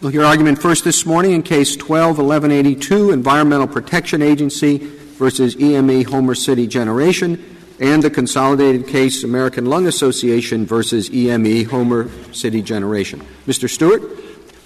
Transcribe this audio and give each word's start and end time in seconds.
We'll 0.00 0.12
hear 0.12 0.24
argument 0.24 0.62
first 0.62 0.84
this 0.84 1.04
morning 1.04 1.32
in 1.32 1.42
Case 1.42 1.76
12-1182, 1.76 3.12
Environmental 3.12 3.66
Protection 3.66 4.22
Agency 4.22 4.78
versus 4.78 5.56
EME 5.56 6.04
Homer 6.04 6.36
City 6.36 6.68
Generation, 6.68 7.44
and 7.80 8.00
the 8.00 8.08
consolidated 8.08 8.86
case 8.86 9.24
American 9.24 9.66
Lung 9.66 9.88
Association 9.88 10.64
versus 10.64 11.10
EME 11.10 11.64
Homer 11.64 12.08
City 12.32 12.62
Generation. 12.62 13.26
Mr. 13.48 13.68
Stewart? 13.68 14.02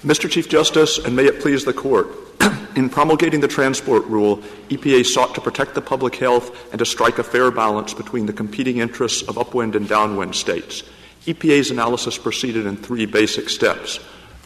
Mr. 0.05 0.30
Chief 0.30 0.50
Justice, 0.50 0.98
and 0.98 1.16
may 1.16 1.25
it 1.25 1.41
please 1.41 1.64
the 1.64 1.73
Court, 1.73 2.09
in 2.77 2.91
promulgating 2.91 3.41
the 3.41 3.49
transport 3.49 4.05
rule, 4.05 4.37
EPA 4.69 5.07
sought 5.07 5.35
to 5.35 5.41
protect 5.41 5.75
the 5.75 5.80
public 5.80 6.17
health 6.17 6.55
and 6.73 6.79
to 6.79 6.85
strike 6.85 7.19
a 7.19 7.25
fair 7.25 7.51
balance 7.51 7.95
between 7.95 8.27
the 8.27 8.35
competing 8.35 8.80
interests 8.80 9.27
of 9.27 9.39
upwind 9.39 9.77
and 9.77 9.89
downwind 9.89 10.35
states. 10.35 10.83
EPA's 11.25 11.71
analysis 11.71 12.19
proceeded 12.19 12.67
in 12.67 12.77
three 12.77 13.07
basic 13.07 13.49
steps. 13.49 13.99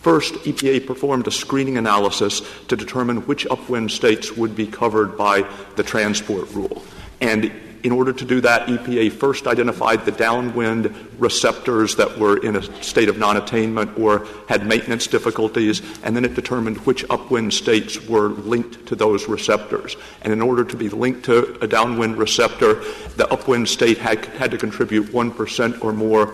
First, 0.07 0.35
EPA 0.35 0.87
performed 0.87 1.27
a 1.27 1.33
screening 1.33 1.79
analysis 1.79 2.41
to 2.69 2.77
determine 2.77 3.27
which 3.27 3.45
upwind 3.51 3.91
states 3.91 4.37
would 4.37 4.55
be 4.55 4.69
covered 4.69 5.19
by 5.19 5.43
the 5.75 5.83
transport 5.83 6.49
rule. 6.55 6.85
And 7.21 7.51
in 7.83 7.91
order 7.91 8.13
to 8.13 8.25
do 8.25 8.41
that, 8.43 8.69
EPA 8.69 9.11
first 9.11 9.49
identified 9.49 10.05
the 10.05 10.13
downwind 10.13 10.95
receptors 11.19 11.97
that 11.97 12.19
were 12.19 12.37
in 12.37 12.55
a 12.55 12.83
state 12.85 13.09
of 13.09 13.19
non 13.19 13.37
attainment 13.37 13.99
or 13.99 14.29
had 14.49 14.65
maintenance 14.65 15.09
difficulties, 15.09 15.83
and 16.05 16.15
then 16.15 16.25
it 16.25 16.35
determined 16.35 16.77
which 16.87 17.05
upwind 17.11 17.53
states 17.53 18.01
were 18.09 18.29
linked 18.29 18.87
to 18.87 18.95
those 18.95 19.29
receptors. 19.29 19.97
And 20.23 20.33
in 20.33 20.41
order 20.41 20.65
to 20.65 20.77
be 20.77 20.89
linked 20.89 21.25
to 21.25 21.59
a 21.61 21.67
downwind 21.67 22.17
receptor, 22.17 22.75
the 23.17 23.27
upwind 23.33 23.69
state 23.69 23.99
had, 23.99 24.25
had 24.25 24.53
to 24.53 24.57
contribute 24.57 25.07
1% 25.07 25.85
or 25.85 25.93
more 25.93 26.27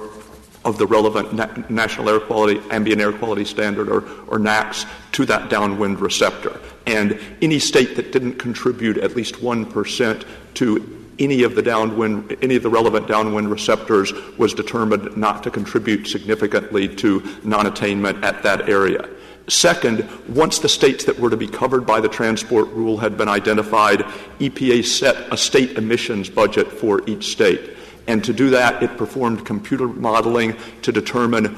of 0.64 0.78
the 0.78 0.86
relevant 0.86 1.32
na- 1.32 1.48
national 1.68 2.08
air 2.08 2.20
quality, 2.20 2.60
ambient 2.70 3.00
air 3.00 3.12
quality 3.12 3.44
standard, 3.44 3.88
or, 3.88 4.04
or 4.28 4.38
to 4.38 5.26
that 5.26 5.50
downwind 5.50 6.00
receptor. 6.00 6.60
And 6.86 7.18
any 7.40 7.58
state 7.58 7.96
that 7.96 8.12
didn't 8.12 8.34
contribute 8.34 8.98
at 8.98 9.16
least 9.16 9.36
1% 9.36 10.24
to 10.54 10.98
any 11.18 11.42
of 11.42 11.54
the 11.54 11.62
downwind, 11.62 12.36
any 12.42 12.56
of 12.56 12.62
the 12.62 12.70
relevant 12.70 13.06
downwind 13.06 13.50
receptors 13.50 14.12
was 14.38 14.54
determined 14.54 15.16
not 15.16 15.42
to 15.44 15.50
contribute 15.50 16.06
significantly 16.06 16.88
to 16.96 17.22
non-attainment 17.44 18.24
at 18.24 18.42
that 18.42 18.68
area. 18.68 19.08
Second, 19.48 20.08
once 20.28 20.60
the 20.60 20.68
states 20.68 21.04
that 21.04 21.18
were 21.18 21.30
to 21.30 21.36
be 21.36 21.48
covered 21.48 21.84
by 21.84 22.00
the 22.00 22.08
transport 22.08 22.68
rule 22.68 22.96
had 22.96 23.18
been 23.18 23.28
identified, 23.28 24.00
EPA 24.38 24.84
set 24.84 25.16
a 25.32 25.36
state 25.36 25.76
emissions 25.76 26.30
budget 26.30 26.70
for 26.70 27.02
each 27.08 27.32
state. 27.32 27.76
And 28.06 28.24
to 28.24 28.32
do 28.32 28.50
that, 28.50 28.82
it 28.82 28.96
performed 28.96 29.46
computer 29.46 29.86
modeling 29.86 30.56
to 30.82 30.92
determine, 30.92 31.56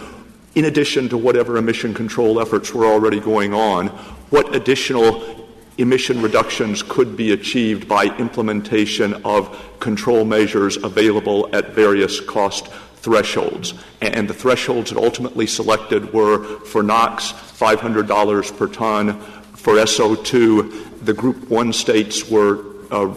in 0.55 0.67
addition 0.67 1.09
to 1.09 1.19
whatever 1.19 1.57
emission 1.57 1.95
control 1.95 2.41
efforts 2.41 2.73
were 2.75 2.87
already 2.87 3.21
going 3.21 3.55
on, 3.55 3.89
what 4.31 4.55
additional 4.55 5.45
emission 5.79 6.23
reductions 6.23 6.83
could 6.83 7.17
be 7.17 7.33
achieved 7.33 7.89
by 7.89 8.05
implementation 8.19 9.15
of 9.25 9.75
control 9.81 10.25
measures 10.25 10.77
available 10.77 11.49
at 11.55 11.71
various 11.71 12.21
cost 12.21 12.69
thresholds. 12.97 13.75
And 14.01 14.29
the 14.29 14.35
thresholds 14.35 14.93
it 14.93 14.99
ultimately 14.99 15.47
selected 15.47 16.13
were 16.13 16.61
for 16.61 16.83
NOx, 16.83 17.33
$500 17.33 18.57
per 18.57 18.69
ton. 18.69 19.21
For 19.55 19.75
SO2, 19.75 21.05
the 21.05 21.15
Group 21.15 21.51
1 21.51 21.73
states 21.73 22.29
were 22.29 22.65
uh, 22.91 23.15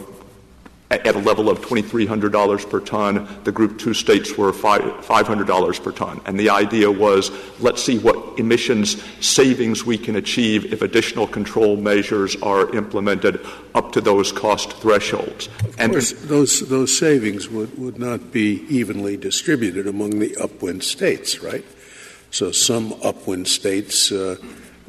at 0.90 1.14
a 1.14 1.18
level 1.18 1.50
of 1.50 1.60
$2,300 1.60 2.70
per 2.70 2.80
ton. 2.80 3.28
The 3.44 3.52
Group 3.52 3.78
2 3.78 3.92
states 3.92 4.38
were 4.38 4.52
$500 4.52 5.82
per 5.82 5.92
ton. 5.92 6.20
And 6.24 6.40
the 6.40 6.50
idea 6.50 6.90
was 6.90 7.30
let's 7.60 7.82
see 7.82 7.98
what 7.98 8.38
emissions 8.38 9.02
savings 9.20 9.84
we 9.84 9.98
can 9.98 10.16
achieve 10.16 10.72
if 10.72 10.80
additional 10.80 11.26
control 11.26 11.76
measures 11.76 12.36
are 12.36 12.74
implemented 12.74 13.44
up 13.74 13.92
to 13.92 14.00
those 14.00 14.32
cost 14.32 14.72
thresholds. 14.74 15.48
Of 15.48 15.78
and 15.78 15.92
course, 15.92 16.12
those, 16.12 16.68
those 16.68 16.96
savings 16.96 17.50
would, 17.50 17.78
would 17.78 17.98
not 17.98 18.32
be 18.32 18.64
evenly 18.68 19.16
distributed 19.16 19.86
among 19.86 20.18
the 20.18 20.36
upwind 20.36 20.84
states, 20.84 21.40
right? 21.40 21.64
So 22.30 22.50
some 22.50 22.94
upwind 23.02 23.48
states 23.48 24.10
uh, 24.10 24.36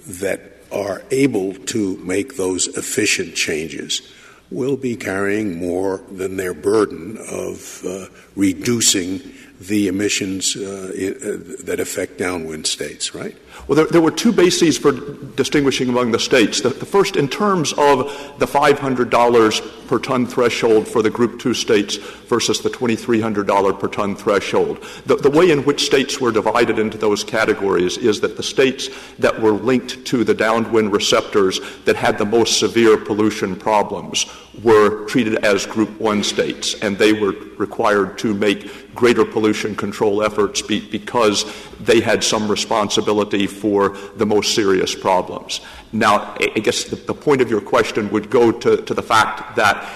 that 0.08 0.42
are 0.72 1.02
able 1.12 1.56
to 1.56 1.98
make 1.98 2.38
those 2.38 2.68
efficient 2.68 3.36
changes 3.36 4.02
will 4.52 4.78
be 4.78 4.96
carrying 4.96 5.58
more 5.58 6.02
than 6.12 6.38
their 6.38 6.54
burden 6.54 7.18
of 7.30 7.84
uh, 7.86 8.06
reducing 8.36 9.22
the 9.60 9.88
emissions 9.88 10.56
uh, 10.56 10.92
in, 10.96 11.14
uh, 11.16 11.64
that 11.66 11.80
affect 11.80 12.18
downwind 12.18 12.66
states, 12.66 13.14
right? 13.14 13.36
Well, 13.68 13.76
there, 13.76 13.86
there, 13.86 14.02
were 14.02 14.12
two 14.12 14.32
bases 14.32 14.78
for 14.78 14.92
distinguishing 14.92 15.90
among 15.90 16.12
the 16.12 16.20
states. 16.20 16.62
The, 16.62 16.70
the, 16.70 16.86
first, 16.86 17.16
in 17.16 17.28
terms 17.28 17.72
of 17.74 18.10
the 18.40 18.46
$500 18.46 19.88
per 19.88 20.00
ton 20.00 20.26
threshold 20.26 20.88
for 20.88 21.02
the 21.02 21.10
Group 21.10 21.40
2 21.40 21.54
states 21.54 21.98
versus 21.98 22.62
the 22.62 22.70
$2,300 22.70 23.80
per 23.80 23.88
ton 23.88 24.16
threshold. 24.16 24.84
The, 25.06 25.16
the 25.16 25.30
way 25.30 25.52
in 25.52 25.66
which 25.66 25.86
states 25.86 26.20
were 26.20 26.32
divided 26.32 26.80
into 26.80 26.98
those 26.98 27.24
categories 27.24 27.98
is 27.98 28.22
that 28.22 28.38
the 28.38 28.44
states 28.44 28.90
that 29.18 29.40
were 29.40 29.52
linked 29.52 30.06
to 30.06 30.24
the 30.24 30.34
downwind 30.34 30.92
receptors 30.92 31.60
that 31.86 31.96
had 31.96 32.18
the 32.18 32.26
most 32.26 32.60
severe 32.60 32.98
pollution 32.98 33.56
problems 33.56 34.26
were 34.64 35.06
treated 35.06 35.44
as 35.46 35.66
Group 35.66 36.00
1 36.00 36.24
states, 36.24 36.76
and 36.82 36.98
they 36.98 37.14
were 37.14 37.34
required 37.58 38.18
to 38.20 38.34
make 38.34 38.94
greater 38.96 39.26
pollution 39.26 39.76
control 39.76 40.24
efforts 40.24 40.62
be, 40.62 40.80
because 40.90 41.46
they 41.80 42.02
had 42.02 42.24
some 42.24 42.50
responsibility 42.50 43.39
for 43.48 43.98
the 44.16 44.26
most 44.26 44.56
serious 44.56 44.96
problems. 44.96 45.62
Now, 45.92 46.36
I 46.40 46.60
guess 46.60 46.86
the, 46.86 46.96
the 46.96 47.14
point 47.14 47.42
of 47.42 47.50
your 47.50 47.62
question 47.62 48.10
would 48.12 48.30
go 48.30 48.52
to, 48.52 48.78
to 48.78 48.94
the 48.94 49.02
fact 49.02 49.56
that 49.56 49.90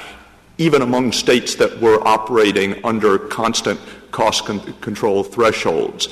even 0.57 0.81
among 0.81 1.11
states 1.11 1.55
that 1.55 1.81
were 1.81 2.05
operating 2.07 2.83
under 2.85 3.17
constant 3.17 3.79
cost 4.11 4.45
con- 4.45 4.73
control 4.81 5.23
thresholds, 5.23 6.07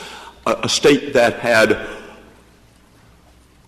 a, 0.46 0.58
a 0.64 0.70
state 0.70 1.14
that 1.14 1.40
had 1.40 1.88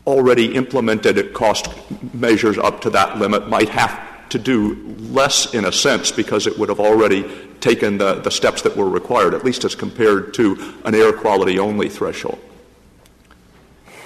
already 0.05 0.55
implemented 0.55 1.33
cost 1.33 1.69
measures 2.13 2.57
up 2.57 2.81
to 2.81 2.89
that 2.89 3.17
limit 3.17 3.47
might 3.47 3.69
have 3.69 4.29
to 4.29 4.39
do 4.39 4.75
less 5.11 5.53
in 5.53 5.65
a 5.65 5.71
sense 5.71 6.11
because 6.11 6.47
it 6.47 6.57
would 6.57 6.69
have 6.69 6.79
already 6.79 7.23
taken 7.59 7.97
the, 7.97 8.15
the 8.15 8.31
steps 8.31 8.63
that 8.63 8.75
were 8.75 8.89
required, 8.89 9.33
at 9.33 9.45
least 9.45 9.63
as 9.63 9.75
compared 9.75 10.33
to 10.33 10.73
an 10.85 10.95
air 10.95 11.13
quality 11.13 11.59
only 11.59 11.87
threshold. 11.87 12.39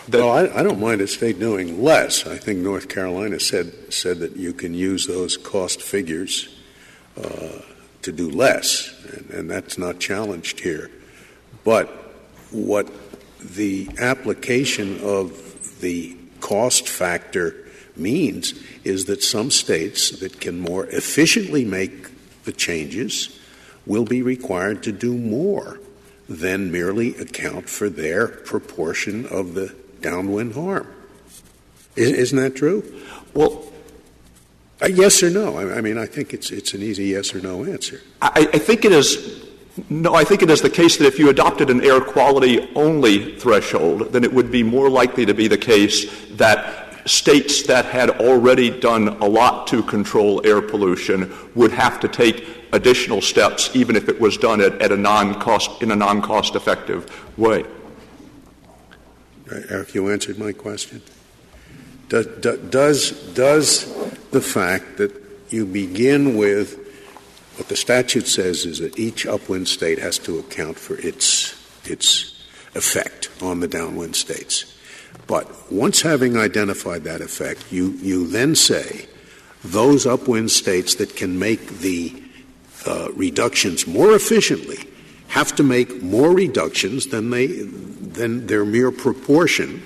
Well, 0.10 0.32
I, 0.32 0.60
I, 0.60 0.64
don't 0.64 0.80
mind 0.80 1.02
a 1.02 1.08
state 1.08 1.38
doing 1.38 1.84
less. 1.84 2.26
I 2.26 2.38
think 2.38 2.60
North 2.60 2.88
Carolina 2.88 3.42
said 3.42 3.94
said 3.94 4.20
that 4.20 4.38
you 4.38 4.54
can 4.54 4.74
use 4.74 5.06
those 5.06 5.36
cost 5.36 5.82
figures 5.82 6.48
uh, 7.22 7.60
to 8.04 8.12
do 8.14 8.30
less, 8.30 8.94
and, 9.12 9.30
and 9.32 9.52
that's 9.52 9.78
not 9.78 10.00
challenged 10.00 10.62
here. 10.62 10.90
But 11.66 11.90
what 12.52 12.90
the 13.42 13.90
application 14.00 15.02
of 15.02 15.82
the 15.82 16.16
cost 16.40 16.88
factor 16.88 17.68
means 17.98 18.54
is 18.86 19.06
that 19.06 19.22
some 19.22 19.52
states 19.52 20.20
that 20.20 20.40
can 20.40 20.62
more 20.62 20.86
efficiently 20.86 21.66
make 21.66 22.08
the 22.46 22.54
changes 22.54 23.38
will 23.86 24.06
be 24.06 24.22
required 24.22 24.84
to 24.84 24.94
do 24.94 25.18
more 25.18 25.82
than 26.30 26.72
merely 26.72 27.14
account 27.18 27.68
for 27.68 27.90
their 27.90 28.30
proportion 28.30 29.26
of 29.26 29.54
the 29.54 29.76
downwind 30.02 30.54
harm. 30.54 30.88
Isn't 31.96 32.38
that 32.38 32.56
true? 32.56 32.84
Well, 33.34 33.66
uh, 34.82 34.88
yes 34.88 35.24
or 35.24 35.30
no? 35.32 35.58
I, 35.58 35.82
mean, 35.82 35.98
I 35.98 36.06
think 36.06 36.34
it's 36.34 36.52
it's 36.52 36.74
an 36.74 36.84
easy 36.84 37.06
yes 37.06 37.34
or 37.34 37.42
no 37.42 37.66
answer. 37.66 38.02
I, 38.22 38.48
I 38.54 38.60
think 38.60 38.86
it 38.86 38.92
is. 38.92 39.46
No, 39.90 40.14
I 40.14 40.24
think 40.24 40.42
it 40.42 40.50
is 40.50 40.62
the 40.62 40.70
case 40.70 40.98
that 40.98 41.06
if 41.06 41.20
you 41.20 41.30
adopted 41.30 41.70
an 41.70 41.84
air 41.84 42.02
quality 42.02 42.68
only 42.76 43.36
threshold, 43.36 44.12
then 44.12 44.24
it 44.24 44.34
would 44.34 44.52
be 44.52 44.64
more 44.64 44.90
likely 44.90 45.26
to 45.26 45.34
be 45.34 45.48
the 45.48 45.58
case 45.58 46.06
that 46.32 46.88
states 47.08 47.64
that 47.64 47.86
had 47.86 48.10
already 48.10 48.70
done 48.70 49.08
a 49.08 49.26
lot 49.26 49.68
to 49.68 49.82
control 49.84 50.46
air 50.46 50.62
pollution 50.62 51.32
would 51.56 51.72
have 51.72 52.00
to 52.00 52.08
take 52.08 52.48
additional 52.74 53.22
steps, 53.22 53.70
even 53.76 53.96
if 53.96 54.10
it 54.10 54.20
was 54.20 54.38
done 54.38 54.62
at, 54.62 54.82
at 54.82 54.92
a 54.92 54.98
non-cost, 54.98 55.82
in 55.82 55.92
a 55.92 55.96
non-cost 55.96 56.56
effective 56.56 57.38
way. 57.38 57.64
Eric, 59.52 59.94
you 59.96 60.10
answered 60.10 60.38
my 60.38 60.52
question. 60.52 61.02
Does, 62.10 62.28
does, 62.70 63.12
does 63.34 63.94
the 64.32 64.42
fact 64.42 64.98
that 64.98 65.12
you 65.50 65.66
begin 65.66 66.38
with 66.38 66.78
what 67.58 67.70
the 67.70 67.76
statute 67.76 68.28
says 68.28 68.66
is 68.66 68.80
that 68.80 69.00
each 69.00 69.26
upwind 69.26 69.68
state 69.68 70.00
has 70.00 70.20
to 70.20 70.38
account 70.38 70.78
for 70.78 70.98
its, 71.00 71.56
its 71.86 72.46
effect 72.76 73.30
on 73.42 73.60
the 73.60 73.68
downwind 73.68 74.16
states. 74.16 74.74
But 75.26 75.72
once 75.72 76.02
having 76.02 76.38
identified 76.38 77.04
that 77.06 77.22
effect, 77.22 77.72
you, 77.72 77.92
you 77.94 78.28
then 78.28 78.56
say 78.56 79.08
those 79.64 80.06
upwind 80.06 80.52
states 80.52 80.96
that 80.96 81.16
can 81.16 81.40
make 81.40 81.80
the 81.80 82.24
uh, 82.86 83.10
reductions 83.14 83.88
more 83.88 84.14
efficiently 84.14 84.88
have 85.30 85.56
to 85.56 85.64
make 85.64 86.02
more 86.02 86.34
reductions 86.34 87.08
than, 87.08 87.30
they, 87.30 87.48
than 87.48 88.48
their 88.48 88.66
mere 88.66 88.92
proportion 88.92 89.84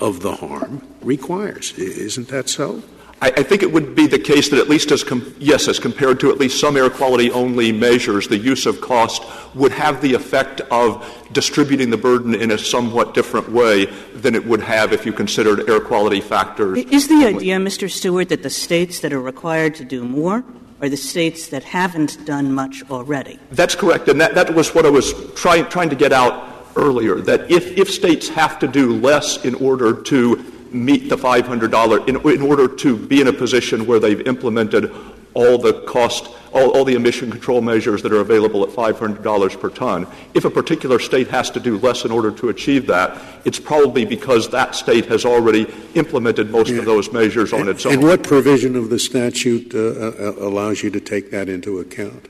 of 0.00 0.20
the 0.20 0.36
harm 0.36 0.86
requires. 1.02 1.72
Isn't 1.78 2.28
that 2.28 2.48
so? 2.48 2.82
I, 3.22 3.28
I, 3.28 3.42
think 3.42 3.62
it 3.62 3.72
would 3.72 3.94
be 3.94 4.06
the 4.06 4.18
case 4.18 4.50
that 4.50 4.60
at 4.60 4.68
least 4.68 4.90
as 4.90 5.02
com- 5.02 5.34
yes, 5.38 5.68
as 5.68 5.78
compared 5.78 6.20
to 6.20 6.30
at 6.30 6.36
least 6.36 6.60
some 6.60 6.76
air 6.76 6.90
quality 6.90 7.30
only 7.30 7.72
measures, 7.72 8.28
the 8.28 8.36
use 8.36 8.66
of 8.66 8.82
cost 8.82 9.22
would 9.54 9.72
have 9.72 10.02
the 10.02 10.12
effect 10.12 10.60
of 10.70 11.02
distributing 11.32 11.88
the 11.88 11.96
burden 11.96 12.34
in 12.34 12.50
a 12.50 12.58
somewhat 12.58 13.14
different 13.14 13.50
way 13.50 13.86
than 14.14 14.34
it 14.34 14.44
would 14.44 14.60
have 14.60 14.92
if 14.92 15.06
you 15.06 15.14
considered 15.14 15.68
air 15.68 15.80
quality 15.80 16.20
factors. 16.20 16.78
Is 16.78 17.08
the 17.08 17.24
idea, 17.24 17.56
Mr. 17.56 17.90
Stewart, 17.90 18.28
that 18.28 18.42
the 18.42 18.50
states 18.50 19.00
that 19.00 19.14
are 19.14 19.22
required 19.22 19.74
to 19.76 19.84
do 19.84 20.04
more 20.04 20.44
are 20.80 20.88
the 20.88 20.96
states 20.96 21.48
that 21.48 21.64
haven't 21.64 22.24
done 22.26 22.52
much 22.52 22.82
already? 22.90 23.38
That's 23.50 23.74
correct, 23.74 24.08
and 24.08 24.20
that, 24.20 24.34
that 24.34 24.54
was 24.54 24.74
what 24.74 24.86
I 24.86 24.90
was 24.90 25.12
trying 25.34 25.66
trying 25.66 25.90
to 25.90 25.96
get 25.96 26.12
out 26.12 26.66
earlier. 26.76 27.16
That 27.16 27.50
if 27.50 27.78
if 27.78 27.90
states 27.90 28.28
have 28.28 28.58
to 28.58 28.68
do 28.68 28.94
less 28.94 29.44
in 29.44 29.54
order 29.56 30.02
to 30.02 30.52
meet 30.72 31.08
the 31.08 31.16
$500 31.16 32.08
in, 32.08 32.16
in 32.30 32.42
order 32.42 32.68
to 32.68 32.96
be 32.96 33.20
in 33.20 33.28
a 33.28 33.32
position 33.32 33.86
where 33.86 33.98
they've 33.98 34.26
implemented 34.26 34.92
all 35.36 35.58
the 35.58 35.74
cost, 35.82 36.30
all, 36.52 36.70
all, 36.70 36.84
the 36.84 36.94
emission 36.94 37.30
control 37.30 37.60
measures 37.60 38.02
that 38.02 38.12
are 38.12 38.20
available 38.20 38.64
at 38.64 38.70
$500 38.70 39.60
per 39.60 39.68
ton. 39.68 40.06
If 40.32 40.46
a 40.46 40.50
particular 40.50 40.98
state 40.98 41.28
has 41.28 41.50
to 41.50 41.60
do 41.60 41.78
less 41.78 42.06
in 42.06 42.10
order 42.10 42.32
to 42.32 42.48
achieve 42.48 42.86
that, 42.86 43.20
it's 43.44 43.60
probably 43.60 44.06
because 44.06 44.48
that 44.50 44.74
state 44.74 45.04
has 45.06 45.26
already 45.26 45.66
implemented 45.94 46.50
most 46.50 46.70
yeah. 46.70 46.78
of 46.78 46.86
those 46.86 47.12
measures 47.12 47.52
on 47.52 47.60
and, 47.60 47.68
its 47.68 47.84
own. 47.84 47.92
And 47.92 48.02
what 48.02 48.22
provision 48.22 48.76
of 48.76 48.88
the 48.88 48.98
statute 48.98 49.74
uh, 49.74 49.78
uh, 49.78 50.34
allows 50.38 50.82
you 50.82 50.90
to 50.90 51.00
take 51.00 51.30
that 51.32 51.50
into 51.50 51.80
account? 51.80 52.28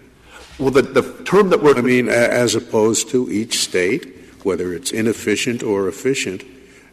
Well, 0.59 0.70
the, 0.70 0.82
the 0.82 1.25
term 1.25 1.50
that 1.50 1.62
we're. 1.62 1.76
I 1.76 1.82
mean, 1.82 2.09
as 2.09 2.55
opposed 2.56 3.11
to 3.11 3.31
each 3.31 3.61
state, 3.61 4.17
whether 4.43 4.73
it's 4.73 4.91
inefficient 4.91 5.62
or 5.62 5.87
efficient, 5.87 6.43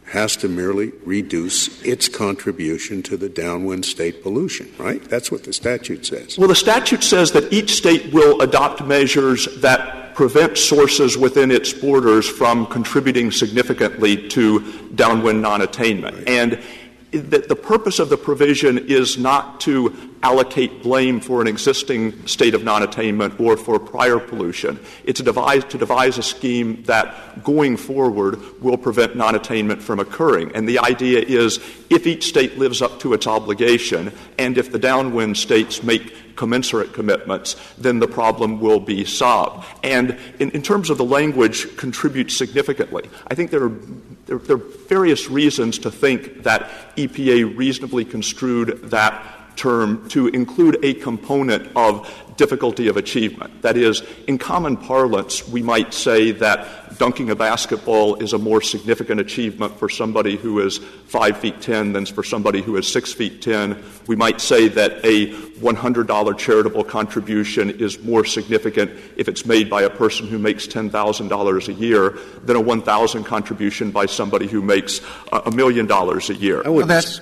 has 0.06 0.36
to 0.36 0.48
merely 0.48 0.92
reduce 1.04 1.82
its 1.82 2.08
contribution 2.08 3.02
to 3.02 3.16
the 3.16 3.28
downwind 3.28 3.84
state 3.84 4.22
pollution, 4.22 4.72
right? 4.78 5.02
That's 5.04 5.30
what 5.30 5.44
the 5.44 5.52
statute 5.52 6.06
says. 6.06 6.38
Well, 6.38 6.48
the 6.48 6.54
statute 6.54 7.02
says 7.02 7.32
that 7.32 7.52
each 7.52 7.72
state 7.72 8.12
will 8.12 8.40
adopt 8.40 8.84
measures 8.84 9.48
that 9.60 10.14
prevent 10.14 10.56
sources 10.56 11.18
within 11.18 11.50
its 11.50 11.72
borders 11.72 12.28
from 12.28 12.66
contributing 12.66 13.30
significantly 13.30 14.28
to 14.28 14.60
downwind 14.94 15.42
non 15.42 15.62
attainment. 15.62 16.16
Right. 16.18 16.28
And 16.28 16.62
the, 17.20 17.38
the 17.38 17.56
purpose 17.56 17.98
of 17.98 18.08
the 18.08 18.16
provision 18.16 18.78
is 18.78 19.16
not 19.16 19.60
to 19.60 19.94
allocate 20.22 20.82
blame 20.82 21.20
for 21.20 21.40
an 21.40 21.46
existing 21.46 22.26
state 22.26 22.54
of 22.54 22.64
non-attainment 22.64 23.38
or 23.38 23.56
for 23.56 23.78
prior 23.78 24.18
pollution. 24.18 24.80
It's 25.04 25.18
to 25.18 25.24
devise, 25.24 25.64
to 25.64 25.78
devise 25.78 26.18
a 26.18 26.22
scheme 26.22 26.82
that 26.84 27.44
going 27.44 27.76
forward 27.76 28.40
will 28.62 28.78
prevent 28.78 29.16
non-attainment 29.16 29.82
from 29.82 30.00
occurring. 30.00 30.52
And 30.54 30.68
the 30.68 30.78
idea 30.78 31.20
is 31.20 31.58
if 31.90 32.06
each 32.06 32.24
state 32.24 32.58
lives 32.58 32.80
up 32.80 33.00
to 33.00 33.12
its 33.12 33.26
obligation 33.26 34.12
and 34.38 34.56
if 34.56 34.72
the 34.72 34.78
downwind 34.78 35.36
states 35.36 35.82
make 35.82 36.14
commensurate 36.36 36.92
commitments, 36.92 37.56
then 37.78 37.98
the 37.98 38.08
problem 38.08 38.60
will 38.60 38.80
be 38.80 39.04
solved. 39.04 39.66
And 39.82 40.18
in, 40.38 40.50
in 40.50 40.62
terms 40.62 40.90
of 40.90 40.98
the 40.98 41.04
language, 41.04 41.76
contribute 41.76 42.30
significantly. 42.30 43.08
I 43.28 43.34
think 43.34 43.50
there 43.50 43.64
are 43.64 43.72
there, 44.26 44.38
there, 44.38 44.56
are 44.56 44.88
various 44.88 45.28
reasons 45.28 45.78
to 45.80 45.90
think 45.90 46.44
that 46.44 46.70
EPA 46.96 47.56
reasonably 47.56 48.04
construed 48.04 48.90
that 48.90 49.22
term 49.56 50.08
to 50.10 50.28
include 50.28 50.78
a 50.82 50.94
component 50.94 51.70
of 51.76 52.10
difficulty 52.36 52.88
of 52.88 52.96
achievement. 52.96 53.62
That 53.62 53.76
is, 53.76 54.02
in 54.26 54.38
common 54.38 54.76
parlance, 54.76 55.46
we 55.48 55.62
might 55.62 55.94
say 55.94 56.32
that 56.32 56.98
dunking 56.98 57.30
a 57.30 57.36
basketball 57.36 58.16
is 58.16 58.32
a 58.32 58.38
more 58.38 58.60
significant 58.60 59.20
achievement 59.20 59.78
for 59.78 59.88
somebody 59.88 60.36
who 60.36 60.60
is 60.60 60.78
five 61.06 61.36
feet 61.38 61.60
ten 61.60 61.92
than 61.92 62.06
for 62.06 62.22
somebody 62.22 62.62
who 62.62 62.76
is 62.76 62.86
six 62.86 63.12
feet 63.12 63.42
ten. 63.42 63.82
We 64.06 64.16
might 64.16 64.40
say 64.40 64.68
that 64.68 65.04
a 65.04 65.32
$100 65.32 66.38
charitable 66.38 66.84
contribution 66.84 67.70
is 67.70 68.02
more 68.02 68.24
significant 68.24 68.90
if 69.16 69.28
it's 69.28 69.46
made 69.46 69.70
by 69.70 69.82
a 69.82 69.90
person 69.90 70.26
who 70.26 70.38
makes 70.38 70.66
$10,000 70.66 71.68
a 71.68 71.72
year 71.72 72.18
than 72.44 72.56
a 72.56 72.60
1,000 72.60 73.24
contribution 73.24 73.90
by 73.90 74.06
somebody 74.06 74.46
who 74.46 74.60
makes 74.60 75.00
a 75.32 75.50
million 75.50 75.86
dollars 75.86 76.30
a 76.30 76.34
year. 76.34 76.62
I, 76.64 76.68
well, 76.68 76.86
that's, 76.86 77.20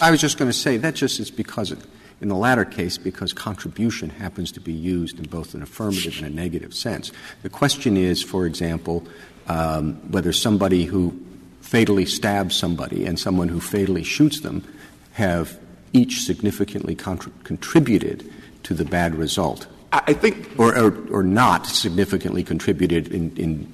I 0.00 0.10
was 0.10 0.20
just 0.20 0.38
going 0.38 0.50
to 0.50 0.56
say 0.56 0.76
that 0.78 0.94
just 0.94 1.20
is 1.20 1.30
because 1.30 1.72
it, 1.72 1.78
in 2.20 2.28
the 2.28 2.36
latter 2.36 2.64
case, 2.64 2.98
because 2.98 3.32
contribution 3.32 4.10
happens 4.10 4.52
to 4.52 4.60
be 4.60 4.72
used 4.72 5.18
in 5.18 5.26
both 5.26 5.54
an 5.54 5.62
affirmative 5.62 6.16
and 6.18 6.26
a 6.26 6.34
negative 6.34 6.74
sense. 6.74 7.12
The 7.42 7.50
question 7.50 7.96
is, 7.96 8.22
for 8.22 8.46
example, 8.46 9.06
um, 9.46 9.94
whether 10.10 10.32
somebody 10.32 10.84
who 10.84 11.18
fatally 11.60 12.06
stabs 12.06 12.56
somebody 12.56 13.04
and 13.04 13.18
someone 13.18 13.48
who 13.48 13.60
fatally 13.60 14.02
shoots 14.02 14.40
them 14.40 14.64
have 15.12 15.58
each 15.92 16.22
significantly 16.22 16.94
contra- 16.94 17.32
contributed 17.44 18.30
to 18.62 18.74
the 18.74 18.84
bad 18.84 19.14
result. 19.14 19.66
I 19.92 20.12
think, 20.12 20.58
or, 20.58 20.76
or, 20.76 21.08
or 21.10 21.22
not 21.22 21.66
significantly 21.66 22.44
contributed 22.44 23.08
in, 23.08 23.34
in 23.36 23.72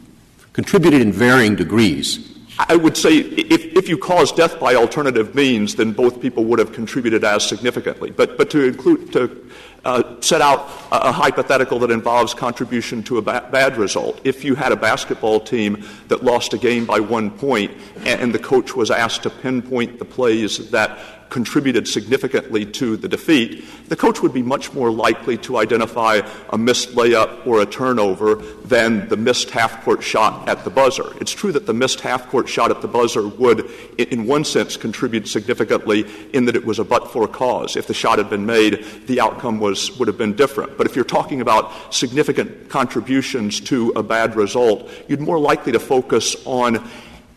contributed 0.53 1.03
in 1.03 1.13
varying 1.13 1.57
degrees. 1.57 2.34
I 2.59 2.77
would 2.77 2.97
say 2.97 3.19
if, 3.19 3.89
you 3.89 3.99
cause 3.99 4.31
death 4.31 4.61
by 4.61 4.77
alternative 4.77 5.35
means, 5.35 5.75
then 5.75 5.93
both 5.93 6.21
people 6.21 6.45
would 6.45 6.59
have 6.59 6.73
contributed 6.73 7.25
as 7.25 7.47
significantly. 7.47 8.11
But, 8.13 8.39
but 8.39 8.49
to 8.51 8.63
include, 8.63 9.13
to 9.13 9.51
uh, 9.85 10.21
set 10.21 10.41
out 10.41 10.71
a, 10.93 11.09
a, 11.09 11.13
hypothetical 11.13 11.79
that 11.81 11.91
involves 11.91 12.33
contribution 12.33 13.03
to 13.05 13.19
a 13.19 13.23
ba- 13.23 13.49
bad 13.51 13.77
result. 13.77 14.21
If 14.25 14.45
you 14.45 14.55
had 14.55 14.73
a 14.73 14.77
basketball 14.77 15.41
team 15.41 15.85
that 16.09 16.25
lost 16.25 16.55
a 16.55 16.59
game 16.59 16.87
by 16.87 17.01
one 17.01 17.31
point 17.31 17.73
and, 17.99 18.21
and 18.21 18.35
the 18.35 18.39
coach 18.39 18.75
was 18.75 18.91
asked 18.91 19.25
to 19.25 19.31
pinpoint 19.31 19.99
the 19.99 20.05
plays 20.05 20.71
that 20.71 20.99
contributed 21.31 21.89
significantly 21.89 22.65
to 22.65 22.97
the 22.97 23.09
defeat, 23.09 23.65
the 23.89 23.97
coach 23.97 24.23
would 24.23 24.33
be 24.33 24.43
much 24.43 24.73
more 24.73 24.91
likely 24.91 25.37
to 25.39 25.57
identify 25.59 26.21
a 26.51 26.59
missed 26.59 26.91
layup 26.91 27.47
or 27.47 27.61
a 27.61 27.67
turnover 27.67 28.37
than 28.65 29.09
the 29.09 29.17
missed 29.17 29.51
half 29.51 29.83
court 29.85 30.03
shot 30.03 30.49
at 30.49 30.65
the 30.65 30.71
buzzer. 30.71 31.13
It's 31.21 31.33
true 31.33 31.53
that 31.53 31.67
the 31.67 31.75
missed 31.75 32.01
half 32.01 32.29
court 32.29 32.49
shot 32.49 32.71
at 32.71 32.81
the 32.81 32.89
buzzer 32.89 33.27
would, 33.27 33.71
in 33.99 34.27
one 34.27 34.45
sense, 34.45 34.77
contribute 34.77 35.29
significantly 35.29 36.05
in 36.33 36.45
that 36.47 36.57
it 36.57 36.65
was 36.65 36.79
a 36.79 36.85
but 36.85 37.11
for 37.11 37.27
cause. 37.27 37.77
If 37.77 37.87
the 37.87 37.95
shot 37.95 38.19
had 38.19 38.31
been 38.31 38.47
made, 38.47 38.85
the 39.07 39.21
outcome 39.21 39.61
was, 39.61 39.99
would 39.99 40.09
have 40.09 40.19
been 40.19 40.35
different. 40.35 40.77
But 40.79 40.87
if 40.87 40.97
you're 40.97 41.05
talking 41.05 41.41
about 41.41 41.93
significant 41.93 42.69
contributions 42.69 43.61
to 43.63 43.91
a 43.97 44.03
bad 44.03 44.37
result, 44.37 44.91
you'd 45.09 45.21
more 45.21 45.39
likely 45.39 45.73
to 45.73 45.81
focus 45.81 46.37
on 46.45 46.89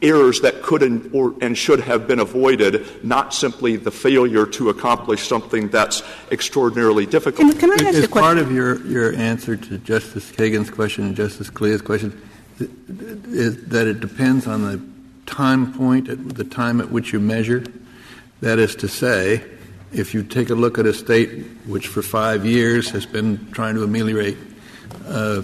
errors 0.01 0.41
that 0.41 0.61
could 0.61 0.83
and, 0.83 1.13
or, 1.13 1.33
and 1.41 1.57
should 1.57 1.79
have 1.79 2.07
been 2.07 2.19
avoided, 2.19 3.03
not 3.03 3.33
simply 3.33 3.75
the 3.75 3.91
failure 3.91 4.45
to 4.45 4.69
accomplish 4.69 5.27
something 5.27 5.69
that's 5.69 6.03
extraordinarily 6.31 7.05
difficult. 7.05 7.49
Can, 7.51 7.59
can 7.59 7.71
I 7.71 7.89
ask 7.89 7.97
Is 7.97 8.07
part 8.07 8.37
of 8.37 8.51
your, 8.51 8.85
your 8.85 9.13
answer 9.15 9.55
to 9.57 9.77
Justice 9.79 10.31
Kagan's 10.31 10.69
question 10.69 11.05
and 11.05 11.15
Justice 11.15 11.49
Scalia's 11.49 11.81
question 11.81 12.21
is 12.59 13.65
that 13.67 13.87
it 13.87 13.99
depends 13.99 14.47
on 14.47 14.63
the 14.63 14.81
time 15.25 15.73
point, 15.73 16.09
at 16.09 16.35
the 16.35 16.43
time 16.43 16.79
at 16.79 16.91
which 16.91 17.13
you 17.13 17.19
measure? 17.19 17.63
That 18.41 18.59
is 18.59 18.75
to 18.77 18.87
say, 18.87 19.43
if 19.91 20.13
you 20.13 20.23
take 20.23 20.49
a 20.49 20.55
look 20.55 20.77
at 20.77 20.85
a 20.85 20.93
state 20.93 21.43
which 21.65 21.87
for 21.87 22.01
five 22.01 22.45
years 22.45 22.89
has 22.91 23.05
been 23.05 23.51
trying 23.51 23.75
to 23.75 23.83
ameliorate 23.83 24.37
uh, 25.07 25.41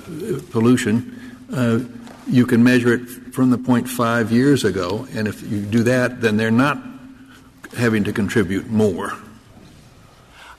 pollution, 0.51 1.19
uh, 1.51 1.79
you 2.27 2.45
can 2.45 2.63
measure 2.63 2.93
it 2.93 3.07
from 3.33 3.49
the 3.49 3.57
point 3.57 3.87
five 3.87 4.31
years 4.31 4.63
ago, 4.63 5.07
and 5.13 5.27
if 5.27 5.41
you 5.49 5.61
do 5.61 5.83
that, 5.83 6.21
then 6.21 6.37
they're 6.37 6.51
not 6.51 6.81
having 7.75 8.03
to 8.03 8.13
contribute 8.13 8.69
more. 8.69 9.13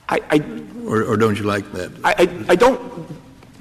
I, 0.07 0.19
I 0.29 0.87
or, 0.87 1.03
or, 1.03 1.17
don't 1.17 1.37
you 1.37 1.45
like 1.45 1.71
that? 1.71 1.91
I, 2.03 2.13
I, 2.13 2.45
I, 2.49 2.55
don't 2.55 3.09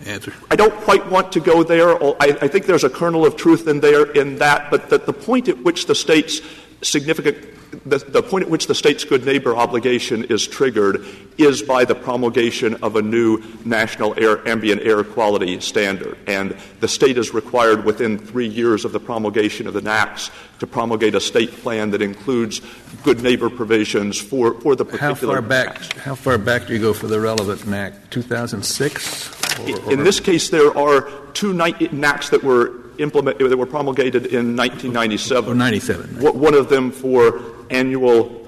answer. 0.04 0.34
I 0.50 0.56
don't 0.56 0.74
quite 0.82 1.06
want 1.10 1.32
to 1.32 1.40
go 1.40 1.62
there. 1.62 1.90
I, 2.20 2.36
I 2.42 2.48
think 2.48 2.66
there's 2.66 2.84
a 2.84 2.90
kernel 2.90 3.24
of 3.24 3.36
truth 3.36 3.66
in 3.66 3.80
there 3.80 4.10
in 4.12 4.36
that, 4.38 4.70
but 4.70 4.90
the, 4.90 4.98
the 4.98 5.12
point 5.12 5.48
at 5.48 5.58
which 5.62 5.86
the 5.86 5.94
state's 5.94 6.42
significant 6.82 7.38
the, 7.86 7.98
the, 7.98 8.22
point 8.22 8.44
at 8.44 8.50
which 8.50 8.66
the 8.66 8.74
state's 8.74 9.04
good 9.04 9.24
neighbor 9.24 9.56
obligation 9.56 10.24
is 10.24 10.46
triggered 10.46 11.04
is 11.38 11.62
by 11.62 11.84
the 11.84 11.94
promulgation 11.94 12.74
of 12.82 12.96
a 12.96 13.02
new 13.02 13.42
national 13.64 14.18
air, 14.18 14.46
ambient 14.46 14.82
air 14.82 15.02
quality 15.04 15.60
standard. 15.60 16.16
And 16.26 16.56
the 16.80 16.88
state 16.88 17.18
is 17.18 17.34
required 17.34 17.84
within 17.84 18.18
three 18.18 18.46
years 18.46 18.84
of 18.84 18.92
the 18.92 19.00
promulgation 19.00 19.66
of 19.66 19.74
the 19.74 19.80
NAAQS 19.80 20.30
to 20.60 20.66
promulgate 20.66 21.14
a 21.14 21.20
state 21.20 21.50
plan 21.50 21.90
that 21.90 22.02
includes 22.02 22.60
good 23.02 23.22
neighbor 23.22 23.50
provisions 23.50 24.20
for, 24.20 24.60
for 24.60 24.76
the 24.76 24.84
particular 24.84 25.34
how 25.36 25.40
far 25.40 25.48
back 25.48 25.82
How 25.96 26.14
far 26.14 26.38
back 26.38 26.66
do 26.66 26.72
you 26.72 26.80
go 26.80 26.92
for 26.92 27.06
the 27.06 27.20
relevant 27.20 27.60
NAAQS? 27.62 28.10
2006? 28.10 29.44
in 29.90 30.02
this 30.02 30.20
case, 30.20 30.50
there 30.50 30.76
are 30.76 31.10
two 31.32 31.52
NAAQS 31.52 32.30
that 32.30 32.42
were 32.42 32.84
implement, 32.98 33.38
that 33.38 33.56
were 33.56 33.66
promulgated 33.66 34.26
in 34.26 34.56
1997. 34.56 35.50
Or 35.50 35.54
97. 35.54 36.16
One 36.20 36.54
of 36.54 36.68
them 36.68 36.90
for 36.90 37.40
annual 37.70 38.44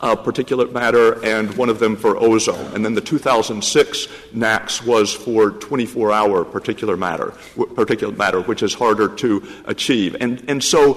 uh, 0.00 0.14
particulate 0.14 0.72
matter 0.72 1.24
and 1.24 1.54
one 1.56 1.68
of 1.68 1.78
them 1.78 1.96
for 1.96 2.16
ozone. 2.16 2.74
And 2.74 2.84
then 2.84 2.94
the 2.94 3.00
2006 3.00 4.06
NAAQS 4.34 4.86
was 4.86 5.12
for 5.12 5.50
24-hour 5.50 6.44
particulate 6.44 6.98
matter, 6.98 7.32
particulate 7.56 8.16
matter, 8.16 8.40
which 8.42 8.62
is 8.62 8.74
harder 8.74 9.08
to 9.16 9.46
achieve. 9.64 10.16
And, 10.20 10.44
and 10.48 10.62
so 10.62 10.94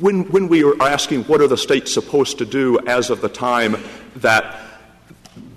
when, 0.00 0.24
when 0.30 0.48
we 0.48 0.64
are 0.64 0.80
asking 0.82 1.24
what 1.24 1.40
are 1.40 1.48
the 1.48 1.56
states 1.56 1.92
supposed 1.92 2.38
to 2.38 2.46
do 2.46 2.78
as 2.86 3.10
of 3.10 3.20
the 3.20 3.28
time 3.28 3.76
that 4.16 4.60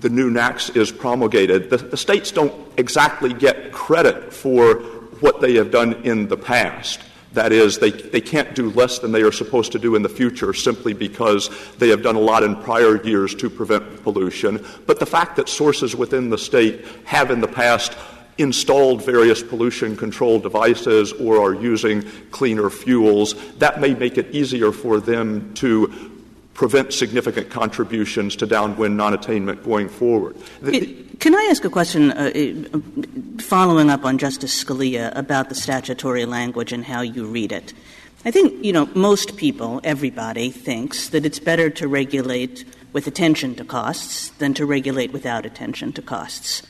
the 0.00 0.08
new 0.08 0.30
NAAQS 0.30 0.76
is 0.76 0.90
promulgated, 0.90 1.70
the, 1.70 1.76
the 1.76 1.96
states 1.96 2.32
don't 2.32 2.54
exactly 2.76 3.32
get 3.32 3.72
credit 3.72 4.32
for 4.32 4.74
what 5.20 5.40
they 5.40 5.54
have 5.54 5.70
done 5.70 5.94
in 6.04 6.28
the 6.28 6.36
past. 6.36 7.00
That 7.38 7.52
is, 7.52 7.78
they, 7.78 7.92
they 7.92 8.20
can't 8.20 8.52
do 8.56 8.70
less 8.70 8.98
than 8.98 9.12
they 9.12 9.22
are 9.22 9.30
supposed 9.30 9.70
to 9.70 9.78
do 9.78 9.94
in 9.94 10.02
the 10.02 10.08
future 10.08 10.52
simply 10.52 10.92
because 10.92 11.48
they 11.78 11.88
have 11.90 12.02
done 12.02 12.16
a 12.16 12.20
lot 12.20 12.42
in 12.42 12.56
prior 12.56 13.00
years 13.04 13.32
to 13.36 13.48
prevent 13.48 14.02
pollution. 14.02 14.66
But 14.88 14.98
the 14.98 15.06
fact 15.06 15.36
that 15.36 15.48
sources 15.48 15.94
within 15.94 16.30
the 16.30 16.36
state 16.36 16.84
have 17.04 17.30
in 17.30 17.40
the 17.40 17.46
past 17.46 17.96
installed 18.38 19.04
various 19.04 19.40
pollution 19.40 19.96
control 19.96 20.40
devices 20.40 21.12
or 21.12 21.40
are 21.40 21.54
using 21.54 22.02
cleaner 22.32 22.70
fuels, 22.70 23.36
that 23.58 23.80
may 23.80 23.94
make 23.94 24.18
it 24.18 24.34
easier 24.34 24.72
for 24.72 24.98
them 24.98 25.54
to 25.54 26.17
prevent 26.58 26.92
significant 26.92 27.50
contributions 27.50 28.34
to 28.34 28.44
downwind 28.44 28.96
non-attainment 28.96 29.62
going 29.62 29.88
forward. 29.88 30.36
Can 31.20 31.32
I 31.32 31.46
ask 31.50 31.64
a 31.64 31.70
question 31.70 32.10
uh, 32.10 32.32
uh, 32.34 32.80
following 33.40 33.90
up 33.90 34.04
on 34.04 34.18
Justice 34.18 34.64
Scalia 34.64 35.16
about 35.16 35.50
the 35.50 35.54
statutory 35.54 36.26
language 36.26 36.72
and 36.72 36.84
how 36.84 37.00
you 37.00 37.26
read 37.26 37.52
it? 37.52 37.72
I 38.24 38.32
think, 38.32 38.64
you 38.64 38.72
know, 38.72 38.86
most 38.96 39.36
people, 39.36 39.80
everybody, 39.84 40.50
thinks 40.50 41.10
that 41.10 41.24
it's 41.24 41.38
better 41.38 41.70
to 41.70 41.86
regulate 41.86 42.64
with 42.92 43.06
attention 43.06 43.54
to 43.54 43.64
costs 43.64 44.30
than 44.38 44.52
to 44.54 44.66
regulate 44.66 45.12
without 45.12 45.46
attention 45.46 45.92
to 45.92 46.02
costs. 46.02 46.64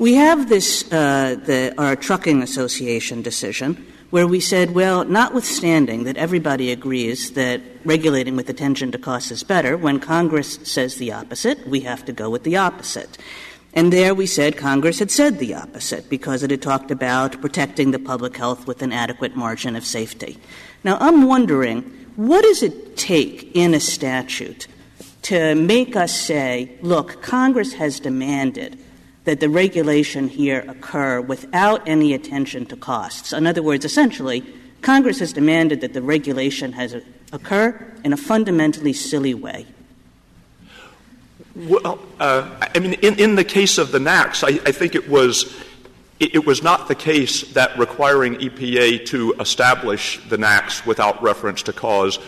We 0.00 0.14
have 0.14 0.48
this, 0.48 0.82
uh, 0.92 1.36
the, 1.44 1.72
our 1.78 1.94
trucking 1.94 2.42
association 2.42 3.22
decision 3.22 3.86
where 4.10 4.26
we 4.26 4.40
said, 4.40 4.74
well, 4.74 5.04
notwithstanding 5.04 6.04
that 6.04 6.16
everybody 6.16 6.72
agrees 6.72 7.32
that 7.32 7.60
regulating 7.84 8.36
with 8.36 8.48
attention 8.48 8.90
to 8.92 8.98
costs 8.98 9.30
is 9.30 9.42
better, 9.42 9.76
when 9.76 10.00
Congress 10.00 10.58
says 10.62 10.96
the 10.96 11.12
opposite, 11.12 11.66
we 11.68 11.80
have 11.80 12.04
to 12.04 12.12
go 12.12 12.30
with 12.30 12.42
the 12.44 12.56
opposite. 12.56 13.18
And 13.74 13.92
there 13.92 14.14
we 14.14 14.26
said 14.26 14.56
Congress 14.56 14.98
had 14.98 15.10
said 15.10 15.38
the 15.38 15.54
opposite 15.54 16.08
because 16.08 16.42
it 16.42 16.50
had 16.50 16.62
talked 16.62 16.90
about 16.90 17.40
protecting 17.40 17.90
the 17.90 17.98
public 17.98 18.36
health 18.36 18.66
with 18.66 18.80
an 18.80 18.92
adequate 18.92 19.36
margin 19.36 19.76
of 19.76 19.84
safety. 19.84 20.38
Now, 20.84 20.96
I'm 21.00 21.26
wondering, 21.26 21.82
what 22.16 22.42
does 22.42 22.62
it 22.62 22.96
take 22.96 23.54
in 23.54 23.74
a 23.74 23.80
statute 23.80 24.66
to 25.22 25.54
make 25.54 25.96
us 25.96 26.18
say, 26.18 26.78
look, 26.80 27.20
Congress 27.22 27.74
has 27.74 28.00
demanded 28.00 28.78
that 29.28 29.40
the 29.40 29.48
regulation 29.50 30.26
here 30.26 30.64
occur 30.68 31.20
without 31.20 31.86
any 31.86 32.14
attention 32.14 32.64
to 32.64 32.74
costs. 32.74 33.34
In 33.34 33.46
other 33.46 33.62
words, 33.62 33.84
essentially, 33.84 34.42
Congress 34.80 35.18
has 35.18 35.34
demanded 35.34 35.82
that 35.82 35.92
the 35.92 36.00
regulation 36.00 36.72
has 36.72 36.96
occur 37.30 37.94
in 38.04 38.14
a 38.14 38.16
fundamentally 38.16 38.94
silly 38.94 39.34
way. 39.34 39.66
Well, 41.54 41.98
uh, 42.18 42.48
I 42.74 42.78
mean, 42.78 42.94
in, 42.94 43.18
in, 43.18 43.34
the 43.34 43.44
case 43.44 43.76
of 43.76 43.92
the 43.92 43.98
NAAQS, 43.98 44.44
I, 44.44 44.66
I 44.66 44.72
think 44.72 44.94
it 44.94 45.10
was 45.10 45.54
it, 46.18 46.46
was 46.46 46.62
not 46.62 46.88
the 46.88 46.94
case 46.94 47.52
that 47.52 47.78
requiring 47.78 48.36
EPA 48.36 49.04
to 49.08 49.34
establish 49.40 50.26
the 50.30 50.38
NAAQS 50.38 50.86
without 50.86 51.22
reference 51.22 51.62
to 51.64 51.74
cause 51.74 52.18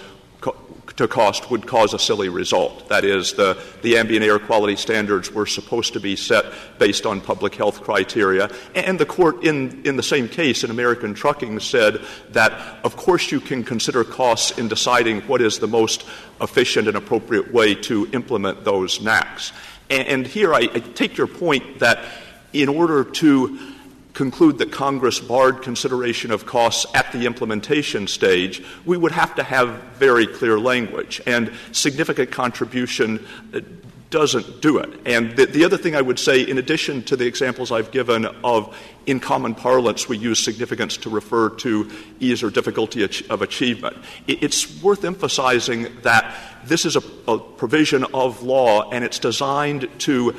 to 0.97 1.09
cost 1.09 1.51
would 1.51 1.67
cause 1.67 1.95
a 1.95 1.99
silly 1.99 2.29
result. 2.29 2.89
That 2.89 3.05
is, 3.05 3.35
the, 3.35 3.63
the 3.83 3.97
ambient 3.97 4.25
air 4.25 4.39
quality 4.39 4.77
standards 4.77 5.31
were 5.31 5.47
supposed 5.47 5.93
to 5.95 6.01
be 6.01 6.17
set 6.17 6.45
based 6.79 7.07
on 7.07 7.21
public 7.21 7.55
health 7.55 7.83
criteria. 7.83 8.51
And 8.75 8.99
the 8.99 9.07
court, 9.07 9.45
in, 9.45 9.83
in 9.85 9.97
the 9.97 10.03
same 10.03 10.29
case, 10.29 10.65
in 10.65 10.71
American 10.71 11.15
Trucking, 11.15 11.61
said 11.61 12.01
that, 12.31 12.53
of 12.85 12.97
course, 12.97 13.31
you 13.33 13.41
can 13.41 13.65
consider 13.65 14.05
costs 14.05 14.59
in 14.59 14.69
deciding 14.69 15.23
what 15.23 15.41
is 15.41 15.59
the 15.59 15.69
most 15.69 16.05
efficient 16.41 16.89
and 16.89 16.97
appropriate 16.97 17.53
way 17.53 17.75
to 17.75 18.09
implement 18.13 18.65
those 18.65 18.99
NAAQS. 18.99 19.53
And, 19.91 20.09
and 20.09 20.27
here 20.27 20.55
I, 20.55 20.61
I 20.61 20.81
take 20.81 21.17
your 21.17 21.27
point 21.27 21.81
that 21.81 22.05
in 22.53 22.69
order 22.69 23.05
to 23.05 23.59
conclude 24.15 24.59
that 24.59 24.73
Congress 24.73 25.21
barred 25.21 25.63
consideration 25.63 26.31
of 26.31 26.47
costs 26.47 26.87
at 26.95 27.11
the 27.13 27.27
implementation 27.27 28.07
stage, 28.07 28.63
we 28.85 28.97
would 28.97 29.13
have 29.13 29.35
to 29.37 29.43
have 29.43 29.69
very 29.95 30.27
clear 30.27 30.59
language. 30.59 31.21
And 31.27 31.53
significant 31.73 32.31
contribution 32.31 33.27
uh, 33.55 33.61
doesn't 34.11 34.61
do 34.61 34.79
it. 34.79 34.91
And 35.07 35.37
the, 35.37 35.47
the, 35.47 35.65
other 35.65 35.77
thing 35.77 35.95
I 35.95 36.01
would 36.01 36.19
say, 36.19 36.43
in 36.43 36.59
addition 36.59 37.03
to 37.05 37.17
the 37.17 37.27
examples 37.27 37.71
I've 37.71 37.93
given 37.93 38.27
of 38.43 38.77
in 39.07 39.21
common 39.21 39.55
parlance, 39.55 40.09
we 40.09 40.19
use 40.19 40.43
significance 40.43 40.97
to 40.99 41.11
refer 41.11 41.51
to 41.51 41.89
ease 42.19 42.43
or 42.43 42.51
difficulty 42.51 43.05
of 43.05 43.41
achievement. 43.43 43.97
It's 44.27 44.83
worth 44.83 45.05
emphasizing 45.05 45.89
that 46.03 46.35
this 46.65 46.85
is 46.85 46.97
a, 46.97 47.03
a 47.29 47.39
provision 47.39 48.05
of 48.13 48.43
law 48.43 48.91
and 48.91 49.05
it's 49.05 49.21
designed 49.21 49.89
to 50.01 50.35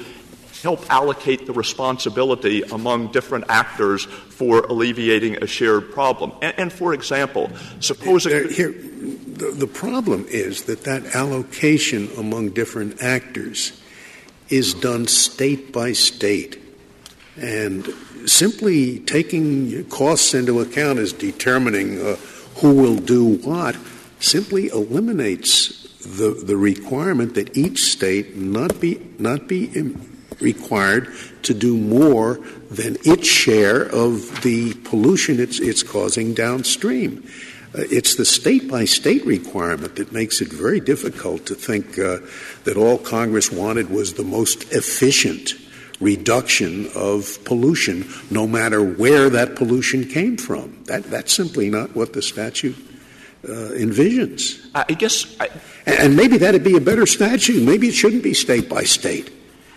help 0.62 0.90
allocate 0.90 1.46
the 1.46 1.54
responsibility 1.54 2.62
among 2.64 3.12
different 3.12 3.46
actors 3.50 4.06
for 4.06 4.62
alleviating 4.62 5.44
a 5.44 5.48
shared 5.48 5.92
problem. 5.92 6.32
And, 6.42 6.54
and 6.58 6.74
for 6.74 6.94
example, 6.94 7.50
supposing. 7.80 8.32
There, 8.32 8.52
here, 8.52 8.72
the, 8.72 9.52
the 9.58 9.68
problem 9.68 10.26
is 10.30 10.64
that 10.64 10.84
that 10.84 11.16
allocation 11.16 12.10
among 12.18 12.50
different 12.50 13.02
actors 13.02 13.82
is 14.50 14.74
done 14.74 15.08
state 15.08 15.72
by 15.72 15.94
state. 15.94 16.62
And 17.38 17.88
simply 18.26 19.00
taking 19.00 19.86
costs 19.86 20.34
into 20.34 20.60
account 20.60 21.00
as 21.00 21.14
determining 21.14 22.00
uh, 22.00 22.18
who 22.58 22.76
will 22.76 22.98
do 22.98 23.38
what 23.38 23.76
simply 24.20 24.68
eliminates 24.68 25.82
the, 26.04 26.32
the 26.46 26.58
requirement 26.58 27.36
that 27.36 27.58
each 27.58 27.84
state 27.84 28.36
not 28.36 28.80
be, 28.80 29.00
not 29.18 29.48
be 29.48 29.66
required 30.42 31.14
to 31.44 31.54
do 31.54 31.78
more 31.78 32.36
than 32.70 32.98
its 33.04 33.28
share 33.28 33.84
of 33.84 34.42
the 34.44 34.74
pollution 34.84 35.40
it's, 35.40 35.60
it's 35.60 35.84
causing 35.84 36.34
downstream. 36.34 37.28
Uh, 37.74 37.84
it's 37.90 38.16
the 38.16 38.26
state 38.26 38.70
by 38.70 38.86
state 38.86 39.26
requirement 39.26 39.96
that 39.96 40.12
makes 40.12 40.42
it 40.42 40.52
very 40.52 40.80
difficult 40.80 41.46
to 41.46 41.56
think 41.56 41.98
uh, 41.98 42.18
that 42.66 42.78
all 42.78 42.98
Congress 42.98 43.52
wanted 43.52 43.90
was 43.90 44.14
the 44.14 44.24
most 44.24 44.72
efficient 44.74 45.54
reduction 46.02 46.90
of 46.96 47.44
pollution, 47.46 48.06
no 48.30 48.48
matter 48.48 48.84
where 48.84 49.30
that 49.30 49.56
pollution 49.56 50.08
came 50.08 50.36
from. 50.36 50.84
That, 50.86 51.04
that's 51.04 51.34
simply 51.34 51.70
not 51.70 51.96
what 51.96 52.14
the 52.14 52.22
statute 52.22 52.76
uh, 53.44 53.72
envisions. 53.74 54.60
I 54.76 54.94
guess. 54.94 55.36
I, 55.40 55.48
and, 55.86 56.00
and 56.00 56.16
maybe 56.16 56.38
that'd 56.38 56.64
be 56.64 56.76
a 56.76 56.82
better 56.82 57.06
statute. 57.06 57.64
Maybe 57.64 57.88
it 57.88 57.94
shouldn't 57.94 58.24
be 58.24 58.34
state 58.34 58.68
by 58.68 58.84
state. 58.84 59.32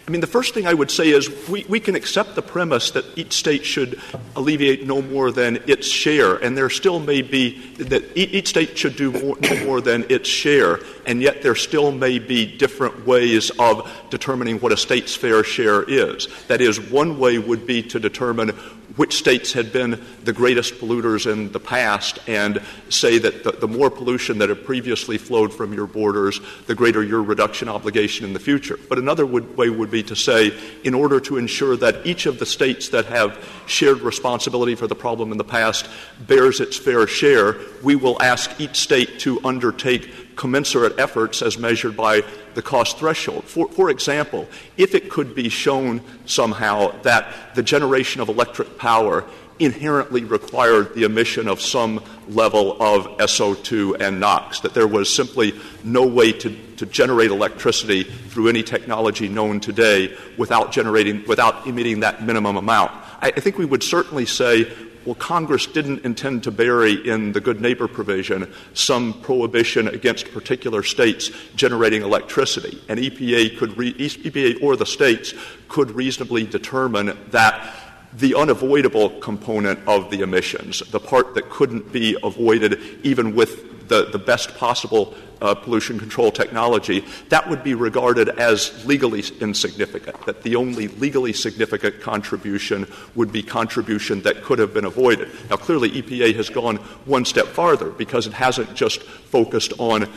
I 0.07 0.11
mean, 0.11 0.21
the 0.21 0.27
first 0.27 0.53
thing 0.53 0.67
I 0.67 0.75
would 0.75 0.91
say 0.91 1.09
is 1.09 1.31
we, 1.49 1.65
we 1.67 1.81
can 1.81 1.95
accept 1.95 2.35
the 2.35 2.43
premise 2.43 2.91
that 2.91 3.07
each 3.17 3.33
state 3.33 3.65
should 3.65 3.99
alleviate 4.37 4.87
no 4.87 5.01
more 5.01 5.33
than 5.33 5.63
its 5.67 5.89
share, 5.89 6.35
and 6.37 6.55
there 6.55 6.69
still 6.69 7.01
may 7.01 7.23
be 7.23 7.59
that 7.77 8.15
each 8.15 8.49
state 8.49 8.77
should 8.77 8.97
do 8.97 9.13
more, 9.13 9.39
no 9.41 9.65
more 9.65 9.81
than 9.81 10.05
its 10.11 10.29
share, 10.29 10.81
and 11.07 11.23
yet 11.23 11.41
there 11.41 11.55
still 11.55 11.91
may 11.91 12.19
be 12.19 12.45
different 12.45 13.07
ways 13.07 13.51
of 13.59 13.91
determining 14.11 14.59
what 14.59 14.73
a 14.73 14.77
state's 14.77 15.15
fair 15.17 15.43
share 15.43 15.83
is. 15.85 16.29
That 16.49 16.61
is, 16.61 16.79
one 16.79 17.19
way 17.19 17.39
would 17.39 17.67
be 17.67 17.83
to 17.85 17.99
determine 17.99 18.53
which 18.97 19.17
states 19.17 19.53
had 19.53 19.73
been 19.73 20.03
the 20.25 20.33
greatest 20.33 20.75
polluters 20.75 21.31
in 21.31 21.51
the 21.53 21.61
past 21.61 22.19
and 22.29 22.63
say 22.89 23.19
that 23.19 23.45
the, 23.45 23.53
the, 23.53 23.69
more 23.69 23.91
pollution 23.91 24.39
that 24.39 24.49
had 24.49 24.65
previously 24.65 25.19
flowed 25.19 25.53
from 25.53 25.73
your 25.73 25.87
borders, 25.87 26.41
the 26.67 26.75
greater 26.75 27.03
your 27.03 27.23
reduction 27.23 27.69
obligation 27.69 28.25
in 28.25 28.33
the 28.33 28.39
future. 28.39 28.79
But 28.89 28.99
another 28.99 29.27
would, 29.27 29.57
way 29.57 29.69
would 29.69 29.91
be 29.91 30.03
to 30.05 30.15
say, 30.15 30.57
in 30.85 30.95
order 30.95 31.19
to 31.21 31.39
ensure 31.39 31.77
that 31.77 32.07
each 32.07 32.27
of 32.27 32.39
the 32.39 32.47
states 32.47 32.91
that 32.91 33.07
have 33.07 33.37
shared 33.67 34.01
responsibility 34.01 34.75
for 34.75 34.87
the 34.87 34.95
problem 34.95 35.33
in 35.33 35.39
the 35.39 35.45
past 35.45 35.89
bears 36.27 36.61
its 36.61 36.77
fair 36.77 37.07
share, 37.07 37.57
we 37.83 37.97
will 37.97 38.21
ask 38.23 38.61
each 38.61 38.77
state 38.77 39.19
to 39.21 39.45
undertake 39.45 40.24
commensurate 40.37 40.99
efforts 40.99 41.43
as 41.43 41.59
measured 41.59 41.97
by 41.97 42.23
the 42.55 42.63
cost 42.63 42.99
threshold. 42.99 43.45
For, 43.45 43.69
for 43.69 43.91
example, 43.91 44.49
if 44.77 44.95
it 44.95 45.11
could 45.11 45.35
be 45.35 45.49
shown 45.49 46.01
somehow 46.27 47.01
that 47.03 47.55
the 47.55 47.63
generation 47.63 48.21
of 48.21 48.29
electric 48.29 48.79
power 48.79 49.25
inherently 49.59 50.25
required 50.25 50.95
the 50.95 51.05
emission 51.05 51.47
of 51.47 51.61
some 51.61 52.03
level 52.29 52.73
of 52.83 53.07
SO2 53.19 54.01
and 54.01 54.19
NOx, 54.19 54.61
that 54.61 54.75
there 54.75 54.89
was 54.89 55.13
simply 55.13 55.55
no 55.85 56.07
way 56.07 56.33
to, 56.33 56.57
to 56.77 56.87
generate 56.87 57.31
electricity 57.31 58.03
through 58.03 58.49
any 58.49 58.63
technology 58.63 59.29
known 59.29 59.61
today 59.61 60.17
without 60.37 60.73
generating, 60.73 61.25
without 61.27 61.67
emitting 61.67 62.01
that 62.01 62.25
minimum 62.25 62.57
amount. 62.57 62.91
I, 63.21 63.29
I 63.29 63.41
think 63.41 63.57
we 63.57 63.65
would 63.65 63.83
certainly 63.83 64.27
say 64.27 64.65
well, 65.05 65.15
Congress 65.15 65.67
didn't 65.67 66.05
intend 66.05 66.45
to 66.45 66.51
bury 66.51 67.09
in 67.09 67.33
the 67.33 67.41
good 67.41 67.61
neighbor 67.61 67.87
provision 67.87 68.53
some 68.73 69.21
prohibition 69.21 69.89
against 69.89 70.33
particular 70.33 70.83
states 70.83 71.31
generating 71.57 72.03
electricity. 72.03 72.83
And 72.89 72.99
EPA 72.99 73.59
could 73.59 73.77
re- 73.77 73.93
EPA 73.93 74.63
or 74.63 74.77
the 74.77 74.87
states 74.87 75.35
could 75.69 75.91
reasonably 75.91 76.45
determine 76.45 77.19
that 77.31 77.84
the 78.17 78.35
unavoidable 78.35 79.11
component 79.21 79.79
of 79.89 80.11
the 80.11 80.21
emissions, 80.21 80.81
the 80.91 81.01
part 81.01 81.35
that 81.35 81.51
couldn't 81.51 81.93
be 81.93 82.17
avoided 82.23 82.81
even 83.03 83.35
with 83.35 83.89
the, 83.89 84.07
the 84.07 84.19
best 84.19 84.57
possible 84.57 85.15
uh, 85.41 85.55
pollution 85.55 85.99
control 85.99 86.31
technology, 86.31 87.05
that 87.29 87.49
would 87.49 87.63
be 87.63 87.75
regarded 87.75 88.29
as 88.31 88.85
legally 88.87 89.23
insignificant, 89.41 90.25
that 90.27 90.43
the 90.43 90.57
only 90.57 90.89
legally 90.89 91.33
significant 91.33 92.01
contribution 92.01 92.87
would 93.15 93.31
be 93.31 93.43
contribution 93.43 94.23
that 94.23 94.43
could 94.43 94.59
have 94.59 94.73
been 94.73 94.87
avoided. 94.87 95.29
Now, 95.51 95.57
clearly, 95.57 95.91
EPA 95.91 96.35
has 96.37 96.49
gone 96.49 96.77
one 97.05 97.25
step 97.25 97.47
farther 97.47 97.91
because 97.91 98.27
it 98.27 98.33
hasn't 98.33 98.75
just 98.75 99.03
focused 99.03 99.75
on 99.79 100.09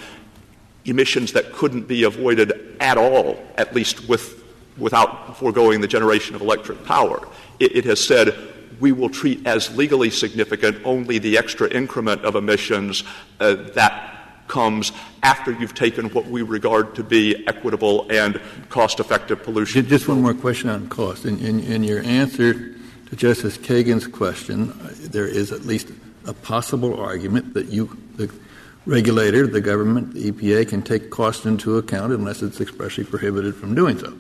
emissions 0.86 1.34
that 1.34 1.52
couldn't 1.52 1.88
be 1.88 2.04
avoided 2.04 2.78
at 2.80 2.98
all, 2.98 3.38
at 3.58 3.76
least 3.76 4.08
with, 4.08 4.44
without 4.78 5.38
foregoing 5.38 5.82
the 5.82 5.88
generation 5.88 6.36
of 6.36 6.42
electric 6.42 6.86
power. 6.86 7.28
It, 7.60 7.86
has 7.86 8.06
said 8.06 8.38
we 8.80 8.92
will 8.92 9.10
treat 9.10 9.46
as 9.48 9.76
legally 9.76 10.10
significant 10.10 10.78
only 10.86 11.18
the 11.18 11.38
extra 11.38 11.68
increment 11.70 12.24
of 12.24 12.36
emissions 12.36 13.04
uh, 13.40 13.56
that 13.74 14.18
comes 14.48 14.92
after 15.24 15.52
you've 15.52 15.74
taken 15.74 16.10
what 16.12 16.26
we 16.26 16.42
regard 16.42 16.96
to 16.96 17.04
be 17.04 17.46
equitable 17.48 18.08
and 18.10 18.40
cost 18.70 19.00
effective 19.00 19.44
pollution. 19.44 19.86
Just 19.88 20.08
one 20.08 20.22
more 20.22 20.34
question 20.34 20.70
on 20.70 20.88
cost. 20.88 21.26
In, 21.26 21.40
in, 21.40 21.60
in, 21.60 21.84
your 21.84 22.02
answer 22.04 22.54
to 23.08 23.16
Justice 23.16 23.58
Kagan's 23.58 24.08
question, 24.08 24.74
there 25.12 25.28
is 25.28 25.52
at 25.52 25.66
least 25.66 25.92
a 26.26 26.34
possible 26.34 27.00
argument 27.00 27.54
that 27.54 27.68
you, 27.68 27.98
the 28.16 28.32
regulator, 28.86 29.48
the 29.48 29.62
government, 29.62 30.14
the 30.14 30.32
EPA, 30.32 30.70
can 30.70 30.82
take 30.82 31.10
cost 31.10 31.46
into 31.46 31.78
account 31.78 32.14
unless 32.14 32.42
it's 32.42 32.62
expressly 32.62 33.04
prohibited 33.04 33.56
from 33.56 33.76
doing 33.76 33.98
so. 34.00 34.18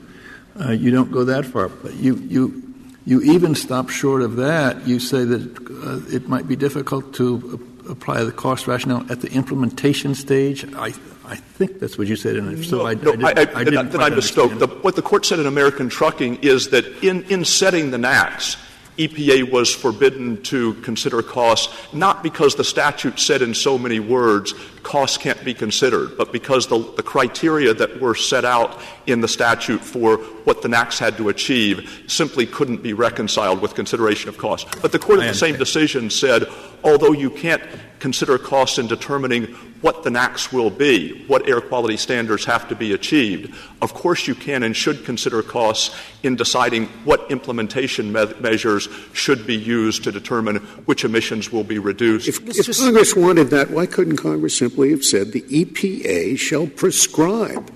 Uh, 0.59 0.71
you 0.71 0.89
don't 0.91 1.11
go 1.11 1.23
that 1.23 1.45
far, 1.45 1.69
but 1.69 1.93
you, 1.95 2.15
you, 2.15 2.66
you 3.07 3.21
even 3.21 3.55
stop 3.55 3.89
short 3.89 4.21
of 4.21 4.35
that. 4.35 4.85
You 4.85 4.99
say 4.99 5.23
that 5.23 5.41
uh, 5.41 6.13
it 6.13 6.27
might 6.27 6.45
be 6.45 6.57
difficult 6.57 7.13
to 7.13 7.65
apply 7.89 8.25
the 8.25 8.33
cost 8.33 8.67
rationale 8.67 9.09
at 9.09 9.21
the 9.21 9.31
implementation 9.31 10.13
stage? 10.13 10.65
I, 10.75 10.87
I 11.25 11.37
think 11.37 11.79
that's 11.79 11.97
what 11.97 12.07
you 12.07 12.17
said, 12.17 12.35
and 12.35 12.51
if 12.59 12.65
so, 12.65 12.79
no, 12.79 12.87
I, 12.87 12.93
no, 12.95 13.11
I, 13.25 13.33
did, 13.33 13.49
I, 13.55 13.59
I, 13.61 13.63
didn't. 13.63 13.91
Then 13.91 14.01
I 14.01 14.09
misspoke. 14.09 14.59
The, 14.59 14.67
what 14.67 14.97
the 14.97 15.01
court 15.01 15.25
said 15.25 15.39
in 15.39 15.45
American 15.45 15.87
Trucking 15.87 16.39
is 16.41 16.67
that 16.71 16.85
in, 17.01 17.23
in 17.31 17.45
setting 17.45 17.91
the 17.91 17.97
NAAQS, 17.97 18.57
EPA 18.97 19.51
was 19.51 19.73
forbidden 19.73 20.41
to 20.43 20.73
consider 20.75 21.21
costs 21.21 21.73
not 21.93 22.23
because 22.23 22.55
the 22.55 22.63
statute 22.65 23.19
said 23.19 23.41
in 23.41 23.53
so 23.53 23.77
many 23.77 24.01
words 24.01 24.53
costs 24.87 25.17
can't 25.17 25.43
be 25.43 25.53
considered, 25.53 26.17
but 26.17 26.31
because 26.31 26.67
the, 26.67 26.79
the, 26.95 27.03
criteria 27.03 27.73
that 27.73 27.99
were 27.99 28.15
set 28.15 28.45
out 28.45 28.79
in 29.05 29.19
the 29.19 29.27
statute 29.27 29.81
for 29.81 30.15
what 30.45 30.61
the 30.61 30.69
NAAQS 30.69 30.97
had 30.97 31.17
to 31.17 31.27
achieve 31.27 32.05
simply 32.07 32.45
couldn't 32.45 32.81
be 32.81 32.93
reconciled 32.93 33.61
with 33.61 33.75
consideration 33.75 34.29
of 34.29 34.37
costs. 34.37 34.69
But 34.81 34.93
the 34.93 34.99
court 34.99 35.19
in 35.19 35.27
the 35.27 35.33
same 35.33 35.57
decision 35.57 36.09
said, 36.09 36.47
although 36.85 37.11
you 37.11 37.29
can't 37.29 37.61
consider 37.99 38.37
costs 38.37 38.77
in 38.77 38.87
determining 38.87 39.47
what 39.81 40.03
the 40.03 40.09
NAAQS 40.09 40.53
will 40.53 40.69
be, 40.69 41.25
what 41.27 41.47
air 41.47 41.61
quality 41.61 41.97
standards 41.97 42.45
have 42.45 42.67
to 42.69 42.75
be 42.75 42.93
achieved. 42.93 43.55
Of 43.81 43.93
course, 43.93 44.27
you 44.27 44.35
can 44.35 44.63
and 44.63 44.75
should 44.75 45.05
consider 45.05 45.43
costs 45.43 45.95
in 46.23 46.35
deciding 46.35 46.85
what 47.05 47.29
implementation 47.31 48.11
me- 48.11 48.33
measures 48.39 48.87
should 49.13 49.45
be 49.45 49.55
used 49.55 50.03
to 50.05 50.11
determine 50.11 50.57
which 50.85 51.05
emissions 51.05 51.51
will 51.51 51.63
be 51.63 51.79
reduced. 51.79 52.27
If, 52.27 52.39
if 52.47 52.77
Congress 52.77 53.15
wanted 53.15 53.49
that, 53.51 53.69
why 53.69 53.85
couldn't 53.85 54.17
Congress 54.17 54.57
simply 54.57 54.76
have 54.91 55.03
said 55.03 55.31
the 55.31 55.41
EPA 55.41 56.37
shall 56.37 56.67
prescribe 56.67 57.71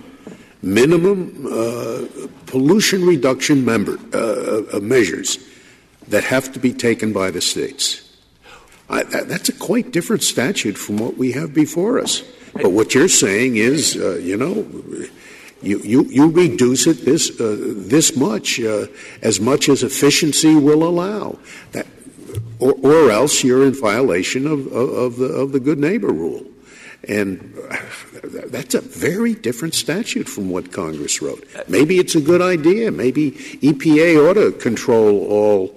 minimum 0.62 1.48
uh, 1.48 2.06
pollution 2.46 3.06
reduction 3.06 3.66
member, 3.66 3.98
uh, 4.14 4.78
uh, 4.78 4.80
measures 4.80 5.40
that 6.08 6.24
have 6.24 6.52
to 6.54 6.60
be 6.60 6.74
taken 6.74 7.14
by 7.14 7.32
the 7.32 7.42
states? 7.42 8.08
I, 8.90 9.04
that's 9.04 9.50
a 9.50 9.54
quite 9.54 9.92
different 9.92 10.22
statute 10.22 10.78
from 10.78 10.98
what 10.98 11.18
we 11.18 11.32
have 11.32 11.54
before 11.54 12.00
us. 12.00 12.24
But 12.54 12.72
what 12.74 12.94
you're 12.94 13.08
saying 13.08 13.56
is, 13.56 13.96
uh, 13.96 14.16
you 14.22 14.36
know, 14.36 14.68
you, 15.62 15.80
you, 15.80 16.04
you 16.04 16.30
reduce 16.30 16.88
it 16.88 17.06
this, 17.06 17.40
uh, 17.40 17.56
this 17.60 18.18
much, 18.18 18.60
uh, 18.60 18.88
as 19.22 19.40
much 19.40 19.70
as 19.70 19.84
efficiency 19.84 20.56
will 20.56 20.84
allow. 20.84 21.40
That, 21.72 21.88
or, 22.60 22.74
or 22.84 23.12
else 23.12 23.44
you're 23.44 23.66
in 23.66 23.74
violation 23.74 24.46
of, 24.46 24.68
of, 24.68 24.90
of, 24.90 25.16
the, 25.18 25.26
of 25.26 25.52
the 25.52 25.60
good 25.60 25.80
neighbor 25.80 26.12
rule. 26.12 26.46
And 27.08 27.58
that's 28.24 28.76
a 28.76 28.82
very 28.82 29.34
different 29.34 29.74
statute 29.74 30.30
from 30.30 30.50
what 30.50 30.72
Congress 30.72 31.22
wrote. 31.22 31.48
Maybe 31.68 31.98
it's 31.98 32.16
a 32.16 32.22
good 32.22 32.42
idea. 32.42 32.92
Maybe 32.92 33.32
EPA 33.32 34.30
ought 34.30 34.34
to 34.36 34.52
control 34.52 35.26
all 35.26 35.76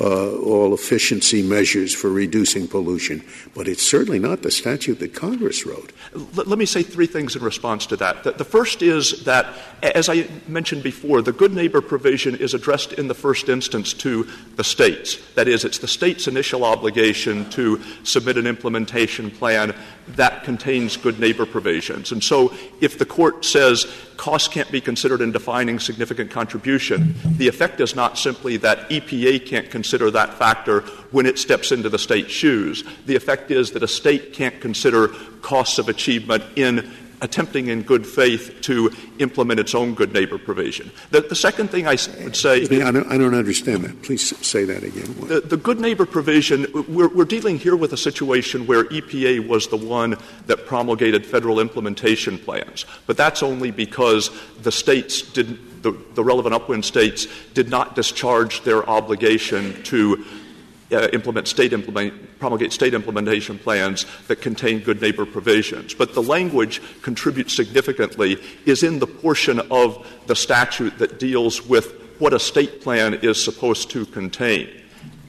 uh, 0.00 0.36
all 0.38 0.74
efficiency 0.74 1.42
measures 1.42 1.94
for 1.94 2.10
reducing 2.10 2.66
pollution, 2.66 3.22
but 3.54 3.68
it's 3.68 3.88
certainly 3.88 4.18
not 4.18 4.42
the 4.42 4.50
statute 4.50 4.98
that 4.98 5.14
Congress 5.14 5.64
wrote. 5.64 5.92
Let, 6.34 6.48
let 6.48 6.58
me 6.58 6.66
say 6.66 6.82
three 6.82 7.06
things 7.06 7.36
in 7.36 7.42
response 7.42 7.86
to 7.86 7.96
that. 7.96 8.24
The, 8.24 8.32
the, 8.32 8.44
first 8.44 8.82
is 8.82 9.24
that, 9.24 9.46
as 9.82 10.08
I 10.08 10.28
mentioned 10.48 10.82
before, 10.82 11.22
the 11.22 11.32
good 11.32 11.54
neighbor 11.54 11.80
provision 11.80 12.34
is 12.34 12.54
addressed 12.54 12.92
in 12.94 13.08
the 13.08 13.14
first 13.14 13.48
instance 13.48 13.94
to 13.94 14.28
the 14.56 14.64
states. 14.64 15.18
That 15.34 15.48
is, 15.48 15.64
it's 15.64 15.78
the 15.78 15.88
state's 15.88 16.26
initial 16.26 16.64
obligation 16.64 17.48
to 17.50 17.80
submit 18.02 18.36
an 18.36 18.46
implementation 18.46 19.30
plan 19.30 19.74
that 20.08 20.44
contains 20.44 20.96
good 20.96 21.18
neighbor 21.18 21.46
provisions. 21.46 22.12
And 22.12 22.22
so 22.22 22.52
if 22.80 22.98
the 22.98 23.06
court 23.06 23.44
says 23.44 23.86
cost 24.16 24.52
can't 24.52 24.70
be 24.70 24.80
considered 24.80 25.20
in 25.20 25.32
defining 25.32 25.78
significant 25.78 26.30
contribution, 26.30 27.14
the 27.36 27.48
effect 27.48 27.80
is 27.80 27.96
not 27.96 28.18
simply 28.18 28.56
that 28.58 28.88
EPA 28.90 29.46
can't 29.46 29.70
consider 29.70 29.83
that 30.10 30.34
factor 30.34 30.80
when 31.10 31.26
it 31.26 31.38
steps 31.38 31.72
into 31.72 31.88
the 31.88 31.98
state's 31.98 32.32
shoes. 32.32 32.84
The 33.06 33.16
effect 33.16 33.50
is 33.50 33.72
that 33.72 33.82
a 33.82 33.88
state 33.88 34.32
can't 34.32 34.60
consider 34.60 35.08
costs 35.42 35.78
of 35.78 35.88
achievement 35.88 36.44
in 36.56 36.90
attempting 37.24 37.68
in 37.68 37.82
good 37.82 38.06
faith 38.06 38.60
to 38.60 38.90
implement 39.18 39.58
its 39.58 39.74
own 39.74 39.94
good 39.94 40.12
neighbor 40.12 40.36
provision. 40.36 40.90
The, 41.10 41.22
the 41.22 41.34
second 41.34 41.70
thing 41.70 41.86
I 41.86 41.96
would 42.22 42.36
say. 42.36 42.64
I 42.64 42.90
don't, 42.90 43.10
I 43.10 43.16
don't, 43.16 43.34
understand 43.34 43.82
that. 43.84 44.02
Please 44.02 44.36
say 44.46 44.64
that 44.66 44.82
again. 44.84 45.12
The, 45.26 45.40
the 45.40 45.56
good 45.56 45.80
neighbor 45.80 46.04
provision, 46.04 46.66
we're, 46.86 47.08
we're, 47.08 47.24
dealing 47.24 47.58
here 47.58 47.74
with 47.74 47.94
a 47.94 47.96
situation 47.96 48.66
where 48.66 48.84
EPA 48.84 49.48
was 49.48 49.68
the 49.68 49.78
one 49.78 50.16
that 50.46 50.66
promulgated 50.66 51.24
federal 51.24 51.58
implementation 51.58 52.38
plans. 52.38 52.84
But 53.06 53.16
that's 53.16 53.42
only 53.42 53.70
because 53.70 54.30
the 54.60 54.70
states 54.70 55.22
didn't, 55.22 55.82
the, 55.82 55.92
the 56.14 56.22
relevant 56.22 56.54
upwind 56.54 56.84
states 56.84 57.26
did 57.54 57.70
not 57.70 57.94
discharge 57.94 58.60
their 58.62 58.88
obligation 58.88 59.82
to 59.84 60.24
uh, 60.92 61.08
implement 61.12 61.48
state 61.48 61.72
implement, 61.72 62.38
promulgate 62.38 62.72
state 62.72 62.94
implementation 62.94 63.58
plans 63.58 64.06
that 64.28 64.36
contain 64.36 64.80
good 64.80 65.00
neighbor 65.00 65.26
provisions. 65.26 65.94
But 65.94 66.14
the 66.14 66.22
language 66.22 66.80
contributes 67.02 67.54
significantly 67.54 68.38
is 68.66 68.82
in 68.82 68.98
the 68.98 69.06
portion 69.06 69.60
of 69.70 70.06
the 70.26 70.36
statute 70.36 70.98
that 70.98 71.18
deals 71.18 71.66
with 71.66 72.00
what 72.18 72.32
a 72.32 72.38
state 72.38 72.80
plan 72.80 73.14
is 73.14 73.42
supposed 73.42 73.90
to 73.90 74.06
contain. 74.06 74.68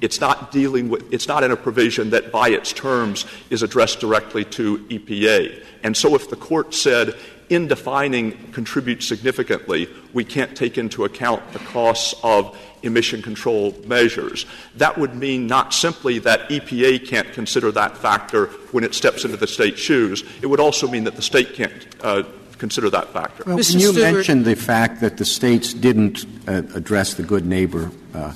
It's 0.01 0.19
not 0.19 0.51
dealing 0.51 0.89
with, 0.89 1.11
it's 1.11 1.27
not 1.27 1.43
in 1.43 1.51
a 1.51 1.55
provision 1.55 2.09
that 2.11 2.31
by 2.31 2.49
its 2.49 2.73
terms 2.73 3.25
is 3.49 3.63
addressed 3.63 3.99
directly 3.99 4.43
to 4.45 4.79
EPA. 4.89 5.63
And 5.83 5.95
so 5.95 6.15
if 6.15 6.29
the 6.29 6.35
court 6.35 6.73
said 6.73 7.15
in 7.49 7.67
defining 7.67 8.31
contribute 8.51 9.03
significantly, 9.03 9.89
we 10.13 10.23
can't 10.23 10.55
take 10.55 10.77
into 10.77 11.05
account 11.05 11.51
the 11.53 11.60
costs 11.60 12.15
of 12.23 12.58
emission 12.84 13.21
control 13.21 13.75
measures. 13.86 14.45
That 14.75 14.97
would 14.97 15.15
mean 15.15 15.47
not 15.47 15.73
simply 15.73 16.19
that 16.19 16.49
EPA 16.49 17.08
can't 17.08 17.31
consider 17.34 17.71
that 17.71 17.97
factor 17.97 18.47
when 18.71 18.84
it 18.84 18.93
steps 18.93 19.25
into 19.25 19.38
the 19.38 19.47
state's 19.47 19.79
shoes, 19.79 20.23
it 20.41 20.47
would 20.47 20.60
also 20.60 20.88
mean 20.88 21.03
that 21.05 21.15
the 21.15 21.21
state 21.21 21.53
can't. 21.53 21.88
Uh, 22.01 22.23
consider 22.58 22.89
that 22.89 23.10
factor. 23.10 23.43
Well, 23.45 23.58
Mr. 23.58 23.73
you 23.73 23.91
Stewart. 23.91 24.13
mentioned 24.13 24.45
the 24.45 24.55
fact 24.55 25.01
that 25.01 25.17
the 25.17 25.25
states 25.25 25.73
didn't 25.73 26.25
uh, 26.47 26.63
address 26.73 27.15
the 27.15 27.21
good 27.21 27.45
neighbor 27.45 27.91
uh, 28.13 28.34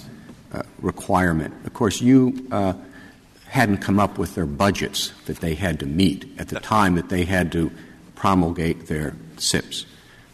uh 0.51 0.63
requirement. 0.81 1.53
Of 1.65 1.73
course, 1.73 2.01
you 2.01 2.45
uh, 2.51 2.73
hadn't 3.47 3.77
come 3.77 3.97
up 3.97 4.17
with 4.17 4.35
their 4.35 4.45
budgets 4.45 5.13
that 5.25 5.37
they 5.37 5.55
had 5.55 5.79
to 5.79 5.85
meet 5.85 6.25
at 6.37 6.49
the 6.49 6.59
time 6.59 6.95
that 6.95 7.07
they 7.07 7.23
had 7.23 7.51
to 7.53 7.71
promulgate 8.19 8.87
their 8.87 9.15
SIPs. 9.37 9.85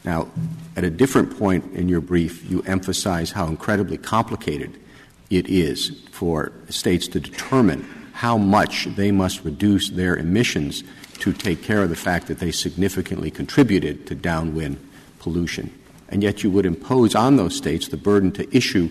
Now, 0.04 0.28
at 0.76 0.84
a 0.84 0.90
different 0.90 1.38
point 1.38 1.74
in 1.74 1.88
your 1.88 2.02
brief, 2.02 2.50
you 2.50 2.62
emphasize 2.64 3.32
how 3.32 3.46
incredibly 3.48 3.98
complicated 3.98 4.78
it 5.30 5.48
is 5.48 6.02
for 6.12 6.52
states 6.70 7.08
to 7.10 7.20
determine 7.20 7.88
how 8.14 8.38
much 8.38 8.86
they 8.96 9.12
must 9.12 9.44
reduce 9.44 9.90
their 9.90 10.16
emissions 10.18 10.84
to 11.20 11.32
take 11.32 11.62
care 11.62 11.84
of 11.84 11.90
the 11.90 11.96
fact 11.96 12.28
that 12.28 12.40
they 12.40 12.52
significantly 12.52 13.30
contributed 13.30 14.08
to 14.08 14.16
downwind 14.16 14.78
pollution. 15.20 15.72
And 16.10 16.24
yet 16.24 16.44
you 16.44 16.50
would 16.50 16.66
impose 16.66 17.14
on 17.14 17.36
those 17.36 17.56
states 17.56 17.88
the 17.88 17.98
burden 17.98 18.32
to 18.34 18.56
issue 18.56 18.90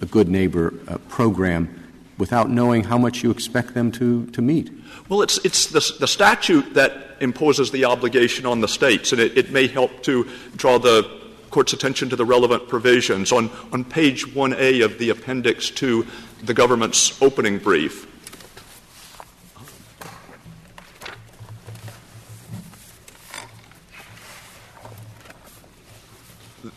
a 0.00 0.06
good 0.06 0.28
neighbor 0.28 0.74
uh, 0.86 0.98
program 1.08 1.82
without 2.18 2.50
knowing 2.50 2.84
how 2.84 2.98
much 2.98 3.22
you 3.22 3.30
expect 3.30 3.74
them 3.74 3.90
to, 3.92 4.26
to 4.26 4.42
meet. 4.42 4.70
Well, 5.08 5.20
it's, 5.20 5.38
it's 5.44 5.66
the, 5.66 5.96
the 6.00 6.06
statute 6.06 6.74
that 6.74 7.18
imposes 7.20 7.70
the 7.70 7.84
obligation 7.84 8.46
on 8.46 8.62
the 8.62 8.68
states, 8.68 9.12
and 9.12 9.20
it, 9.20 9.36
it 9.36 9.50
may 9.50 9.66
help 9.66 10.02
to 10.04 10.26
draw 10.56 10.78
the 10.78 11.06
court's 11.50 11.74
attention 11.74 12.08
to 12.08 12.16
the 12.16 12.24
relevant 12.24 12.68
provisions. 12.68 13.30
On, 13.30 13.50
on 13.70 13.84
page 13.84 14.26
1A 14.26 14.82
of 14.82 14.98
the 14.98 15.10
appendix 15.10 15.70
to 15.72 16.06
the 16.42 16.54
government's 16.54 17.20
opening 17.20 17.58
brief, 17.58 18.06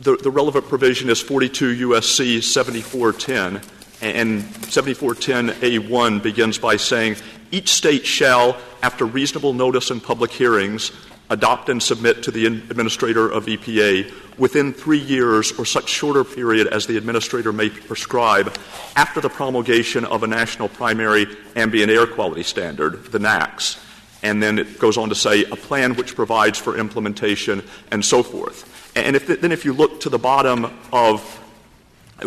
the, 0.02 0.18
the 0.18 0.32
relevant 0.32 0.68
provision 0.68 1.10
is 1.10 1.22
42 1.22 1.76
U.S.C. 1.76 2.42
7410, 2.42 3.62
and 4.02 4.44
7410A1 4.44 6.22
begins 6.22 6.58
by 6.58 6.76
saying, 6.76 7.16
each 7.52 7.70
state 7.70 8.06
shall, 8.06 8.58
after 8.82 9.06
reasonable 9.06 9.54
notice 9.54 9.92
and 9.92 10.02
public 10.02 10.32
hearings, 10.32 10.92
adopt 11.30 11.70
and 11.70 11.82
submit 11.82 12.24
to 12.24 12.32
the 12.32 12.46
administrator 12.46 13.30
of 13.30 13.46
EPA 13.46 14.12
within 14.38 14.72
three 14.72 15.00
years 15.00 15.52
or 15.60 15.66
such 15.66 15.90
shorter 15.90 16.24
period 16.24 16.68
as 16.68 16.88
the 16.88 16.98
administrator 16.98 17.52
may 17.52 17.70
prescribe 17.70 18.56
after 18.96 19.20
the 19.20 19.30
promulgation 19.30 20.06
of 20.06 20.24
a 20.24 20.28
national 20.28 20.70
primary 20.70 21.26
ambient 21.56 21.92
air 21.92 22.08
quality 22.08 22.44
standard, 22.44 23.04
the 23.12 23.20
NAAQS. 23.20 23.84
And 24.24 24.42
then 24.42 24.58
it 24.58 24.80
goes 24.80 24.98
on 24.98 25.10
to 25.10 25.16
say 25.16 25.44
a 25.46 25.56
plan 25.56 25.96
which 25.96 26.16
provides 26.16 26.58
for 26.58 26.78
implementation 26.78 27.64
and 27.92 28.04
so 28.04 28.24
forth. 28.24 28.92
And 28.96 29.16
if 29.16 29.28
then 29.28 29.52
if 29.52 29.64
you 29.64 29.74
look 29.74 30.02
to 30.02 30.10
the 30.10 30.18
bottom 30.18 30.66
of 30.92 31.44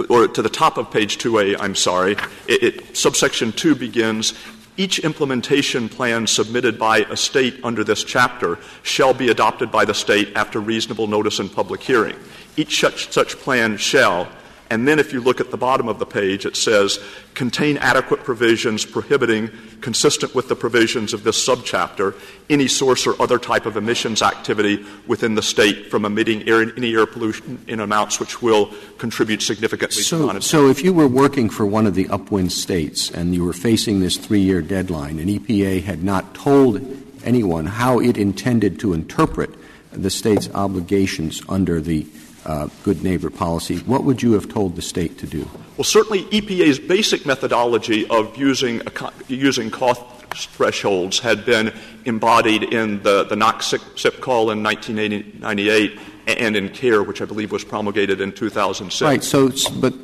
or 0.08 0.28
to 0.28 0.42
the 0.42 0.48
top 0.48 0.78
of 0.78 0.90
page 0.90 1.18
2A, 1.18 1.56
I'm 1.58 1.74
sorry, 1.74 2.12
it, 2.46 2.62
it, 2.62 2.96
subsection 2.96 3.50
2 3.50 3.74
begins 3.74 4.34
each 4.80 4.98
implementation 5.00 5.90
plan 5.90 6.26
submitted 6.26 6.78
by 6.78 7.00
a 7.10 7.16
state 7.16 7.60
under 7.62 7.84
this 7.84 8.02
chapter 8.02 8.58
shall 8.82 9.12
be 9.12 9.28
adopted 9.28 9.70
by 9.70 9.84
the 9.84 9.92
state 9.92 10.32
after 10.34 10.58
reasonable 10.58 11.06
notice 11.06 11.38
and 11.38 11.52
public 11.52 11.82
hearing. 11.82 12.16
Each 12.56 12.80
such, 12.80 13.12
such 13.12 13.36
plan 13.36 13.76
shall 13.76 14.26
and 14.70 14.86
then 14.86 15.00
if 15.00 15.12
you 15.12 15.20
look 15.20 15.40
at 15.40 15.50
the 15.50 15.56
bottom 15.56 15.88
of 15.88 15.98
the 15.98 16.06
page, 16.06 16.46
it 16.46 16.56
says, 16.56 17.00
contain 17.34 17.76
adequate 17.78 18.22
provisions 18.22 18.84
prohibiting, 18.84 19.50
consistent 19.80 20.32
with 20.32 20.48
the 20.48 20.54
provisions 20.54 21.12
of 21.12 21.24
this 21.24 21.44
subchapter, 21.44 22.14
any 22.48 22.68
source 22.68 23.04
or 23.04 23.20
other 23.20 23.36
type 23.38 23.66
of 23.66 23.76
emissions 23.76 24.22
activity 24.22 24.84
within 25.08 25.34
the 25.34 25.42
state 25.42 25.90
from 25.90 26.04
emitting 26.04 26.48
air, 26.48 26.62
any 26.76 26.94
air 26.94 27.04
pollution 27.04 27.62
in 27.66 27.80
amounts 27.80 28.20
which 28.20 28.40
will 28.40 28.72
contribute 28.98 29.42
significantly 29.42 30.02
so, 30.02 30.32
to 30.32 30.40
So 30.40 30.68
if 30.68 30.84
you 30.84 30.92
were 30.92 31.08
working 31.08 31.50
for 31.50 31.66
one 31.66 31.86
of 31.86 31.96
the 31.96 32.08
upwind 32.08 32.52
states 32.52 33.10
and 33.10 33.34
you 33.34 33.44
were 33.44 33.52
facing 33.52 33.98
this 33.98 34.16
three-year 34.16 34.62
deadline 34.62 35.18
and 35.18 35.28
EPA 35.28 35.82
had 35.82 36.04
not 36.04 36.32
told 36.32 36.80
anyone 37.24 37.66
how 37.66 37.98
it 37.98 38.16
intended 38.16 38.78
to 38.80 38.92
interpret 38.92 39.50
the 39.90 40.10
state's 40.10 40.48
obligations 40.54 41.42
under 41.48 41.80
the 41.80 42.06
Uh, 42.50 42.68
good 42.82 43.04
neighbor 43.04 43.30
policy, 43.30 43.76
what 43.86 44.02
would 44.02 44.20
you 44.20 44.32
have 44.32 44.48
told 44.48 44.74
the 44.74 44.82
state 44.82 45.16
to 45.16 45.24
do? 45.24 45.48
Well, 45.76 45.84
certainly 45.84 46.24
EPA's 46.24 46.80
basic 46.80 47.24
methodology 47.24 48.08
of 48.08 48.36
using, 48.36 48.82
a, 48.88 49.12
using 49.28 49.70
cost 49.70 50.02
thresholds 50.34 51.20
had 51.20 51.46
been 51.46 51.72
embodied 52.06 52.64
in 52.64 53.04
the, 53.04 53.22
the 53.22 53.36
NOx 53.36 53.72
SIP 53.94 54.20
call 54.20 54.50
in 54.50 54.64
1998 54.64 56.00
and 56.26 56.56
in 56.56 56.70
CAIR, 56.70 57.04
which 57.04 57.22
I 57.22 57.24
believe 57.24 57.52
was 57.52 57.62
promulgated 57.62 58.20
in 58.20 58.32
2006. 58.32 59.00
Right. 59.00 59.22
So, 59.22 59.52
but 59.80 59.94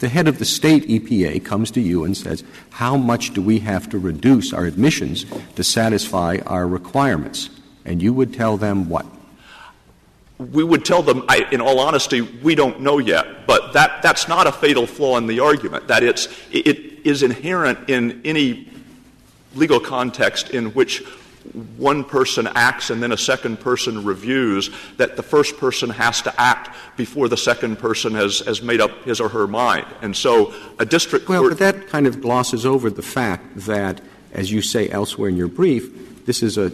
the 0.00 0.08
head 0.08 0.26
of 0.26 0.40
the 0.40 0.44
state 0.44 0.88
EPA 0.88 1.44
comes 1.44 1.70
to 1.70 1.80
you 1.80 2.02
and 2.02 2.16
says, 2.16 2.42
how 2.70 2.96
much 2.96 3.34
do 3.34 3.40
we 3.40 3.60
have 3.60 3.88
to 3.90 4.00
reduce 4.00 4.52
our 4.52 4.66
emissions 4.66 5.26
to 5.54 5.62
satisfy 5.62 6.38
our 6.44 6.66
requirements? 6.66 7.50
And 7.84 8.02
you 8.02 8.12
would 8.12 8.34
tell 8.34 8.56
them 8.56 8.88
what? 8.88 9.06
We 10.38 10.64
would 10.64 10.84
tell 10.84 11.02
them, 11.02 11.24
I, 11.28 11.46
in 11.52 11.60
all 11.60 11.78
honesty, 11.78 12.20
we 12.20 12.54
don't 12.54 12.80
know 12.80 12.98
yet. 12.98 13.46
But 13.46 13.72
that, 13.74 14.02
that's 14.02 14.26
not 14.26 14.46
a 14.46 14.52
fatal 14.52 14.86
flaw 14.86 15.16
in 15.16 15.26
the 15.26 15.40
argument. 15.40 15.88
That 15.88 16.02
it's, 16.02 16.28
it 16.50 17.06
is 17.06 17.22
inherent 17.22 17.88
in 17.88 18.20
any 18.24 18.68
legal 19.54 19.78
context 19.78 20.50
in 20.50 20.72
which 20.74 21.04
one 21.76 22.02
person 22.02 22.48
acts 22.54 22.90
and 22.90 23.02
then 23.02 23.12
a 23.12 23.16
second 23.16 23.60
person 23.60 24.02
reviews, 24.02 24.70
that 24.96 25.16
the 25.16 25.22
first 25.22 25.56
person 25.58 25.90
has 25.90 26.22
to 26.22 26.40
act 26.40 26.74
before 26.96 27.28
the 27.28 27.36
second 27.36 27.78
person 27.78 28.14
has, 28.14 28.40
has 28.40 28.62
made 28.62 28.80
up 28.80 29.04
his 29.04 29.20
or 29.20 29.28
her 29.28 29.46
mind. 29.46 29.86
And 30.02 30.16
so 30.16 30.54
a 30.78 30.86
district 30.86 31.28
well, 31.28 31.48
but 31.48 31.58
that 31.58 31.88
kind 31.88 32.06
of 32.06 32.20
glosses 32.20 32.64
over 32.64 32.90
the 32.90 33.02
fact 33.02 33.44
that, 33.56 34.00
as 34.32 34.50
you 34.50 34.62
say 34.62 34.88
elsewhere 34.88 35.28
in 35.28 35.36
your 35.36 35.48
brief, 35.48 36.24
this 36.24 36.42
is 36.42 36.56
a 36.56 36.72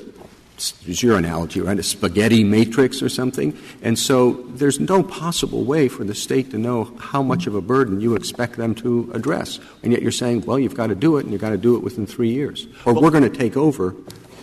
use 0.85 1.03
your 1.03 1.17
analogy, 1.17 1.61
right, 1.61 1.79
a 1.79 1.83
spaghetti 1.83 2.45
matrix 2.45 3.03
or 3.03 3.09
something. 3.09 3.57
And 3.83 3.99
so 3.99 4.45
there's 4.49 4.79
no 4.79 5.03
possible 5.03 5.65
way 5.65 5.89
for 5.89 6.05
the 6.05 6.15
state 6.15 6.51
to 6.51 6.59
know 6.59 6.85
how 6.99 7.23
much 7.23 7.47
of 7.47 7.55
a 7.55 7.61
burden 7.61 8.01
you 8.01 8.15
expect 8.15 8.57
them 8.57 8.75
to 8.77 9.11
address. 9.15 9.59
And 9.83 9.93
yet 9.93 10.03
you're 10.03 10.13
saying, 10.13 10.43
well, 10.43 10.59
you've 10.59 10.75
got 10.75 10.89
to 10.89 10.95
do 10.95 11.17
it, 11.17 11.25
and 11.25 11.33
you've 11.33 11.41
got 11.41 11.51
to 11.51 11.59
do 11.59 11.77
it 11.77 11.83
within 11.83 12.07
three 12.07 12.31
years. 12.31 12.67
Or 12.85 12.93
well, 12.93 13.03
we're 13.03 13.11
going 13.11 13.31
to 13.31 13.31
take 13.31 13.57
over 13.57 13.95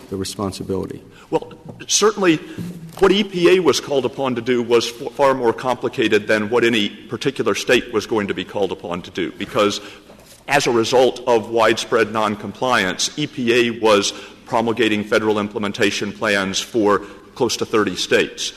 the 0.09 0.17
responsibility. 0.17 1.03
Well, 1.29 1.53
certainly 1.87 2.37
what 2.99 3.11
EPA 3.11 3.59
was 3.59 3.79
called 3.79 4.05
upon 4.05 4.35
to 4.35 4.41
do 4.41 4.63
was 4.63 4.89
far 4.89 5.33
more 5.33 5.53
complicated 5.53 6.27
than 6.27 6.49
what 6.49 6.63
any 6.63 6.89
particular 6.89 7.53
state 7.53 7.93
was 7.93 8.07
going 8.07 8.27
to 8.27 8.33
be 8.33 8.45
called 8.45 8.71
upon 8.71 9.01
to 9.03 9.11
do, 9.11 9.31
because 9.33 9.81
as 10.47 10.65
a 10.65 10.71
result 10.71 11.19
of 11.27 11.49
widespread 11.49 12.13
noncompliance, 12.13 13.09
EPA 13.09 13.81
was 13.81 14.13
promulgating 14.47 15.03
federal 15.03 15.39
implementation 15.39 16.11
plans 16.11 16.59
for 16.59 16.99
close 17.35 17.57
to 17.57 17.65
30 17.65 17.95
states 17.95 18.53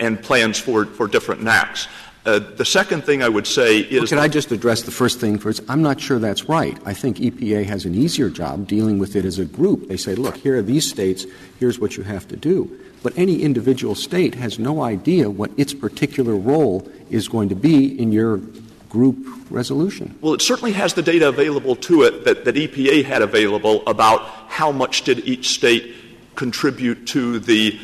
and 0.00 0.20
plans 0.22 0.58
for, 0.58 0.86
for 0.86 1.06
different 1.06 1.42
NAAQS. 1.42 1.88
Uh, 2.26 2.38
the 2.38 2.64
second 2.64 3.04
thing 3.04 3.22
I 3.22 3.28
would 3.28 3.46
say 3.46 3.78
is. 3.78 4.00
Well, 4.00 4.06
can 4.06 4.18
I 4.18 4.28
just 4.28 4.52
address 4.52 4.82
the 4.82 4.90
first 4.90 5.18
thing 5.18 5.38
first? 5.38 5.62
I'm 5.68 5.80
not 5.80 6.00
sure 6.00 6.18
that's 6.18 6.44
right. 6.44 6.76
I 6.84 6.92
think 6.92 7.18
EPA 7.18 7.64
has 7.64 7.84
an 7.84 7.94
easier 7.94 8.28
job 8.28 8.66
dealing 8.66 8.98
with 8.98 9.16
it 9.16 9.24
as 9.24 9.38
a 9.38 9.44
group. 9.44 9.88
They 9.88 9.96
say, 9.96 10.14
look, 10.14 10.36
here 10.36 10.58
are 10.58 10.62
these 10.62 10.86
states, 10.86 11.24
here's 11.58 11.78
what 11.78 11.96
you 11.96 12.02
have 12.02 12.28
to 12.28 12.36
do. 12.36 12.78
But 13.02 13.16
any 13.16 13.42
individual 13.42 13.94
state 13.94 14.34
has 14.34 14.58
no 14.58 14.82
idea 14.82 15.30
what 15.30 15.52
its 15.56 15.72
particular 15.72 16.34
role 16.34 16.86
is 17.08 17.28
going 17.28 17.48
to 17.48 17.54
be 17.54 17.98
in 17.98 18.12
your 18.12 18.40
group 18.88 19.18
resolution? 19.50 20.16
Well, 20.20 20.34
it 20.34 20.42
certainly 20.42 20.72
has 20.72 20.94
the 20.94 21.02
data 21.02 21.28
available 21.28 21.76
to 21.76 22.02
it 22.02 22.24
that, 22.24 22.44
that 22.44 22.54
EPA 22.54 23.04
had 23.04 23.22
available 23.22 23.86
about 23.86 24.22
how 24.48 24.72
much 24.72 25.02
did 25.02 25.20
each 25.20 25.50
state 25.50 25.94
contribute 26.34 27.06
to 27.08 27.38
the 27.38 27.78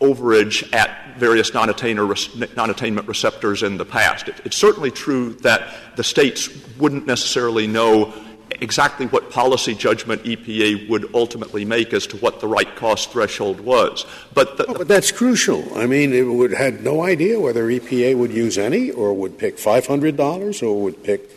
overage 0.00 0.72
at 0.72 1.18
various 1.18 1.52
non-attainment 1.52 3.06
receptors 3.06 3.62
in 3.62 3.76
the 3.76 3.84
past. 3.84 4.28
It, 4.28 4.40
it's 4.44 4.56
certainly 4.56 4.90
true 4.90 5.34
that 5.42 5.96
the 5.96 6.04
states 6.04 6.48
wouldn't 6.78 7.06
necessarily 7.06 7.66
know 7.66 8.14
exactly 8.60 9.06
what 9.06 9.30
policy 9.30 9.74
judgment 9.74 10.22
EPA 10.24 10.88
would 10.88 11.12
ultimately 11.14 11.64
make 11.64 11.92
as 11.92 12.06
to 12.08 12.16
what 12.18 12.40
the 12.40 12.46
right 12.46 12.74
cost 12.76 13.10
threshold 13.10 13.60
was. 13.60 14.04
But, 14.34 14.56
the, 14.56 14.66
oh, 14.66 14.74
but 14.74 14.88
that's 14.88 15.12
crucial. 15.12 15.76
I 15.76 15.86
mean, 15.86 16.12
it 16.12 16.22
would 16.22 16.52
had 16.52 16.82
no 16.84 17.02
idea 17.02 17.40
whether 17.40 17.66
EPA 17.66 18.16
would 18.16 18.32
use 18.32 18.58
any 18.58 18.90
or 18.90 19.14
would 19.14 19.38
pick 19.38 19.58
five 19.58 19.86
hundred 19.86 20.16
dollars 20.16 20.62
or 20.62 20.82
would 20.82 21.02
pick 21.02 21.30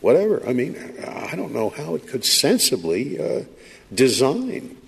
whatever. 0.00 0.46
I 0.46 0.52
mean, 0.52 0.76
I 1.06 1.36
don't 1.36 1.52
know 1.52 1.70
how 1.70 1.94
it 1.94 2.06
could 2.06 2.24
sensibly 2.24 3.20
uh, 3.20 3.44
design. 3.92 4.78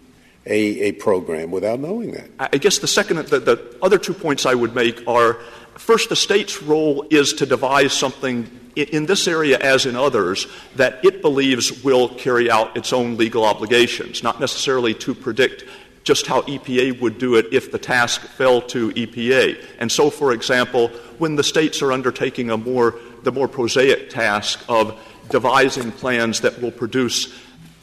A, 0.48 0.90
a, 0.90 0.92
program 0.92 1.50
without 1.50 1.80
knowing 1.80 2.12
that. 2.12 2.30
I 2.38 2.58
guess 2.58 2.78
the 2.78 2.86
second, 2.86 3.16
the, 3.16 3.40
the 3.40 3.76
other 3.82 3.98
two 3.98 4.14
points 4.14 4.46
I 4.46 4.54
would 4.54 4.76
make 4.76 5.02
are 5.08 5.40
first, 5.74 6.08
the 6.08 6.14
state's 6.14 6.62
role 6.62 7.04
is 7.10 7.32
to 7.32 7.46
devise 7.46 7.92
something 7.92 8.48
in 8.76 9.06
this 9.06 9.26
area, 9.26 9.58
as 9.58 9.86
in 9.86 9.96
others, 9.96 10.46
that 10.76 11.04
it 11.04 11.22
believes 11.22 11.82
will 11.82 12.10
carry 12.10 12.50
out 12.50 12.76
its 12.76 12.92
own 12.92 13.16
legal 13.16 13.44
obligations, 13.44 14.22
not 14.22 14.38
necessarily 14.38 14.94
to 14.94 15.14
predict 15.14 15.64
just 16.04 16.26
how 16.26 16.42
EPA 16.42 17.00
would 17.00 17.18
do 17.18 17.34
it 17.34 17.46
if 17.52 17.72
the 17.72 17.78
task 17.78 18.20
fell 18.20 18.62
to 18.62 18.90
EPA. 18.92 19.60
And 19.80 19.90
so, 19.90 20.08
for 20.08 20.32
example, 20.32 20.88
when 21.18 21.34
the 21.34 21.42
states 21.42 21.82
are 21.82 21.90
undertaking 21.90 22.50
a 22.50 22.56
more, 22.56 22.94
the 23.24 23.32
more 23.32 23.48
prosaic 23.48 24.10
task 24.10 24.62
of 24.68 24.96
devising 25.30 25.90
plans 25.90 26.42
that 26.42 26.62
will 26.62 26.70
produce 26.70 27.34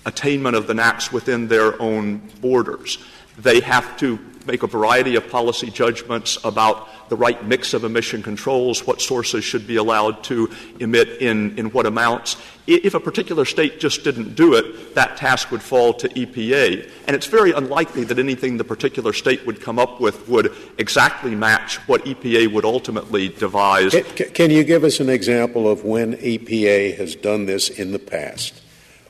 attainment 0.06 0.56
of 0.56 0.68
the 0.68 0.74
NAAQS 0.74 1.12
within 1.12 1.50
their 1.50 1.82
own 1.82 2.20
borders, 2.40 2.98
they 3.38 3.60
have 3.60 3.98
to 3.98 4.18
make 4.46 4.64
a 4.64 4.68
variety 4.68 5.16
of 5.16 5.30
policy 5.30 5.70
judgments 5.70 6.38
about 6.44 7.10
the 7.10 7.16
right 7.16 7.46
mix 7.46 7.74
of 7.74 7.84
emission 7.84 8.24
controls, 8.24 8.88
what 8.88 9.02
sources 9.02 9.44
should 9.44 9.68
be 9.68 9.76
allowed 9.76 10.24
to 10.24 10.50
emit 10.80 11.22
in, 11.22 11.58
in 11.58 11.68
what 11.68 11.86
amounts. 11.86 12.38
If 12.66 12.94
a 12.94 13.00
particular 13.00 13.46
state 13.46 13.80
just 13.80 14.04
didn't 14.04 14.36
do 14.36 14.54
it, 14.54 14.96
that 14.96 15.18
task 15.18 15.52
would 15.52 15.62
fall 15.62 15.94
to 15.96 16.08
EPA. 16.10 16.90
And 17.08 17.16
it's 17.16 17.28
very 17.28 17.52
unlikely 17.52 18.06
that 18.06 18.20
anything 18.20 18.58
the 18.58 18.64
particular 18.64 19.12
state 19.12 19.46
would 19.46 19.60
come 19.60 19.78
up 19.78 20.00
with 20.00 20.28
would 20.30 20.56
exactly 20.78 21.36
match 21.36 21.78
what 21.88 22.06
EPA 22.06 22.54
would 22.54 22.66
ultimately 22.66 23.30
devise. 23.30 23.92
Can, 24.16 24.30
can 24.30 24.50
you 24.50 24.64
give 24.64 24.84
us 24.84 25.00
an 25.00 25.10
example 25.10 25.70
of 25.70 25.84
when 25.84 26.16
EPA 26.16 26.98
has 26.98 27.16
done 27.16 27.46
this 27.46 27.70
in 27.70 27.92
the 27.92 28.00
past, 28.00 28.62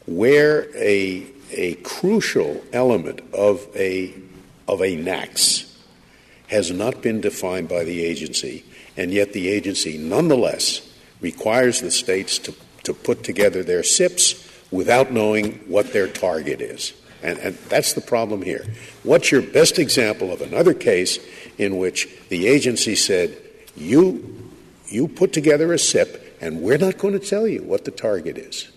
where 0.08 0.68
a, 0.76 1.26
a 1.52 1.76
crucial 1.76 2.64
element 2.74 3.22
of 3.34 3.68
a 3.76 4.14
of 4.68 4.82
a 4.82 4.96
NAAQS 4.96 5.70
has 6.48 6.72
not 6.72 7.02
been 7.02 7.22
defined 7.22 7.68
by 7.68 7.84
the 7.84 8.04
agency, 8.04 8.64
and 8.96 9.12
yet 9.12 9.34
the 9.34 9.50
agency 9.50 9.98
nonetheless 9.98 10.88
requires 11.20 11.82
the 11.82 11.92
states 11.92 12.38
to, 12.38 12.54
to 12.84 12.94
put 12.94 13.24
together 13.24 13.64
their 13.64 13.84
SIPs 13.84 14.50
without 14.72 15.12
knowing 15.12 15.54
what 15.68 15.94
their 15.94 16.08
target 16.08 16.62
is. 16.62 16.94
And, 17.22 17.40
and, 17.40 17.56
that's 17.70 17.94
the 17.94 18.02
problem 18.02 18.42
here. 18.42 18.66
What's 19.04 19.32
your 19.32 19.42
best 19.42 19.80
example 19.80 20.32
of 20.34 20.42
another 20.42 20.74
case 20.74 21.20
in 21.58 21.78
which 21.78 22.10
the 22.28 22.48
agency 22.48 22.96
said, 22.96 23.38
you, 23.78 24.52
you 24.88 25.08
put 25.08 25.32
together 25.32 25.72
a 25.72 25.80
SIP, 25.80 26.38
and 26.42 26.62
we're 26.62 26.78
not 26.78 26.98
going 26.98 27.18
to 27.18 27.26
tell 27.26 27.48
you 27.48 27.64
what 27.64 27.86
the 27.86 27.92
target 27.92 28.38
is? 28.38 28.68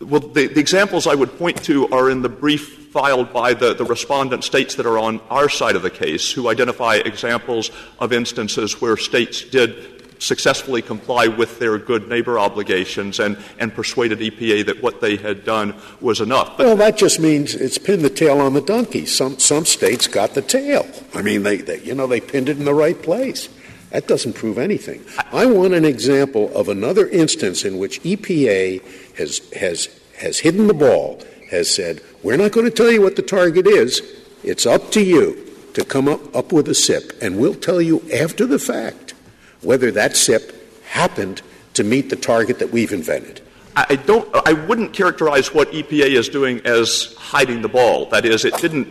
Well, 0.00 0.20
the, 0.20 0.46
the 0.46 0.60
examples 0.60 1.06
I 1.06 1.14
would 1.14 1.38
point 1.38 1.64
to 1.64 1.88
are 1.88 2.10
in 2.10 2.20
the 2.20 2.28
brief 2.28 2.90
filed 2.90 3.32
by 3.32 3.54
the, 3.54 3.74
the 3.74 3.84
respondent 3.84 4.44
states 4.44 4.74
that 4.74 4.86
are 4.86 4.98
on 4.98 5.20
our 5.30 5.48
side 5.48 5.76
of 5.76 5.82
the 5.82 5.90
case, 5.90 6.30
who 6.30 6.48
identify 6.48 6.96
examples 6.96 7.70
of 7.98 8.12
instances 8.12 8.80
where 8.80 8.96
states 8.96 9.42
did 9.42 9.96
successfully 10.18 10.82
comply 10.82 11.26
with 11.26 11.58
their 11.58 11.78
good 11.78 12.08
neighbor 12.08 12.38
obligations 12.38 13.20
and, 13.20 13.38
and 13.58 13.74
persuaded 13.74 14.18
EPA 14.18 14.66
that 14.66 14.82
what 14.82 15.00
they 15.00 15.16
had 15.16 15.44
done 15.44 15.74
was 16.00 16.20
enough. 16.20 16.56
But 16.56 16.66
well, 16.66 16.76
that 16.76 16.96
just 16.96 17.20
means 17.20 17.54
it's 17.54 17.78
pinned 17.78 18.02
the 18.02 18.10
tail 18.10 18.40
on 18.40 18.54
the 18.54 18.60
donkey. 18.60 19.06
Some, 19.06 19.38
some 19.38 19.64
states 19.64 20.06
got 20.06 20.34
the 20.34 20.42
tail. 20.42 20.86
I 21.14 21.22
mean, 21.22 21.42
they, 21.42 21.58
they, 21.58 21.80
you 21.82 21.94
know, 21.94 22.06
they 22.06 22.20
pinned 22.20 22.48
it 22.48 22.58
in 22.58 22.64
the 22.64 22.74
right 22.74 23.00
place. 23.00 23.48
That 23.90 24.08
doesn't 24.08 24.34
prove 24.34 24.58
anything. 24.58 25.04
I 25.32 25.46
want 25.46 25.74
an 25.74 25.84
example 25.84 26.54
of 26.56 26.68
another 26.68 27.08
instance 27.08 27.64
in 27.64 27.78
which 27.78 28.02
EPA 28.02 28.82
has, 29.16 29.40
has, 29.54 29.88
has 30.18 30.38
hidden 30.38 30.66
the 30.66 30.74
ball, 30.74 31.22
has 31.50 31.68
said, 31.72 32.00
we're 32.22 32.36
not 32.36 32.52
going 32.52 32.66
to 32.66 32.72
tell 32.72 32.90
you 32.90 33.02
what 33.02 33.16
the 33.16 33.22
target 33.22 33.66
is. 33.66 34.02
It's 34.42 34.66
up 34.66 34.90
to 34.92 35.02
you 35.02 35.46
to 35.74 35.84
come 35.84 36.08
up, 36.08 36.34
up 36.34 36.52
with 36.52 36.68
a 36.68 36.74
SIP, 36.74 37.12
and 37.20 37.38
we'll 37.38 37.54
tell 37.54 37.80
you 37.80 38.02
after 38.12 38.46
the 38.46 38.58
fact 38.58 39.14
whether 39.60 39.90
that 39.90 40.16
SIP 40.16 40.52
happened 40.84 41.42
to 41.74 41.84
meet 41.84 42.10
the 42.10 42.16
target 42.16 42.58
that 42.58 42.70
we've 42.70 42.92
invented. 42.92 43.42
I 43.76 43.96
don't. 43.96 44.26
I 44.46 44.54
wouldn't 44.54 44.94
characterize 44.94 45.52
what 45.52 45.70
EPA 45.70 46.06
is 46.06 46.30
doing 46.30 46.64
as 46.64 47.14
hiding 47.18 47.60
the 47.60 47.68
ball. 47.68 48.06
That 48.06 48.24
is, 48.24 48.46
it 48.46 48.56
didn't 48.56 48.86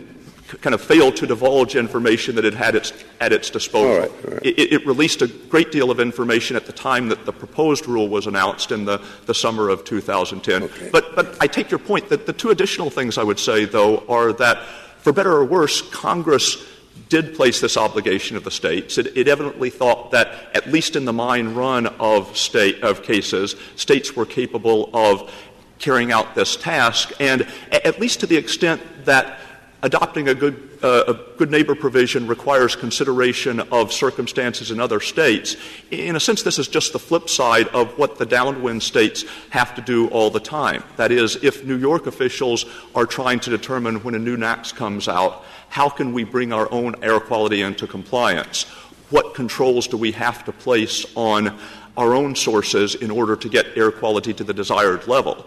kind 0.46 0.74
of 0.74 0.80
failed 0.80 1.16
to 1.16 1.26
divulge 1.26 1.74
information 1.74 2.36
that 2.36 2.44
it 2.44 2.54
had 2.54 2.74
its, 2.74 2.92
at 3.20 3.32
its 3.32 3.50
disposal. 3.50 3.90
All 3.90 3.98
right, 3.98 4.10
all 4.24 4.30
right. 4.34 4.46
It, 4.46 4.72
it, 4.72 4.86
released 4.86 5.22
a 5.22 5.26
great 5.26 5.72
deal 5.72 5.90
of 5.90 5.98
information 5.98 6.56
at 6.56 6.66
the 6.66 6.72
time 6.72 7.08
that 7.08 7.26
the 7.26 7.32
proposed 7.32 7.86
rule 7.86 8.08
was 8.08 8.26
announced 8.26 8.70
in 8.70 8.84
the, 8.84 9.02
the 9.26 9.34
summer 9.34 9.68
of 9.68 9.84
2010. 9.84 10.62
Okay. 10.62 10.88
But, 10.92 11.16
but 11.16 11.36
I 11.40 11.46
take 11.46 11.70
your 11.70 11.80
point 11.80 12.08
that 12.10 12.26
the 12.26 12.32
two 12.32 12.50
additional 12.50 12.90
things 12.90 13.18
I 13.18 13.24
would 13.24 13.40
say, 13.40 13.64
though, 13.64 14.04
are 14.08 14.32
that, 14.34 14.62
for 14.98 15.12
better 15.12 15.32
or 15.32 15.44
worse, 15.44 15.82
Congress 15.90 16.64
did 17.08 17.34
place 17.34 17.60
this 17.60 17.76
obligation 17.76 18.36
of 18.36 18.44
the 18.44 18.50
states. 18.50 18.98
It, 18.98 19.16
it, 19.16 19.28
evidently 19.28 19.70
thought 19.70 20.10
that, 20.12 20.28
at 20.54 20.66
least 20.66 20.96
in 20.96 21.04
the 21.04 21.12
mine 21.12 21.54
run 21.54 21.86
of 21.86 22.36
state 22.36 22.82
of 22.82 23.02
cases, 23.02 23.54
states 23.76 24.16
were 24.16 24.26
capable 24.26 24.90
of 24.92 25.32
carrying 25.78 26.10
out 26.10 26.34
this 26.34 26.56
task, 26.56 27.12
and 27.20 27.46
at 27.70 28.00
least 28.00 28.20
to 28.20 28.26
the 28.26 28.36
extent 28.36 28.80
that 29.04 29.38
adopting 29.82 30.28
a 30.28 30.34
good, 30.34 30.78
uh, 30.82 31.04
a 31.08 31.14
good 31.36 31.50
neighbor 31.50 31.74
provision 31.74 32.26
requires 32.26 32.74
consideration 32.76 33.60
of 33.72 33.92
circumstances 33.92 34.70
in 34.70 34.80
other 34.80 35.00
states. 35.00 35.56
In 35.90 36.16
a 36.16 36.20
sense, 36.20 36.42
this 36.42 36.58
is 36.58 36.68
just 36.68 36.92
the 36.92 36.98
flip 36.98 37.28
side 37.28 37.68
of 37.68 37.96
what 37.98 38.18
the 38.18 38.26
downwind 38.26 38.82
states 38.82 39.24
have 39.50 39.74
to 39.74 39.82
do 39.82 40.08
all 40.08 40.30
the 40.30 40.40
time. 40.40 40.82
That 40.96 41.12
is, 41.12 41.36
if 41.42 41.64
New 41.64 41.76
York 41.76 42.06
officials 42.06 42.64
are 42.94 43.06
trying 43.06 43.40
to 43.40 43.50
determine 43.50 44.02
when 44.02 44.14
a 44.14 44.18
new 44.18 44.36
NAAQS 44.36 44.74
comes 44.74 45.08
out, 45.08 45.44
how 45.68 45.88
can 45.88 46.12
we 46.12 46.24
bring 46.24 46.52
our 46.52 46.70
own 46.72 46.94
air 47.02 47.20
quality 47.20 47.62
into 47.62 47.86
compliance? 47.86 48.64
What 49.10 49.34
controls 49.34 49.86
do 49.86 49.96
we 49.96 50.12
have 50.12 50.44
to 50.46 50.52
place 50.52 51.06
on 51.14 51.58
our 51.96 52.14
own 52.14 52.34
sources 52.34 52.94
in 52.94 53.10
order 53.10 53.36
to 53.36 53.48
get 53.48 53.76
air 53.76 53.90
quality 53.90 54.32
to 54.34 54.44
the 54.44 54.54
desired 54.54 55.06
level? 55.06 55.46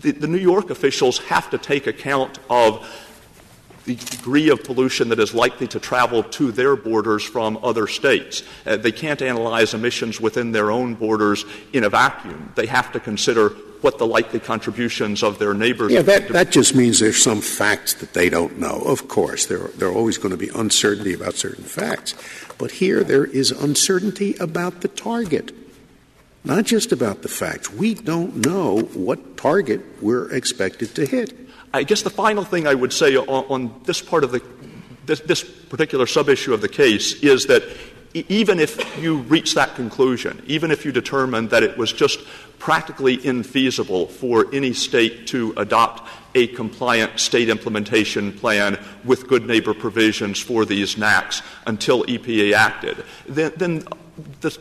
The, 0.00 0.12
the 0.12 0.26
New 0.26 0.38
York 0.38 0.70
officials 0.70 1.18
have 1.18 1.50
to 1.50 1.58
take 1.58 1.86
account 1.86 2.38
of 2.48 2.86
the 3.84 3.94
degree 3.96 4.50
of 4.50 4.62
pollution 4.62 5.08
that 5.08 5.18
is 5.18 5.34
likely 5.34 5.66
to 5.68 5.80
travel 5.80 6.22
to 6.22 6.52
their 6.52 6.76
borders 6.76 7.24
from 7.24 7.58
other 7.62 7.86
states. 7.86 8.42
Uh, 8.66 8.76
they 8.76 8.92
can't 8.92 9.22
analyze 9.22 9.74
emissions 9.74 10.20
within 10.20 10.52
their 10.52 10.70
own 10.70 10.94
borders 10.94 11.44
in 11.72 11.84
a 11.84 11.88
vacuum. 11.88 12.52
They 12.56 12.66
have 12.66 12.92
to 12.92 13.00
consider 13.00 13.50
what 13.80 13.98
the 13.98 14.06
likely 14.06 14.40
contributions 14.40 15.22
of 15.22 15.38
their 15.38 15.54
neighbors 15.54 15.92
yeah, 15.92 16.02
that, 16.02 16.28
that 16.28 16.50
just 16.50 16.74
means 16.74 17.00
there's 17.00 17.22
some 17.22 17.40
facts 17.40 17.94
that 17.94 18.12
they 18.12 18.28
don't 18.28 18.58
know. 18.58 18.82
Of 18.82 19.08
course, 19.08 19.46
there, 19.46 19.68
there 19.68 19.88
are 19.88 19.94
always 19.94 20.18
going 20.18 20.32
to 20.32 20.36
be 20.36 20.50
uncertainty 20.54 21.14
about 21.14 21.34
certain 21.34 21.64
facts. 21.64 22.14
But 22.58 22.72
here 22.72 23.02
there 23.02 23.24
is 23.24 23.50
uncertainty 23.50 24.36
about 24.36 24.82
the 24.82 24.88
target, 24.88 25.52
not 26.44 26.64
just 26.64 26.92
about 26.92 27.22
the 27.22 27.28
facts. 27.28 27.72
We 27.72 27.94
don't 27.94 28.44
know 28.44 28.80
what 28.80 29.38
target 29.38 29.80
we're 30.02 30.30
expected 30.30 30.94
to 30.96 31.06
hit. 31.06 31.34
I 31.72 31.84
guess 31.84 32.02
the 32.02 32.10
final 32.10 32.44
thing 32.44 32.66
I 32.66 32.74
would 32.74 32.92
say 32.92 33.16
on, 33.16 33.26
on 33.28 33.80
this 33.84 34.02
part 34.02 34.24
of 34.24 34.32
the 34.32 34.42
this, 35.06 35.20
this 35.20 35.42
particular 35.42 36.06
sub 36.06 36.28
issue 36.28 36.54
of 36.54 36.60
the 36.60 36.68
case 36.68 37.14
is 37.22 37.46
that 37.46 37.64
even 38.14 38.58
if 38.58 39.00
you 39.00 39.18
reach 39.18 39.54
that 39.54 39.74
conclusion, 39.74 40.42
even 40.46 40.70
if 40.70 40.84
you 40.84 40.92
determine 40.92 41.48
that 41.48 41.62
it 41.62 41.76
was 41.76 41.92
just 41.92 42.20
practically 42.58 43.18
infeasible 43.18 44.08
for 44.10 44.52
any 44.52 44.72
state 44.72 45.26
to 45.28 45.54
adopt 45.56 46.08
a 46.34 46.48
compliant 46.48 47.18
state 47.18 47.48
implementation 47.48 48.32
plan 48.32 48.78
with 49.04 49.28
good 49.28 49.46
neighbor 49.46 49.74
provisions 49.74 50.40
for 50.40 50.64
these 50.64 50.96
NAAQS 50.96 51.42
until 51.66 52.04
EPA 52.04 52.52
acted, 52.52 53.04
then, 53.28 53.52
then 53.56 53.84
the 54.40 54.56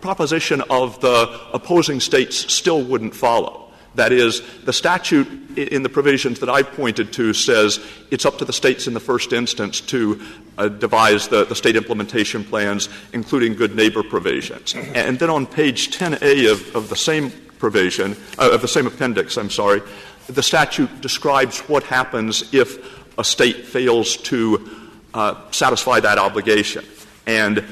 proposition 0.00 0.62
of 0.70 1.00
the 1.00 1.40
opposing 1.52 2.00
states 2.00 2.52
still 2.52 2.82
wouldn't 2.82 3.14
follow. 3.14 3.67
That 3.98 4.12
is, 4.12 4.42
the 4.64 4.72
statute 4.72 5.26
in 5.58 5.82
the 5.82 5.88
provisions 5.88 6.38
that 6.38 6.48
I 6.48 6.62
pointed 6.62 7.12
to 7.14 7.34
says 7.34 7.80
it's 8.12 8.24
up 8.24 8.38
to 8.38 8.44
the 8.44 8.52
states 8.52 8.86
in 8.86 8.94
the 8.94 9.00
first 9.00 9.32
instance 9.32 9.80
to 9.80 10.20
uh, 10.56 10.68
devise 10.68 11.26
the, 11.26 11.44
the, 11.44 11.56
state 11.56 11.74
implementation 11.74 12.44
plans, 12.44 12.88
including 13.12 13.56
good 13.56 13.74
neighbor 13.74 14.04
provisions. 14.04 14.76
And 14.76 15.18
then 15.18 15.30
on 15.30 15.46
page 15.46 15.90
10A 15.90 16.48
of, 16.52 16.76
of 16.76 16.88
the 16.90 16.94
same 16.94 17.32
provision, 17.58 18.16
uh, 18.38 18.50
of 18.52 18.62
the 18.62 18.68
same 18.68 18.86
appendix, 18.86 19.36
I'm 19.36 19.50
sorry, 19.50 19.82
the 20.28 20.44
statute 20.44 21.00
describes 21.00 21.58
what 21.62 21.82
happens 21.82 22.54
if 22.54 23.18
a 23.18 23.24
state 23.24 23.66
fails 23.66 24.16
to 24.18 24.70
uh, 25.12 25.34
satisfy 25.50 25.98
that 25.98 26.18
obligation. 26.18 26.84
And 27.26 27.64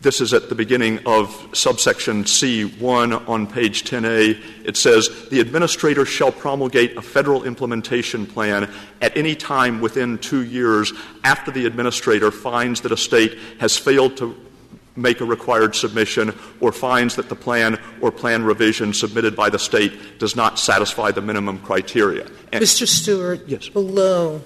this 0.00 0.20
is 0.20 0.32
at 0.32 0.48
the 0.48 0.54
beginning 0.54 1.00
of 1.06 1.48
subsection 1.52 2.24
C1 2.24 3.28
on 3.28 3.46
page 3.46 3.84
10A. 3.84 4.40
It 4.64 4.76
says, 4.76 5.28
The 5.30 5.40
administrator 5.40 6.04
shall 6.04 6.30
promulgate 6.30 6.96
a 6.96 7.02
federal 7.02 7.44
implementation 7.44 8.26
plan 8.26 8.70
at 9.00 9.16
any 9.16 9.34
time 9.34 9.80
within 9.80 10.18
two 10.18 10.44
years 10.44 10.92
after 11.24 11.50
the 11.50 11.66
administrator 11.66 12.30
finds 12.30 12.80
that 12.82 12.92
a 12.92 12.96
state 12.96 13.38
has 13.58 13.76
failed 13.76 14.16
to 14.18 14.36
make 14.94 15.20
a 15.20 15.24
required 15.24 15.74
submission 15.74 16.34
or 16.60 16.72
finds 16.72 17.16
that 17.16 17.28
the 17.28 17.36
plan 17.36 17.78
or 18.00 18.10
plan 18.10 18.44
revision 18.44 18.92
submitted 18.92 19.34
by 19.34 19.48
the 19.48 19.58
state 19.58 20.18
does 20.18 20.34
not 20.34 20.58
satisfy 20.58 21.10
the 21.10 21.20
minimum 21.20 21.58
criteria. 21.60 22.26
And 22.52 22.62
Mr. 22.62 22.86
Stewart, 22.86 23.46
yes. 23.46 23.68
below, 23.68 24.42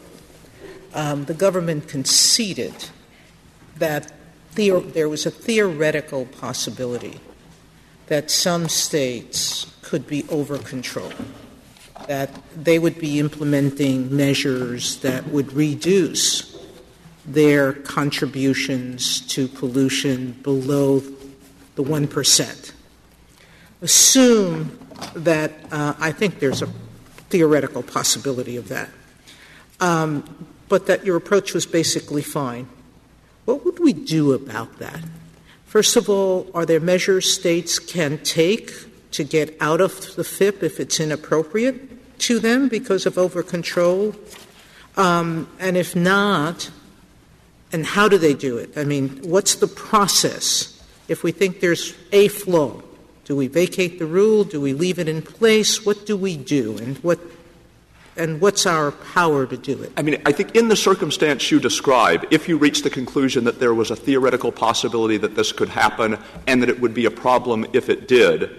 um, 0.94 1.24
the 1.24 1.34
government 1.34 1.88
conceded 1.88 2.74
that 3.76 4.12
theor- 4.54 4.92
there 4.92 5.08
was 5.08 5.26
a 5.26 5.30
theoretical 5.30 6.26
possibility 6.26 7.20
that 8.06 8.30
some 8.30 8.68
states 8.68 9.74
could 9.82 10.06
be 10.06 10.24
over 10.28 10.58
controlled, 10.58 11.14
that 12.08 12.30
they 12.56 12.78
would 12.78 12.98
be 12.98 13.18
implementing 13.18 14.14
measures 14.14 14.96
that 15.00 15.28
would 15.28 15.52
reduce 15.52 16.52
their 17.24 17.72
contributions 17.72 19.20
to 19.28 19.46
pollution 19.46 20.32
below 20.42 21.00
the 21.76 21.82
1%. 21.82 22.72
Assume 23.80 24.78
that 25.14 25.52
uh, 25.70 25.94
I 25.98 26.12
think 26.12 26.38
there's 26.38 26.62
a 26.62 26.68
theoretical 27.30 27.82
possibility 27.82 28.56
of 28.56 28.68
that, 28.68 28.90
um, 29.80 30.46
but 30.68 30.86
that 30.86 31.04
your 31.04 31.16
approach 31.16 31.54
was 31.54 31.66
basically 31.66 32.22
fine. 32.22 32.68
What 33.44 33.64
would 33.64 33.80
we 33.80 33.92
do 33.92 34.32
about 34.32 34.78
that? 34.78 35.00
First 35.66 35.96
of 35.96 36.08
all, 36.08 36.50
are 36.54 36.66
there 36.66 36.80
measures 36.80 37.32
states 37.32 37.78
can 37.78 38.18
take 38.18 38.72
to 39.12 39.24
get 39.24 39.56
out 39.60 39.80
of 39.80 40.14
the 40.16 40.24
FIP 40.24 40.62
if 40.62 40.78
it's 40.78 41.00
inappropriate 41.00 42.18
to 42.20 42.38
them 42.38 42.68
because 42.68 43.06
of 43.06 43.18
over 43.18 43.42
control? 43.42 44.14
Um, 44.96 45.48
and 45.58 45.76
if 45.76 45.96
not, 45.96 46.70
and 47.72 47.86
how 47.86 48.08
do 48.08 48.18
they 48.18 48.34
do 48.34 48.58
it? 48.58 48.76
I 48.76 48.84
mean, 48.84 49.20
what's 49.22 49.54
the 49.54 49.66
process? 49.66 50.68
If 51.08 51.22
we 51.24 51.32
think 51.32 51.60
there's 51.60 51.94
a 52.12 52.28
flaw, 52.28 52.82
do 53.24 53.34
we 53.34 53.46
vacate 53.46 53.98
the 53.98 54.06
rule? 54.06 54.44
Do 54.44 54.60
we 54.60 54.74
leave 54.74 54.98
it 54.98 55.08
in 55.08 55.22
place? 55.22 55.86
What 55.86 56.06
do 56.06 56.16
we 56.16 56.36
do? 56.36 56.76
And 56.78 56.98
what 56.98 57.18
and 58.16 58.40
what's 58.40 58.66
our 58.66 58.92
power 58.92 59.46
to 59.46 59.56
do 59.56 59.82
it? 59.82 59.92
I 59.96 60.02
mean, 60.02 60.20
I 60.26 60.32
think 60.32 60.54
in 60.54 60.68
the 60.68 60.76
circumstance 60.76 61.50
you 61.50 61.60
describe, 61.60 62.26
if 62.30 62.48
you 62.48 62.58
reach 62.58 62.82
the 62.82 62.90
conclusion 62.90 63.44
that 63.44 63.58
there 63.58 63.74
was 63.74 63.90
a 63.90 63.96
theoretical 63.96 64.52
possibility 64.52 65.16
that 65.18 65.34
this 65.34 65.52
could 65.52 65.68
happen 65.68 66.18
and 66.46 66.62
that 66.62 66.68
it 66.68 66.80
would 66.80 66.94
be 66.94 67.06
a 67.06 67.10
problem 67.10 67.66
if 67.72 67.88
it 67.88 68.08
did, 68.08 68.50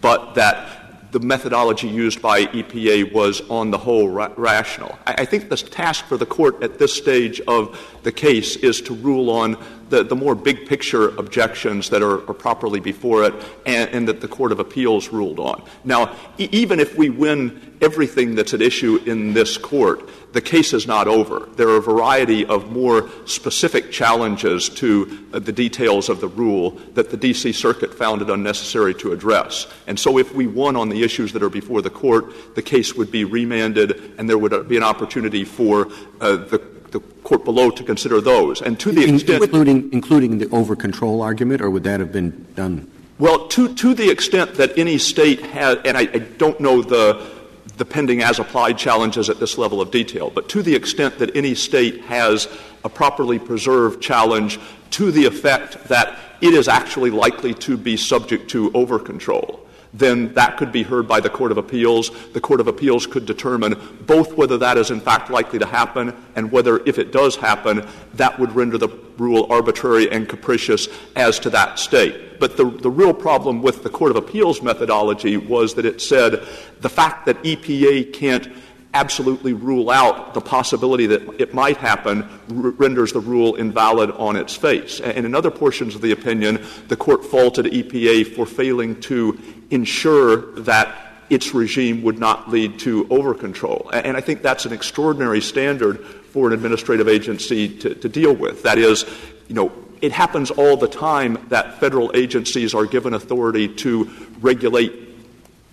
but 0.00 0.34
that 0.34 1.12
the 1.12 1.20
methodology 1.20 1.88
used 1.88 2.22
by 2.22 2.46
EPA 2.46 3.12
was 3.12 3.42
on 3.50 3.70
the 3.70 3.76
whole 3.76 4.08
ra- 4.08 4.32
rational. 4.36 4.98
I, 5.06 5.14
I, 5.18 5.24
think 5.26 5.50
the 5.50 5.56
task 5.56 6.06
for 6.06 6.16
the 6.16 6.24
court 6.24 6.62
at 6.62 6.78
this 6.78 6.94
stage 6.94 7.38
of 7.42 7.78
the 8.02 8.10
case 8.10 8.56
is 8.56 8.80
to 8.82 8.94
rule 8.94 9.28
on 9.28 9.62
the, 9.92 10.16
more 10.16 10.34
big 10.34 10.66
picture 10.66 11.08
objections 11.18 11.90
that 11.90 12.02
are, 12.02 12.18
properly 12.32 12.80
before 12.80 13.24
it 13.24 13.34
and, 13.66 14.08
that 14.08 14.20
the 14.20 14.28
Court 14.28 14.52
of 14.52 14.58
Appeals 14.58 15.10
ruled 15.10 15.38
on. 15.38 15.62
Now, 15.84 16.16
even 16.38 16.80
if 16.80 16.96
we 16.96 17.10
win 17.10 17.76
everything 17.82 18.34
that's 18.34 18.54
at 18.54 18.62
issue 18.62 19.00
in 19.04 19.34
this 19.34 19.58
court, 19.58 20.08
the 20.32 20.40
case 20.40 20.72
is 20.72 20.86
not 20.86 21.08
over. 21.08 21.48
There 21.56 21.68
are 21.68 21.76
a 21.76 21.82
variety 21.82 22.46
of 22.46 22.70
more 22.72 23.10
specific 23.26 23.92
challenges 23.92 24.70
to 24.70 25.26
uh, 25.34 25.40
the 25.40 25.52
details 25.52 26.08
of 26.08 26.20
the 26.20 26.28
rule 26.28 26.70
that 26.94 27.10
the 27.10 27.16
D.C. 27.16 27.52
Circuit 27.52 27.92
found 27.92 28.22
it 28.22 28.30
unnecessary 28.30 28.94
to 28.94 29.12
address. 29.12 29.66
And 29.86 30.00
so 30.00 30.16
if 30.18 30.34
we 30.34 30.46
won 30.46 30.74
on 30.74 30.88
the 30.88 31.02
issues 31.02 31.32
that 31.34 31.42
are 31.42 31.50
before 31.50 31.82
the 31.82 31.90
court, 31.90 32.54
the 32.54 32.62
case 32.62 32.94
would 32.94 33.10
be 33.10 33.24
remanded 33.24 34.14
and 34.16 34.28
there 34.28 34.38
would 34.38 34.68
be 34.68 34.78
an 34.78 34.82
opportunity 34.82 35.44
for 35.44 35.88
uh, 36.20 36.36
the 36.36 36.62
the 36.92 37.00
court 37.00 37.44
below 37.44 37.70
to 37.70 37.82
consider 37.82 38.20
those. 38.20 38.62
And 38.62 38.78
to 38.80 38.92
the 38.92 39.14
extent 39.14 39.42
including 39.42 39.92
including 39.92 40.38
the 40.38 40.48
over 40.50 40.76
control 40.76 41.22
argument, 41.22 41.60
or 41.60 41.70
would 41.70 41.84
that 41.84 42.00
have 42.00 42.12
been 42.12 42.46
done? 42.54 42.90
Well, 43.18 43.48
to 43.48 43.74
to 43.74 43.94
the 43.94 44.10
extent 44.10 44.54
that 44.54 44.76
any 44.78 44.98
state 44.98 45.40
has, 45.42 45.78
and 45.84 45.96
I, 45.96 46.02
I 46.02 46.18
don't 46.18 46.60
know 46.60 46.82
the 46.82 47.30
the 47.76 47.84
pending 47.84 48.22
as 48.22 48.38
applied 48.38 48.78
challenges 48.78 49.30
at 49.30 49.40
this 49.40 49.56
level 49.58 49.80
of 49.80 49.90
detail. 49.90 50.30
But 50.30 50.48
to 50.50 50.62
the 50.62 50.74
extent 50.74 51.18
that 51.18 51.34
any 51.34 51.54
state 51.54 52.02
has 52.02 52.48
a 52.84 52.88
properly 52.88 53.38
preserved 53.38 54.02
challenge 54.02 54.60
to 54.90 55.10
the 55.10 55.24
effect 55.24 55.84
that 55.84 56.18
it 56.40 56.54
is 56.54 56.68
actually 56.68 57.10
likely 57.10 57.54
to 57.54 57.76
be 57.76 57.96
subject 57.96 58.50
to 58.50 58.70
over 58.74 58.98
control, 58.98 59.61
then 59.94 60.32
that 60.34 60.56
could 60.56 60.72
be 60.72 60.82
heard 60.82 61.06
by 61.06 61.20
the 61.20 61.28
Court 61.28 61.52
of 61.52 61.58
Appeals. 61.58 62.10
The 62.32 62.40
Court 62.40 62.60
of 62.60 62.68
Appeals 62.68 63.06
could 63.06 63.26
determine 63.26 63.76
both 64.06 64.36
whether 64.36 64.56
that 64.58 64.78
is 64.78 64.90
in 64.90 65.00
fact 65.00 65.30
likely 65.30 65.58
to 65.58 65.66
happen 65.66 66.14
and 66.34 66.50
whether, 66.50 66.82
if 66.86 66.98
it 66.98 67.12
does 67.12 67.36
happen, 67.36 67.86
that 68.14 68.38
would 68.38 68.52
render 68.52 68.78
the 68.78 68.88
rule 69.18 69.46
arbitrary 69.50 70.10
and 70.10 70.28
capricious 70.28 70.88
as 71.14 71.38
to 71.40 71.50
that 71.50 71.78
state. 71.78 72.40
But 72.40 72.56
the, 72.56 72.64
real 72.64 73.14
problem 73.14 73.62
with 73.62 73.82
the 73.82 73.90
Court 73.90 74.10
of 74.10 74.16
Appeals 74.16 74.62
methodology 74.62 75.36
was 75.36 75.74
that 75.74 75.84
it 75.84 76.00
said 76.00 76.44
the 76.80 76.88
fact 76.88 77.26
that 77.26 77.42
EPA 77.42 78.12
can't 78.12 78.48
absolutely 78.94 79.52
rule 79.52 79.90
out 79.90 80.34
the 80.34 80.40
possibility 80.40 81.06
that 81.06 81.40
it 81.40 81.54
might 81.54 81.76
happen 81.76 82.28
renders 82.48 83.12
the 83.12 83.20
rule 83.20 83.54
invalid 83.54 84.10
on 84.12 84.36
its 84.36 84.54
face. 84.54 85.00
And 85.00 85.24
in 85.24 85.34
other 85.34 85.50
portions 85.50 85.94
of 85.94 86.02
the 86.02 86.12
opinion, 86.12 86.64
the 86.88 86.96
court 86.96 87.24
faulted 87.24 87.66
EPA 87.66 88.34
for 88.34 88.44
failing 88.44 89.00
to 89.02 89.38
ensure 89.70 90.52
that 90.60 90.94
its 91.30 91.54
regime 91.54 92.02
would 92.02 92.18
not 92.18 92.50
lead 92.50 92.78
to 92.80 93.04
overcontrol. 93.06 93.88
And 93.92 94.16
I 94.16 94.20
think 94.20 94.42
that's 94.42 94.66
an 94.66 94.72
extraordinary 94.72 95.40
standard 95.40 96.04
for 96.04 96.48
an 96.48 96.52
administrative 96.52 97.08
agency 97.08 97.78
to, 97.78 97.94
to 97.94 98.08
deal 98.08 98.34
with. 98.34 98.62
That 98.64 98.76
is, 98.76 99.06
you 99.48 99.54
know, 99.54 99.72
it 100.02 100.12
happens 100.12 100.50
all 100.50 100.76
the 100.76 100.88
time 100.88 101.38
that 101.48 101.78
federal 101.78 102.10
agencies 102.14 102.74
are 102.74 102.84
given 102.84 103.14
authority 103.14 103.68
to 103.68 104.10
regulate, 104.40 104.92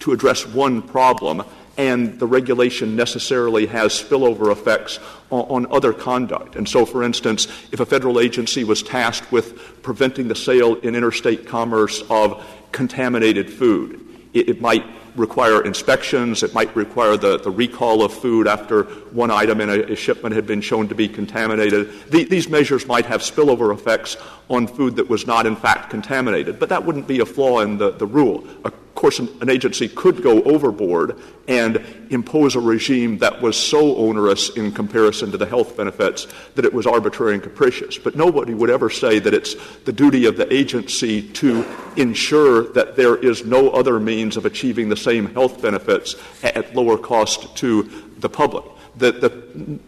to 0.02 0.14
address 0.14 0.46
one 0.46 0.82
problem, 0.82 1.44
and 1.78 2.20
the 2.20 2.28
regulation 2.28 2.96
necessarily 2.96 3.66
has 3.66 3.94
spillover 3.94 4.52
effects 4.52 5.00
on, 5.32 5.66
on, 5.66 5.72
other 5.72 5.94
conduct. 5.94 6.56
And 6.56 6.68
so, 6.68 6.86
for 6.86 7.04
instance, 7.04 7.48
if 7.72 7.80
a 7.80 7.86
federal 7.86 8.20
agency 8.20 8.64
was 8.64 8.84
tasked 8.84 9.32
with 9.32 9.82
preventing 9.82 10.28
the 10.28 10.36
sale 10.36 10.76
in 10.76 10.96
interstate 10.96 11.48
commerce 11.48 12.04
of 12.10 12.46
contaminated 12.72 13.50
food, 13.52 14.06
it, 14.34 14.50
it 14.50 14.62
might 14.62 14.86
require 15.16 15.64
inspections. 15.64 16.44
It 16.44 16.54
might 16.54 16.76
require 16.76 17.18
the, 17.18 17.40
the 17.40 17.52
recall 17.52 18.04
of 18.04 18.14
food 18.14 18.48
after 18.48 18.84
one 19.12 19.32
item 19.32 19.62
in 19.62 19.70
a, 19.70 19.94
a 19.94 19.96
shipment 19.96 20.36
had 20.36 20.48
been 20.48 20.62
shown 20.62 20.88
to 20.88 20.96
be 20.96 21.08
contaminated. 21.08 21.92
The, 22.10 22.24
these 22.24 22.50
measures 22.50 22.88
might 22.88 23.06
have 23.06 23.22
spillover 23.22 23.74
effects 23.74 24.18
on 24.50 24.68
food 24.68 24.96
that 24.96 25.10
was 25.10 25.28
not, 25.28 25.46
in 25.46 25.56
fact, 25.56 25.90
contaminated. 25.90 26.60
But 26.60 26.70
that 26.70 26.86
wouldn't 26.86 27.08
be 27.08 27.20
a 27.20 27.26
flaw 27.26 27.60
in 27.60 27.78
the, 27.78 27.92
the 27.92 28.08
rule. 28.08 28.48
Of 28.64 28.74
course, 29.00 29.20
an, 29.20 29.50
agency 29.50 29.88
could 29.88 30.22
go 30.22 30.44
overboard 30.44 31.18
and 31.48 31.84
impose 32.10 32.56
a 32.56 32.60
regime 32.60 33.18
that 33.20 33.42
was 33.42 33.56
so 33.56 33.96
onerous 33.96 34.50
in 34.50 34.72
comparison 34.72 35.32
to 35.32 35.38
the 35.38 35.46
health 35.46 35.78
benefits 35.78 36.28
that 36.56 36.66
it 36.66 36.74
was 36.74 36.86
arbitrary 36.86 37.34
and 37.34 37.42
capricious. 37.42 37.98
But 37.98 38.16
nobody 38.16 38.54
would 38.54 38.70
ever 38.70 38.90
say 38.90 39.20
that 39.20 39.34
it's 39.34 39.56
the 39.86 39.94
duty 39.94 40.26
of 40.26 40.36
the 40.36 40.54
agency 40.54 41.22
to 41.22 41.66
ensure 41.96 42.72
that 42.74 42.98
there 42.98 43.16
is 43.16 43.46
no 43.46 43.70
other 43.70 44.00
means 44.00 44.36
of 44.36 44.46
achieving 44.46 44.90
the 44.90 44.98
same 44.98 45.34
health 45.34 45.62
benefits 45.62 46.16
at 46.44 46.76
lower 46.76 46.98
cost 46.98 47.56
to 47.58 47.84
the 48.20 48.30
public. 48.30 48.66
The, 48.98 49.14
the 49.14 49.80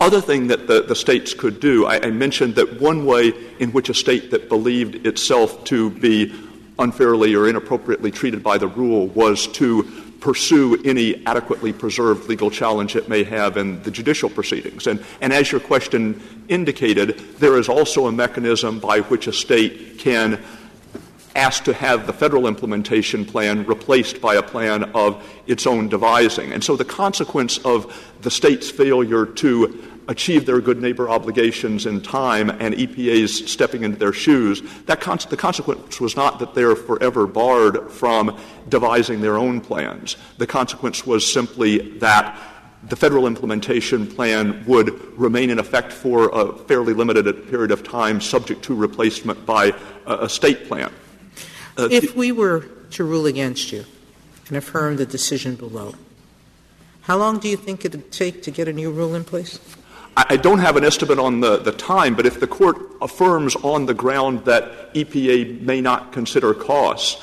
other 0.00 0.20
thing 0.20 0.46
that 0.46 0.66
the, 0.66 0.82
the 0.82 0.96
states 0.96 1.34
could 1.34 1.60
do, 1.60 1.86
I, 1.86 2.06
I 2.06 2.10
mentioned 2.10 2.54
that 2.54 2.80
one 2.80 3.04
way 3.04 3.32
in 3.58 3.72
which 3.72 3.88
a 3.90 3.94
state 3.94 4.30
that 4.30 4.48
believed 4.48 5.06
itself 5.06 5.64
to 5.64 5.90
be 5.90 6.32
unfairly 6.78 7.34
or 7.34 7.48
inappropriately 7.48 8.10
treated 8.10 8.42
by 8.42 8.58
the 8.58 8.68
rule 8.68 9.08
was 9.08 9.46
to 9.48 9.82
pursue 10.20 10.80
any 10.84 11.24
adequately 11.26 11.72
preserved 11.72 12.28
legal 12.28 12.50
challenge 12.50 12.96
it 12.96 13.08
may 13.08 13.22
have 13.22 13.56
in 13.56 13.80
the 13.82 13.90
judicial 13.90 14.28
proceedings. 14.28 14.86
And, 14.86 15.04
and 15.20 15.32
as 15.32 15.52
your 15.52 15.60
question 15.60 16.20
indicated, 16.48 17.18
there 17.38 17.56
is 17.56 17.68
also 17.68 18.06
a 18.06 18.12
mechanism 18.12 18.80
by 18.80 19.00
which 19.00 19.26
a 19.26 19.32
state 19.32 19.98
can 19.98 20.42
asked 21.36 21.64
to 21.66 21.72
have 21.72 22.06
the 22.06 22.12
federal 22.12 22.48
implementation 22.48 23.24
plan 23.24 23.64
replaced 23.64 24.20
by 24.20 24.34
a 24.34 24.42
plan 24.42 24.84
of 24.94 25.24
its 25.46 25.68
own 25.68 25.88
devising. 25.88 26.52
And 26.52 26.64
so 26.64 26.74
the 26.74 26.84
consequence 26.84 27.58
of 27.58 28.16
the 28.22 28.30
state's 28.30 28.68
failure 28.70 29.24
to 29.24 29.97
achieve 30.08 30.46
their 30.46 30.60
good 30.60 30.80
neighbor 30.80 31.08
obligations 31.08 31.86
in 31.86 32.00
time 32.00 32.48
and 32.48 32.74
EPA's 32.74 33.50
stepping 33.50 33.84
into 33.84 33.98
their 33.98 34.12
shoes, 34.12 34.62
that 34.86 35.00
con- 35.00 35.18
the 35.28 35.36
consequence 35.36 36.00
was 36.00 36.16
not 36.16 36.38
that 36.38 36.54
they're 36.54 36.74
forever 36.74 37.26
barred 37.26 37.90
from 37.92 38.36
devising 38.68 39.20
their 39.20 39.36
own 39.36 39.60
plans. 39.60 40.16
The 40.38 40.46
consequence 40.46 41.06
was 41.06 41.30
simply 41.30 41.98
that 41.98 42.38
the 42.84 42.96
federal 42.96 43.26
implementation 43.26 44.06
plan 44.06 44.64
would 44.66 45.18
remain 45.18 45.50
in 45.50 45.58
effect 45.58 45.92
for 45.92 46.30
a 46.30 46.56
fairly 46.56 46.94
limited 46.94 47.48
period 47.50 47.70
of 47.70 47.82
time, 47.82 48.20
subject 48.20 48.62
to 48.62 48.74
replacement 48.74 49.44
by 49.44 49.74
a, 50.06 50.24
a 50.24 50.28
state 50.28 50.66
plan. 50.68 50.90
Uh, 51.76 51.88
if 51.90 52.16
we 52.16 52.32
were 52.32 52.60
to 52.90 53.04
rule 53.04 53.26
against 53.26 53.72
you 53.72 53.84
and 54.48 54.56
affirm 54.56 54.96
the 54.96 55.04
decision 55.04 55.54
below, 55.54 55.94
how 57.02 57.16
long 57.16 57.38
do 57.38 57.48
you 57.48 57.56
think 57.56 57.84
it 57.84 57.92
would 57.92 58.12
take 58.12 58.42
to 58.44 58.50
get 58.50 58.68
a 58.68 58.72
new 58.72 58.90
rule 58.90 59.14
in 59.14 59.24
place? 59.24 59.58
I 60.28 60.36
don't 60.36 60.58
have 60.58 60.76
an 60.76 60.82
estimate 60.82 61.20
on 61.20 61.38
the, 61.38 61.70
time, 61.78 62.16
but 62.16 62.26
if 62.26 62.40
the 62.40 62.46
court 62.48 62.76
affirms 63.00 63.54
on 63.54 63.86
the 63.86 63.94
ground 63.94 64.44
that 64.46 64.92
EPA 64.94 65.60
may 65.60 65.80
not 65.80 66.10
consider 66.10 66.52
costs, 66.54 67.22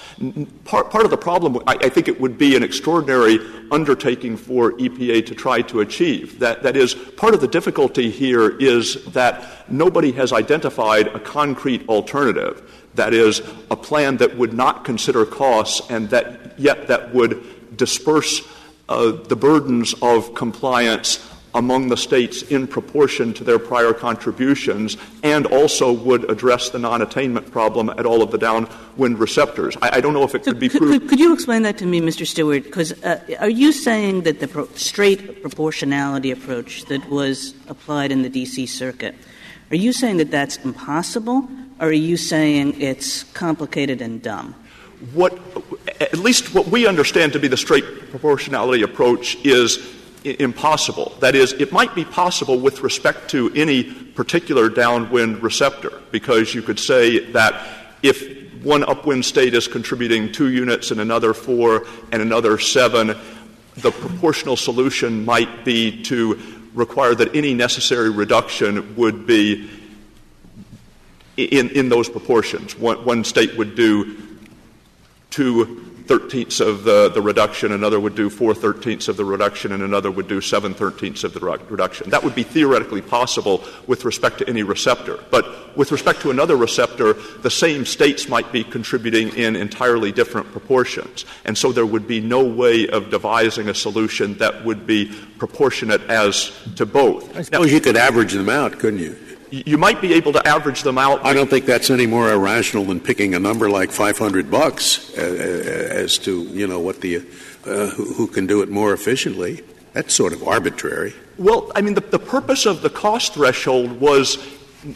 part, 0.63 1.03
of 1.03 1.09
the 1.09 1.17
problem, 1.17 1.61
I, 1.67 1.89
think 1.89 2.07
it 2.07 2.21
would 2.21 2.37
be 2.37 2.55
an 2.55 2.63
extraordinary 2.63 3.39
undertaking 3.69 4.37
for 4.37 4.71
EPA 4.73 5.25
to 5.25 5.35
try 5.35 5.61
to 5.63 5.81
achieve. 5.81 6.39
That, 6.39 6.63
that 6.63 6.77
is, 6.77 6.93
part 6.93 7.33
of 7.33 7.41
the 7.41 7.49
difficulty 7.49 8.09
here 8.09 8.57
is 8.59 9.03
that 9.07 9.69
nobody 9.69 10.13
has 10.13 10.31
identified 10.31 11.07
a 11.07 11.19
concrete 11.19 11.89
alternative. 11.89 12.87
That 12.93 13.13
is, 13.13 13.41
a 13.69 13.75
plan 13.75 14.15
that 14.17 14.37
would 14.37 14.53
not 14.53 14.85
consider 14.85 15.25
costs 15.25 15.81
and 15.89 16.09
that 16.11 16.57
yet 16.57 16.87
that 16.87 17.13
would 17.13 17.75
disperse 17.75 18.41
uh, 18.87 19.11
the 19.11 19.35
burdens 19.35 19.93
of 20.01 20.33
compliance 20.33 21.29
among 21.55 21.87
the 21.87 21.97
states 21.97 22.43
in 22.43 22.67
proportion 22.67 23.33
to 23.33 23.43
their 23.43 23.57
prior 23.57 23.93
contributions 23.93 24.97
and 25.23 25.47
also 25.47 25.91
would 25.91 26.29
address 26.29 26.69
the 26.69 26.77
non-attainment 26.77 27.49
problem 27.51 27.89
at 27.89 28.05
all 28.05 28.21
of 28.21 28.29
the 28.29 28.37
downwind 28.37 29.17
receptors. 29.17 29.75
I, 29.81 29.97
I 29.97 30.01
don't 30.01 30.13
know 30.13 30.23
if 30.23 30.35
it 30.35 30.43
so 30.43 30.51
could 30.51 30.59
be 30.59 30.69
could, 30.69 30.81
proved. 30.81 30.99
Could, 31.01 31.09
could, 31.09 31.19
you 31.19 31.33
explain 31.33 31.63
that 31.63 31.77
to 31.79 31.85
me, 31.85 32.01
Mr. 32.01 32.27
Stewart? 32.27 32.63
Because 32.65 32.91
uh, 33.03 33.21
are 33.39 33.49
you 33.49 33.71
saying 33.71 34.23
that 34.23 34.41
the 34.41 34.49
pro- 34.49 34.67
straight 34.75 35.41
proportionality 35.41 36.29
approach 36.29 36.85
that 36.85 37.09
was 37.09 37.55
applied 37.67 38.11
in 38.11 38.21
the 38.21 38.29
D.C. 38.29 38.65
Circuit, 38.65 39.15
are 39.71 39.77
you 39.77 39.93
saying 39.93 40.17
that 40.17 40.29
that's 40.29 40.57
impossible, 40.57 41.47
or 41.79 41.87
are 41.87 41.91
you 41.91 42.17
saying 42.17 42.79
it's 42.81 43.23
complicated 43.33 44.01
and 44.01 44.21
dumb? 44.21 44.53
What, 45.13 45.39
at 46.01 46.17
least 46.19 46.53
what 46.53 46.67
we 46.67 46.85
understand 46.85 47.33
to 47.33 47.39
be 47.39 47.47
the 47.47 47.57
straight 47.57 48.09
proportionality 48.09 48.83
approach 48.83 49.37
is 49.45 49.77
impossible. 50.25 51.15
That 51.19 51.35
is, 51.35 51.53
it 51.53 51.71
might 51.71 51.93
be 51.93 52.03
possible 52.03 52.59
with 52.59 52.81
respect 52.81 53.29
to 53.31 53.51
any 53.55 53.83
particular 53.83 54.69
downwind 54.69 55.43
receptor, 55.43 56.01
because 56.11 56.53
you 56.53 56.61
could 56.61 56.79
say 56.79 57.31
that 57.31 57.67
if 58.01 58.63
one 58.63 58.83
upwind 58.83 59.23
state 59.23 59.53
is 59.53 59.67
contributing 59.67 60.31
two 60.31 60.49
units 60.49 60.91
and 60.91 60.99
another 60.99 61.33
four 61.33 61.85
and 62.11 62.21
another 62.21 62.57
seven, 62.57 63.15
the 63.77 63.91
proportional 63.91 64.55
solution 64.55 65.23
might 65.23 65.63
be 65.63 66.01
to 66.03 66.39
require 66.73 67.13
that 67.13 67.35
any 67.35 67.53
necessary 67.53 68.09
reduction 68.09 68.95
would 68.95 69.27
be 69.27 69.69
in, 71.37 71.69
in 71.69 71.89
those 71.89 72.09
proportions. 72.09 72.77
One, 72.77 73.05
one 73.05 73.23
state 73.23 73.55
would 73.57 73.75
do 73.75 74.17
two 75.29 75.84
thirteenths 76.07 76.59
of 76.59 76.83
the, 76.83 77.09
the 77.09 77.21
reduction, 77.21 77.71
another 77.71 77.99
would 77.99 78.15
do 78.15 78.29
four 78.29 78.53
thirteenths 78.53 79.07
of 79.07 79.17
the 79.17 79.25
reduction, 79.25 79.71
and 79.71 79.83
another 79.83 80.11
would 80.11 80.27
do 80.27 80.41
seven 80.41 80.73
thirteenths 80.73 81.23
of 81.23 81.33
the 81.33 81.39
reduction. 81.39 82.09
That 82.09 82.23
would 82.23 82.35
be 82.35 82.43
theoretically 82.43 83.01
possible 83.01 83.63
with 83.87 84.05
respect 84.05 84.37
to 84.39 84.49
any 84.49 84.63
receptor. 84.63 85.19
But 85.31 85.75
with 85.77 85.91
respect 85.91 86.21
to 86.21 86.31
another 86.31 86.55
receptor, 86.55 87.13
the 87.13 87.49
same 87.49 87.85
states 87.85 88.29
might 88.29 88.51
be 88.51 88.63
contributing 88.63 89.29
in 89.35 89.55
entirely 89.55 90.11
different 90.11 90.51
proportions. 90.51 91.25
And 91.43 91.57
so 91.57 91.71
there 91.71 91.85
would 91.85 92.07
be 92.07 92.21
no 92.21 92.43
way 92.43 92.87
of 92.87 93.09
devising 93.09 93.69
a 93.69 93.73
solution 93.73 94.35
that 94.37 94.63
would 94.63 94.87
be 94.87 95.11
proportionate 95.37 96.01
as 96.09 96.51
to 96.75 96.85
both. 96.85 97.35
I 97.35 97.41
suppose 97.41 97.51
now, 97.51 97.63
you 97.63 97.81
could 97.81 97.97
average 97.97 98.33
them 98.33 98.49
out, 98.49 98.79
couldn't 98.79 98.99
you? 98.99 99.17
You 99.51 99.77
might 99.77 100.01
be 100.01 100.13
able 100.13 100.33
to 100.33 100.47
average 100.47 100.83
them 100.83 100.97
out. 100.97 101.25
I 101.25 101.33
don't 101.33 101.49
think 101.49 101.65
that's 101.65 101.89
any 101.89 102.05
more 102.05 102.31
irrational 102.31 102.85
than 102.85 102.99
picking 102.99 103.35
a 103.35 103.39
number 103.39 103.69
like 103.69 103.91
500 103.91 104.49
bucks 104.49 105.15
uh, 105.17 105.21
uh, 105.21 105.23
as 105.23 106.17
to 106.19 106.43
you 106.43 106.67
know 106.67 106.79
what 106.79 107.01
the 107.01 107.17
uh, 107.17 107.87
who, 107.89 108.13
who, 108.13 108.27
can 108.27 108.47
do 108.47 108.61
it 108.61 108.69
more 108.69 108.93
efficiently. 108.93 109.63
That's 109.93 110.13
sort 110.13 110.33
of 110.33 110.43
arbitrary. 110.43 111.13
Well, 111.37 111.71
I 111.75 111.81
mean, 111.81 111.93
the, 111.93 112.01
the 112.01 112.19
purpose 112.19 112.65
of 112.65 112.81
the 112.81 112.89
cost 112.89 113.33
threshold 113.33 113.99
was 113.99 114.37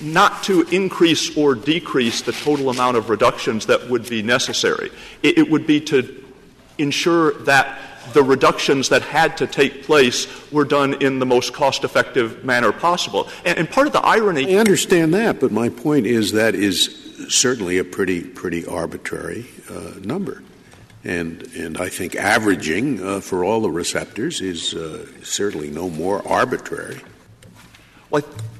not 0.01 0.43
to 0.43 0.61
increase 0.63 1.35
or 1.35 1.55
decrease 1.55 2.21
the 2.21 2.31
total 2.31 2.69
amount 2.69 2.97
of 2.97 3.09
reductions 3.09 3.65
that 3.67 3.89
would 3.89 4.07
be 4.07 4.21
necessary. 4.21 4.91
It, 5.23 5.37
it 5.37 5.49
would 5.49 5.65
be 5.65 5.81
to 5.81 6.23
ensure 6.77 7.33
that 7.43 7.79
the 8.13 8.23
reductions 8.23 8.89
that 8.89 9.01
had 9.01 9.37
to 9.37 9.47
take 9.47 9.83
place 9.83 10.27
were 10.51 10.65
done 10.65 11.01
in 11.01 11.19
the 11.19 11.25
most 11.25 11.53
cost 11.53 11.83
effective 11.83 12.43
manner 12.43 12.71
possible. 12.71 13.29
And, 13.45 13.59
and, 13.59 13.69
part 13.69 13.87
of 13.87 13.93
the 13.93 14.01
irony. 14.01 14.55
I 14.55 14.59
understand 14.59 15.13
that, 15.13 15.39
but 15.39 15.51
my 15.51 15.69
point 15.69 16.05
is 16.05 16.31
that 16.33 16.55
is 16.55 17.25
certainly 17.29 17.77
a 17.77 17.83
pretty, 17.83 18.21
pretty 18.21 18.65
arbitrary 18.65 19.45
uh, 19.69 19.93
number. 20.01 20.41
And, 21.03 21.43
and 21.55 21.77
I 21.77 21.89
think 21.89 22.15
averaging 22.15 23.01
uh, 23.01 23.21
for 23.21 23.43
all 23.45 23.61
the 23.61 23.71
receptors 23.71 24.41
is 24.41 24.73
uh, 24.73 25.05
certainly 25.23 25.69
no 25.69 25.89
more 25.89 26.27
arbitrary. 26.27 27.01
Well, 28.09 28.23
I 28.23 28.58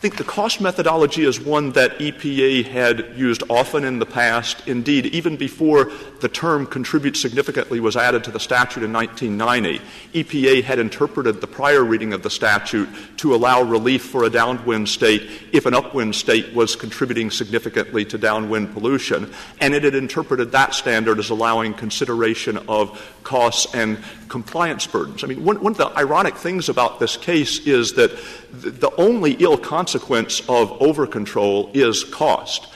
think 0.00 0.16
the 0.16 0.22
cost 0.22 0.60
methodology 0.60 1.24
is 1.24 1.40
one 1.40 1.72
that 1.72 1.98
EPA 1.98 2.64
had 2.66 3.16
used 3.16 3.42
often 3.48 3.82
in 3.82 3.98
the 3.98 4.06
past. 4.06 4.68
Indeed, 4.68 5.06
even 5.06 5.36
before 5.36 5.90
the 6.20 6.28
term 6.28 6.66
contribute 6.66 7.16
significantly 7.16 7.80
was 7.80 7.96
added 7.96 8.22
to 8.24 8.30
the 8.30 8.38
statute 8.38 8.84
in 8.84 8.92
1990, 8.92 9.84
EPA 10.14 10.62
had 10.62 10.78
interpreted 10.78 11.40
the 11.40 11.48
prior 11.48 11.82
reading 11.82 12.12
of 12.12 12.22
the 12.22 12.30
statute 12.30 12.88
to 13.16 13.34
allow 13.34 13.60
relief 13.60 14.04
for 14.04 14.22
a 14.22 14.30
downwind 14.30 14.88
state 14.88 15.28
if 15.52 15.66
an 15.66 15.74
upwind 15.74 16.14
state 16.14 16.54
was 16.54 16.76
contributing 16.76 17.28
significantly 17.28 18.04
to 18.04 18.16
downwind 18.16 18.72
pollution. 18.72 19.28
And 19.60 19.74
it 19.74 19.82
had 19.82 19.96
interpreted 19.96 20.52
that 20.52 20.74
standard 20.74 21.18
as 21.18 21.30
allowing 21.30 21.74
consideration 21.74 22.56
of 22.68 23.16
costs 23.24 23.74
and 23.74 23.98
compliance 24.28 24.86
burdens. 24.86 25.24
I 25.24 25.26
mean, 25.26 25.44
one, 25.44 25.60
one 25.60 25.72
of 25.72 25.78
the 25.78 25.88
ironic 25.98 26.36
things 26.36 26.68
about 26.68 27.00
this 27.00 27.16
case 27.16 27.66
is 27.66 27.94
that 27.94 28.16
the 28.52 28.90
only 28.96 29.32
ill 29.32 29.58
consequence 29.58 29.87
of 29.94 30.82
over 30.82 31.06
control 31.06 31.70
is 31.74 32.04
cost. 32.04 32.68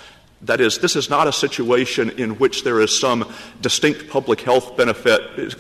That 0.42 0.60
is, 0.60 0.78
this 0.78 0.96
is 0.96 1.08
not 1.08 1.28
a 1.28 1.32
situation 1.32 2.10
in 2.10 2.32
which 2.38 2.64
there 2.64 2.80
is 2.80 2.98
some 2.98 3.32
distinct 3.60 4.08
public 4.10 4.40
health 4.40 4.76
benefit, 4.76 5.58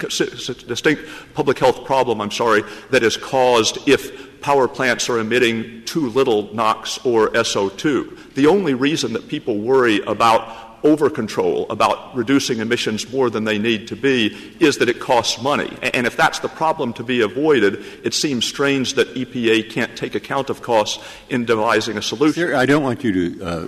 distinct 0.66 1.02
public 1.34 1.58
health 1.58 1.84
problem, 1.84 2.20
I'm 2.20 2.32
sorry, 2.32 2.64
that 2.90 3.04
is 3.04 3.16
caused 3.16 3.88
if 3.88 4.40
power 4.42 4.66
plants 4.66 5.08
are 5.08 5.20
emitting 5.20 5.84
too 5.84 6.10
little 6.10 6.52
NOx 6.52 6.98
or 7.06 7.28
SO2. 7.30 8.34
The 8.34 8.48
only 8.48 8.74
reason 8.74 9.12
that 9.12 9.28
people 9.28 9.58
worry 9.58 10.00
about 10.00 10.61
over 10.84 11.08
control 11.10 11.66
about 11.70 12.14
reducing 12.14 12.58
emissions 12.58 13.10
more 13.12 13.30
than 13.30 13.44
they 13.44 13.58
need 13.58 13.88
to 13.88 13.96
be 13.96 14.36
is 14.60 14.78
that 14.78 14.88
it 14.88 15.00
costs 15.00 15.40
money. 15.40 15.76
And 15.94 16.06
if 16.06 16.16
that's 16.16 16.40
the 16.40 16.48
problem 16.48 16.92
to 16.94 17.04
be 17.04 17.20
avoided, 17.20 17.84
it 18.04 18.14
seems 18.14 18.44
strange 18.44 18.94
that 18.94 19.14
EPA 19.14 19.70
can't 19.70 19.96
take 19.96 20.14
account 20.14 20.50
of 20.50 20.62
costs 20.62 21.02
in 21.28 21.44
devising 21.44 21.96
a 21.96 22.02
solution. 22.02 22.34
Sir, 22.34 22.54
I 22.54 22.66
don't 22.66 22.82
want 22.82 23.04
you 23.04 23.36
to 23.36 23.44
uh, 23.44 23.66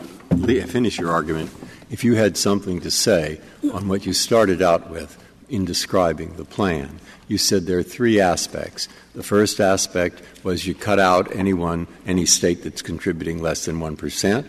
finish 0.66 0.98
your 0.98 1.10
argument. 1.10 1.50
If 1.90 2.04
you 2.04 2.14
had 2.14 2.36
something 2.36 2.80
to 2.80 2.90
say 2.90 3.40
on 3.72 3.88
what 3.88 4.06
you 4.06 4.12
started 4.12 4.62
out 4.62 4.90
with 4.90 5.16
in 5.48 5.64
describing 5.64 6.36
the 6.36 6.44
plan, 6.44 7.00
you 7.28 7.38
said 7.38 7.66
there 7.66 7.78
are 7.78 7.82
three 7.82 8.20
aspects. 8.20 8.88
The 9.14 9.22
first 9.22 9.60
aspect 9.60 10.22
was 10.42 10.66
you 10.66 10.74
cut 10.74 10.98
out 10.98 11.34
anyone, 11.34 11.86
any 12.06 12.26
state 12.26 12.62
that's 12.62 12.82
contributing 12.82 13.40
less 13.40 13.64
than 13.64 13.78
1%. 13.78 14.46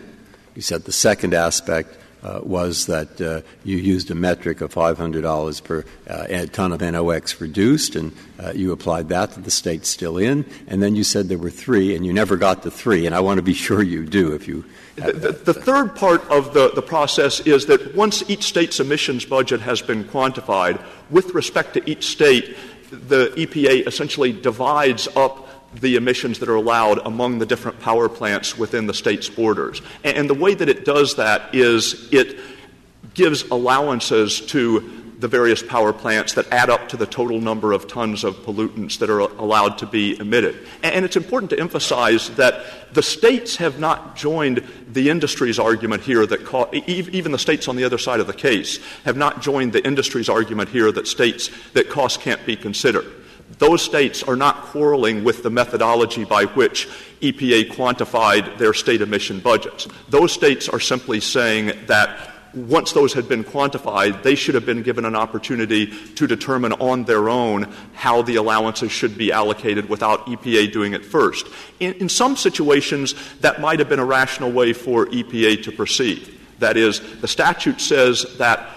You 0.54 0.62
said 0.62 0.84
the 0.84 0.92
second 0.92 1.34
aspect 1.34 1.96
was 2.42 2.86
that 2.86 3.20
uh, 3.20 3.40
you 3.64 3.76
used 3.76 4.10
a 4.10 4.14
metric 4.14 4.60
of 4.60 4.72
$500 4.72 5.64
per 5.64 5.84
uh, 6.08 6.46
ton 6.46 6.72
of 6.72 6.80
NOx 6.80 7.40
reduced, 7.40 7.96
and 7.96 8.12
uh, 8.42 8.52
you 8.54 8.72
applied 8.72 9.08
that 9.08 9.32
to 9.32 9.40
the 9.40 9.50
states 9.50 9.88
still 9.88 10.18
in, 10.18 10.44
and 10.66 10.82
then 10.82 10.96
you 10.96 11.04
said 11.04 11.28
there 11.28 11.38
were 11.38 11.50
three, 11.50 11.94
and 11.94 12.04
you 12.04 12.12
never 12.12 12.36
got 12.36 12.62
to 12.62 12.70
three, 12.70 13.06
and 13.06 13.14
I 13.14 13.20
want 13.20 13.38
to 13.38 13.42
be 13.42 13.54
sure 13.66 13.82
you 13.82 14.04
do 14.06 14.34
if 14.34 14.48
you. 14.48 14.64
The, 14.96 15.52
third 15.52 15.94
part 15.94 16.22
of 16.30 16.54
the, 16.54 16.70
the 16.74 16.80
process 16.80 17.40
is 17.40 17.66
that 17.66 17.94
once 17.94 18.28
each 18.30 18.44
state's 18.44 18.80
emissions 18.80 19.26
budget 19.26 19.60
has 19.60 19.82
been 19.82 20.04
quantified, 20.04 20.82
with 21.10 21.34
respect 21.34 21.74
to 21.74 21.90
each 21.90 22.06
state, 22.06 22.56
the 22.90 23.28
EPA 23.36 23.86
essentially 23.86 24.32
divides 24.32 25.06
up 25.14 25.45
the 25.80 25.96
emissions 25.96 26.38
that 26.40 26.48
are 26.48 26.54
allowed 26.54 26.98
among 27.06 27.38
the 27.38 27.46
different 27.46 27.80
power 27.80 28.08
plants 28.08 28.56
within 28.56 28.86
the 28.86 28.94
state's 28.94 29.28
borders. 29.28 29.82
And 30.04 30.28
the 30.28 30.34
way 30.34 30.54
that 30.54 30.68
it 30.68 30.84
does 30.84 31.16
that 31.16 31.54
is 31.54 32.08
it 32.12 32.38
gives 33.14 33.44
allowances 33.44 34.40
to 34.40 34.96
the 35.18 35.28
various 35.28 35.62
power 35.62 35.92
plants 35.92 36.34
that 36.34 36.46
add 36.52 36.68
up 36.68 36.90
to 36.90 36.96
the 36.96 37.06
total 37.06 37.40
number 37.40 37.72
of 37.72 37.88
tons 37.88 38.22
of 38.22 38.36
pollutants 38.36 38.98
that 38.98 39.08
are 39.08 39.20
allowed 39.20 39.78
to 39.78 39.86
be 39.86 40.18
emitted. 40.18 40.66
And 40.82 41.04
it's 41.04 41.16
important 41.16 41.50
to 41.50 41.58
emphasize 41.58 42.28
that 42.36 42.64
the 42.92 43.02
states 43.02 43.56
have 43.56 43.78
not 43.78 44.16
joined 44.16 44.62
the 44.92 45.08
industry's 45.08 45.58
argument 45.58 46.02
here 46.02 46.26
that 46.26 46.44
co- 46.44 46.68
even 46.72 47.32
the 47.32 47.38
states 47.38 47.66
on 47.66 47.76
the 47.76 47.84
other 47.84 47.98
side 47.98 48.20
of 48.20 48.26
the 48.26 48.34
case 48.34 48.78
have 49.04 49.16
not 49.16 49.40
joined 49.40 49.72
the 49.72 49.84
industry's 49.86 50.28
argument 50.28 50.68
here 50.68 50.92
that 50.92 51.06
states 51.06 51.50
that 51.72 51.88
costs 51.88 52.22
can't 52.22 52.44
be 52.44 52.56
considered. 52.56 53.06
Those 53.58 53.82
states 53.82 54.22
are 54.22 54.36
not 54.36 54.62
quarreling 54.62 55.24
with 55.24 55.42
the 55.42 55.50
methodology 55.50 56.24
by 56.24 56.44
which 56.44 56.88
EPA 57.22 57.70
quantified 57.70 58.58
their 58.58 58.74
state 58.74 59.00
emission 59.00 59.40
budgets. 59.40 59.88
Those 60.10 60.32
states 60.32 60.68
are 60.68 60.80
simply 60.80 61.20
saying 61.20 61.72
that 61.86 62.32
once 62.56 62.92
those 62.92 63.12
had 63.12 63.28
been 63.28 63.44
quantified, 63.44 64.22
they 64.22 64.34
should 64.34 64.54
have 64.54 64.64
been 64.64 64.82
given 64.82 65.04
an 65.04 65.14
opportunity 65.14 65.86
to 66.14 66.26
determine 66.26 66.72
on 66.74 67.04
their 67.04 67.28
own 67.28 67.72
how 67.92 68.22
the 68.22 68.36
allowances 68.36 68.90
should 68.90 69.16
be 69.18 69.30
allocated 69.30 69.88
without 69.88 70.26
EPA 70.26 70.72
doing 70.72 70.94
it 70.94 71.04
first. 71.04 71.46
In, 71.80 71.92
in, 71.94 72.08
some 72.08 72.34
situations, 72.34 73.14
that 73.40 73.60
might 73.60 73.78
have 73.78 73.90
been 73.90 73.98
a 73.98 74.04
rational 74.04 74.50
way 74.50 74.72
for 74.72 75.06
EPA 75.06 75.62
to 75.64 75.72
proceed. 75.72 76.38
That 76.58 76.78
is, 76.78 77.00
the 77.20 77.28
statute 77.28 77.80
says 77.80 78.24
that 78.38 78.68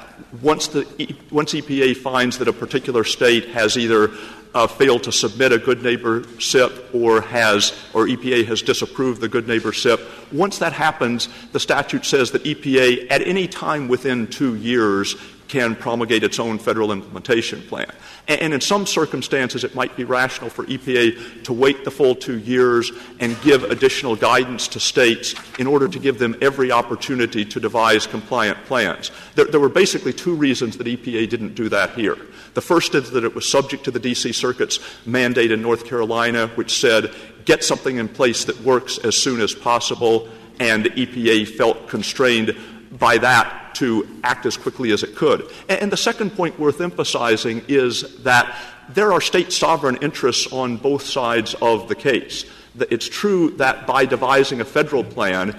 once, 0.42 0.68
the, 0.68 1.16
once 1.32 1.54
EPA 1.54 1.96
finds 1.98 2.38
that 2.40 2.50
a 2.50 2.54
particular 2.54 3.06
state 3.06 3.50
has 3.50 3.78
either 3.78 4.12
uh, 4.54 4.68
failed 4.68 5.04
to 5.04 5.12
submit 5.12 5.52
a 5.52 5.58
good 5.58 5.84
neighbor 5.84 6.24
SIP 6.39 6.89
or 6.93 7.22
has 7.22 7.74
or 7.93 8.08
EPA 8.08 8.45
has 8.45 8.62
disapproved 8.62 9.22
the 9.22 9.28
good 9.28 9.47
neighbor 9.47 9.72
SIP. 9.72 10.02
Once 10.32 10.58
that 10.60 10.74
happens, 10.74 11.30
the 11.52 11.60
statute 11.60 12.06
says 12.06 12.32
that 12.32 12.43
EPA 12.43 13.08
at 13.12 13.22
any 13.22 13.47
time 13.47 13.88
within 13.88 14.28
two 14.28 14.56
years 14.56 15.16
can 15.50 15.76
promulgate 15.76 16.24
its 16.24 16.39
own 16.39 16.60
federal 16.60 16.91
implementation 16.91 17.62
plan. 17.64 17.91
And 18.28 18.54
in 18.54 18.62
some 18.62 18.86
circumstances, 18.86 19.64
it 19.64 19.74
might 19.74 19.97
be 19.97 20.04
rational 20.04 20.52
for 20.52 20.64
EPA 20.66 21.43
to 21.43 21.54
wait 21.54 21.84
the 21.84 21.91
full 21.91 22.14
two 22.16 22.38
years 22.38 22.91
and 23.20 23.39
give 23.41 23.64
additional 23.64 24.16
guidance 24.16 24.68
to 24.70 24.80
states 24.80 25.34
in 25.58 25.66
order 25.66 25.88
to 25.88 26.00
give 26.00 26.20
them 26.20 26.38
every 26.41 26.72
opportunity 26.72 27.43
to 27.43 27.60
devise 27.60 28.06
compliant 28.06 28.64
plans. 28.66 29.12
There, 29.34 29.45
there 29.45 29.60
were 29.60 29.70
basically 29.70 30.14
two 30.14 30.36
reasons 30.36 30.78
that 30.78 30.86
EPA 30.86 31.28
didn't 31.28 31.56
do 31.56 31.68
that 31.70 31.95
here. 31.95 32.18
The 32.54 32.62
first 32.62 32.93
is 32.93 33.10
that 33.12 33.24
it 33.24 33.34
was 33.34 33.50
subject 33.50 33.84
to 33.86 33.91
the 33.91 34.00
D.C. 34.00 34.32
Circuit's 34.34 34.80
mandate 35.08 35.52
in 35.52 35.62
North 35.64 35.86
Carolina, 35.86 36.47
which 36.50 36.80
said 36.80 37.12
get 37.45 37.64
something 37.64 37.97
in 37.97 38.08
place 38.08 38.45
that 38.45 38.62
works 38.62 39.00
as 39.00 39.18
soon 39.18 39.41
as 39.41 39.56
possible, 39.56 40.30
and 40.60 40.86
EPA 40.86 41.47
felt 41.47 41.88
constrained 41.88 42.56
by 42.92 43.18
that 43.20 43.76
to 43.76 44.08
act 44.24 44.46
as 44.46 44.58
quickly 44.58 44.92
as 44.92 45.04
it 45.04 45.16
could. 45.16 45.50
And 45.68 45.92
the 45.92 45.98
second 45.98 46.32
point 46.32 46.60
worth 46.60 46.82
emphasizing 46.82 47.64
is 47.68 48.18
that 48.24 48.56
there 48.90 49.14
are 49.14 49.22
state 49.22 49.52
sovereign 49.52 49.98
interests 49.98 50.52
on 50.52 50.78
both 50.78 51.04
sides 51.04 51.56
of 51.62 51.88
the 51.88 51.96
case. 51.96 52.46
It's 52.76 53.08
true 53.08 53.52
that 53.58 53.86
by 53.86 54.06
devising 54.06 54.62
a 54.62 54.66
federal 54.66 55.04
plan, 55.04 55.58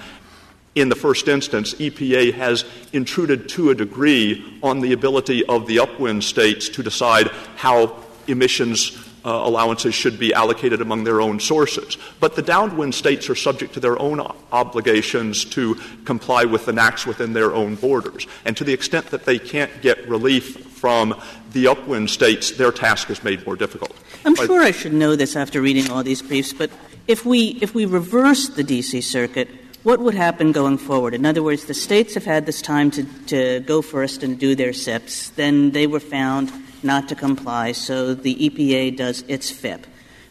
in 0.74 0.88
the 0.88 0.96
first 0.96 1.28
instance, 1.28 1.74
EPA 1.74 2.32
has 2.34 2.64
intruded 2.92 3.48
to 3.50 3.70
a 3.70 3.74
degree 3.74 4.58
on 4.62 4.80
the 4.80 4.92
ability 4.92 5.44
of 5.46 5.66
the 5.66 5.80
upwind 5.80 6.22
states 6.24 6.68
to 6.70 6.82
decide 6.82 7.28
how 7.56 7.96
emissions 8.26 8.90
Uh, 9.22 9.28
allowances 9.44 9.94
should 9.94 10.18
be 10.18 10.32
allocated 10.32 10.80
among 10.80 11.04
their 11.04 11.20
own 11.20 11.38
sources. 11.38 11.98
But 12.20 12.36
the 12.36 12.42
downwind 12.42 12.94
states 12.94 13.28
are 13.28 13.34
subject 13.34 13.74
to 13.74 13.80
their 13.80 14.00
own 14.00 14.18
obligations 14.50 15.44
to 15.56 15.74
comply 16.06 16.46
with 16.46 16.64
the 16.64 16.72
NAAQS 16.72 17.06
within 17.06 17.34
their 17.34 17.54
own 17.54 17.74
borders. 17.74 18.26
And 18.46 18.56
to 18.56 18.64
the 18.64 18.72
extent 18.72 19.10
that 19.10 19.26
they 19.26 19.38
can't 19.38 19.82
get 19.82 20.08
relief 20.08 20.56
from 20.70 21.20
the 21.52 21.66
upwind 21.66 22.08
states, 22.08 22.52
their 22.52 22.72
task 22.72 23.10
is 23.10 23.22
made 23.22 23.44
more 23.44 23.56
difficult. 23.56 23.94
I'm 24.24 24.34
sure 24.36 24.62
I 24.62 24.70
should 24.70 24.94
know 24.94 25.16
this 25.16 25.36
after 25.36 25.60
reading 25.60 25.90
all 25.90 26.02
these 26.02 26.22
briefs, 26.22 26.54
but 26.54 26.70
if 27.06 27.26
we, 27.26 27.58
if 27.60 27.74
we 27.74 27.84
reverse 27.84 28.48
the 28.48 28.62
D.C. 28.62 29.02
Circuit, 29.02 29.48
what 29.82 30.00
would 30.00 30.14
happen 30.14 30.52
going 30.52 30.78
forward? 30.78 31.14
In 31.14 31.24
other 31.24 31.42
words, 31.42 31.64
the 31.64 31.74
states 31.74 32.14
have 32.14 32.24
had 32.24 32.46
this 32.46 32.60
time 32.60 32.90
to, 32.92 33.04
to 33.26 33.60
go 33.60 33.82
first 33.82 34.22
and 34.22 34.38
do 34.38 34.54
their 34.54 34.72
SIPs. 34.72 35.30
Then 35.30 35.72
they 35.72 35.86
were 35.86 36.00
found 36.00 36.52
not 36.84 37.08
to 37.08 37.14
comply, 37.14 37.72
so 37.72 38.14
the 38.14 38.34
EPA 38.34 38.96
does 38.96 39.22
its 39.28 39.50
FIP. 39.50 39.86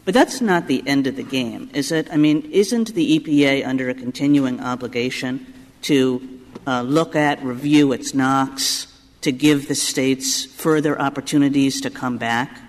But 0.06 0.14
that's 0.14 0.42
not 0.42 0.68
the 0.68 0.84
end 0.88 1.08
of 1.08 1.16
the 1.16 1.24
game, 1.24 1.70
is 1.74 1.92
it? 1.92 2.08
I 2.12 2.18
mean, 2.18 2.50
isn't 2.52 2.96
the 2.96 3.20
EPA 3.20 3.68
under 3.68 3.90
a 3.90 3.94
continuing 3.94 4.60
obligation 4.60 5.54
to 5.84 6.42
uh, 6.66 6.82
look 6.82 7.16
at, 7.16 7.44
review 7.44 7.92
its 7.92 8.14
NAAQS, 8.14 8.88
to 9.22 9.32
give 9.32 9.68
the 9.68 9.76
states 9.76 10.46
further 10.46 11.00
opportunities 11.00 11.82
to 11.82 11.90
come 11.90 12.18
back? 12.18 12.60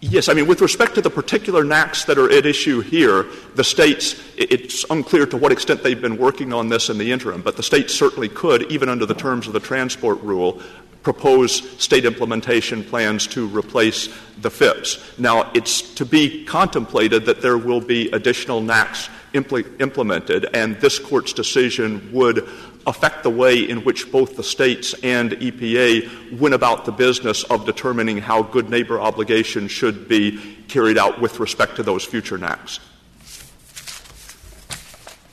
Yes, 0.00 0.28
I 0.28 0.34
mean, 0.34 0.46
with 0.46 0.60
respect 0.60 0.94
to 0.94 1.00
the 1.00 1.10
particular 1.10 1.64
NAAQS 1.64 2.06
that 2.06 2.18
are 2.18 2.30
at 2.30 2.46
issue 2.46 2.80
here, 2.80 3.26
the 3.56 3.64
states, 3.64 4.14
it's 4.36 4.84
unclear 4.90 5.26
to 5.26 5.36
what 5.36 5.50
extent 5.50 5.82
they've 5.82 6.00
been 6.00 6.16
working 6.16 6.52
on 6.52 6.68
this 6.68 6.88
in 6.88 6.98
the 6.98 7.10
interim, 7.10 7.42
but 7.42 7.56
the 7.56 7.64
states 7.64 7.92
certainly 7.92 8.28
could, 8.28 8.70
even 8.70 8.88
under 8.88 9.06
the 9.06 9.14
terms 9.14 9.48
of 9.48 9.54
the 9.54 9.60
transport 9.60 10.20
rule, 10.20 10.62
propose 11.08 11.62
state 11.82 12.04
implementation 12.04 12.84
plans 12.84 13.26
to 13.26 13.46
replace 13.48 14.14
the 14.42 14.50
FIPs. 14.50 15.18
Now, 15.18 15.50
it's 15.54 15.80
to 15.94 16.04
be 16.04 16.44
contemplated 16.44 17.24
that 17.24 17.40
there 17.40 17.56
will 17.56 17.80
be 17.80 18.10
additional 18.10 18.60
NAAQS 18.60 19.08
impl- 19.32 19.80
implemented, 19.80 20.50
and 20.52 20.78
this 20.82 20.98
court's 20.98 21.32
decision 21.32 22.10
would 22.12 22.46
affect 22.86 23.22
the 23.22 23.30
way 23.30 23.58
in 23.58 23.84
which 23.84 24.12
both 24.12 24.36
the 24.36 24.42
states 24.42 24.92
and 25.02 25.30
EPA 25.32 26.38
went 26.38 26.54
about 26.54 26.84
the 26.84 26.92
business 26.92 27.42
of 27.44 27.64
determining 27.64 28.18
how 28.18 28.42
good 28.42 28.68
neighbor 28.68 29.00
obligations 29.00 29.70
should 29.70 30.08
be 30.08 30.38
carried 30.68 30.98
out 30.98 31.22
with 31.22 31.40
respect 31.40 31.76
to 31.76 31.82
those 31.82 32.04
future 32.04 32.36
NAAQS. 32.36 32.80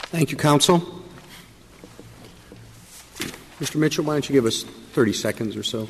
Thank 0.08 0.32
you, 0.32 0.38
counsel. 0.38 1.02
Mr. 3.60 3.76
Mitchell, 3.76 4.06
why 4.06 4.14
don't 4.14 4.30
you 4.30 4.34
give 4.34 4.46
us 4.46 4.64
30 4.96 5.12
seconds 5.12 5.58
or 5.58 5.64
so? 5.64 5.90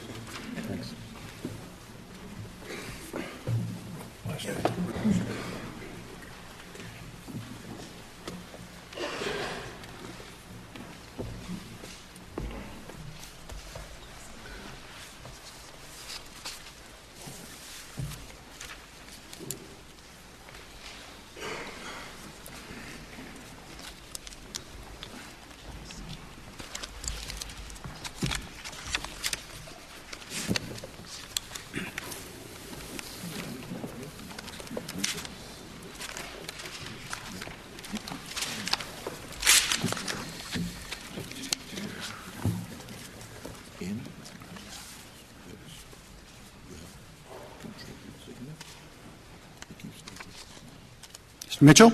Mr. 51.55 51.61
Mitchell? 51.61 51.91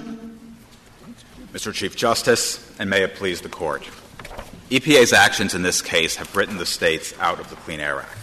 Mr. 1.53 1.71
Chief 1.71 1.95
Justice, 1.95 2.73
and 2.79 2.89
may 2.89 3.03
it 3.03 3.13
please 3.13 3.41
the 3.41 3.49
Court. 3.49 3.87
EPA's 4.71 5.13
actions 5.13 5.53
in 5.53 5.61
this 5.61 5.83
case 5.83 6.15
have 6.15 6.35
written 6.35 6.57
the 6.57 6.65
states 6.65 7.13
out 7.19 7.39
of 7.39 7.47
the 7.51 7.55
Clean 7.57 7.79
Air 7.79 8.01
Act. 8.01 8.17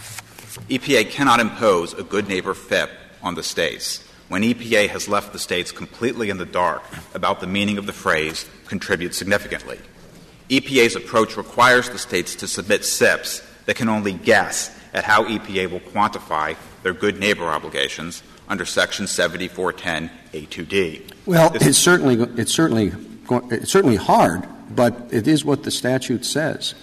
EPA 0.69 1.09
cannot 1.09 1.39
impose 1.39 1.93
a 1.93 2.03
good 2.03 2.27
neighbor 2.27 2.53
FIP 2.53 2.89
on 3.23 3.35
the 3.35 3.43
states 3.43 4.05
when 4.27 4.41
EPA 4.41 4.89
has 4.89 5.07
left 5.07 5.31
the 5.31 5.39
states 5.39 5.71
completely 5.71 6.29
in 6.29 6.37
the 6.37 6.45
dark 6.45 6.83
about 7.13 7.39
the 7.39 7.47
meaning 7.47 7.77
of 7.77 7.85
the 7.85 7.93
phrase 7.93 8.45
contribute 8.67 9.15
significantly. 9.15 9.79
EPA's 10.49 10.97
approach 10.97 11.37
requires 11.37 11.89
the 11.89 11.97
states 11.97 12.35
to 12.35 12.49
submit 12.49 12.83
SIPs 12.83 13.41
that 13.65 13.77
can 13.77 13.87
only 13.87 14.11
guess 14.11 14.77
at 14.93 15.05
how 15.05 15.23
EPA 15.23 15.71
will 15.71 15.79
quantify 15.79 16.57
their 16.83 16.93
good 16.93 17.17
neighbor 17.17 17.45
obligations 17.45 18.23
under 18.49 18.65
Section 18.65 19.05
7410A2D. 19.05 21.13
Well, 21.25 21.51
it's 21.55 21.77
certainly, 21.77 22.15
it's, 22.41 22.53
certainly, 22.53 22.91
it's 23.51 23.71
certainly 23.71 23.95
hard, 23.95 24.45
but 24.71 24.95
it 25.11 25.27
is 25.27 25.45
what 25.45 25.63
the 25.63 25.71
statute 25.71 26.25
says. 26.25 26.75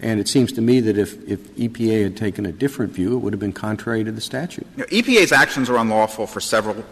And 0.00 0.18
it 0.18 0.28
seems 0.28 0.50
to 0.52 0.60
me 0.60 0.80
that 0.80 0.98
if, 0.98 1.12
if 1.28 1.56
EPA 1.56 2.02
had 2.02 2.16
taken 2.16 2.44
a 2.44 2.52
different 2.52 2.92
view, 2.92 3.14
it 3.14 3.18
would 3.18 3.32
have 3.32 3.40
been 3.40 3.52
contrary 3.52 4.02
to 4.02 4.10
the 4.10 4.20
statute. 4.20 4.66
You 4.76 4.82
know, 4.82 4.86
EPA's 4.86 5.30
actions 5.30 5.70
are 5.70 5.78
unlawful 5.78 6.26
for 6.26 6.40
several 6.40 6.84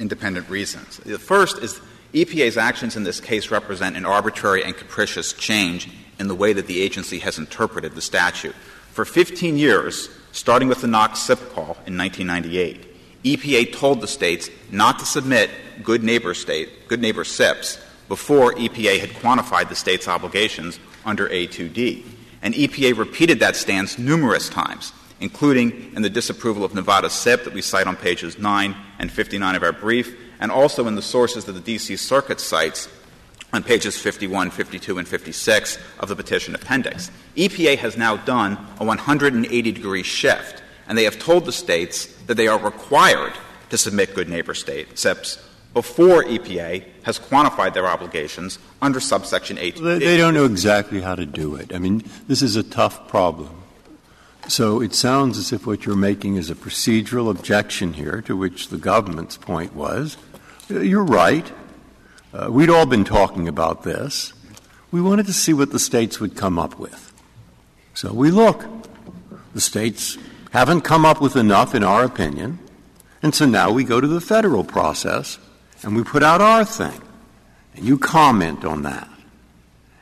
independent 0.00 0.48
reasons. 0.48 0.96
The 0.98 1.18
first 1.18 1.58
is 1.58 1.80
EPA's 2.12 2.56
actions 2.56 2.96
in 2.96 3.04
this 3.04 3.20
case 3.20 3.52
represent 3.52 3.96
an 3.96 4.04
arbitrary 4.04 4.64
and 4.64 4.76
capricious 4.76 5.32
change 5.32 5.88
in 6.18 6.26
the 6.26 6.34
way 6.34 6.52
that 6.52 6.66
the 6.66 6.82
agency 6.82 7.20
has 7.20 7.38
interpreted 7.38 7.94
the 7.94 8.00
statute. 8.00 8.54
For 8.90 9.04
15 9.04 9.56
years, 9.56 10.08
starting 10.32 10.66
with 10.66 10.80
the 10.80 10.88
NOx 10.88 11.20
SIP 11.20 11.38
call 11.52 11.76
in 11.86 11.96
1998, 11.96 12.89
EPA 13.24 13.72
told 13.72 14.00
the 14.00 14.08
states 14.08 14.48
not 14.70 14.98
to 14.98 15.06
submit 15.06 15.50
good 15.82 16.02
neighbor 16.02 16.34
state, 16.34 16.88
good 16.88 17.00
neighbor 17.00 17.24
SIPs 17.24 17.78
before 18.08 18.52
EPA 18.54 18.98
had 18.98 19.10
quantified 19.10 19.68
the 19.68 19.74
state's 19.74 20.08
obligations 20.08 20.80
under 21.04 21.28
A2D. 21.28 22.04
And 22.42 22.54
EPA 22.54 22.96
repeated 22.96 23.40
that 23.40 23.56
stance 23.56 23.98
numerous 23.98 24.48
times, 24.48 24.92
including 25.20 25.92
in 25.94 26.02
the 26.02 26.10
disapproval 26.10 26.64
of 26.64 26.74
Nevada 26.74 27.10
SIP 27.10 27.44
that 27.44 27.52
we 27.52 27.62
cite 27.62 27.86
on 27.86 27.96
pages 27.96 28.38
9 28.38 28.74
and 28.98 29.12
59 29.12 29.54
of 29.54 29.62
our 29.62 29.72
brief, 29.72 30.16
and 30.40 30.50
also 30.50 30.86
in 30.86 30.94
the 30.94 31.02
sources 31.02 31.44
that 31.44 31.52
the 31.52 31.60
D.C. 31.60 31.96
Circuit 31.96 32.40
cites 32.40 32.88
on 33.52 33.62
pages 33.62 33.98
51, 33.98 34.50
52, 34.50 34.98
and 34.98 35.06
56 35.06 35.78
of 35.98 36.08
the 36.08 36.16
petition 36.16 36.54
appendix. 36.54 37.10
EPA 37.36 37.76
has 37.78 37.96
now 37.96 38.16
done 38.16 38.52
a 38.78 38.84
180 38.84 39.72
degree 39.72 40.02
shift 40.02 40.59
and 40.90 40.98
they 40.98 41.04
have 41.04 41.20
told 41.20 41.44
the 41.44 41.52
states 41.52 42.06
that 42.26 42.34
they 42.34 42.48
are 42.48 42.58
required 42.58 43.32
to 43.68 43.78
submit 43.78 44.12
good 44.12 44.28
neighbor 44.28 44.54
state 44.54 44.98
SIPs 44.98 45.38
before 45.72 46.24
EPA 46.24 46.84
has 47.04 47.16
quantified 47.16 47.74
their 47.74 47.86
obligations 47.86 48.58
under 48.82 48.98
subsection 48.98 49.56
8. 49.56 49.76
They, 49.76 49.98
they 50.00 50.16
don't 50.16 50.34
know 50.34 50.46
exactly 50.46 51.00
how 51.00 51.14
to 51.14 51.24
do 51.24 51.54
it. 51.54 51.72
I 51.72 51.78
mean, 51.78 52.02
this 52.26 52.42
is 52.42 52.56
a 52.56 52.64
tough 52.64 53.06
problem. 53.06 53.62
So 54.48 54.82
it 54.82 54.92
sounds 54.92 55.38
as 55.38 55.52
if 55.52 55.64
what 55.64 55.86
you're 55.86 55.94
making 55.94 56.34
is 56.34 56.50
a 56.50 56.56
procedural 56.56 57.30
objection 57.30 57.92
here, 57.92 58.20
to 58.22 58.36
which 58.36 58.70
the 58.70 58.78
government's 58.78 59.36
point 59.36 59.76
was 59.76 60.16
you're 60.68 61.04
right. 61.04 61.52
Uh, 62.32 62.48
we'd 62.50 62.70
all 62.70 62.86
been 62.86 63.04
talking 63.04 63.46
about 63.46 63.84
this. 63.84 64.32
We 64.90 65.00
wanted 65.00 65.26
to 65.26 65.32
see 65.32 65.52
what 65.52 65.70
the 65.70 65.78
states 65.78 66.18
would 66.18 66.34
come 66.34 66.58
up 66.58 66.80
with. 66.80 67.12
So 67.94 68.12
we 68.12 68.32
look. 68.32 68.64
The 69.54 69.60
states 69.60 70.16
haven't 70.50 70.82
come 70.82 71.04
up 71.04 71.20
with 71.20 71.36
enough, 71.36 71.74
in 71.74 71.84
our 71.84 72.04
opinion, 72.04 72.58
and 73.22 73.34
so 73.34 73.46
now 73.46 73.70
we 73.70 73.84
go 73.84 74.00
to 74.00 74.06
the 74.06 74.20
federal 74.20 74.64
process 74.64 75.38
and 75.82 75.94
we 75.94 76.02
put 76.02 76.22
out 76.22 76.40
our 76.40 76.64
thing. 76.64 77.00
And 77.74 77.84
you 77.84 77.98
comment 77.98 78.64
on 78.64 78.82
that. 78.82 79.08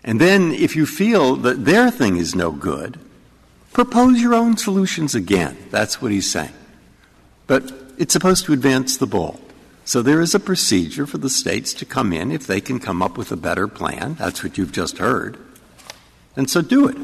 And 0.05 0.20
then, 0.20 0.53
if 0.53 0.74
you 0.74 0.86
feel 0.86 1.36
that 1.36 1.64
their 1.64 1.90
thing 1.90 2.16
is 2.16 2.34
no 2.34 2.51
good, 2.51 2.99
propose 3.72 4.20
your 4.20 4.34
own 4.34 4.57
solutions 4.57 5.14
again. 5.14 5.57
That's 5.70 6.01
what 6.01 6.12
he's 6.12 6.30
saying. 6.30 6.55
But 7.46 7.72
it's 7.99 8.12
supposed 8.12 8.46
to 8.46 8.53
advance 8.53 8.96
the 8.96 9.07
ball. 9.07 9.40
So 9.84 10.03
there 10.03 10.20
is 10.20 10.34
a 10.34 10.40
procedure 10.40 11.07
for 11.07 11.18
the 11.18 11.30
states 11.30 11.74
to 11.74 11.84
come 11.84 12.12
in 12.12 12.30
if 12.30 12.46
they 12.46 12.61
can 12.61 12.78
come 12.78 13.03
up 13.03 13.18
with 13.18 13.32
a 13.32 13.36
better 13.36 13.66
plan. 13.68 14.14
That's 14.14 14.42
what 14.42 14.57
you've 14.57 14.72
just 14.72 14.99
heard. 14.99 15.38
And 16.36 16.49
so 16.49 16.62
do 16.62 16.88
it. 16.88 16.96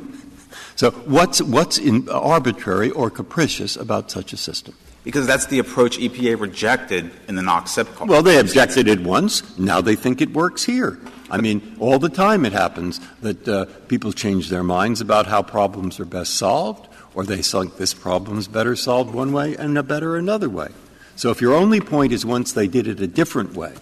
So 0.76 0.90
what's, 0.90 1.40
what's 1.40 1.78
in, 1.78 2.08
arbitrary 2.08 2.90
or 2.90 3.10
capricious 3.10 3.76
about 3.76 4.10
such 4.10 4.32
a 4.32 4.36
system? 4.36 4.74
Because 5.04 5.26
that's 5.26 5.46
the 5.46 5.58
approach 5.58 5.98
EPA 5.98 6.40
rejected 6.40 7.10
in 7.28 7.34
the 7.34 7.42
NOx 7.42 7.72
SIP 7.72 7.94
call. 7.94 8.06
Well, 8.06 8.22
they 8.22 8.38
objected 8.38 8.88
it 8.88 9.00
once. 9.00 9.58
Now 9.58 9.80
they 9.80 9.96
think 9.96 10.22
it 10.22 10.32
works 10.32 10.64
here. 10.64 10.98
I 11.30 11.40
mean, 11.40 11.76
all 11.78 11.98
the 11.98 12.08
time 12.08 12.44
it 12.44 12.52
happens 12.52 13.00
that 13.20 13.46
uh, 13.46 13.66
people 13.88 14.12
change 14.12 14.48
their 14.48 14.62
minds 14.62 15.00
about 15.00 15.26
how 15.26 15.42
problems 15.42 16.00
are 16.00 16.04
best 16.04 16.34
solved, 16.34 16.88
or 17.14 17.24
they 17.24 17.42
think 17.42 17.76
this 17.76 17.92
problem 17.92 18.38
is 18.38 18.48
better 18.48 18.74
solved 18.74 19.14
one 19.14 19.32
way 19.32 19.56
and 19.56 19.76
a 19.76 19.82
better 19.82 20.16
another 20.16 20.48
way. 20.48 20.68
So 21.16 21.30
if 21.30 21.40
your 21.40 21.54
only 21.54 21.80
point 21.80 22.12
is 22.12 22.26
once 22.26 22.52
they 22.52 22.66
did 22.66 22.88
it 22.88 23.00
a 23.00 23.06
different 23.06 23.54
way, 23.54 23.74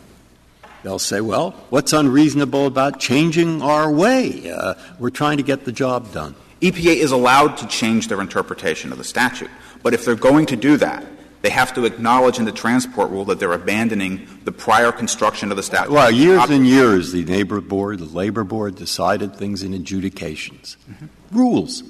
they'll 0.82 0.98
say, 0.98 1.20
well, 1.20 1.52
what's 1.70 1.92
unreasonable 1.92 2.66
about 2.66 3.00
changing 3.00 3.62
our 3.62 3.90
way? 3.90 4.50
Uh, 4.50 4.74
we're 4.98 5.10
trying 5.10 5.38
to 5.38 5.42
get 5.42 5.64
the 5.64 5.72
job 5.72 6.12
done. 6.12 6.34
EPA 6.62 6.96
is 6.96 7.10
allowed 7.10 7.56
to 7.58 7.66
change 7.66 8.08
their 8.08 8.20
interpretation 8.20 8.92
of 8.92 8.98
the 8.98 9.04
statute. 9.04 9.50
But 9.82 9.94
if 9.94 10.04
they're 10.04 10.14
going 10.14 10.46
to 10.46 10.56
do 10.56 10.76
that, 10.76 11.04
they 11.42 11.50
have 11.50 11.74
to 11.74 11.84
acknowledge 11.84 12.38
in 12.38 12.44
the 12.44 12.52
transport 12.52 13.10
rule 13.10 13.24
that 13.24 13.40
they're 13.40 13.52
abandoning 13.52 14.28
the 14.44 14.52
prior 14.52 14.92
construction 14.92 15.50
of 15.50 15.56
the 15.56 15.62
statute. 15.64 15.90
Well, 15.90 16.10
years 16.10 16.48
and 16.48 16.64
years, 16.64 17.10
the 17.10 17.24
neighbor 17.24 17.60
board, 17.60 17.98
the 17.98 18.04
labor 18.04 18.44
board 18.44 18.76
decided 18.76 19.34
things 19.34 19.64
in 19.64 19.74
adjudications, 19.74 20.76
mm-hmm. 20.88 21.06
rules. 21.36 21.82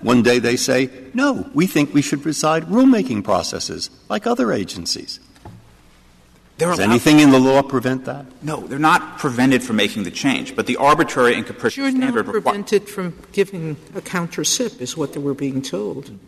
One 0.00 0.22
day 0.22 0.38
they 0.38 0.56
say, 0.56 0.90
no, 1.12 1.50
we 1.52 1.66
think 1.66 1.92
we 1.92 2.00
should 2.00 2.22
decide 2.22 2.64
rulemaking 2.64 3.24
processes 3.24 3.90
like 4.08 4.26
other 4.26 4.50
agencies. 4.52 5.20
They're 6.58 6.70
Does 6.70 6.80
anything 6.80 7.20
in 7.20 7.30
the 7.30 7.38
law 7.38 7.62
prevent 7.62 8.06
that? 8.06 8.24
No, 8.42 8.66
they're 8.66 8.78
not 8.78 9.18
prevented 9.18 9.62
from 9.62 9.76
making 9.76 10.04
the 10.04 10.10
change, 10.10 10.56
but 10.56 10.66
the 10.66 10.76
arbitrary 10.76 11.34
and 11.34 11.46
capricious 11.46 11.76
You're 11.76 11.90
standard 11.90 12.26
not 12.26 12.32
prevented 12.32 12.88
from 12.88 13.18
giving 13.32 13.76
a 13.94 14.00
counter 14.00 14.42
SIP, 14.42 14.80
is 14.80 14.96
what 14.96 15.12
they 15.12 15.20
were 15.20 15.34
being 15.34 15.60
told. 15.60 16.18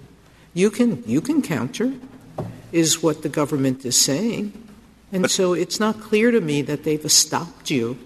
You 0.52 0.70
can 0.70 1.02
you 1.06 1.22
can 1.22 1.40
counter, 1.40 1.94
is 2.72 3.02
what 3.02 3.22
the 3.22 3.30
government 3.30 3.86
is 3.86 3.98
saying, 3.98 4.52
and 5.12 5.22
but, 5.22 5.30
so 5.30 5.54
it's 5.54 5.80
not 5.80 6.00
clear 6.00 6.30
to 6.30 6.40
me 6.42 6.60
that 6.62 6.84
they've 6.84 7.10
stopped 7.10 7.70
you 7.70 7.96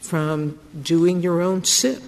from 0.00 0.58
doing 0.82 1.20
your 1.22 1.42
own 1.42 1.64
SIP. 1.64 2.02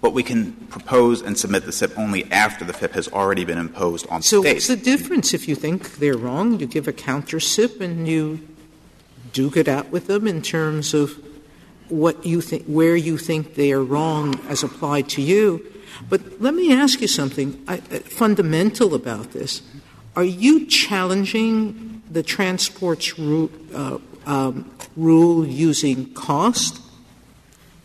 But 0.00 0.14
we 0.14 0.22
can 0.22 0.52
propose 0.68 1.22
and 1.22 1.38
submit 1.38 1.64
the 1.64 1.72
SIP 1.72 1.96
only 1.98 2.30
after 2.32 2.64
the 2.64 2.72
FIP 2.72 2.92
has 2.94 3.08
already 3.08 3.44
been 3.44 3.58
imposed 3.58 4.06
on 4.08 4.22
so 4.22 4.40
states. 4.40 4.66
So 4.66 4.72
what's 4.72 4.84
the 4.84 4.90
difference? 4.90 5.34
If 5.34 5.46
you 5.46 5.54
think 5.54 5.96
they're 5.96 6.16
wrong, 6.16 6.58
you 6.58 6.66
give 6.66 6.88
a 6.88 6.92
counter 6.92 7.38
SIP 7.38 7.80
and 7.80 8.08
you 8.08 8.40
duke 9.32 9.56
it 9.56 9.68
out 9.68 9.90
with 9.90 10.06
them 10.06 10.26
in 10.26 10.42
terms 10.42 10.94
of 10.94 11.18
what 11.88 12.24
you 12.24 12.40
think, 12.40 12.64
where 12.64 12.96
you 12.96 13.18
think 13.18 13.54
they 13.54 13.72
are 13.72 13.82
wrong 13.82 14.38
as 14.48 14.62
applied 14.62 15.08
to 15.10 15.22
you. 15.22 15.66
But 16.08 16.40
let 16.40 16.54
me 16.54 16.72
ask 16.72 17.00
you 17.00 17.08
something 17.08 17.62
I, 17.68 17.78
uh, 17.78 17.98
fundamental 18.00 18.94
about 18.94 19.32
this. 19.32 19.62
Are 20.16 20.24
you 20.24 20.66
challenging 20.66 22.02
the 22.10 22.22
transport's 22.22 23.18
ru- 23.18 23.50
uh, 23.74 23.98
um, 24.26 24.70
rule 24.96 25.46
using 25.46 26.12
cost, 26.14 26.80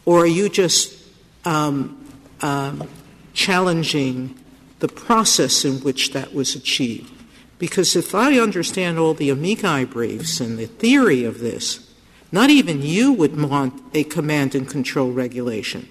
or 0.05 0.21
are 0.21 0.27
you 0.27 0.49
just 0.49 0.97
um, 1.45 2.05
um, 2.41 2.87
challenging 3.33 4.37
the 4.79 4.87
process 4.87 5.65
in 5.65 5.79
which 5.81 6.11
that 6.13 6.33
was 6.33 6.55
achieved? 6.55 7.11
Because 7.59 7.95
if 7.95 8.13
I 8.13 8.37
understand 8.37 8.99
all 8.99 9.13
the 9.13 9.29
amici 9.29 9.85
briefs 9.85 10.39
and 10.39 10.57
the 10.57 10.67
theory 10.67 11.23
of 11.23 11.39
this, 11.39 11.91
not 12.31 12.49
even 12.49 12.81
you 12.81 13.13
would 13.13 13.39
want 13.39 13.81
a 13.93 14.03
command 14.03 14.53
and 14.53 14.69
control 14.69 15.11
regulation. 15.11 15.87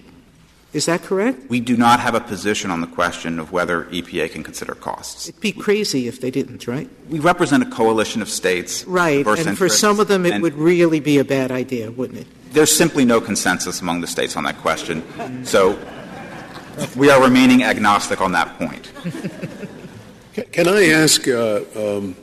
Is 0.73 0.85
that 0.85 1.01
correct? 1.01 1.49
We 1.49 1.59
do 1.59 1.75
not 1.75 1.99
have 2.01 2.13
a 2.13 2.19
position 2.19 2.71
on 2.71 2.81
the 2.81 2.87
question 2.87 3.39
of 3.39 3.51
whether 3.51 3.85
EPA 3.85 4.31
can 4.31 4.43
consider 4.43 4.75
costs. 4.75 5.29
It'd 5.29 5.41
be 5.41 5.53
crazy 5.53 6.07
if 6.07 6.21
they 6.21 6.29
didn't, 6.29 6.67
right? 6.67 6.89
We 7.09 7.19
represent 7.19 7.63
a 7.63 7.65
coalition 7.65 8.21
of 8.21 8.29
states. 8.29 8.85
Right, 8.85 9.25
and 9.25 9.57
for 9.57 9.69
some 9.69 9.99
of 9.99 10.07
them 10.07 10.25
it 10.25 10.41
would 10.41 10.53
really 10.53 10.99
be 10.99 11.17
a 11.17 11.23
bad 11.23 11.51
idea, 11.51 11.89
wouldn't 11.89 12.19
it? 12.19 12.27
There's 12.51 12.75
simply 12.75 13.05
no 13.05 13.19
consensus 13.21 13.81
among 13.81 14.01
the 14.01 14.07
states 14.07 14.35
on 14.35 14.43
that 14.43 14.57
question. 14.59 15.03
So 15.45 15.79
we 16.95 17.09
are 17.09 17.21
remaining 17.21 17.63
agnostic 17.63 18.21
on 18.21 18.33
that 18.33 18.57
point. 18.59 18.91
Can 20.37 20.67
I 20.67 20.89
ask, 20.89 21.27
uh, 21.27 21.61
um, 21.75 22.15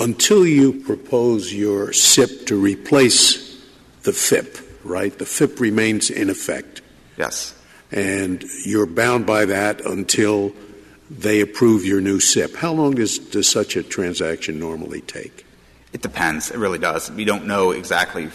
until 0.00 0.46
you 0.46 0.72
propose 0.72 1.52
your 1.52 1.92
SIP 1.92 2.46
to 2.46 2.56
replace 2.56 3.60
the 4.04 4.12
FIP, 4.12 4.56
right? 4.82 5.16
The 5.18 5.26
FIP 5.26 5.60
remains 5.60 6.08
in 6.08 6.30
effect. 6.30 6.80
Yes. 7.18 7.54
And 7.92 8.42
you're 8.64 8.86
bound 8.86 9.26
by 9.26 9.44
that 9.44 9.82
until 9.82 10.54
they 11.10 11.42
approve 11.42 11.84
your 11.84 12.00
new 12.00 12.18
SIP. 12.18 12.56
How 12.56 12.72
long 12.72 12.94
does, 12.94 13.18
does 13.18 13.46
such 13.46 13.76
a 13.76 13.82
transaction 13.82 14.58
normally 14.58 15.02
take? 15.02 15.44
It 15.92 16.00
depends. 16.00 16.50
It 16.50 16.56
really 16.56 16.78
does. 16.78 17.10
We 17.10 17.26
don't 17.26 17.46
know 17.46 17.72
exactly 17.72 18.30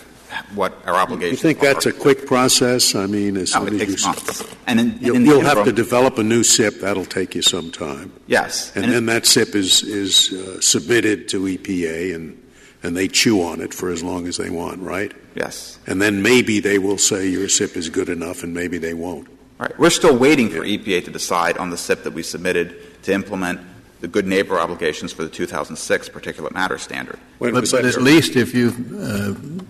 what 0.55 0.73
our 0.85 0.95
obligations. 0.95 1.39
You 1.39 1.49
think 1.49 1.59
that's 1.59 1.85
a 1.85 1.93
quick 1.93 2.25
process? 2.25 2.95
I 2.95 3.05
mean, 3.05 3.37
as 3.37 3.53
no, 3.53 3.65
it 3.65 3.77
takes 3.77 4.01
you, 4.01 4.07
months. 4.07 4.55
And 4.67 4.79
in, 4.79 4.97
you'll, 4.99 5.15
in 5.15 5.25
you'll 5.25 5.41
have 5.41 5.63
to 5.65 5.71
develop 5.71 6.17
a 6.17 6.23
new 6.23 6.43
SIP. 6.43 6.81
That'll 6.81 7.05
take 7.05 7.35
you 7.35 7.41
some 7.41 7.71
time. 7.71 8.13
Yes, 8.27 8.75
and, 8.75 8.85
and 8.85 8.93
then 8.93 9.05
that 9.07 9.25
SIP 9.25 9.55
is 9.55 9.83
is 9.83 10.31
uh, 10.33 10.61
submitted 10.61 11.27
to 11.29 11.41
EPA, 11.43 12.15
and 12.15 12.41
and 12.83 12.97
they 12.97 13.07
chew 13.07 13.41
on 13.41 13.61
it 13.61 13.73
for 13.73 13.91
as 13.91 14.03
long 14.03 14.27
as 14.27 14.37
they 14.37 14.49
want, 14.49 14.79
right? 14.81 15.11
Yes. 15.35 15.79
And 15.87 16.01
then 16.01 16.21
maybe 16.21 16.59
they 16.59 16.79
will 16.79 16.97
say 16.97 17.27
your 17.27 17.47
SIP 17.47 17.77
is 17.77 17.89
good 17.89 18.09
enough, 18.09 18.43
and 18.43 18.53
maybe 18.53 18.77
they 18.77 18.93
won't. 18.93 19.27
Right. 19.57 19.77
We're 19.77 19.91
still 19.91 20.17
waiting 20.17 20.49
for 20.49 20.61
EPA 20.61 21.05
to 21.05 21.11
decide 21.11 21.57
on 21.57 21.69
the 21.69 21.77
SIP 21.77 22.03
that 22.03 22.13
we 22.13 22.23
submitted 22.23 23.03
to 23.03 23.13
implement 23.13 23.61
the 23.99 24.07
good 24.07 24.25
neighbor 24.25 24.59
obligations 24.59 25.13
for 25.13 25.23
the 25.23 25.29
2006 25.29 26.09
particulate 26.09 26.51
matter 26.53 26.79
standard. 26.79 27.19
but, 27.39 27.53
but 27.53 27.73
at 27.73 28.01
least 28.01 28.35
if 28.35 28.55
you 28.55 28.73
uh, 28.99 29.63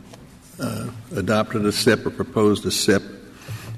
adopted 1.16 1.66
a 1.66 1.72
SIP 1.72 2.06
or 2.06 2.12
proposed 2.12 2.66
a 2.66 2.72
SIP. 2.72 3.04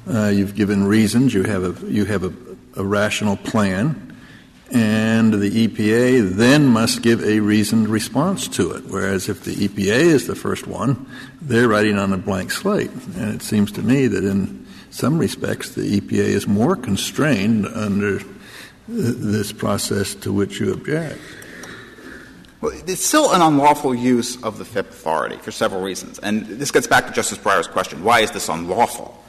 Uh, 0.08 0.28
you've 0.28 0.56
given 0.56 0.84
reasons. 0.84 1.34
You 1.34 1.44
have 1.44 1.64
a 1.64 1.92
you 1.92 2.06
have 2.06 2.24
a, 2.24 2.34
a, 2.76 2.84
rational 2.84 3.38
plan, 3.38 4.18
and 4.70 5.34
the 5.34 5.68
EPA 5.68 6.36
then 6.36 6.68
must 6.68 7.02
give 7.02 7.24
a 7.24 7.40
reasoned 7.40 7.88
response 7.88 8.50
to 8.50 8.72
it. 8.72 8.86
Whereas 8.86 9.30
if 9.30 9.44
the 9.46 9.56
EPA 9.56 10.02
is 10.02 10.28
the 10.28 10.36
first 10.36 10.68
one, 10.68 11.10
they're 11.42 11.70
writing 11.70 11.98
on 11.98 12.12
a 12.12 12.18
blank 12.18 12.52
slate. 12.52 12.92
And 13.16 13.34
it 13.34 13.42
seems 13.42 13.72
to 13.74 13.82
me 13.82 14.08
that 14.08 14.26
in 14.26 14.68
some 14.90 15.18
respects 15.18 15.70
the 15.70 16.02
EPA 16.02 16.18
is 16.18 16.48
more 16.48 16.76
constrained 16.76 17.66
under 17.68 18.20
this 18.88 19.54
process 19.54 20.16
to 20.16 20.34
which 20.34 20.60
you 20.60 20.74
object. 20.74 21.20
It's 22.66 23.06
still 23.06 23.34
an 23.34 23.42
unlawful 23.42 23.94
use 23.94 24.42
of 24.44 24.58
the 24.58 24.66
FIP 24.66 24.90
authority 24.90 25.38
for 25.38 25.52
several 25.52 25.82
reasons. 25.82 26.20
And 26.20 26.46
this 26.46 26.72
gets 26.72 26.88
back 26.88 27.08
to 27.08 27.14
Justice 27.14 27.38
Breyer's 27.38 27.68
question 27.68 28.04
why 28.04 28.22
is 28.22 28.32
this 28.32 28.50
unlawful? 28.50 29.20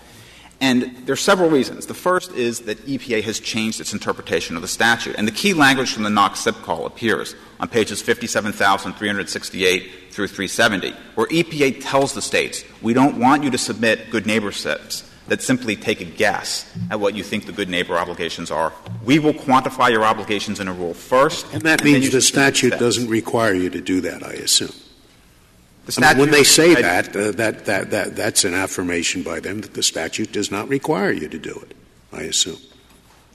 And 0.60 0.96
there 1.04 1.12
are 1.12 1.16
several 1.16 1.50
reasons. 1.50 1.86
The 1.86 1.94
first 1.94 2.32
is 2.32 2.60
that 2.60 2.78
EPA 2.86 3.24
has 3.24 3.40
changed 3.40 3.80
its 3.80 3.92
interpretation 3.92 4.56
of 4.56 4.62
the 4.62 4.68
statute. 4.68 5.16
And 5.18 5.26
the 5.26 5.32
key 5.32 5.52
language 5.52 5.92
from 5.92 6.04
the 6.04 6.10
NOx 6.10 6.40
SIP 6.40 6.54
call 6.62 6.86
appears 6.86 7.34
on 7.58 7.68
pages 7.68 8.00
57,368 8.00 9.90
through 10.10 10.28
370, 10.28 10.92
where 11.16 11.26
EPA 11.26 11.82
tells 11.82 12.14
the 12.14 12.22
states, 12.22 12.64
we 12.80 12.94
don't 12.94 13.18
want 13.18 13.42
you 13.42 13.50
to 13.50 13.58
submit 13.58 14.10
good 14.10 14.26
neighbor 14.26 14.52
SIPs 14.52 15.02
that 15.28 15.42
simply 15.42 15.76
take 15.76 16.00
a 16.00 16.04
guess 16.04 16.70
at 16.90 17.00
what 17.00 17.14
you 17.14 17.22
think 17.22 17.46
the 17.46 17.52
good 17.52 17.68
neighbor 17.68 17.96
obligations 17.96 18.50
are. 18.50 18.72
We 19.04 19.18
will 19.18 19.32
quantify 19.32 19.90
your 19.90 20.04
obligations 20.04 20.60
in 20.60 20.68
a 20.68 20.72
rule 20.72 20.94
first. 20.94 21.52
And 21.52 21.62
that 21.62 21.80
and 21.80 21.90
means 21.90 22.10
the 22.10 22.20
statute 22.20 22.78
doesn't 22.78 23.08
require 23.08 23.54
you 23.54 23.70
to 23.70 23.80
do 23.80 24.00
that, 24.02 24.22
I 24.22 24.32
assume. 24.32 24.72
The 25.86 26.04
I 26.04 26.14
mean, 26.14 26.20
when 26.20 26.30
they 26.30 26.44
say 26.44 26.74
that, 26.74 27.14
uh, 27.14 27.30
that, 27.32 27.66
that, 27.66 27.90
that, 27.90 28.16
that's 28.16 28.44
an 28.44 28.54
affirmation 28.54 29.22
by 29.22 29.40
them 29.40 29.60
that 29.60 29.74
the 29.74 29.82
statute 29.82 30.32
does 30.32 30.50
not 30.50 30.68
require 30.68 31.12
you 31.12 31.28
to 31.28 31.38
do 31.38 31.52
it, 31.68 31.74
I 32.12 32.22
assume. 32.22 32.58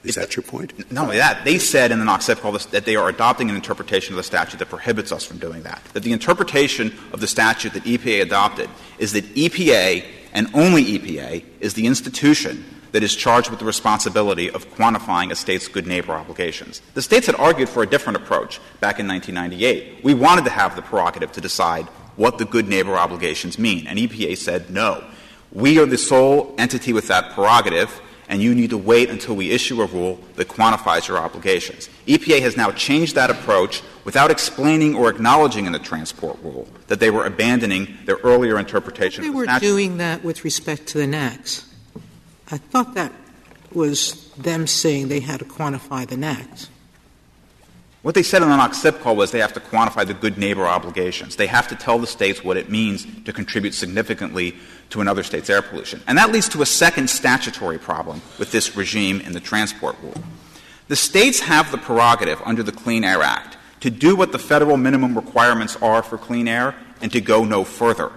Is 0.02 0.14
that 0.14 0.34
your 0.34 0.42
point? 0.42 0.90
Not 0.90 1.04
only 1.04 1.18
that, 1.18 1.44
they 1.44 1.58
said 1.58 1.92
in 1.92 1.98
the 1.98 2.04
NOx 2.06 2.24
SIP 2.24 2.38
call 2.38 2.52
that 2.52 2.84
they 2.86 2.96
are 2.96 3.08
adopting 3.08 3.50
an 3.50 3.56
interpretation 3.56 4.14
of 4.14 4.16
the 4.16 4.22
statute 4.22 4.58
that 4.58 4.70
prohibits 4.70 5.12
us 5.12 5.24
from 5.24 5.38
doing 5.38 5.62
that. 5.64 5.82
That 5.92 6.02
the 6.02 6.12
interpretation 6.12 6.92
of 7.12 7.20
the 7.20 7.26
statute 7.26 7.74
that 7.74 7.84
EPA 7.84 8.22
adopted 8.22 8.70
is 8.98 9.12
that 9.12 9.24
EPA 9.34 10.06
and 10.32 10.48
only 10.54 10.84
EPA 10.84 11.44
is 11.60 11.74
the 11.74 11.86
institution 11.86 12.64
that 12.92 13.02
is 13.02 13.14
charged 13.14 13.50
with 13.50 13.58
the 13.58 13.64
responsibility 13.64 14.50
of 14.50 14.68
quantifying 14.70 15.30
a 15.30 15.36
state's 15.36 15.68
good 15.68 15.86
neighbor 15.86 16.12
obligations. 16.12 16.82
The 16.94 17.02
states 17.02 17.26
had 17.26 17.36
argued 17.36 17.68
for 17.68 17.82
a 17.82 17.86
different 17.86 18.16
approach 18.16 18.60
back 18.80 18.98
in 18.98 19.06
1998. 19.06 20.04
We 20.04 20.14
wanted 20.14 20.44
to 20.44 20.50
have 20.50 20.76
the 20.76 20.82
prerogative 20.82 21.32
to 21.32 21.40
decide 21.40 21.86
what 22.16 22.38
the 22.38 22.44
good 22.44 22.68
neighbor 22.68 22.96
obligations 22.96 23.58
mean, 23.58 23.86
and 23.86 23.98
EPA 23.98 24.36
said 24.36 24.70
no. 24.70 25.04
We 25.52 25.78
are 25.78 25.86
the 25.86 25.98
sole 25.98 26.54
entity 26.58 26.92
with 26.92 27.08
that 27.08 27.32
prerogative, 27.32 28.00
and 28.30 28.40
you 28.40 28.54
need 28.54 28.70
to 28.70 28.78
wait 28.78 29.10
until 29.10 29.34
we 29.34 29.50
issue 29.50 29.82
a 29.82 29.86
rule 29.86 30.20
that 30.36 30.48
quantifies 30.48 31.08
your 31.08 31.18
obligations. 31.18 31.90
EPA 32.06 32.40
has 32.40 32.56
now 32.56 32.70
changed 32.70 33.16
that 33.16 33.28
approach 33.28 33.82
without 34.04 34.30
explaining 34.30 34.94
or 34.94 35.10
acknowledging 35.10 35.66
in 35.66 35.72
the 35.72 35.80
transport 35.80 36.38
rule 36.42 36.68
that 36.86 37.00
they 37.00 37.10
were 37.10 37.26
abandoning 37.26 37.98
their 38.04 38.18
earlier 38.22 38.56
interpretation. 38.56 39.24
They 39.24 39.30
were 39.30 39.46
doing 39.58 39.98
that 39.98 40.22
with 40.22 40.44
respect 40.44 40.86
to 40.88 40.98
the 40.98 41.06
NAAQS. 41.06 41.66
I 42.52 42.58
thought 42.58 42.94
that 42.94 43.12
was 43.72 44.30
them 44.34 44.66
saying 44.68 45.08
they 45.08 45.20
had 45.20 45.40
to 45.40 45.44
quantify 45.44 46.06
the 46.06 46.16
NAAQS. 46.16 46.68
What 48.02 48.14
they 48.14 48.22
said 48.22 48.40
in 48.40 48.48
the 48.48 48.56
NOx 48.56 48.78
SIP 48.78 49.00
call 49.00 49.14
was 49.14 49.30
they 49.30 49.40
have 49.40 49.52
to 49.52 49.60
quantify 49.60 50.06
the 50.06 50.14
good 50.14 50.38
neighbor 50.38 50.66
obligations. 50.66 51.36
They 51.36 51.48
have 51.48 51.68
to 51.68 51.76
tell 51.76 51.98
the 51.98 52.06
states 52.06 52.42
what 52.42 52.56
it 52.56 52.70
means 52.70 53.06
to 53.24 53.32
contribute 53.32 53.74
significantly 53.74 54.56
to 54.88 55.02
another 55.02 55.22
state's 55.22 55.50
air 55.50 55.60
pollution. 55.60 56.00
And 56.06 56.16
that 56.16 56.32
leads 56.32 56.48
to 56.50 56.62
a 56.62 56.66
second 56.66 57.10
statutory 57.10 57.78
problem 57.78 58.22
with 58.38 58.52
this 58.52 58.74
regime 58.74 59.20
in 59.20 59.32
the 59.32 59.40
transport 59.40 59.96
rule. 60.02 60.14
The 60.88 60.96
states 60.96 61.40
have 61.40 61.70
the 61.70 61.78
prerogative 61.78 62.40
under 62.44 62.62
the 62.62 62.72
Clean 62.72 63.04
Air 63.04 63.22
Act 63.22 63.58
to 63.80 63.90
do 63.90 64.16
what 64.16 64.32
the 64.32 64.38
federal 64.38 64.78
minimum 64.78 65.14
requirements 65.14 65.76
are 65.76 66.02
for 66.02 66.16
clean 66.16 66.48
air 66.48 66.74
and 67.02 67.12
to 67.12 67.20
go 67.20 67.44
no 67.44 67.64
further. 67.64 68.12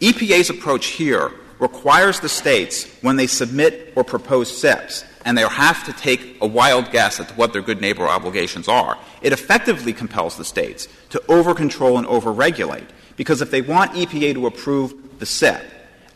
EPA's 0.00 0.50
approach 0.50 0.86
here 0.86 1.32
requires 1.58 2.20
the 2.20 2.28
states, 2.28 2.86
when 3.02 3.16
they 3.16 3.26
submit 3.26 3.92
or 3.94 4.04
propose 4.04 4.54
SIPs, 4.56 5.04
and 5.24 5.36
they'll 5.36 5.48
have 5.48 5.84
to 5.84 5.92
take 5.92 6.36
a 6.40 6.46
wild 6.46 6.90
guess 6.90 7.20
at 7.20 7.30
what 7.36 7.52
their 7.52 7.62
good 7.62 7.80
neighbor 7.80 8.06
obligations 8.06 8.68
are, 8.68 8.98
it 9.20 9.32
effectively 9.32 9.92
compels 9.92 10.36
the 10.36 10.44
states 10.44 10.88
to 11.10 11.22
over 11.28 11.54
control 11.54 11.98
and 11.98 12.06
over 12.06 12.32
regulate. 12.32 12.86
Because 13.16 13.42
if 13.42 13.50
they 13.50 13.62
want 13.62 13.92
EPA 13.92 14.34
to 14.34 14.46
approve 14.46 15.18
the 15.18 15.26
SIP 15.26 15.62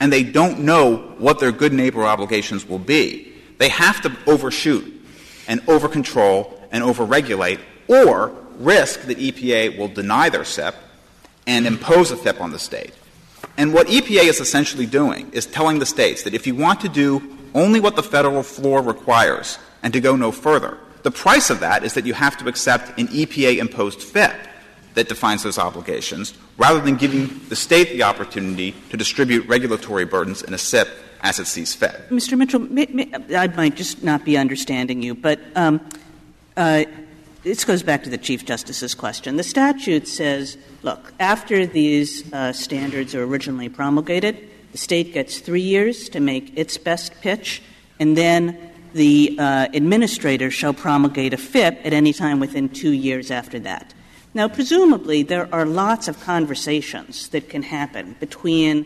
and 0.00 0.12
they 0.12 0.22
don't 0.22 0.61
know 0.61 0.96
what 1.18 1.38
their 1.38 1.52
good 1.52 1.72
neighbor 1.72 2.04
obligations 2.04 2.66
will 2.66 2.78
be, 2.78 3.32
they 3.59 3.68
have 3.68 4.00
to 4.02 4.16
overshoot 4.26 4.92
and 5.46 5.62
over 5.68 5.88
control 5.88 6.61
and 6.72 6.82
over 6.82 7.04
regulate 7.04 7.61
or 7.88 8.32
risk 8.59 9.02
that 9.02 9.18
EPA 9.18 9.78
will 9.78 9.88
deny 9.88 10.28
their 10.28 10.44
SIP 10.44 10.74
and 11.46 11.66
impose 11.66 12.11
a 12.11 12.16
FIP 12.16 12.40
on 12.40 12.50
the 12.50 12.59
state. 12.59 12.92
And 13.57 13.72
what 13.72 13.86
EPA 13.86 14.24
is 14.24 14.40
essentially 14.40 14.86
doing 14.86 15.30
is 15.32 15.46
telling 15.46 15.78
the 15.78 15.86
states 15.86 16.24
that 16.24 16.34
if 16.34 16.46
you 16.46 16.54
want 16.54 16.80
to 16.80 16.88
do 16.88 17.36
only 17.57 17.80
what 17.80 17.96
the 17.96 18.02
federal 18.02 18.42
floor 18.42 18.82
requires 18.82 19.59
and 19.82 19.92
to 19.92 20.00
go 20.00 20.14
no 20.14 20.30
further, 20.30 20.78
the 21.02 21.11
price 21.11 21.50
of 21.50 21.61
that 21.61 21.84
is 21.84 21.94
that 21.94 22.04
you 22.04 22.14
have 22.14 22.36
to 22.36 22.48
accept 22.48 22.98
an 22.98 23.09
EPA 23.09 23.59
imposed 23.59 24.02
FIP 24.02 24.32
that 24.94 25.09
defines 25.09 25.42
those 25.42 25.59
obligations 25.59 26.34
rather 26.59 26.80
than 26.80 26.96
giving 26.96 27.40
the 27.48 27.57
state 27.57 27.90
the 27.90 28.02
opportunity 28.02 28.74
to 28.90 28.96
distribute 28.96 29.46
regulatory 29.46 30.04
burdens 30.04 30.42
in 30.42 30.54
a 30.54 30.59
SIP 30.59 30.88
as 31.20 31.38
it 31.38 31.46
sees 31.46 31.74
fit. 31.74 32.09
Mr. 32.11 32.36
Mitchell, 32.36 32.61
may, 32.61 32.86
may, 32.86 33.11
I 33.36 33.46
might 33.48 33.76
just 33.76 34.02
not 34.02 34.24
be 34.24 34.36
understanding 34.36 35.02
you, 35.02 35.14
but 35.14 35.40
um, 35.54 35.80
uh, 36.57 36.84
this 37.42 37.64
goes 37.64 37.82
back 37.82 38.02
to 38.04 38.11
the 38.11 38.18
Chief 38.18 38.44
Justice's 38.44 38.94
question. 38.94 39.36
The 39.36 39.44
statute 39.44 40.09
says, 40.09 40.59
look, 40.82 41.12
after 41.20 41.66
these 41.66 42.32
uh, 42.32 42.52
standards 42.52 43.14
are 43.14 43.22
originally 43.22 43.68
promulgated, 43.68 44.48
the 44.76 44.82
state 44.82 45.14
gets 45.14 45.38
three 45.38 45.62
years 45.62 46.10
to 46.10 46.20
make 46.20 46.52
its 46.54 46.76
best 46.76 47.18
pitch, 47.22 47.62
and 47.98 48.14
then 48.14 48.58
the 48.92 49.34
uh, 49.38 49.68
administrator 49.72 50.50
shall 50.50 50.74
promulgate 50.74 51.32
a 51.32 51.38
FIP 51.38 51.80
at 51.82 51.94
any 51.94 52.12
time 52.12 52.40
within 52.40 52.68
two 52.68 52.90
years 52.90 53.30
after 53.30 53.58
that. 53.60 53.94
Now, 54.34 54.48
presumably, 54.48 55.22
there 55.22 55.48
are 55.50 55.64
lots 55.64 56.08
of 56.08 56.20
conversations 56.20 57.28
that 57.28 57.48
can 57.48 57.62
happen 57.62 58.16
between 58.20 58.84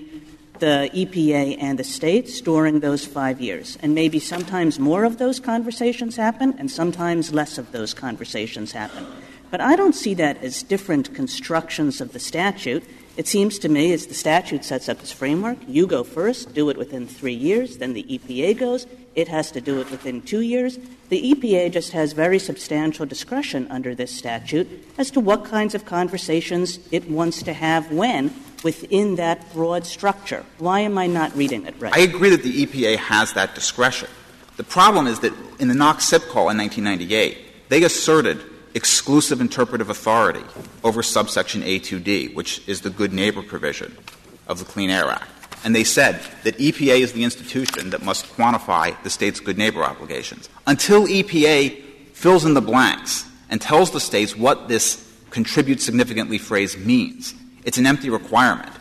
the 0.60 0.88
EPA 0.94 1.60
and 1.60 1.76
the 1.76 1.82
states 1.82 2.40
during 2.40 2.78
those 2.78 3.04
five 3.04 3.40
years. 3.40 3.76
And 3.82 3.92
maybe 3.92 4.20
sometimes 4.20 4.78
more 4.78 5.02
of 5.02 5.18
those 5.18 5.40
conversations 5.40 6.14
happen 6.14 6.54
and 6.56 6.70
sometimes 6.70 7.34
less 7.34 7.58
of 7.58 7.72
those 7.72 7.94
conversations 7.94 8.70
happen. 8.70 9.08
But 9.50 9.60
I 9.60 9.74
don't 9.74 9.96
see 9.96 10.14
that 10.14 10.40
as 10.44 10.62
different 10.62 11.16
constructions 11.16 12.00
of 12.00 12.12
the 12.12 12.20
statute. 12.20 12.84
It 13.20 13.28
seems 13.28 13.58
to 13.58 13.68
me 13.68 13.92
as 13.92 14.06
the 14.06 14.14
statute 14.14 14.64
sets 14.64 14.88
up 14.88 14.98
its 15.00 15.12
framework, 15.12 15.58
you 15.68 15.86
go 15.86 16.04
first, 16.04 16.54
do 16.54 16.70
it 16.70 16.78
within 16.78 17.06
three 17.06 17.34
years, 17.34 17.76
then 17.76 17.92
the 17.92 18.02
EPA 18.04 18.58
goes, 18.58 18.86
it 19.14 19.28
has 19.28 19.50
to 19.50 19.60
do 19.60 19.78
it 19.78 19.90
within 19.90 20.22
two 20.22 20.40
years. 20.40 20.78
The 21.10 21.34
EPA 21.34 21.70
just 21.70 21.92
has 21.92 22.14
very 22.14 22.38
substantial 22.38 23.04
discretion 23.04 23.66
under 23.70 23.94
this 23.94 24.10
statute 24.10 24.66
as 24.96 25.10
to 25.10 25.20
what 25.20 25.44
kinds 25.44 25.74
of 25.74 25.84
conversations 25.84 26.78
it 26.90 27.10
wants 27.10 27.42
to 27.42 27.52
have 27.52 27.92
when 27.92 28.32
within 28.64 29.16
that 29.16 29.52
broad 29.52 29.84
structure. 29.84 30.46
Why 30.56 30.80
am 30.80 30.96
I 30.96 31.06
not 31.06 31.36
reading 31.36 31.66
it 31.66 31.74
right? 31.78 31.94
I 31.94 32.00
agree 32.00 32.30
that 32.30 32.42
the 32.42 32.64
EPA 32.64 32.96
has 32.96 33.34
that 33.34 33.54
discretion. 33.54 34.08
The 34.56 34.64
problem 34.64 35.06
is 35.06 35.20
that 35.20 35.34
in 35.58 35.68
the 35.68 35.74
NOx 35.74 36.06
SIP 36.06 36.22
call 36.22 36.48
in 36.48 36.56
1998, 36.56 37.68
they 37.68 37.82
asserted 37.84 38.42
exclusive 38.74 39.40
interpretive 39.40 39.90
authority 39.90 40.44
over 40.84 41.02
subsection 41.02 41.62
A2D, 41.62 42.34
which 42.34 42.66
is 42.68 42.80
the 42.82 42.90
good 42.90 43.12
neighbor 43.12 43.42
provision 43.42 43.96
of 44.46 44.58
the 44.58 44.64
Clean 44.64 44.90
Air 44.90 45.08
Act. 45.10 45.28
And 45.64 45.74
they 45.74 45.84
said 45.84 46.20
that 46.44 46.56
EPA 46.56 47.00
is 47.00 47.12
the 47.12 47.24
institution 47.24 47.90
that 47.90 48.02
must 48.02 48.26
quantify 48.34 49.00
the 49.02 49.10
state's 49.10 49.40
good 49.40 49.58
neighbor 49.58 49.82
obligations. 49.82 50.48
Until 50.66 51.06
EPA 51.06 51.82
fills 52.14 52.44
in 52.44 52.54
the 52.54 52.62
blanks 52.62 53.26
and 53.50 53.60
tells 53.60 53.90
the 53.90 54.00
states 54.00 54.36
what 54.36 54.68
this 54.68 55.06
contribute 55.30 55.80
significantly 55.80 56.38
phrase 56.38 56.76
means, 56.76 57.34
it's 57.64 57.78
an 57.78 57.86
empty 57.86 58.08
requirement. 58.08 58.72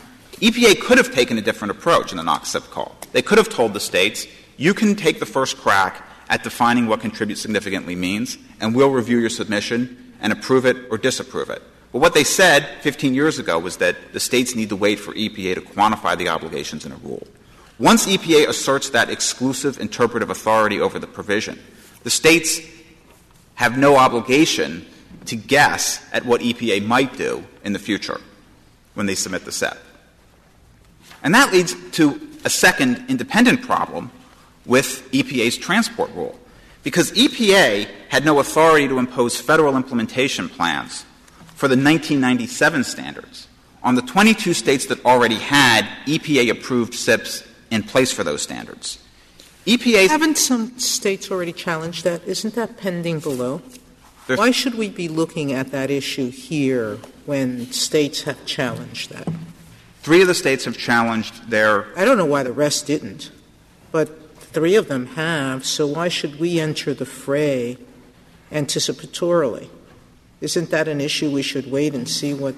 EPA 0.41 0.79
could 0.79 0.97
have 0.97 1.13
taken 1.13 1.37
a 1.37 1.41
different 1.41 1.71
approach 1.71 2.11
in 2.11 2.17
the 2.17 2.23
NOx 2.23 2.49
SIP 2.49 2.63
call. 2.71 2.95
They 3.11 3.21
could 3.21 3.37
have 3.37 3.49
told 3.49 3.73
the 3.73 3.79
states, 3.79 4.25
you 4.55 4.73
can 4.73 4.95
take 4.95 5.19
the 5.19 5.25
first 5.25 5.57
crack 5.57 6.05
at 6.29 6.43
defining 6.43 6.87
what 6.87 7.01
contribute 7.01 7.37
significantly 7.37 7.95
means, 7.95 8.37
and 8.61 8.75
we'll 8.75 8.91
review 8.91 9.17
your 9.17 9.29
submission 9.29 10.13
and 10.21 10.31
approve 10.31 10.65
it 10.65 10.77
or 10.91 10.97
disapprove 10.97 11.49
it. 11.49 11.61
But 11.91 11.99
what 11.99 12.13
they 12.13 12.23
said 12.23 12.67
15 12.81 13.15
years 13.15 13.39
ago 13.39 13.57
was 13.57 13.77
that 13.77 14.13
the 14.13 14.19
states 14.19 14.55
need 14.55 14.69
to 14.69 14.75
wait 14.75 14.99
for 14.99 15.13
EPA 15.13 15.55
to 15.55 15.61
quantify 15.61 16.15
the 16.17 16.29
obligations 16.29 16.85
in 16.85 16.91
a 16.91 16.97
rule. 16.97 17.25
Once 17.79 18.05
EPA 18.05 18.47
asserts 18.47 18.91
that 18.91 19.09
exclusive 19.09 19.79
interpretive 19.79 20.29
authority 20.29 20.79
over 20.79 20.99
the 20.99 21.07
provision, 21.07 21.57
the 22.03 22.09
states 22.09 22.59
have 23.55 23.77
no 23.77 23.95
obligation 23.95 24.85
to 25.25 25.35
guess 25.35 26.05
at 26.13 26.25
what 26.25 26.41
EPA 26.41 26.85
might 26.85 27.17
do 27.17 27.43
in 27.63 27.73
the 27.73 27.79
future 27.79 28.19
when 28.93 29.05
they 29.05 29.15
submit 29.15 29.45
the 29.45 29.51
SIP. 29.51 29.77
And 31.23 31.33
that 31.33 31.51
leads 31.51 31.75
to 31.91 32.29
a 32.45 32.49
second 32.49 33.05
independent 33.09 33.61
problem 33.61 34.11
with 34.69 35.09
EPA's 35.11 35.57
transport 35.57 36.11
rule. 36.13 36.39
Because 36.83 37.11
EPA 37.11 37.89
had 38.07 38.23
no 38.23 38.39
authority 38.39 38.87
to 38.87 38.99
impose 38.99 39.39
federal 39.41 39.75
implementation 39.75 40.47
plans 40.47 41.03
for 41.55 41.67
the 41.67 41.75
1997 41.75 42.85
standards 42.85 43.47
on 43.83 43.95
the 43.95 44.01
22 44.01 44.53
states 44.53 44.85
that 44.85 45.03
already 45.03 45.35
had 45.35 45.85
EPA 46.05 46.51
approved 46.51 46.93
SIPs 46.93 47.43
in 47.71 47.83
place 47.83 48.11
for 48.13 48.23
those 48.23 48.41
standards. 48.41 48.99
EPA 49.65 50.07
haven't 50.07 50.37
some 50.37 50.77
states 50.79 51.29
already 51.29 51.51
challenged 51.51 52.03
that? 52.05 52.23
Isn't 52.25 52.55
that 52.55 52.77
pending 52.77 53.19
below? 53.19 53.61
Why 54.27 54.51
should 54.51 54.75
we 54.75 54.89
be 54.89 55.07
looking 55.07 55.51
at 55.53 55.71
that 55.71 55.89
issue 55.89 56.29
here 56.29 56.97
when 57.25 57.71
states 57.71 58.23
have 58.23 58.45
challenged 58.45 59.09
that? 59.09 59.27
Three 60.01 60.21
of 60.21 60.27
the 60.27 60.33
states 60.33 60.65
have 60.65 60.77
challenged 60.77 61.49
their. 61.49 61.87
I 61.97 62.05
don't 62.05 62.17
know 62.17 62.25
why 62.25 62.43
the 62.43 62.53
rest 62.53 62.87
didn't, 62.87 63.31
but 63.91 64.18
three 64.51 64.75
of 64.75 64.87
them 64.87 65.07
have, 65.07 65.65
so 65.65 65.87
why 65.87 66.09
should 66.09 66.39
we 66.39 66.59
enter 66.59 66.93
the 66.93 67.05
fray 67.05 67.77
anticipatorily? 68.51 69.69
Isn't 70.41 70.69
that 70.69 70.87
an 70.87 71.01
issue 71.01 71.29
we 71.31 71.41
should 71.41 71.69
wait 71.69 71.93
and 71.93 72.07
see 72.07 72.33
what 72.33 72.55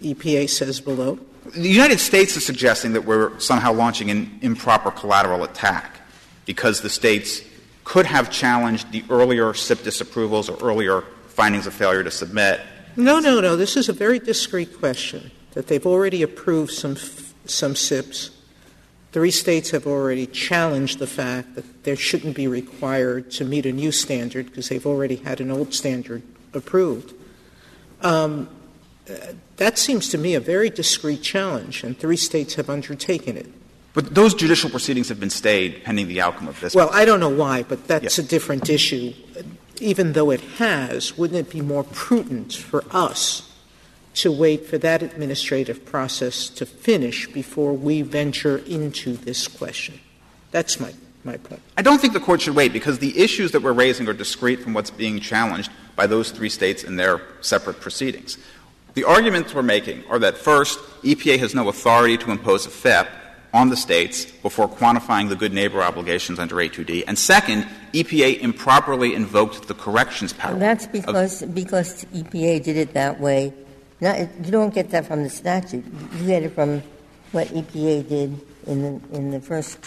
EPA 0.00 0.48
says 0.48 0.80
below? 0.80 1.18
The 1.54 1.68
United 1.68 1.98
States 1.98 2.36
is 2.36 2.46
suggesting 2.46 2.92
that 2.92 3.04
we're 3.04 3.38
somehow 3.40 3.72
launching 3.72 4.10
an 4.10 4.38
improper 4.42 4.90
collateral 4.90 5.42
attack 5.42 6.00
because 6.46 6.80
the 6.80 6.90
states 6.90 7.42
could 7.84 8.06
have 8.06 8.30
challenged 8.30 8.92
the 8.92 9.04
earlier 9.10 9.52
SIP 9.54 9.80
disapprovals 9.80 10.48
or 10.48 10.64
earlier 10.64 11.02
findings 11.28 11.66
of 11.66 11.74
failure 11.74 12.04
to 12.04 12.10
submit 12.10 12.60
no, 12.96 13.20
no, 13.20 13.40
no. 13.40 13.56
This 13.56 13.76
is 13.76 13.88
a 13.88 13.92
very 13.92 14.18
discrete 14.18 14.78
question 14.78 15.30
that 15.52 15.66
they've 15.66 15.86
already 15.86 16.22
approved 16.22 16.72
some, 16.72 16.96
some 17.46 17.74
SIPs. 17.74 18.30
Three 19.12 19.30
states 19.30 19.70
have 19.70 19.86
already 19.86 20.26
challenged 20.26 20.98
the 20.98 21.06
fact 21.06 21.54
that 21.54 21.84
there 21.84 21.96
shouldn't 21.96 22.34
be 22.34 22.48
required 22.48 23.30
to 23.32 23.44
meet 23.44 23.66
a 23.66 23.72
new 23.72 23.92
standard 23.92 24.46
because 24.46 24.68
they've 24.68 24.86
already 24.86 25.16
had 25.16 25.40
an 25.40 25.50
old 25.50 25.74
standard 25.74 26.22
approved. 26.54 27.12
Um, 28.00 28.48
that 29.56 29.78
seems 29.78 30.08
to 30.10 30.18
me 30.18 30.34
a 30.34 30.40
very 30.40 30.70
discreet 30.70 31.22
challenge, 31.22 31.84
and 31.84 31.98
three 31.98 32.16
states 32.16 32.54
have 32.54 32.70
undertaken 32.70 33.36
it. 33.36 33.46
But 33.94 34.14
those 34.14 34.32
judicial 34.32 34.70
proceedings 34.70 35.10
have 35.10 35.20
been 35.20 35.30
stayed 35.30 35.84
pending 35.84 36.08
the 36.08 36.22
outcome 36.22 36.48
of 36.48 36.58
this. 36.60 36.74
Well, 36.74 36.88
I 36.90 37.04
don't 37.04 37.20
know 37.20 37.28
why, 37.28 37.62
but 37.64 37.86
that's 37.86 38.18
a 38.18 38.22
different 38.22 38.70
issue 38.70 39.12
even 39.82 40.12
though 40.12 40.30
it 40.30 40.40
has, 40.58 41.18
wouldn't 41.18 41.38
it 41.38 41.52
be 41.52 41.60
more 41.60 41.84
prudent 41.84 42.54
for 42.54 42.84
us 42.90 43.51
to 44.14 44.30
wait 44.30 44.66
for 44.66 44.78
that 44.78 45.02
administrative 45.02 45.84
process 45.84 46.48
to 46.50 46.66
finish 46.66 47.26
before 47.28 47.72
we 47.72 48.02
venture 48.02 48.58
into 48.58 49.14
this 49.16 49.48
question? 49.48 49.98
That's 50.50 50.78
my, 50.78 50.92
my 51.24 51.38
point. 51.38 51.62
I 51.76 51.82
don't 51.82 52.00
think 52.00 52.12
the 52.12 52.20
court 52.20 52.42
should 52.42 52.54
wait 52.54 52.72
because 52.72 52.98
the 52.98 53.18
issues 53.18 53.52
that 53.52 53.62
we're 53.62 53.72
raising 53.72 54.08
are 54.08 54.12
discrete 54.12 54.60
from 54.60 54.74
what's 54.74 54.90
being 54.90 55.18
challenged 55.20 55.70
by 55.96 56.06
those 56.06 56.30
three 56.30 56.50
states 56.50 56.84
in 56.84 56.96
their 56.96 57.22
separate 57.40 57.80
proceedings. 57.80 58.38
The 58.94 59.04
arguments 59.04 59.54
we're 59.54 59.62
making 59.62 60.04
are 60.06 60.18
that 60.18 60.36
first, 60.36 60.78
EPA 61.02 61.38
has 61.38 61.54
no 61.54 61.68
authority 61.68 62.18
to 62.18 62.30
impose 62.30 62.66
a 62.66 62.70
FIP 62.70 63.08
on 63.54 63.68
the 63.68 63.76
states 63.76 64.24
before 64.24 64.68
quantifying 64.68 65.28
the 65.28 65.36
good 65.36 65.52
neighbor 65.52 65.82
obligations 65.82 66.38
under 66.38 66.56
A2D. 66.56 67.04
And 67.06 67.18
second, 67.18 67.66
EPA 67.92 68.40
improperly 68.40 69.14
invoked 69.14 69.68
the 69.68 69.74
corrections 69.74 70.32
power. 70.32 70.52
And 70.52 70.62
that's 70.62 70.86
because, 70.86 71.42
because 71.42 72.04
EPA 72.06 72.62
did 72.62 72.76
it 72.76 72.94
that 72.94 73.20
way. 73.20 73.52
You 74.02 74.50
don't 74.50 74.74
get 74.74 74.90
that 74.90 75.06
from 75.06 75.22
the 75.22 75.30
statute. 75.30 75.84
You 76.16 76.26
get 76.26 76.42
it 76.42 76.52
from 76.54 76.82
what 77.30 77.46
EPA 77.48 78.08
did 78.08 78.40
in 78.66 78.82
the, 78.82 79.16
in 79.16 79.30
the 79.30 79.40
first 79.40 79.78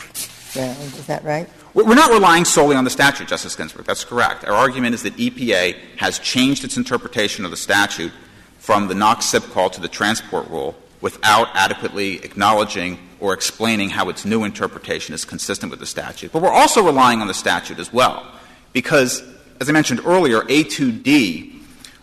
round. 0.55 0.77
Is 0.77 1.05
that 1.07 1.23
right? 1.25 1.49
We're 1.73 1.95
not 1.95 2.11
relying 2.11 2.45
solely 2.45 2.77
on 2.77 2.85
the 2.85 2.89
statute, 2.89 3.27
Justice 3.27 3.55
Ginsburg. 3.57 3.85
That's 3.85 4.05
correct. 4.05 4.45
Our 4.45 4.53
argument 4.53 4.95
is 4.95 5.03
that 5.03 5.17
EPA 5.17 5.75
has 5.97 6.17
changed 6.19 6.63
its 6.63 6.77
interpretation 6.77 7.43
of 7.43 7.51
the 7.51 7.57
statute 7.57 8.13
from 8.57 8.87
the 8.87 8.95
NOx 8.95 9.25
SIP 9.25 9.43
call 9.51 9.69
to 9.71 9.81
the 9.81 9.89
transport 9.89 10.49
rule 10.49 10.75
without 11.01 11.49
adequately 11.53 12.23
acknowledging 12.23 12.97
or 13.19 13.33
explaining 13.33 13.89
how 13.89 14.07
its 14.07 14.23
new 14.23 14.45
interpretation 14.45 15.13
is 15.13 15.25
consistent 15.25 15.69
with 15.69 15.81
the 15.81 15.85
statute. 15.85 16.31
But 16.31 16.41
we're 16.41 16.49
also 16.49 16.83
relying 16.83 17.19
on 17.19 17.27
the 17.27 17.33
statute 17.33 17.79
as 17.79 17.91
well, 17.91 18.25
because, 18.71 19.23
as 19.59 19.67
I 19.69 19.73
mentioned 19.73 20.01
earlier, 20.05 20.41
A2D 20.41 21.54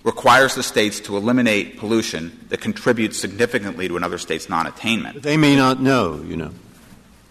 requires 0.04 0.54
the 0.54 0.62
states 0.62 1.00
to 1.00 1.16
eliminate 1.16 1.78
pollution 1.78 2.46
that 2.48 2.60
contributes 2.60 3.18
significantly 3.18 3.88
to 3.88 3.96
another 3.96 4.18
state's 4.18 4.48
non 4.48 4.66
attainment. 4.66 5.22
They 5.22 5.36
may 5.36 5.56
not 5.56 5.80
know, 5.80 6.22
you 6.22 6.36
know. 6.36 6.52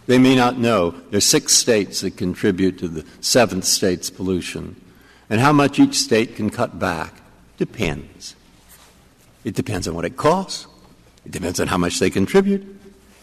They 0.08 0.18
may 0.18 0.36
not 0.36 0.58
know. 0.58 0.92
There's 1.12 1.26
six 1.26 1.54
states 1.54 2.02
that 2.02 2.18
contribute 2.18 2.80
to 2.80 2.88
the 2.88 3.06
seventh 3.22 3.66
state's 3.66 4.10
pollution. 4.10 4.76
And 5.30 5.40
how 5.40 5.54
much 5.54 5.80
each 5.80 5.96
state 5.96 6.36
can 6.36 6.50
cut 6.50 6.80
back 6.80 7.22
depends. 7.58 8.36
It 9.44 9.56
depends 9.56 9.88
on 9.88 9.96
what 9.96 10.06
it 10.06 10.18
costs. 10.18 10.68
It 11.26 11.32
depends 11.32 11.60
on 11.60 11.68
how 11.68 11.78
much 11.78 12.00
they 12.00 12.10
contribute. 12.10 12.66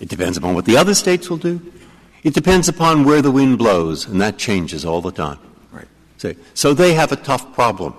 It 0.01 0.09
depends 0.09 0.37
upon 0.37 0.55
what 0.55 0.65
the 0.65 0.77
other 0.77 0.95
states 0.95 1.29
will 1.29 1.39
do. 1.39 1.61
It 2.23 2.35
depends 2.35 2.69
upon 2.69 3.05
where 3.05 3.23
the 3.23 3.31
wind 3.31 3.59
blows, 3.59 4.07
and 4.07 4.21
that 4.21 4.39
changes 4.39 4.85
all 4.85 5.01
the 5.01 5.13
time. 5.13 5.39
Right. 5.73 5.89
So, 6.19 6.35
so 6.55 6.75
they 6.75 6.95
have 6.95 7.13
a 7.13 7.17
tough 7.17 7.53
problem. 7.53 7.95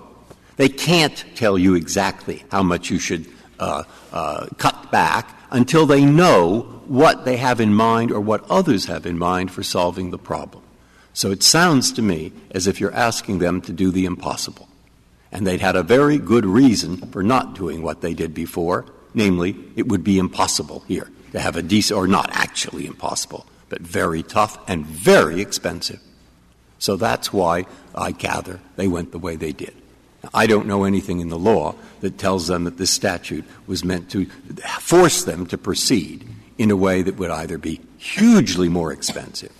They 0.60 0.68
can't 0.68 1.24
tell 1.36 1.56
you 1.56 1.74
exactly 1.74 2.44
how 2.50 2.62
much 2.62 2.90
you 2.90 2.98
should 2.98 3.24
uh, 3.58 3.84
uh, 4.12 4.46
cut 4.58 4.92
back 4.92 5.34
until 5.50 5.86
they 5.86 6.04
know 6.04 6.82
what 6.86 7.24
they 7.24 7.38
have 7.38 7.62
in 7.62 7.72
mind 7.72 8.12
or 8.12 8.20
what 8.20 8.44
others 8.50 8.84
have 8.84 9.06
in 9.06 9.18
mind 9.18 9.50
for 9.50 9.62
solving 9.62 10.10
the 10.10 10.18
problem. 10.18 10.62
So 11.14 11.30
it 11.30 11.42
sounds 11.42 11.92
to 11.92 12.02
me 12.02 12.32
as 12.50 12.66
if 12.66 12.78
you're 12.78 12.92
asking 12.92 13.38
them 13.38 13.62
to 13.62 13.72
do 13.72 13.90
the 13.90 14.04
impossible. 14.04 14.68
And 15.32 15.46
they'd 15.46 15.62
had 15.62 15.76
a 15.76 15.82
very 15.82 16.18
good 16.18 16.44
reason 16.44 17.10
for 17.10 17.22
not 17.22 17.54
doing 17.54 17.80
what 17.80 18.02
they 18.02 18.12
did 18.12 18.34
before, 18.34 18.84
namely, 19.14 19.56
it 19.76 19.88
would 19.88 20.04
be 20.04 20.18
impossible 20.18 20.84
here 20.86 21.08
to 21.32 21.40
have 21.40 21.56
a 21.56 21.62
decent, 21.62 21.96
or 21.96 22.06
not 22.06 22.28
actually 22.34 22.84
impossible, 22.84 23.46
but 23.70 23.80
very 23.80 24.22
tough 24.22 24.58
and 24.68 24.84
very 24.84 25.40
expensive. 25.40 26.00
So 26.78 26.96
that's 26.96 27.32
why 27.32 27.64
I 27.94 28.12
gather 28.12 28.60
they 28.76 28.88
went 28.88 29.12
the 29.12 29.18
way 29.18 29.36
they 29.36 29.52
did. 29.52 29.79
I 30.34 30.46
don't 30.46 30.66
know 30.66 30.84
anything 30.84 31.20
in 31.20 31.28
the 31.28 31.38
law 31.38 31.74
that 32.00 32.18
tells 32.18 32.46
them 32.46 32.64
that 32.64 32.76
this 32.76 32.90
statute 32.90 33.44
was 33.66 33.84
meant 33.84 34.10
to 34.10 34.26
force 34.78 35.24
them 35.24 35.46
to 35.46 35.58
proceed 35.58 36.28
in 36.58 36.70
a 36.70 36.76
way 36.76 37.02
that 37.02 37.16
would 37.16 37.30
either 37.30 37.56
be 37.56 37.80
hugely 37.96 38.68
more 38.68 38.92
expensive 38.92 39.52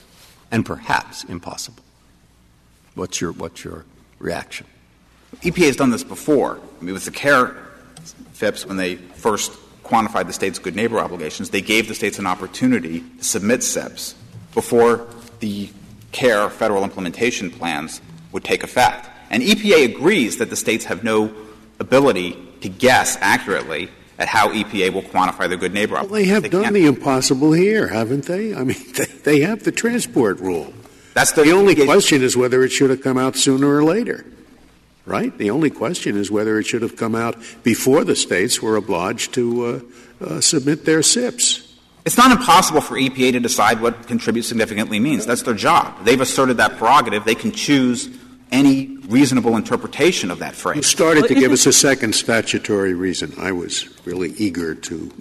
and 0.51 0.67
perhaps 0.67 1.25
impossible. 1.25 1.83
What's 2.95 3.21
your, 3.21 3.33
what's 3.33 3.65
your 3.65 3.85
reaction? 4.19 4.67
EPA 5.43 5.67
has 5.67 5.77
done 5.77 5.91
this 5.91 6.05
before. 6.05 6.61
I 6.81 6.85
mean, 6.85 6.93
with 6.93 7.05
the 7.05 7.11
CAIR 7.11 7.57
FIPs, 8.33 8.67
when 8.67 8.77
they 8.77 8.97
first 8.97 9.53
quantified 9.85 10.27
the 10.27 10.33
state's 10.33 10.59
good 10.59 10.77
neighbor 10.77 10.99
obligations, 10.99 11.51
they 11.51 11.61
gave 11.61 11.89
the 11.89 11.95
states 11.95 12.19
an 12.19 12.27
opportunity 12.27 13.01
to 13.01 13.25
submit 13.25 13.63
SIPs 13.63 14.15
before 14.55 15.07
the 15.39 15.71
CAIR 16.13 16.51
federal 16.51 16.85
implementation 16.85 17.51
plans 17.51 18.01
would 18.33 18.45
take 18.45 18.63
effect. 18.63 19.10
And 19.31 19.43
EPA 19.43 19.95
agrees 19.95 20.39
that 20.39 20.51
the 20.51 20.57
states 20.57 20.85
have 20.87 21.05
no 21.05 21.33
ability 21.79 22.37
to 22.61 22.69
guess 22.69 23.17
accurately 23.21 23.89
at 24.19 24.29
how 24.29 24.49
EPA 24.49 24.93
will 24.93 25.03
quantify 25.03 25.49
their 25.49 25.57
good 25.57 25.73
neighbor. 25.73 25.95
Well, 25.95 26.07
they 26.07 26.25
have 26.27 26.43
they 26.43 26.49
done 26.51 26.65
can't. 26.65 26.75
the 26.75 26.87
impossible 26.87 27.53
here, 27.53 27.87
haven't 27.89 28.27
they? 28.27 28.55
I 28.55 28.65
mean, 28.65 28.77
they, 28.95 29.05
they 29.05 29.41
have 29.41 29.63
the 29.63 29.73
transport 29.73 30.41
rule. 30.41 30.73
That's 31.15 31.33
the, 31.33 31.43
the 31.43 31.53
only 31.53 31.75
question 31.75 32.23
is 32.23 32.37
whether 32.37 32.63
it 32.63 32.71
should 32.71 32.91
have 32.91 33.03
come 33.03 33.19
out 33.19 33.37
sooner 33.37 33.75
or 33.75 33.83
later 33.83 34.25
right? 35.07 35.37
The 35.37 35.51
only 35.51 35.71
question 35.71 36.17
is 36.17 36.31
whether 36.31 36.59
it 36.59 36.67
should 36.67 36.83
have 36.83 36.97
come 36.97 37.15
out 37.15 37.37
before 37.63 38.05
the 38.05 38.15
states 38.17 38.63
were 38.63 38.77
obliged 38.77 39.35
to 39.35 39.65
uh, 40.21 40.25
uh, 40.25 40.41
submit 40.41 40.85
their 40.85 41.03
SIPs. 41.03 41.67
It's 42.05 42.17
not 42.17 42.31
impossible 42.31 42.81
for 42.81 42.95
EPA 42.95 43.33
to 43.33 43.41
decide 43.41 43.81
what 43.81 44.07
contribute 44.07 44.45
significantly 44.45 45.01
means. 45.01 45.27
That's 45.27 45.43
their 45.43 45.55
job. 45.55 46.05
They've 46.05 46.21
asserted 46.21 46.57
that 46.59 46.79
prerogative. 46.79 47.25
They 47.25 47.35
can 47.35 47.53
choose 47.53 48.09
any 48.53 48.97
reasonable 49.09 49.57
interpretation 49.57 50.31
of 50.31 50.39
that 50.41 50.55
phrase. 50.55 50.77
You 50.77 50.83
started 50.83 51.29
to 51.29 51.35
give 51.35 51.53
us 51.53 51.67
a 51.67 51.73
second 51.73 52.15
statutory 52.15 52.95
reason. 52.95 53.33
I 53.39 53.53
was 53.53 53.89
really 54.07 54.31
eager 54.33 54.75
to 54.75 55.13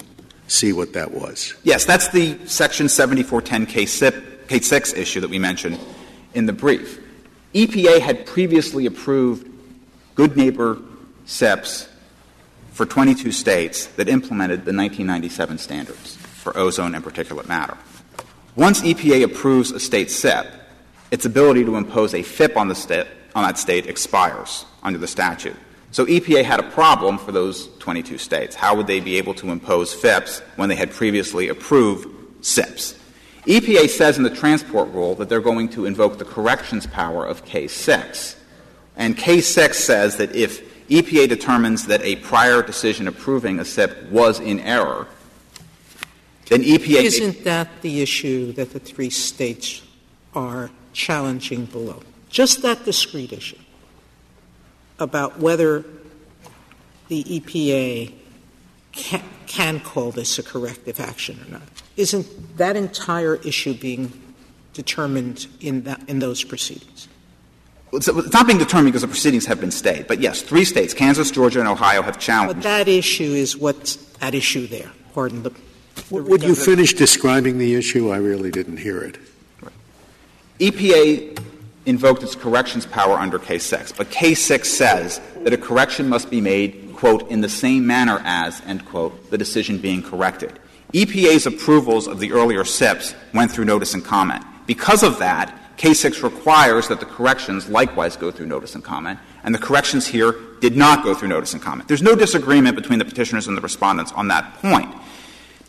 see 0.48 0.74
what 0.74 0.94
that 0.94 1.12
was. 1.12 1.54
Yes, 1.64 1.86
that's 1.86 2.08
the 2.10 2.38
Section 2.46 2.90
7410 2.90 3.68
K6 4.48 4.98
issue 4.98 5.22
that 5.22 5.30
we 5.30 5.40
mentioned 5.40 5.80
in 6.34 6.46
the 6.46 6.54
brief. 6.54 7.00
EPA 7.54 8.00
had 8.00 8.26
previously 8.26 8.86
approved 8.86 9.48
good 10.16 10.36
neighbor 10.38 10.80
SIPs 11.26 11.88
for 12.72 12.86
22 12.86 13.32
states 13.32 13.88
that 13.88 14.08
implemented 14.08 14.60
the 14.60 14.74
1997 14.74 15.58
standards 15.58 16.16
for 16.16 16.58
ozone 16.58 16.96
and 16.96 17.04
particulate 17.04 17.48
matter. 17.48 17.78
Once 18.56 18.82
EPA 18.82 19.24
approves 19.24 19.72
a 19.72 19.80
state 19.80 20.10
SIP, 20.12 20.46
its 21.12 21.26
ability 21.26 21.66
to 21.66 21.76
impose 21.76 22.14
a 22.14 22.22
FIP 22.22 22.56
on, 22.58 22.68
the 22.68 22.76
state, 22.76 23.08
on 23.36 23.44
that 23.44 23.58
state 23.58 23.88
expires 23.88 24.66
under 24.84 25.00
the 25.00 25.08
statute. 25.08 25.56
So 25.92 26.06
EPA 26.06 26.44
had 26.44 26.60
a 26.60 26.70
problem 26.72 27.18
for 27.18 27.32
those 27.32 27.68
22 27.80 28.18
states. 28.18 28.56
How 28.56 28.76
would 28.76 28.88
they 28.88 29.00
be 29.00 29.18
able 29.18 29.34
to 29.36 29.50
impose 29.50 29.94
FIPs 29.94 30.42
when 30.56 30.70
they 30.70 30.76
had 30.76 30.92
previously 30.92 31.50
approved 31.50 32.08
SIPs? 32.46 32.98
EPA 33.46 33.90
says 33.90 34.18
in 34.18 34.24
the 34.24 34.30
transport 34.30 34.90
rule 34.90 35.16
that 35.16 35.30
they're 35.30 35.42
going 35.42 35.70
to 35.70 35.86
invoke 35.86 36.20
the 36.20 36.26
corrections 36.26 36.86
power 36.86 37.26
of 37.26 37.44
K6 37.46 38.36
and 39.00 39.18
K6 39.18 39.76
says 39.76 40.18
that 40.18 40.36
if 40.36 40.88
EPA 40.90 41.30
determines 41.30 41.88
that 41.88 42.02
a 42.04 42.18
prior 42.18 42.62
decision 42.62 43.08
approving 43.08 43.60
a 43.60 43.66
SIP 43.66 44.12
was 44.12 44.42
in 44.42 44.60
error, 44.60 45.08
then 46.48 46.64
EPA. 46.64 47.04
Isn't 47.04 47.44
that 47.46 47.82
the 47.82 48.02
issue 48.02 48.52
that 48.54 48.72
the 48.74 48.80
three 48.80 49.10
states 49.10 49.82
are 50.36 50.70
challenging 50.92 51.66
below? 51.66 52.02
Just 52.30 52.62
that 52.62 52.86
discrete 52.86 53.34
issue 53.34 53.58
about 55.00 55.40
whether 55.40 55.84
the 57.08 57.24
EPA 57.24 58.14
can, 58.92 59.24
can 59.48 59.80
call 59.80 60.12
this 60.12 60.38
a 60.38 60.44
corrective 60.44 61.00
action 61.00 61.40
or 61.48 61.52
not. 61.52 61.62
Isn't 61.98 62.58
that 62.58 62.76
entire 62.76 63.36
issue 63.38 63.74
being 63.74 64.12
determined 64.74 65.48
in, 65.60 65.84
that, 65.84 66.08
in 66.08 66.20
those 66.20 66.44
proceedings? 66.44 67.08
It's 67.92 68.08
not 68.08 68.46
being 68.46 68.60
determined 68.60 68.94
because 68.94 69.02
the 69.02 69.08
proceedings 69.08 69.48
have 69.48 69.60
been 69.60 69.72
stayed. 69.72 70.08
But 70.08 70.20
yes, 70.20 70.44
three 70.44 70.64
states, 70.64 70.94
Kansas, 70.94 71.32
Georgia, 71.32 71.60
and 71.60 71.68
Ohio, 71.68 72.04
have 72.04 72.20
challenged. 72.20 72.58
But 72.58 72.64
that 72.64 72.88
issue 72.88 73.24
is 73.24 73.58
what's 73.58 73.98
at 74.22 74.36
issue 74.36 74.68
there. 74.68 74.92
Pardon 75.14 75.42
the. 75.42 75.50
the 75.50 76.22
Would 76.22 76.44
you 76.44 76.54
finish 76.54 76.94
describing 76.94 77.58
the 77.58 77.74
issue? 77.74 78.12
I 78.12 78.18
really 78.18 78.52
didn't 78.52 78.78
hear 78.78 79.02
it. 79.02 79.18
Right. 79.60 79.74
EPA 80.60 81.42
invoked 81.90 82.24
its 82.24 82.36
corrections 82.36 82.86
power 82.86 83.18
under 83.18 83.40
K6, 83.40 83.98
but 83.98 84.10
K6 84.10 84.66
says 84.66 85.20
that 85.44 85.54
a 85.54 85.58
correction 85.58 86.08
must 86.08 86.30
be 86.30 86.40
made, 86.40 86.94
quote, 86.94 87.30
in 87.30 87.42
the 87.42 87.50
same 87.50 87.86
manner 87.86 88.22
as, 88.24 88.62
end 88.66 88.86
quote, 88.86 89.32
the 89.32 89.38
decision 89.38 89.80
being 89.80 90.04
corrected. 90.04 90.60
EPA's 90.94 91.46
approvals 91.46 92.08
of 92.08 92.20
the 92.20 92.32
earlier 92.32 92.64
SIPs 92.64 93.16
went 93.34 93.52
through 93.52 93.66
notice 93.66 93.94
and 93.94 94.06
comment. 94.06 94.44
Because 94.68 95.04
of 95.04 95.20
that, 95.20 95.56
K6 95.78 96.24
requires 96.24 96.88
that 96.90 97.00
the 97.00 97.06
corrections 97.06 97.70
likewise 97.70 98.16
go 98.16 98.32
through 98.32 98.48
notice 98.48 98.76
and 98.76 98.84
comment, 98.84 99.20
and 99.44 99.56
the 99.56 99.60
corrections 99.60 100.06
here 100.06 100.36
did 100.60 100.76
not 100.76 101.04
go 101.04 101.16
through 101.16 101.30
notice 101.30 101.54
and 101.54 101.62
comment. 101.62 101.88
There's 101.88 102.02
no 102.02 102.16
disagreement 102.16 102.76
between 102.76 103.00
the 103.00 103.06
petitioners 103.06 103.48
and 103.48 103.58
the 103.58 103.62
respondents 103.62 104.12
on 104.12 104.28
that 104.28 104.56
point. 104.56 104.94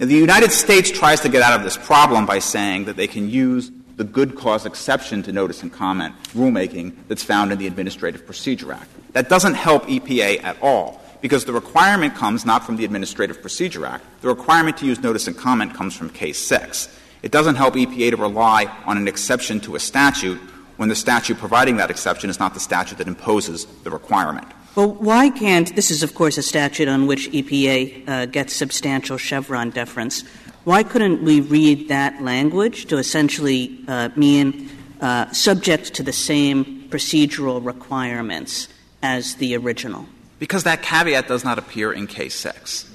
Now, 0.01 0.07
the 0.07 0.15
United 0.15 0.51
States 0.51 0.91
tries 0.91 1.21
to 1.21 1.29
get 1.29 1.43
out 1.43 1.59
of 1.59 1.63
this 1.63 1.77
problem 1.77 2.27
by 2.27 2.41
saying 2.41 2.87
that 2.87 2.97
they 2.97 3.07
can 3.07 3.29
use 3.29 3.71
the 4.01 4.05
good 4.05 4.35
cause 4.35 4.65
exception 4.65 5.23
to 5.23 5.31
notice 5.31 5.63
and 5.63 5.71
comment 5.71 6.15
rulemaking 6.29 6.95
that's 7.07 7.23
found 7.23 7.53
in 7.53 7.59
the 7.59 7.67
Administrative 7.67 8.25
Procedure 8.25 8.73
Act. 8.73 8.89
That 9.13 9.29
doesn't 9.29 9.53
help 9.53 9.85
EPA 9.85 10.43
at 10.43 10.57
all 10.63 11.03
because 11.21 11.45
the 11.45 11.53
requirement 11.53 12.15
comes 12.15 12.47
not 12.47 12.65
from 12.65 12.77
the 12.77 12.87
Administrative 12.87 13.43
Procedure 13.43 13.85
Act. 13.85 14.03
The 14.23 14.29
requirement 14.29 14.79
to 14.79 14.87
use 14.87 15.01
notice 15.03 15.27
and 15.27 15.37
comment 15.37 15.75
comes 15.75 15.95
from 15.95 16.09
K6. 16.09 16.97
It 17.23 17.31
doesn't 17.31 17.57
help 17.57 17.75
EPA 17.75 18.13
to 18.13 18.17
rely 18.17 18.75
on 18.87 18.97
an 18.97 19.07
exception 19.07 19.61
to 19.61 19.75
a 19.75 19.79
statute 19.79 20.41
when 20.79 20.89
the 20.89 20.97
statute 20.97 21.37
providing 21.37 21.77
that 21.77 21.91
exception 21.91 22.31
is 22.31 22.39
not 22.39 22.55
the 22.55 22.61
statute 22.61 22.97
that 22.97 23.07
imposes 23.07 23.67
the 23.85 23.91
requirement. 23.91 24.49
Well, 24.77 24.95
why 24.95 25.29
can't 25.29 25.77
this 25.77 25.91
is, 25.91 26.03
of 26.03 26.15
course, 26.15 26.39
a 26.39 26.43
statute 26.43 26.89
on 26.89 27.07
which 27.07 27.31
EPA 27.33 28.09
uh, 28.09 28.27
gets 28.27 28.55
substantial 28.55 29.19
Chevron 29.19 29.69
deference. 29.69 30.25
Why 30.65 30.83
couldn't 30.83 31.23
we 31.23 31.41
read 31.41 31.89
that 31.89 32.23
language 32.23 32.87
to 32.87 32.99
essentially 32.99 33.79
uh, 33.89 34.11
mean 34.15 34.69
uh, 35.01 35.31
subject 35.33 35.95
to 35.95 36.03
the 36.03 36.13
same 36.13 36.87
procedural 36.91 37.65
requirements 37.65 38.69
as 39.03 39.37
the 39.37 39.57
original? 39.57 40.07
Because 40.39 40.65
that 40.65 40.83
caveat 40.83 41.29
does 41.29 41.45
not 41.45 41.59
appear 41.59 41.93
in 41.93 42.07
K6. 42.07 42.87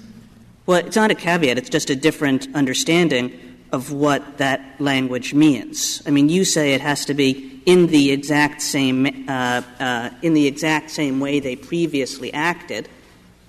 Well, 0.68 0.86
it's 0.86 0.96
not 0.96 1.10
a 1.10 1.16
caveat, 1.16 1.58
it's 1.58 1.70
just 1.70 1.90
a 1.90 1.96
different 1.96 2.48
understanding 2.54 3.40
of 3.72 3.92
what 3.92 4.38
that 4.38 4.80
language 4.80 5.34
means. 5.34 6.04
I 6.06 6.12
mean, 6.12 6.30
you 6.30 6.46
say 6.46 6.74
it 6.74 6.82
has 6.82 7.06
to 7.06 7.16
be 7.16 7.62
in 7.66 7.88
the 7.88 8.12
exact 8.12 8.62
same 8.62 9.28
uh, 9.28 9.64
uh, 9.80 10.12
in 10.22 10.36
the 10.36 10.46
exact 10.46 10.92
same 10.92 11.20
way 11.20 11.40
they 11.40 11.56
previously 11.56 12.32
acted, 12.32 12.88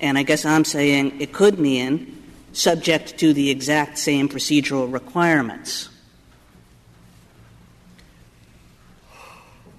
and 0.01 0.17
I 0.17 0.23
guess 0.23 0.47
I'm 0.47 0.64
saying 0.64 1.21
it 1.21 1.35
could 1.35 1.59
mean 1.59 2.16
subject 2.57 3.19
to 3.19 3.35
the 3.35 3.51
exact 3.51 3.99
same 3.99 4.29
procedural 4.29 4.91
requirements. 4.91 5.91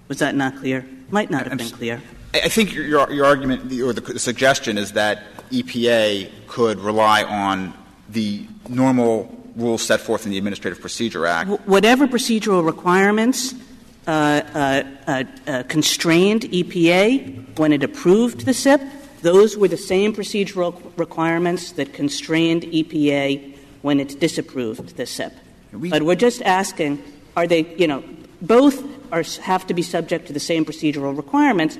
Was 0.08 0.20
that 0.20 0.36
not 0.36 0.58
clear? 0.58 0.88
Might 1.10 1.30
not 1.32 1.44
have 1.44 1.54
I'm 1.54 1.58
been 1.58 1.70
clear. 1.70 2.02
I 2.34 2.50
think 2.50 2.74
your, 2.74 2.86
your, 2.86 3.12
your 3.12 3.26
argument 3.26 3.72
or 3.82 3.94
the, 3.94 4.02
the 4.02 4.20
suggestion 4.20 4.78
is 4.78 4.94
that 4.94 5.24
EPA 5.50 6.30
could 6.48 6.80
rely 6.80 7.24
on 7.24 7.74
the 8.10 8.46
normal 8.70 9.34
rules 9.56 9.82
set 9.82 10.00
forth 10.00 10.26
in 10.26 10.32
the 10.32 10.38
Administrative 10.38 10.80
Procedure 10.80 11.26
Act. 11.26 11.50
Whatever 11.68 12.08
procedural 12.08 12.64
requirements 12.64 13.56
uh, 14.06 14.12
uh, 14.12 14.84
uh, 15.08 15.24
uh 15.48 15.64
constrained 15.64 16.44
EPA 16.44 17.58
when 17.58 17.74
it 17.74 17.84
approved 17.84 18.46
the 18.46 18.54
SIP, 18.54 18.82
those 19.22 19.58
were 19.58 19.68
the 19.68 19.78
same 19.78 20.14
procedural 20.14 20.80
requirements 20.98 21.72
that 21.74 21.94
constrained 21.94 22.64
EPA 22.64 23.56
when 23.82 24.00
it 24.00 24.20
disapproved 24.20 24.98
the 24.98 25.06
SIP. 25.06 25.34
But 25.74 26.04
we're 26.04 26.16
just 26.16 26.42
asking, 26.42 27.04
are 27.36 27.48
they, 27.48 27.66
you 27.76 27.88
know, 27.88 28.04
both 28.42 28.84
are, 29.12 29.24
have 29.42 29.68
to 29.68 29.74
be 29.74 29.82
subject 29.82 30.28
to 30.28 30.34
the 30.34 30.40
same 30.40 30.66
procedural 30.66 31.16
requirements. 31.16 31.78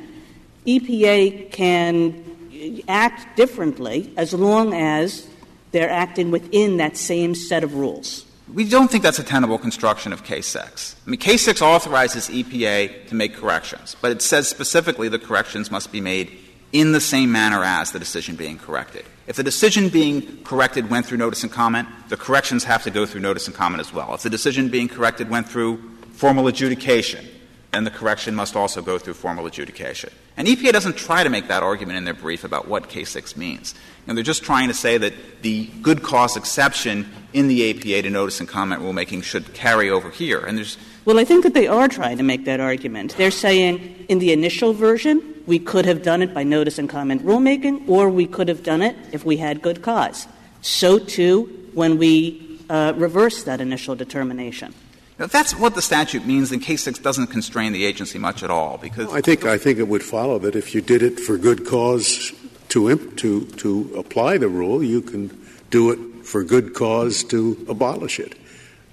EPA 0.66 1.52
can 1.52 2.84
act 2.88 3.36
differently 3.38 4.14
as 4.18 4.34
long 4.34 4.74
as 4.74 5.28
they're 5.72 5.90
acting 5.90 6.32
within 6.32 6.78
that 6.78 6.98
same 6.98 7.36
set 7.36 7.64
of 7.64 7.76
rules. 7.76 8.26
We 8.54 8.68
don't 8.68 8.90
think 8.90 9.04
that's 9.04 9.20
a 9.20 9.24
tenable 9.24 9.58
construction 9.58 10.14
of 10.14 10.24
K6. 10.24 10.96
I 11.06 11.10
mean, 11.10 11.20
K6 11.20 11.62
authorizes 11.62 12.30
EPA 12.30 13.08
to 13.10 13.16
make 13.16 13.36
corrections, 13.36 13.96
but 14.02 14.12
it 14.12 14.22
says 14.22 14.48
specifically 14.48 15.10
the 15.10 15.20
corrections 15.20 15.70
must 15.70 15.92
be 15.92 16.00
made 16.00 16.40
in 16.72 16.92
the 16.92 17.02
same 17.02 17.32
manner 17.32 17.64
as 17.64 17.92
the 17.92 18.00
decision 18.00 18.36
being 18.36 18.58
corrected. 18.58 19.06
If 19.26 19.36
the 19.36 19.44
decision 19.44 19.90
being 19.90 20.44
corrected 20.44 20.90
went 20.90 21.06
through 21.06 21.18
notice 21.18 21.44
and 21.44 21.52
comment, 21.52 21.88
the 22.10 22.18
corrections 22.18 22.64
have 22.66 22.84
to 22.84 22.92
go 22.92 23.06
through 23.06 23.22
notice 23.22 23.48
and 23.48 23.56
comment 23.56 23.82
as 23.82 23.94
well. 23.94 24.14
If 24.14 24.24
the 24.24 24.30
decision 24.30 24.70
being 24.70 24.88
corrected 24.88 25.30
went 25.30 25.50
through 25.50 25.82
formal 26.14 26.48
adjudication, 26.48 27.26
then 27.72 27.84
the 27.84 27.92
correction 27.92 28.34
must 28.34 28.56
also 28.56 28.82
go 28.82 28.98
through 28.98 29.14
formal 29.14 29.46
adjudication. 29.46 30.10
And 30.36 30.48
EPA 30.48 30.72
doesn't 30.72 30.98
try 30.98 31.24
to 31.24 31.30
make 31.30 31.48
that 31.48 31.64
argument 31.64 31.98
in 31.98 32.06
their 32.06 32.14
brief 32.14 32.44
about 32.44 32.68
what 32.68 32.90
K6 32.90 33.36
means. 33.36 33.76
And 34.08 34.18
they're 34.18 34.24
just 34.24 34.44
trying 34.44 34.70
to 34.70 34.74
say 34.74 34.98
that 34.98 35.14
the 35.42 35.68
good 35.82 36.02
cause 36.02 36.38
exception 36.38 37.12
in 37.34 37.48
the 37.48 37.70
APA 37.70 38.04
to 38.04 38.10
notice 38.10 38.40
and 38.40 38.48
comment 38.48 38.82
rulemaking 38.82 39.24
should 39.24 39.54
carry 39.54 39.90
over 39.90 40.10
here. 40.10 40.40
And 40.40 40.58
there's 40.58 40.78
well, 41.08 41.20
I 41.20 41.24
think 41.24 41.44
that 41.46 41.54
they 41.54 41.68
are 41.68 41.88
trying 41.88 42.18
to 42.18 42.24
make 42.24 42.44
that 42.44 42.60
argument. 42.60 43.16
They're 43.16 43.32
saying 43.32 44.08
in 44.10 44.20
the 44.20 44.34
initial 44.34 44.74
version, 44.74 45.24
we 45.46 45.58
could 45.58 45.86
have 45.86 46.04
done 46.04 46.22
it 46.22 46.34
by 46.34 46.44
notice 46.44 46.78
and 46.78 46.90
comment 46.90 47.24
rulemaking, 47.24 47.88
or 47.88 48.10
we 48.10 48.28
could 48.28 48.50
have 48.50 48.62
done 48.62 48.82
it 48.82 48.94
if 49.14 49.24
we 49.24 49.38
had 49.38 49.62
good 49.62 49.82
cause. 49.82 50.28
So, 50.62 51.00
too, 51.00 51.70
when 51.74 51.98
we 51.98 52.60
uh, 52.70 52.92
reverse 52.98 53.44
that 53.44 53.62
initial 53.62 53.96
determination. 53.96 54.74
Now, 55.18 55.28
that's 55.28 55.56
what 55.56 55.76
the 55.76 55.82
statute 55.82 56.26
means, 56.26 56.50
then 56.50 56.60
K6 56.60 57.02
doesn't 57.02 57.28
constrain 57.28 57.72
the 57.72 57.86
agency 57.86 58.20
much 58.20 58.44
at 58.44 58.52
all. 58.52 58.78
Because 58.78 59.10
I 59.14 59.22
think, 59.22 59.46
I 59.46 59.58
think 59.58 59.80
it 59.80 59.88
would 59.88 60.04
follow 60.04 60.40
that 60.40 60.58
if 60.58 60.76
you 60.76 60.82
did 60.82 61.02
it 61.02 61.22
for 61.22 61.38
good 61.38 61.66
cause 61.66 62.34
to, 62.68 62.90
imp, 62.90 63.16
to, 63.20 63.46
to 63.46 63.96
apply 63.96 64.40
the 64.40 64.50
rule, 64.50 64.84
you 64.84 65.02
can 65.02 65.32
do 65.70 65.90
it 65.90 66.26
for 66.26 66.44
good 66.44 66.74
cause 66.74 67.24
to 67.24 67.66
abolish 67.70 68.20
it. 68.20 68.38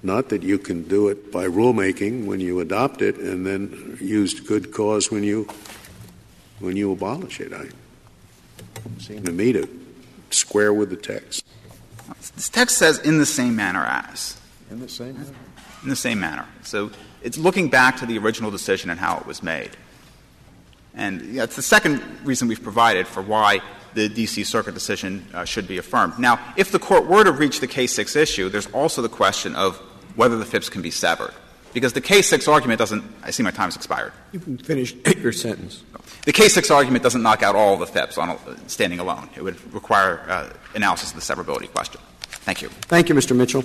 Not 0.03 0.29
that 0.29 0.43
you 0.43 0.59
can 0.59 0.87
do 0.87 1.07
it 1.07 1.31
by 1.31 1.45
rulemaking 1.45 2.25
when 2.25 2.39
you 2.39 2.59
adopt 2.59 3.01
it 3.01 3.17
and 3.17 3.45
then 3.45 3.97
use 3.99 4.39
good 4.39 4.71
cause 4.71 5.09
when 5.09 5.23
you 5.23 5.47
when 6.59 6.77
you 6.77 6.91
abolish 6.91 7.39
it. 7.39 7.53
I 7.53 7.67
seem 8.99 9.23
to 9.23 9.31
me 9.31 9.51
to 9.53 9.67
square 10.29 10.73
with 10.73 10.89
the 10.89 10.95
text. 10.95 11.45
This 12.35 12.49
text 12.49 12.77
says 12.77 12.99
in 12.99 13.17
the 13.17 13.25
same 13.25 13.55
manner 13.55 13.85
as. 13.85 14.37
In 14.69 14.79
the 14.79 14.89
same 14.89 15.13
manner? 15.13 15.35
In 15.83 15.89
the 15.89 15.95
same 15.95 16.19
manner. 16.19 16.45
So 16.63 16.91
it's 17.21 17.37
looking 17.37 17.69
back 17.69 17.97
to 17.97 18.05
the 18.05 18.17
original 18.17 18.51
decision 18.51 18.89
and 18.89 18.99
how 18.99 19.17
it 19.17 19.25
was 19.25 19.41
made. 19.41 19.71
And 20.93 21.37
that's 21.37 21.55
the 21.55 21.61
second 21.61 22.01
reason 22.23 22.47
we've 22.47 22.63
provided 22.63 23.07
for 23.07 23.21
why 23.21 23.61
the 23.95 24.09
D.C. 24.09 24.43
Circuit 24.43 24.73
decision 24.73 25.25
uh, 25.33 25.45
should 25.45 25.67
be 25.67 25.77
affirmed. 25.77 26.19
Now, 26.19 26.39
if 26.55 26.71
the 26.71 26.79
Court 26.79 27.07
were 27.07 27.23
to 27.23 27.31
reach 27.31 27.59
the 27.59 27.67
K6 27.67 28.15
issue, 28.15 28.49
there's 28.49 28.67
also 28.67 29.01
the 29.01 29.09
question 29.09 29.55
of 29.55 29.77
whether 30.15 30.37
the 30.37 30.45
FIPs 30.45 30.69
can 30.69 30.81
be 30.81 30.91
severed. 30.91 31.33
Because 31.73 31.91
the 31.91 32.01
K6 32.01 32.47
argument 32.51 32.79
doesn't— 32.79 33.03
I 33.23 33.31
see 33.31 33.43
my 33.43 33.51
time's 33.51 33.75
expired. 33.75 34.13
You 34.31 34.39
can 34.39 34.57
finish 34.57 34.95
your 35.17 35.33
sentence. 35.33 35.83
The 36.23 36.31
K6 36.31 36.73
argument 36.73 37.03
doesn't 37.03 37.21
knock 37.21 37.43
out 37.43 37.55
all 37.55 37.73
of 37.73 37.79
the 37.79 37.87
FIPs 37.87 38.17
on 38.17 38.29
a, 38.29 38.69
standing 38.69 38.99
alone. 38.99 39.29
It 39.35 39.43
would 39.43 39.73
require 39.73 40.21
uh, 40.29 40.49
analysis 40.73 41.13
of 41.13 41.15
the 41.15 41.21
severability 41.21 41.69
question. 41.71 41.99
Thank 42.21 42.61
you. 42.61 42.69
Thank 42.69 43.09
you, 43.09 43.15
Mr. 43.15 43.35
Mitchell. 43.35 43.63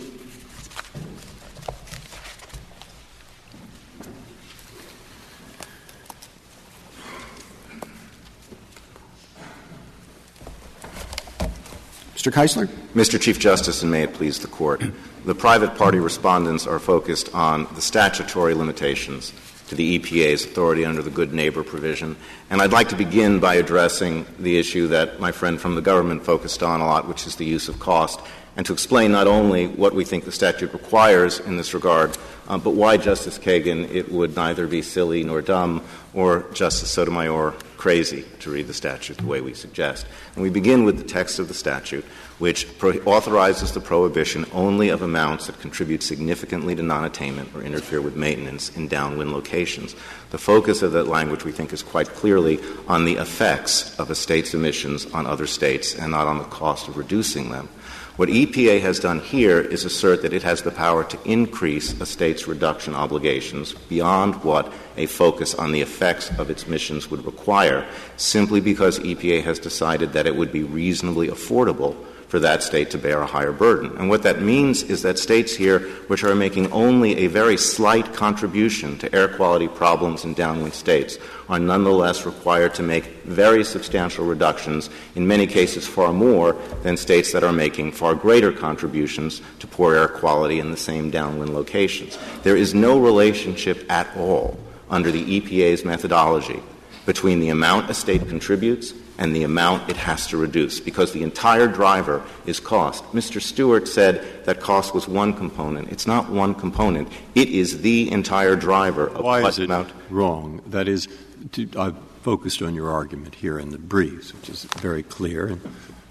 Mr. 12.21 12.31
Keisler? 12.31 12.67
Mr. 12.95 13.19
Chief 13.19 13.39
Justice, 13.39 13.81
and 13.81 13.91
may 13.91 14.03
it 14.03 14.13
please 14.13 14.41
the 14.41 14.47
Court. 14.47 14.83
The 15.25 15.35
private 15.35 15.75
party 15.75 16.01
respondents 16.01 16.67
are 16.67 16.79
focused 16.79 17.35
on 17.35 17.67
the 17.75 17.81
statutory 17.81 18.53
limitations 18.53 19.33
to 19.69 19.75
the 19.75 19.99
EPA's 19.99 20.45
authority 20.45 20.85
under 20.85 21.01
the 21.01 21.09
good 21.09 21.33
neighbor 21.33 21.65
provision. 21.65 22.17
And 22.51 22.61
I'd 22.61 22.73
like 22.73 22.91
to 22.91 22.95
begin 22.95 23.41
by 23.41 23.55
addressing 23.55 24.27
the 24.39 24.59
issue 24.59 24.89
that 24.89 25.19
my 25.19 25.33
friend 25.33 25.59
from 25.59 25.77
the 25.77 25.81
government 25.81 26.23
focused 26.23 26.63
on 26.63 26.83
a 26.83 26.85
lot, 26.87 27.09
which 27.09 27.27
is 27.27 27.37
the 27.37 27.47
use 27.47 27.71
of 27.71 27.81
cost, 27.81 28.21
and 28.55 28.67
to 28.67 28.75
explain 28.75 29.13
not 29.13 29.27
only 29.27 29.69
what 29.69 29.95
we 29.95 30.05
think 30.05 30.27
the 30.27 30.33
statute 30.33 30.75
requires 30.75 31.41
in 31.41 31.57
this 31.57 31.73
regard, 31.73 32.19
uh, 32.49 32.59
but 32.59 32.71
why, 32.71 32.97
Justice 32.97 33.39
Kagan, 33.39 33.93
it 33.95 34.11
would 34.11 34.35
neither 34.35 34.67
be 34.67 34.83
silly 34.83 35.23
nor 35.23 35.43
dumb 35.43 35.83
or 36.15 36.47
Justice 36.53 36.91
Sotomayor 36.91 37.55
crazy 37.77 38.25
to 38.41 38.51
read 38.51 38.67
the 38.67 38.75
statute 38.75 39.17
the 39.17 39.27
way 39.27 39.41
we 39.41 39.55
suggest. 39.55 40.07
And 40.35 40.43
we 40.43 40.51
begin 40.51 40.85
with 40.85 40.99
the 40.99 41.05
text 41.05 41.39
of 41.39 41.49
the 41.49 41.55
statute, 41.55 42.05
which 42.39 42.79
pro- 42.79 42.99
authorizes 43.05 43.73
the 43.73 43.81
prohibition 43.81 44.45
only 44.53 44.91
of 44.91 45.01
amounts 45.01 45.47
that 45.47 45.61
contribute 45.61 46.03
significantly 46.03 46.75
to 46.75 46.83
non 46.83 47.05
attainment 47.05 47.55
or 47.55 47.63
interfere 47.63 48.03
with 48.03 48.17
maintenance 48.17 48.77
in 48.77 48.89
downwind 48.89 49.33
locations. 49.33 49.95
The 50.31 50.39
focus 50.39 50.83
of 50.83 50.93
that 50.93 51.07
language, 51.07 51.45
we 51.45 51.53
think, 51.53 51.73
is 51.73 51.83
quite 51.83 52.09
clearly 52.09 52.61
on 52.87 53.07
the 53.07 53.15
effects 53.15 53.99
of 53.99 54.11
a 54.11 54.15
state's 54.15 54.53
emissions 54.53 55.07
on 55.15 55.27
other 55.27 55.47
states 55.47 55.95
and 55.95 56.11
not 56.11 56.27
on 56.27 56.39
the 56.39 56.45
cost 56.45 56.89
of 56.89 56.99
reducing 56.99 57.51
them. 57.51 57.69
What 58.17 58.29
EPA 58.29 58.81
has 58.83 59.01
done 59.01 59.21
here 59.21 59.61
is 59.61 59.85
assert 59.85 60.23
that 60.23 60.33
it 60.33 60.43
has 60.43 60.63
the 60.63 60.71
power 60.71 61.05
to 61.05 61.19
increase 61.25 61.99
a 62.01 62.07
state's 62.07 62.47
reduction 62.47 62.95
obligations 62.95 63.73
beyond 63.73 64.43
what 64.45 64.73
a 64.97 65.07
focus 65.07 65.55
on 65.55 65.73
the 65.73 65.81
effects 65.81 66.31
of 66.39 66.51
its 66.51 66.67
missions 66.67 67.11
would 67.11 67.25
require, 67.25 67.87
simply 68.17 68.61
because 68.61 68.99
EPA 68.99 69.43
has 69.45 69.59
decided 69.59 70.13
that 70.13 70.27
it 70.27 70.37
would 70.37 70.53
be 70.53 70.65
reasonably 70.65 71.29
affordable 71.29 71.97
for 72.31 72.39
that 72.39 72.63
state 72.63 72.93
to 72.93 72.99
bear 72.99 73.21
a 73.21 73.27
higher 73.27 73.51
burden. 73.51 73.91
And 73.99 74.09
what 74.09 74.23
that 74.23 74.41
means 74.41 74.85
is 74.85 75.03
that 75.03 75.19
states 75.19 75.57
here, 75.57 75.81
which 76.07 76.23
are 76.23 76.37
making 76.37 76.71
only 76.71 77.19
a 77.19 77.27
very 77.27 77.57
slight 77.57 78.15
contribution 78.15 78.97
to 78.99 79.13
air 79.13 79.27
quality 79.27 79.67
problems 79.67 80.25
in 80.25 80.35
downwind 80.35 80.75
states, 80.75 81.19
are 81.49 81.59
nonetheless 81.59 82.25
required 82.25 82.73
to 82.75 82.85
make 82.85 83.25
very 83.25 83.65
substantial 83.65 84.25
reductions, 84.25 84.91
in 85.17 85.27
many 85.27 85.45
cases 85.45 85.89
far 85.89 86.13
more 86.13 86.53
than 86.85 86.97
states 86.97 87.33
that 87.33 87.43
are 87.43 87.53
making 87.53 87.91
far 87.91 88.15
greater 88.15 88.53
contributions 88.53 89.43
to 89.59 89.67
poor 89.67 89.97
air 89.97 90.07
quality 90.07 90.61
in 90.61 90.71
the 90.71 90.77
same 90.77 91.11
downwind 91.11 91.53
locations. 91.53 92.17
There 92.45 92.57
is 92.57 92.75
no 92.75 93.01
relationship 93.01 93.85
at 93.91 94.07
all 94.17 94.57
under 94.89 95.11
the 95.11 95.41
EPA's 95.41 95.85
methodology 95.85 96.63
between 97.07 97.41
the 97.41 97.49
amount 97.49 97.91
a 97.91 97.95
state 97.95 98.29
contributes 98.29 98.93
and 99.21 99.37
the 99.37 99.45
amount 99.45 99.89
it 99.91 99.97
has 99.99 100.27
to 100.29 100.39
reduce, 100.39 100.81
because 100.81 101.13
the 101.13 101.23
entire 101.23 101.69
driver 101.69 102.25
is 102.47 102.59
cost. 102.59 103.05
Mr. 103.13 103.41
Stewart 103.41 103.87
said 103.87 104.45
that 104.47 104.61
cost 104.61 104.95
was 104.95 105.07
one 105.07 105.35
component. 105.35 105.93
It's 105.93 106.07
not 106.07 106.31
one 106.31 106.55
component. 106.55 107.07
It 107.35 107.51
is 107.51 107.83
the 107.83 108.11
entire 108.11 108.57
driver 108.57 109.09
of 109.09 109.23
Why 109.23 109.47
is 109.47 109.59
it 109.59 109.67
amount. 109.67 109.93
wrong? 110.09 110.63
That 110.67 110.89
is, 110.89 111.07
to, 111.53 111.69
I've 111.79 111.97
focused 112.23 112.63
on 112.63 112.75
your 112.75 112.91
argument 112.91 113.35
here 113.35 113.59
in 113.59 113.69
the 113.71 113.79
briefs, 113.79 114.33
which 114.35 114.49
is 114.49 114.65
very 114.79 115.03
clear. 115.03 115.49
And 115.49 115.61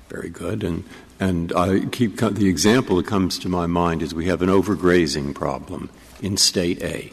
Very 0.07 0.29
good. 0.29 0.63
And, 0.63 0.83
and 1.19 1.51
I 1.53 1.85
keep 1.91 2.17
the 2.17 2.47
example 2.47 2.97
that 2.97 3.07
comes 3.07 3.39
to 3.39 3.49
my 3.49 3.65
mind 3.65 4.03
is 4.03 4.13
we 4.13 4.25
have 4.27 4.43
an 4.43 4.49
overgrazing 4.49 5.33
problem 5.33 5.89
in 6.21 6.37
state 6.37 6.81
A. 6.83 7.11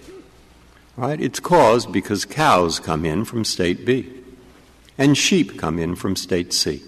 Right? 0.97 1.21
It's 1.21 1.41
caused 1.41 1.91
because 1.91 2.27
cows 2.27 2.81
come 2.81 3.05
in 3.07 3.25
from 3.25 3.45
state 3.45 3.87
B 3.87 4.16
and 4.99 5.17
sheep 5.17 5.59
come 5.59 5.79
in 5.79 5.95
from 5.97 6.17
state 6.17 6.53
C. 6.53 6.83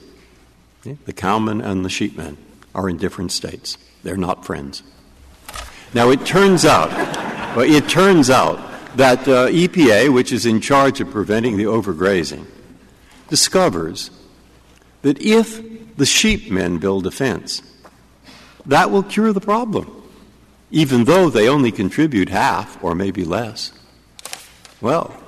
The 0.82 1.12
cowmen 1.12 1.60
and 1.60 1.84
the 1.84 1.88
sheepmen 1.88 2.36
are 2.74 2.88
in 2.88 2.96
different 2.96 3.32
states. 3.32 3.76
They're 4.02 4.16
not 4.16 4.44
friends. 4.44 4.82
Now 5.94 6.10
it 6.10 6.24
turns 6.24 6.64
out, 6.64 6.90
well, 7.56 7.60
it 7.60 7.88
turns 7.88 8.30
out 8.30 8.58
that 8.96 9.20
uh, 9.28 9.48
EPA, 9.48 10.12
which 10.12 10.32
is 10.32 10.46
in 10.46 10.60
charge 10.60 11.00
of 11.00 11.10
preventing 11.10 11.56
the 11.56 11.64
overgrazing, 11.64 12.46
discovers 13.28 14.10
that 15.02 15.20
if 15.20 15.56
the 15.96 16.04
sheepmen 16.04 16.80
build 16.80 17.06
a 17.06 17.10
fence, 17.10 17.62
that 18.66 18.90
will 18.90 19.02
cure 19.02 19.32
the 19.32 19.40
problem, 19.40 19.90
even 20.70 21.04
though 21.04 21.30
they 21.30 21.48
only 21.48 21.72
contribute 21.72 22.28
half 22.28 22.82
or 22.82 22.94
maybe 22.94 23.24
less. 23.24 23.72
Well, 24.80 25.20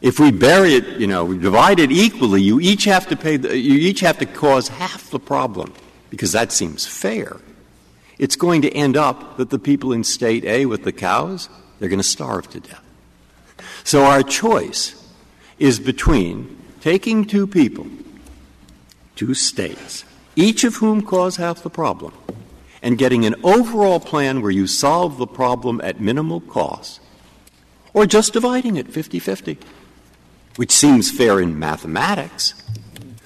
if 0.00 0.20
we 0.20 0.30
bury 0.30 0.74
it, 0.74 1.00
you 1.00 1.06
know, 1.06 1.24
we 1.24 1.38
divide 1.38 1.78
it 1.78 1.90
equally, 1.90 2.42
you 2.42 2.60
each 2.60 2.84
have 2.84 3.06
to 3.08 3.16
pay, 3.16 3.36
the, 3.36 3.56
you 3.56 3.74
each 3.74 4.00
have 4.00 4.18
to 4.18 4.26
cause 4.26 4.68
half 4.68 5.10
the 5.10 5.18
problem 5.18 5.72
because 6.10 6.32
that 6.32 6.52
seems 6.52 6.86
fair. 6.86 7.38
It's 8.18 8.36
going 8.36 8.62
to 8.62 8.70
end 8.72 8.96
up 8.96 9.36
that 9.36 9.50
the 9.50 9.58
people 9.58 9.92
in 9.92 10.04
state 10.04 10.44
A 10.44 10.66
with 10.66 10.84
the 10.84 10.92
cows, 10.92 11.48
they're 11.78 11.88
going 11.88 11.98
to 11.98 12.04
starve 12.04 12.48
to 12.50 12.60
death. 12.60 12.82
So 13.84 14.04
our 14.04 14.22
choice 14.22 15.02
is 15.58 15.80
between 15.80 16.56
taking 16.80 17.24
two 17.24 17.46
people, 17.46 17.86
two 19.16 19.34
states, 19.34 20.04
each 20.34 20.64
of 20.64 20.76
whom 20.76 21.02
cause 21.02 21.36
half 21.36 21.62
the 21.62 21.70
problem, 21.70 22.14
and 22.82 22.98
getting 22.98 23.24
an 23.24 23.34
overall 23.42 23.98
plan 23.98 24.42
where 24.42 24.50
you 24.50 24.66
solve 24.66 25.18
the 25.18 25.26
problem 25.26 25.80
at 25.82 26.00
minimal 26.00 26.40
cost, 26.40 27.00
or 27.94 28.06
just 28.06 28.34
dividing 28.34 28.76
it 28.76 28.88
50 28.88 29.18
50, 29.18 29.58
which 30.56 30.72
seems 30.72 31.10
fair 31.10 31.40
in 31.40 31.58
mathematics, 31.58 32.54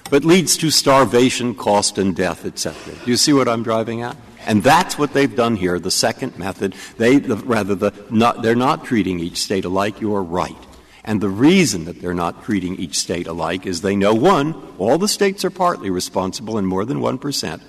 but 0.09 0.25
leads 0.25 0.57
to 0.57 0.69
starvation, 0.69 1.55
cost, 1.55 1.97
and 1.97 2.15
death, 2.15 2.45
etc. 2.45 2.93
Do 3.05 3.11
you 3.11 3.17
see 3.17 3.33
what 3.33 3.47
I'm 3.47 3.63
driving 3.63 4.01
at? 4.01 4.17
And 4.45 4.63
that's 4.63 4.97
what 4.97 5.13
they've 5.13 5.33
done 5.33 5.55
here. 5.55 5.79
The 5.79 5.91
second 5.91 6.37
method, 6.37 6.75
they 6.97 7.17
the, 7.17 7.37
rather 7.37 7.75
the 7.75 7.93
not, 8.09 8.41
they're 8.41 8.55
not 8.55 8.85
treating 8.85 9.19
each 9.19 9.37
state 9.37 9.65
alike. 9.65 10.01
You 10.01 10.15
are 10.15 10.23
right. 10.23 10.57
And 11.03 11.21
the 11.21 11.29
reason 11.29 11.85
that 11.85 12.01
they're 12.01 12.13
not 12.13 12.43
treating 12.43 12.75
each 12.75 12.97
state 12.97 13.27
alike 13.27 13.65
is 13.65 13.81
they 13.81 13.95
know 13.95 14.13
one, 14.13 14.53
all 14.77 14.97
the 14.97 15.07
states 15.07 15.45
are 15.45 15.49
partly 15.49 15.89
responsible 15.89 16.57
in 16.57 16.65
more 16.65 16.85
than 16.85 17.01
one 17.01 17.17
percent. 17.17 17.61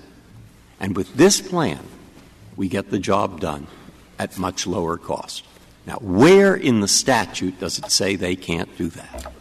And 0.79 0.95
with 0.95 1.13
this 1.15 1.41
plan, 1.41 1.79
we 2.55 2.67
get 2.67 2.89
the 2.89 2.99
job 2.99 3.39
done 3.39 3.67
at 4.19 4.37
much 4.37 4.67
lower 4.67 4.97
cost. 4.97 5.45
Now, 5.85 5.97
where 6.01 6.55
in 6.55 6.81
the 6.81 6.87
statute 6.87 7.59
does 7.59 7.77
it 7.77 7.91
say 7.91 8.15
they 8.15 8.35
can't 8.35 8.75
do 8.77 8.89
that? 8.89 9.31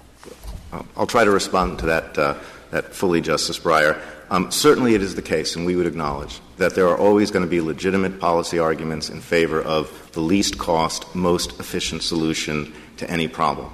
I'll 0.97 1.07
try 1.07 1.25
to 1.25 1.31
respond 1.31 1.79
to 1.81 1.87
that, 1.87 2.19
uh, 2.19 2.35
that 2.71 2.95
fully, 2.95 3.21
Justice 3.21 3.59
Breyer. 3.59 4.01
Um, 4.31 4.51
certainly, 4.51 4.95
it 4.95 5.03
is 5.03 5.15
the 5.15 5.23
case, 5.23 5.57
and 5.57 5.67
we 5.67 5.77
would 5.77 5.87
acknowledge 5.87 6.41
that 6.57 6.75
there 6.75 6.89
are 6.89 6.97
always 6.97 7.31
going 7.31 7.45
to 7.45 7.51
be 7.51 7.61
legitimate 7.61 8.19
policy 8.19 8.59
arguments 8.59 9.11
in 9.11 9.21
favor 9.21 9.61
of 9.61 10.11
the 10.13 10.21
least 10.21 10.57
cost, 10.57 11.15
most 11.15 11.61
efficient 11.61 12.03
solution 12.03 12.73
to 12.97 13.11
any 13.11 13.29
problem. 13.29 13.71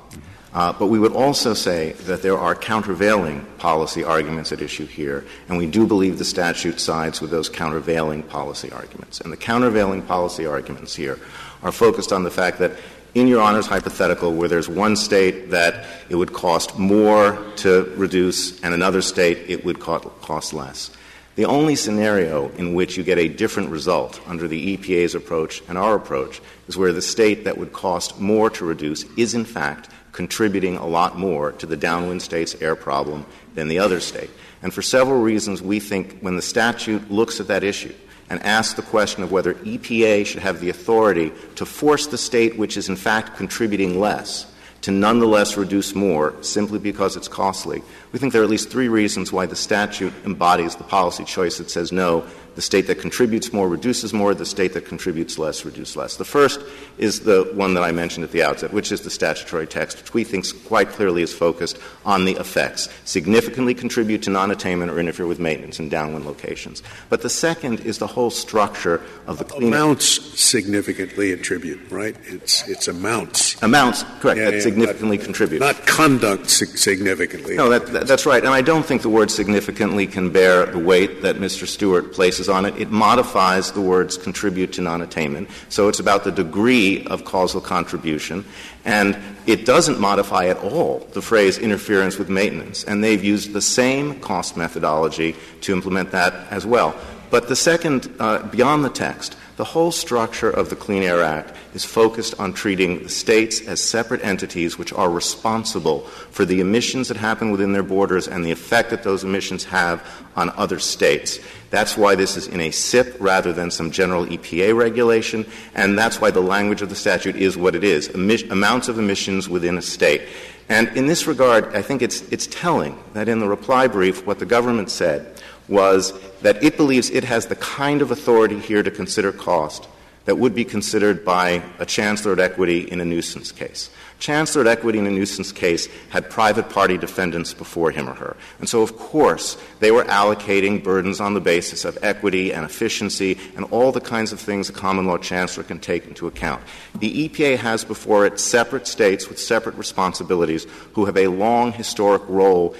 Uh, 0.53 0.72
but 0.72 0.86
we 0.86 0.99
would 0.99 1.12
also 1.12 1.55
say 1.55 1.92
that 1.92 2.22
there 2.22 2.38
are 2.38 2.55
countervailing 2.55 3.44
policy 3.59 4.03
arguments 4.03 4.51
at 4.51 4.61
issue 4.61 4.86
here, 4.86 5.24
and 5.49 5.59
we 5.59 5.66
do 5.66 5.86
believe 5.86 6.18
the 6.18 6.24
statute 6.24 6.80
sides 6.80 7.20
with 7.20 7.30
those 7.30 7.49
countervailing 7.49 8.24
policy 8.24 8.72
arguments. 8.72 9.20
And 9.20 9.32
the 9.32 9.36
countervailing 9.36 10.03
policy 10.03 10.46
arguments 10.46 10.96
here 10.96 11.20
are 11.62 11.70
focused 11.70 12.12
on 12.12 12.24
the 12.24 12.30
fact 12.30 12.59
that 12.59 12.72
in 13.14 13.26
Your 13.26 13.40
Honor's 13.40 13.66
hypothetical, 13.66 14.32
where 14.32 14.48
there's 14.48 14.68
one 14.68 14.96
state 14.96 15.50
that 15.50 15.86
it 16.09 16.14
would 16.14 16.32
cost 16.32 16.78
more 16.78 17.38
to 17.56 17.92
reduce 17.96 18.61
and 18.62 18.74
another 18.74 19.02
state 19.02 19.38
it 19.48 19.64
would 19.64 19.80
cost 19.80 20.52
less. 20.52 20.90
The 21.36 21.44
only 21.44 21.76
scenario 21.76 22.48
in 22.56 22.74
which 22.74 22.96
you 22.96 23.04
get 23.04 23.16
a 23.18 23.28
different 23.28 23.70
result 23.70 24.20
under 24.26 24.48
the 24.48 24.76
EPA's 24.76 25.14
approach 25.14 25.62
and 25.68 25.78
our 25.78 25.94
approach 25.94 26.40
is 26.66 26.76
where 26.76 26.92
the 26.92 27.00
state 27.00 27.44
that 27.44 27.56
would 27.56 27.72
cost 27.72 28.18
more 28.18 28.50
to 28.50 28.64
reduce 28.64 29.04
is, 29.16 29.34
in 29.34 29.44
fact, 29.44 29.88
contributing 30.11 30.76
a 30.76 30.86
lot 30.86 31.16
more 31.16 31.52
to 31.52 31.66
the 31.66 31.76
downwind 31.76 32.22
state's 32.22 32.56
air 32.56 32.74
problem 32.74 33.24
than 33.54 33.68
the 33.68 33.78
other 33.78 34.00
state. 34.00 34.30
And 34.62 34.74
for 34.74 34.82
several 34.82 35.20
reasons, 35.20 35.62
we 35.62 35.78
think 35.78 36.18
when 36.20 36.34
the 36.34 36.42
statute 36.42 37.09
looks 37.09 37.38
at 37.38 37.46
that 37.46 37.62
issue, 37.62 37.94
and 38.30 38.42
ask 38.42 38.76
the 38.76 38.82
question 38.82 39.22
of 39.22 39.32
whether 39.32 39.54
EPA 39.54 40.26
should 40.26 40.42
have 40.42 40.60
the 40.60 40.70
authority 40.70 41.32
to 41.56 41.64
force 41.64 42.06
the 42.06 42.18
state 42.18 42.56
which 42.58 42.76
is 42.76 42.88
in 42.88 42.96
fact 42.96 43.36
contributing 43.36 43.98
less 43.98 44.46
to 44.82 44.90
nonetheless 44.90 45.56
reduce 45.56 45.94
more 45.94 46.34
simply 46.40 46.78
because 46.78 47.16
it's 47.16 47.28
costly. 47.28 47.82
We 48.12 48.18
think 48.18 48.32
there 48.32 48.42
are 48.42 48.44
at 48.44 48.50
least 48.50 48.70
three 48.70 48.88
reasons 48.88 49.32
why 49.32 49.46
the 49.46 49.56
statute 49.56 50.12
embodies 50.24 50.76
the 50.76 50.84
policy 50.84 51.24
choice 51.24 51.58
that 51.58 51.70
says 51.70 51.90
no, 51.90 52.24
the 52.59 52.62
state 52.62 52.88
that 52.88 52.98
contributes 52.98 53.52
more 53.52 53.68
reduces 53.68 54.12
more, 54.12 54.34
the 54.34 54.44
state 54.44 54.72
that 54.72 54.84
contributes 54.84 55.38
less 55.38 55.64
reduces 55.64 55.94
less. 55.94 56.16
The 56.16 56.24
first 56.24 56.59
is 56.98 57.20
the 57.20 57.48
one 57.54 57.74
that 57.74 57.84
I 57.84 57.92
mentioned 57.92 58.24
at 58.24 58.32
the 58.32 58.42
outset, 58.42 58.72
which 58.72 58.90
is 58.90 59.02
the 59.02 59.11
statutory 59.11 59.68
text, 59.68 59.98
which 59.98 60.12
we 60.12 60.24
think 60.24 60.44
quite 60.64 60.88
clearly 60.88 61.22
is 61.22 61.32
focused 61.32 61.78
on 62.04 62.24
the 62.24 62.32
effects. 62.32 62.88
Significantly 63.04 63.74
contribute 63.74 64.24
to 64.24 64.30
non 64.30 64.50
attainment 64.50 64.90
or 64.90 64.98
interfere 64.98 65.28
with 65.28 65.38
maintenance 65.38 65.78
in 65.78 65.88
downwind 65.88 66.26
locations. 66.26 66.82
But 67.11 67.22
the 67.22 67.30
second 67.30 67.78
is 67.86 67.98
the 67.98 68.09
whole 68.09 68.30
structure 68.30 69.02
of 69.28 69.38
the 69.38 69.44
clean 69.44 69.68
amounts 69.68 70.06
significantly 70.40 71.30
attribute, 71.30 71.92
right? 71.92 72.16
It's 72.24 72.68
it's 72.68 72.88
amounts. 72.88 73.62
Amounts, 73.62 74.02
correct. 74.18 74.38
Yeah, 74.38 74.46
that 74.46 74.54
yeah, 74.54 74.61
significantly 74.62 75.18
not, 75.18 75.24
contribute. 75.24 75.61
Not 75.61 75.86
conduct 75.86 76.50
significantly. 76.50 77.56
No, 77.56 77.68
that, 77.68 77.86
that, 77.86 78.09
that's 78.09 78.26
right. 78.26 78.42
And 78.42 78.52
I 78.52 78.62
don't 78.62 78.84
think 78.84 79.02
the 79.02 79.09
word 79.09 79.30
significantly 79.30 80.09
can 80.09 80.32
bear 80.32 80.66
the 80.66 80.80
weight 80.80 81.22
that 81.22 81.36
Mr. 81.36 81.64
Stewart 81.64 82.12
places 82.12 82.47
on 82.49 82.64
it. 82.64 82.76
It 82.76 82.90
modifies 82.90 83.72
the 83.72 83.80
words 83.80 84.16
contribute 84.16 84.72
to 84.74 84.82
non 84.82 85.03
attainment. 85.03 85.49
So 85.68 85.88
it's 85.88 86.01
about 86.01 86.24
the 86.24 86.32
degree 86.32 87.05
of 87.07 87.24
causal 87.24 87.61
contribution. 87.61 88.44
And 88.84 89.16
it 89.46 89.64
doesn't 89.64 90.01
modify 90.01 90.46
at 90.46 90.59
all 90.59 91.07
the 91.12 91.22
phrase 91.22 91.59
interference 91.59 92.18
with 92.18 92.28
maintenance. 92.28 92.84
And 92.84 93.03
they've 93.03 93.22
used 93.22 93.53
the 93.53 93.62
same 93.62 94.20
cost 94.20 94.57
methodology 94.57 95.36
to 95.62 95.72
implement 95.72 96.11
that 96.11 96.34
as 96.51 96.66
well. 96.66 96.94
But 97.30 97.49
the 97.49 97.57
second, 97.57 98.12
uh, 98.18 98.42
beyond 98.44 98.84
the 98.84 98.90
text, 98.90 99.36
the 99.59 99.64
whole 99.64 99.90
structure 99.90 100.48
of 100.48 100.70
the 100.70 100.76
Clean 100.76 101.02
Air 101.02 101.20
Act 101.20 101.52
is 101.74 101.84
focused 101.84 102.38
on 102.38 102.52
treating 102.52 103.02
the 103.02 103.09
states 103.09 103.61
as 103.66 103.80
separate 103.80 104.24
entities 104.24 104.78
which 104.78 104.92
are 104.92 105.11
responsible 105.11 106.02
for 106.30 106.44
the 106.44 106.61
emissions 106.61 107.09
that 107.09 107.16
happen 107.16 107.50
within 107.50 107.72
their 107.72 107.82
borders 107.82 108.28
and 108.28 108.44
the 108.44 108.52
effect 108.52 108.90
that 108.90 109.02
those 109.02 109.24
emissions 109.24 109.64
have 109.64 110.09
on 110.36 110.50
other 110.50 110.78
states. 110.78 111.40
That's 111.70 111.96
why 111.96 112.14
this 112.14 112.36
is 112.36 112.46
in 112.46 112.61
a 112.61 112.70
SIP 112.70 113.16
rather 113.18 113.52
than 113.52 113.72
some 113.72 113.90
general 113.90 114.26
EPA 114.26 114.76
regulation, 114.76 115.44
and 115.74 115.98
that's 115.98 116.20
why 116.20 116.30
the 116.30 116.40
language 116.40 116.80
of 116.80 116.88
the 116.88 116.94
statute 116.94 117.34
is 117.34 117.56
what 117.56 117.74
it 117.74 117.82
is 117.82 118.06
amounts 118.50 118.86
of 118.86 119.00
emissions 119.00 119.48
within 119.48 119.76
a 119.76 119.82
state. 119.82 120.22
And 120.68 120.86
in 120.96 121.09
this 121.09 121.26
regard, 121.26 121.74
I 121.74 121.82
think 121.82 122.02
it's, 122.02 122.20
it's 122.30 122.46
telling 122.46 122.96
that 123.14 123.28
in 123.28 123.40
the 123.40 123.48
reply 123.48 123.88
brief, 123.88 124.24
what 124.24 124.38
the 124.38 124.46
government 124.46 124.88
said 124.88 125.34
was 125.68 126.12
that 126.40 126.62
it 126.62 126.76
believes 126.76 127.10
it 127.10 127.24
has 127.24 127.46
the 127.46 127.56
kind 127.56 128.02
of 128.02 128.10
authority 128.10 128.58
here 128.58 128.82
to 128.82 128.90
consider 128.90 129.32
cost 129.32 129.86
that 130.28 130.36
would 130.36 130.54
be 130.54 130.62
considered 130.62 131.24
by 131.24 131.62
a 131.78 131.86
chancellor 131.86 132.34
at 132.34 132.38
equity 132.38 132.80
in 132.80 133.00
a 133.00 133.04
nuisance 133.04 133.50
case. 133.50 133.88
Chancellor 134.18 134.60
at 134.60 134.66
equity 134.66 134.98
in 134.98 135.06
a 135.06 135.10
nuisance 135.10 135.52
case 135.52 135.88
had 136.10 136.28
private 136.28 136.68
party 136.68 136.98
defendants 136.98 137.55
before 137.55 137.90
him 137.90 138.10
or 138.10 138.12
her. 138.12 138.36
And 138.59 138.68
so, 138.68 138.82
of 138.82 138.98
course, 138.98 139.56
they 139.80 139.90
were 139.90 140.05
allocating 140.05 140.84
burdens 140.84 141.18
on 141.18 141.32
the 141.32 141.40
basis 141.40 141.86
of 141.86 141.97
equity 142.02 142.52
and 142.52 142.66
efficiency 142.66 143.38
and 143.56 143.64
all 143.70 143.90
the 143.90 144.02
kinds 144.02 144.30
of 144.30 144.38
things 144.38 144.68
a 144.68 144.74
common 144.74 145.06
law 145.06 145.16
chancellor 145.16 145.64
can 145.64 145.78
take 145.78 146.06
into 146.06 146.26
account. 146.26 146.62
The 146.98 147.30
EPA 147.30 147.56
has 147.56 147.82
before 147.86 148.26
it 148.26 148.38
separate 148.38 148.86
states 148.86 149.30
with 149.30 149.38
separate 149.38 149.76
responsibilities 149.76 150.66
who 150.93 151.06
have 151.06 151.16
a 151.16 151.28
long 151.28 151.72
historic 151.72 152.22
role 152.28 152.74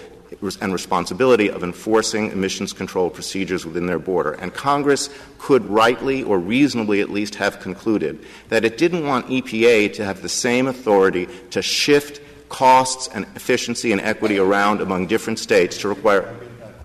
and 0.61 0.73
responsibility 0.73 1.51
of 1.51 1.63
enforcing 1.63 2.31
emissions 2.31 2.73
control 2.73 3.11
procedures 3.11 3.65
within 3.65 3.87
their 3.87 3.99
border. 3.99 4.33
And 4.33 4.53
Congress 4.53 5.11
could 5.39 5.65
rightly 5.67 6.23
or 6.23 6.39
reasonably 6.39 7.01
at 7.01 7.11
least 7.11 7.37
have 7.37 7.61
concluded 7.61 8.25
that 8.49 8.65
it 8.65 8.79
didn't 8.79 9.07
want 9.07 9.27
EPA 9.29 9.93
to 9.95 10.05
have 10.05 10.23
the 10.23 10.29
same 10.29 10.67
authority 10.67 11.29
to 11.51 11.63
shift 11.63 12.21
costs 12.49 13.09
and 13.09 13.27
efficiency 13.35 13.93
and 13.93 14.01
equity 14.01 14.39
around 14.39 14.81
among 14.81 15.07
different 15.07 15.39
states 15.39 15.79
to 15.79 15.89
require 15.89 16.35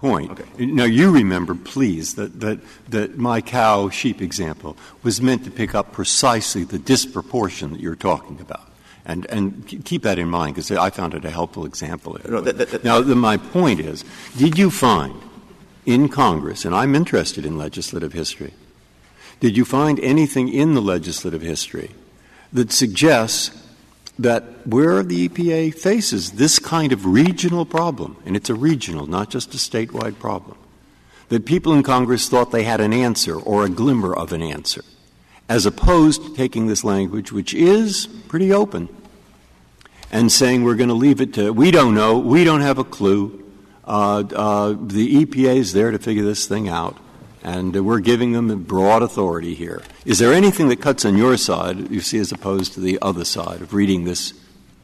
point. 0.03 0.31
Okay. 0.31 0.65
Now, 0.65 0.83
you 0.83 1.11
remember, 1.11 1.55
please, 1.55 2.15
that, 2.15 2.41
that, 2.41 2.59
that 2.89 3.17
my 3.17 3.39
cow 3.39 3.87
sheep 3.87 4.21
example 4.21 4.75
was 5.01 5.21
meant 5.21 5.45
to 5.45 5.51
pick 5.51 5.73
up 5.73 5.93
precisely 5.93 6.65
the 6.65 6.77
disproportion 6.77 7.71
that 7.71 7.79
you're 7.79 7.95
talking 7.95 8.41
about. 8.41 8.67
And, 9.05 9.25
and 9.25 9.83
keep 9.83 10.03
that 10.03 10.17
in 10.17 10.29
mind 10.29 10.55
because 10.55 10.71
I 10.71 10.89
found 10.89 11.13
it 11.13 11.25
a 11.25 11.29
helpful 11.29 11.65
example. 11.65 12.17
No, 12.27 12.39
that, 12.39 12.57
that, 12.57 12.83
now, 12.85 13.01
the, 13.01 13.15
my 13.15 13.35
point 13.35 13.81
is 13.81 14.05
did 14.37 14.57
you 14.57 14.71
find 14.71 15.21
in 15.85 16.07
Congress, 16.07 16.63
and 16.63 16.73
I'm 16.73 16.95
interested 16.95 17.45
in 17.45 17.57
legislative 17.57 18.13
history, 18.13 18.53
did 19.41 19.57
you 19.57 19.65
find 19.65 19.99
anything 19.99 20.47
in 20.47 20.73
the 20.73 20.81
legislative 20.81 21.41
history 21.41 21.91
that 22.53 22.71
suggests 22.71 23.51
that 24.17 24.65
where 24.65 25.03
the 25.03 25.27
EPA 25.27 25.73
faces 25.75 26.33
this 26.33 26.59
kind 26.59 26.93
of 26.93 27.05
regional 27.05 27.65
problem, 27.65 28.15
and 28.25 28.35
it's 28.37 28.49
a 28.49 28.55
regional, 28.55 29.07
not 29.07 29.29
just 29.29 29.53
a 29.53 29.57
statewide 29.57 30.19
problem, 30.19 30.57
that 31.29 31.45
people 31.45 31.73
in 31.73 31.83
Congress 31.83 32.29
thought 32.29 32.51
they 32.51 32.63
had 32.63 32.79
an 32.79 32.93
answer 32.93 33.35
or 33.35 33.65
a 33.65 33.69
glimmer 33.69 34.13
of 34.13 34.31
an 34.31 34.41
answer, 34.41 34.83
as 35.49 35.65
opposed 35.65 36.23
to 36.23 36.35
taking 36.35 36.67
this 36.67 36.83
language, 36.83 37.31
which 37.31 37.53
is 37.53 38.07
pretty 38.27 38.51
open, 38.51 38.89
and 40.11 40.31
saying 40.31 40.63
we're 40.63 40.75
going 40.75 40.89
to 40.89 40.95
leave 40.95 41.21
it 41.21 41.33
to, 41.33 41.51
we 41.51 41.71
don't 41.71 41.95
know, 41.95 42.17
we 42.17 42.43
don't 42.43 42.61
have 42.61 42.77
a 42.77 42.83
clue, 42.83 43.43
uh, 43.85 44.23
uh, 44.33 44.75
the 44.79 45.25
EPA 45.25 45.57
is 45.57 45.73
there 45.73 45.91
to 45.91 45.99
figure 45.99 46.23
this 46.23 46.47
thing 46.47 46.69
out, 46.69 46.97
and 47.43 47.85
we're 47.85 47.99
giving 47.99 48.31
them 48.31 48.63
broad 48.63 49.03
authority 49.03 49.53
here. 49.53 49.81
Is 50.05 50.19
there 50.19 50.33
anything 50.33 50.69
that 50.69 50.81
cuts 50.81 51.03
on 51.03 51.17
your 51.17 51.35
side, 51.35 51.91
you 51.91 51.99
see, 51.99 52.19
as 52.19 52.31
opposed 52.31 52.73
to 52.73 52.79
the 52.79 52.97
other 53.01 53.25
side 53.25 53.61
of 53.61 53.73
reading 53.73 54.05
this 54.05 54.33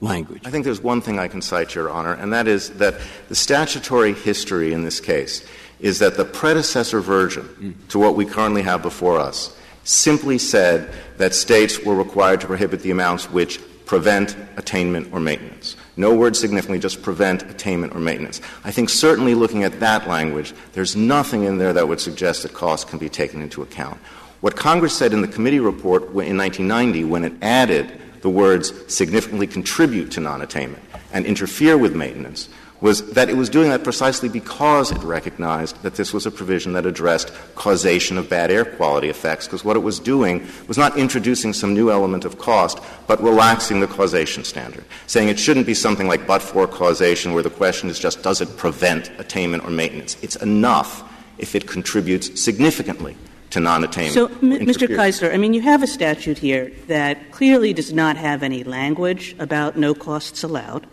language? 0.02 0.42
I 0.46 0.52
think 0.52 0.66
there's 0.66 0.82
one 0.82 1.00
thing 1.00 1.20
I 1.20 1.30
can 1.30 1.42
cite, 1.42 1.76
Your 1.76 1.90
Honor, 1.90 2.14
and 2.14 2.34
that 2.34 2.48
is 2.48 2.72
that 2.72 2.96
the 3.30 3.36
statutory 3.36 4.14
history 4.14 4.74
in 4.74 4.84
this 4.84 5.00
case 5.00 5.48
is 5.80 6.00
that 6.00 6.18
the 6.18 6.26
predecessor 6.26 7.00
version 7.00 7.44
mm. 7.44 7.88
to 7.88 8.00
what 8.00 8.16
we 8.16 8.26
currently 8.26 8.64
have 8.64 8.82
before 8.82 9.18
us 9.18 9.56
simply 9.90 10.38
said 10.38 10.94
that 11.18 11.34
states 11.34 11.80
were 11.80 11.96
required 11.96 12.42
to 12.42 12.48
prohibit 12.48 12.82
the 12.82 12.92
amounts 12.92 13.30
which 13.30 13.60
prevent 13.86 14.36
attainment 14.56 15.12
or 15.12 15.20
maintenance. 15.20 15.76
No 15.98 16.14
word 16.14 16.36
significantly, 16.36 16.78
just 16.78 17.02
prevent 17.02 17.42
attainment 17.50 17.96
or 17.96 18.00
maintenance. 18.00 18.40
I 18.64 18.72
think 18.72 18.90
certainly 18.90 19.34
looking 19.34 19.64
at 19.64 19.80
that 19.80 20.08
language, 20.08 20.54
there's 20.74 20.96
nothing 20.96 21.44
in 21.44 21.58
there 21.58 21.74
that 21.74 21.88
would 21.88 22.00
suggest 22.00 22.44
that 22.44 22.54
costs 22.54 22.88
can 22.88 23.00
be 23.00 23.10
taken 23.10 23.42
into 23.42 23.64
account. 23.64 24.00
What 24.42 24.56
Congress 24.56 24.96
said 24.96 25.12
in 25.12 25.22
the 25.22 25.28
committee 25.28 25.60
report 25.60 26.04
in 26.04 26.38
1990 26.38 27.04
when 27.06 27.24
it 27.24 27.34
added 27.42 28.00
the 28.22 28.30
words 28.30 28.72
significantly 28.94 29.48
contribute 29.48 30.12
to 30.12 30.20
non 30.20 30.44
attainment 30.44 30.84
and 31.12 31.26
interfere 31.26 31.78
with 31.78 31.96
maintenance 31.96 32.48
was 32.82 33.12
that 33.12 33.30
it 33.30 33.36
was 33.36 33.50
doing 33.50 33.70
that 33.70 33.84
precisely 33.84 34.30
because 34.30 34.92
it 34.92 35.04
recognized 35.04 35.82
that 35.84 35.96
this 35.96 36.14
was 36.14 36.26
a 36.26 36.32
provision 36.32 36.74
that 36.74 36.86
addressed 36.86 37.32
causation 37.56 38.18
of 38.18 38.30
bad 38.30 38.50
air 38.52 38.64
quality 38.64 39.10
effects, 39.10 39.46
because 39.46 39.66
what 39.66 39.76
it 39.76 39.82
was 39.82 40.00
doing 40.00 40.48
was 40.68 40.78
not 40.78 40.98
introducing 40.98 41.52
some 41.52 41.74
new 41.74 41.92
element 41.92 42.24
of 42.24 42.38
cost, 42.38 42.80
but 43.08 43.22
relaxing 43.22 43.80
the 43.80 43.88
causation 43.88 44.44
standard, 44.44 44.86
saying 45.08 45.28
it 45.28 45.40
shouldn't 45.40 45.66
be 45.66 45.74
something 45.74 46.08
like 46.08 46.26
but 46.26 46.42
for 46.42 46.68
causation, 46.68 47.34
where 47.34 47.44
the 47.44 47.50
question 47.50 47.90
is 47.90 48.00
just 48.00 48.24
does 48.24 48.40
it 48.40 48.58
prevent 48.58 49.12
attainment 49.20 49.64
or 49.66 49.70
maintenance. 49.70 50.16
It's 50.22 50.38
enough 50.38 51.04
if 51.38 51.56
it 51.56 51.68
contributes 51.68 52.42
significantly 52.42 53.18
to 53.50 53.60
non-attainment. 53.60 54.14
So, 54.14 54.28
M- 54.28 54.66
Mr. 54.66 54.88
Keisler, 54.88 55.34
I 55.34 55.38
mean, 55.38 55.54
you 55.54 55.62
have 55.62 55.82
a 55.82 55.88
statute 55.88 56.38
here 56.38 56.72
that 56.88 57.32
clearly 57.32 57.74
does 57.74 57.92
not 57.92 58.16
have 58.16 58.44
any 58.44 58.64
language 58.64 59.36
about 59.40 59.76
no 59.76 59.94
costs 59.94 60.44
allowed 60.44 60.86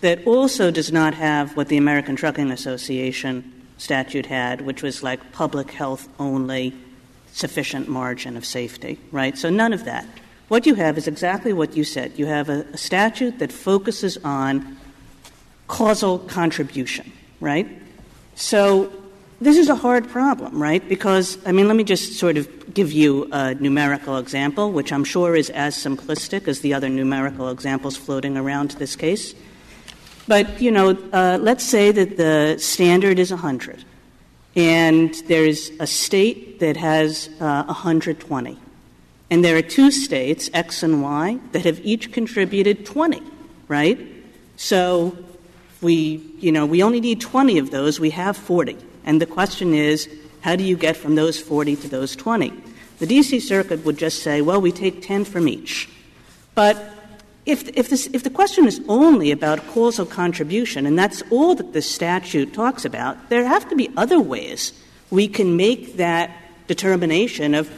that 0.00 0.26
also 0.26 0.70
does 0.70 0.92
not 0.92 1.14
have 1.14 1.56
what 1.56 1.68
the 1.68 1.76
American 1.76 2.16
Trucking 2.16 2.50
Association 2.50 3.52
statute 3.76 4.26
had, 4.26 4.60
which 4.60 4.82
was 4.82 5.02
like 5.02 5.32
public 5.32 5.70
health 5.70 6.08
only, 6.18 6.74
sufficient 7.32 7.88
margin 7.88 8.36
of 8.36 8.44
safety, 8.44 8.98
right? 9.12 9.36
So 9.36 9.50
none 9.50 9.72
of 9.72 9.84
that. 9.84 10.06
What 10.48 10.66
you 10.66 10.74
have 10.74 10.98
is 10.98 11.06
exactly 11.06 11.52
what 11.52 11.76
you 11.76 11.84
said. 11.84 12.18
You 12.18 12.26
have 12.26 12.48
a, 12.48 12.66
a 12.72 12.76
statute 12.76 13.38
that 13.38 13.52
focuses 13.52 14.18
on 14.24 14.76
causal 15.68 16.18
contribution, 16.18 17.12
right? 17.40 17.68
So 18.34 18.92
this 19.40 19.56
is 19.56 19.68
a 19.68 19.76
hard 19.76 20.08
problem, 20.08 20.60
right? 20.60 20.86
Because, 20.86 21.38
I 21.46 21.52
mean, 21.52 21.68
let 21.68 21.76
me 21.76 21.84
just 21.84 22.14
sort 22.14 22.36
of 22.36 22.74
give 22.74 22.92
you 22.92 23.28
a 23.32 23.54
numerical 23.54 24.18
example, 24.18 24.72
which 24.72 24.92
I'm 24.92 25.04
sure 25.04 25.36
is 25.36 25.50
as 25.50 25.76
simplistic 25.76 26.48
as 26.48 26.60
the 26.60 26.74
other 26.74 26.88
numerical 26.88 27.48
examples 27.48 27.96
floating 27.96 28.36
around 28.36 28.72
this 28.72 28.96
case. 28.96 29.34
But, 30.30 30.62
you 30.62 30.70
know, 30.70 30.90
uh, 31.12 31.38
let's 31.42 31.64
say 31.64 31.90
that 31.90 32.16
the 32.16 32.56
standard 32.60 33.18
is 33.18 33.32
100, 33.32 33.84
and 34.54 35.12
there's 35.26 35.70
a 35.80 35.88
state 35.88 36.60
that 36.60 36.76
has 36.76 37.28
uh, 37.40 37.64
120. 37.64 38.56
And 39.28 39.44
there 39.44 39.56
are 39.56 39.62
two 39.62 39.90
states, 39.90 40.48
X 40.54 40.84
and 40.84 41.02
Y, 41.02 41.40
that 41.50 41.64
have 41.64 41.80
each 41.84 42.12
contributed 42.12 42.86
20, 42.86 43.20
right? 43.66 43.98
So 44.56 45.18
we, 45.80 46.22
you 46.38 46.52
know, 46.52 46.64
we 46.64 46.80
only 46.80 47.00
need 47.00 47.20
20 47.20 47.58
of 47.58 47.72
those, 47.72 47.98
we 47.98 48.10
have 48.10 48.36
40. 48.36 48.76
And 49.04 49.20
the 49.20 49.26
question 49.26 49.74
is, 49.74 50.08
how 50.42 50.54
do 50.54 50.62
you 50.62 50.76
get 50.76 50.96
from 50.96 51.16
those 51.16 51.40
40 51.40 51.74
to 51.74 51.88
those 51.88 52.14
20? 52.14 52.52
The 53.00 53.06
D.C. 53.06 53.40
Circuit 53.40 53.84
would 53.84 53.98
just 53.98 54.22
say, 54.22 54.42
well, 54.42 54.60
we 54.60 54.70
take 54.70 55.02
10 55.02 55.24
from 55.24 55.48
each. 55.48 55.88
But 56.54 56.99
if, 57.50 57.90
this, 57.90 58.08
if 58.12 58.22
the 58.22 58.30
question 58.30 58.66
is 58.66 58.80
only 58.88 59.30
about 59.30 59.66
causal 59.68 60.06
contribution, 60.06 60.86
and 60.86 60.98
that's 60.98 61.22
all 61.30 61.54
that 61.54 61.72
the 61.72 61.82
statute 61.82 62.54
talks 62.54 62.84
about, 62.84 63.28
there 63.28 63.44
have 63.44 63.68
to 63.68 63.76
be 63.76 63.90
other 63.96 64.20
ways 64.20 64.72
we 65.10 65.26
can 65.26 65.56
make 65.56 65.96
that 65.96 66.30
determination 66.66 67.54
of, 67.54 67.68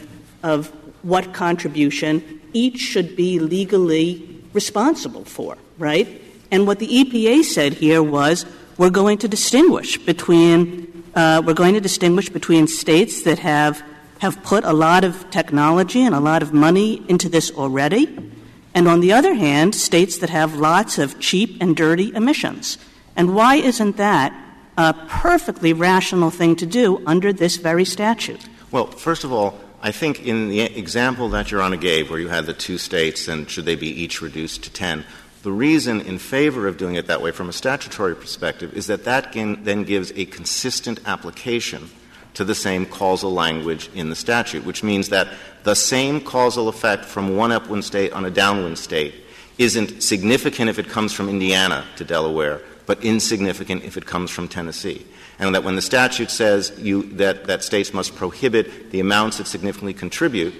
of 0.43 0.69
what 1.01 1.33
contribution 1.33 2.41
each 2.53 2.77
should 2.77 3.15
be 3.15 3.39
legally 3.39 4.39
responsible 4.53 5.25
for, 5.25 5.57
right? 5.77 6.21
And 6.51 6.67
what 6.67 6.79
the 6.79 6.87
EPA 6.87 7.43
said 7.43 7.73
here 7.73 8.03
was 8.03 8.45
we're 8.77 8.91
going 8.91 9.17
to 9.19 9.27
distinguish 9.27 9.97
between 9.97 10.91
uh, 11.15 11.41
we're 11.45 11.53
going 11.53 11.75
to 11.75 11.81
distinguish 11.81 12.29
between 12.29 12.67
states 12.67 13.23
that 13.23 13.39
have 13.39 13.83
have 14.19 14.41
put 14.43 14.63
a 14.63 14.73
lot 14.73 15.03
of 15.03 15.29
technology 15.29 16.01
and 16.01 16.15
a 16.15 16.19
lot 16.19 16.41
of 16.41 16.53
money 16.53 17.03
into 17.07 17.29
this 17.29 17.51
already 17.51 18.07
and 18.73 18.87
on 18.87 18.99
the 18.99 19.13
other 19.13 19.33
hand, 19.35 19.75
states 19.75 20.17
that 20.17 20.29
have 20.29 20.55
lots 20.55 20.97
of 20.97 21.19
cheap 21.19 21.57
and 21.61 21.75
dirty 21.75 22.13
emissions. 22.15 22.77
And 23.15 23.35
why 23.35 23.55
isn't 23.55 23.97
that 23.97 24.33
a 24.77 24.93
perfectly 25.07 25.73
rational 25.73 26.31
thing 26.31 26.55
to 26.57 26.65
do 26.65 27.01
under 27.05 27.31
this 27.31 27.57
very 27.57 27.85
statute? 27.85 28.47
Well, 28.71 28.87
first 28.87 29.23
of 29.23 29.31
all, 29.31 29.59
I 29.81 29.91
think 29.91 30.25
in 30.25 30.49
the 30.49 30.61
example 30.61 31.29
that 31.29 31.51
Your 31.51 31.61
Honor 31.61 31.77
gave, 31.77 32.09
where 32.09 32.19
you 32.19 32.29
had 32.29 32.45
the 32.45 32.53
two 32.53 32.77
states 32.77 33.27
and 33.27 33.49
should 33.49 33.65
they 33.65 33.75
be 33.75 33.89
each 33.89 34.21
reduced 34.21 34.63
to 34.63 34.71
10, 34.71 35.05
the 35.43 35.51
reason 35.51 35.99
in 36.01 36.17
favor 36.17 36.67
of 36.67 36.77
doing 36.77 36.95
it 36.95 37.07
that 37.07 37.21
way 37.21 37.31
from 37.31 37.49
a 37.49 37.53
statutory 37.53 38.15
perspective 38.15 38.73
is 38.73 38.87
that 38.87 39.03
that 39.03 39.33
then 39.33 39.83
gives 39.83 40.11
a 40.15 40.25
consistent 40.25 41.01
application 41.05 41.89
to 42.33 42.43
the 42.43 42.55
same 42.55 42.85
causal 42.85 43.31
language 43.31 43.89
in 43.93 44.09
the 44.09 44.15
statute, 44.15 44.65
which 44.65 44.83
means 44.83 45.09
that 45.09 45.27
the 45.63 45.75
same 45.75 46.19
causal 46.19 46.67
effect 46.67 47.05
from 47.05 47.35
one 47.35 47.51
upwind 47.51 47.85
state 47.85 48.11
on 48.13 48.25
a 48.25 48.31
downwind 48.31 48.77
state 48.77 49.15
isn't 49.57 50.01
significant 50.01 50.69
if 50.69 50.79
it 50.79 50.89
comes 50.89 51.13
from 51.13 51.29
Indiana 51.29 51.85
to 51.95 52.03
Delaware, 52.03 52.59
but 52.85 53.03
insignificant 53.03 53.83
if 53.83 53.97
it 53.97 54.05
comes 54.05 54.31
from 54.31 54.47
Tennessee. 54.47 55.05
And 55.39 55.53
that 55.55 55.63
when 55.63 55.75
the 55.75 55.81
statute 55.81 56.31
says 56.31 56.73
you, 56.77 57.03
that, 57.13 57.45
that 57.45 57.63
states 57.63 57.93
must 57.93 58.15
prohibit 58.15 58.91
the 58.91 58.99
amounts 58.99 59.37
that 59.37 59.47
significantly 59.47 59.93
contribute, 59.93 60.53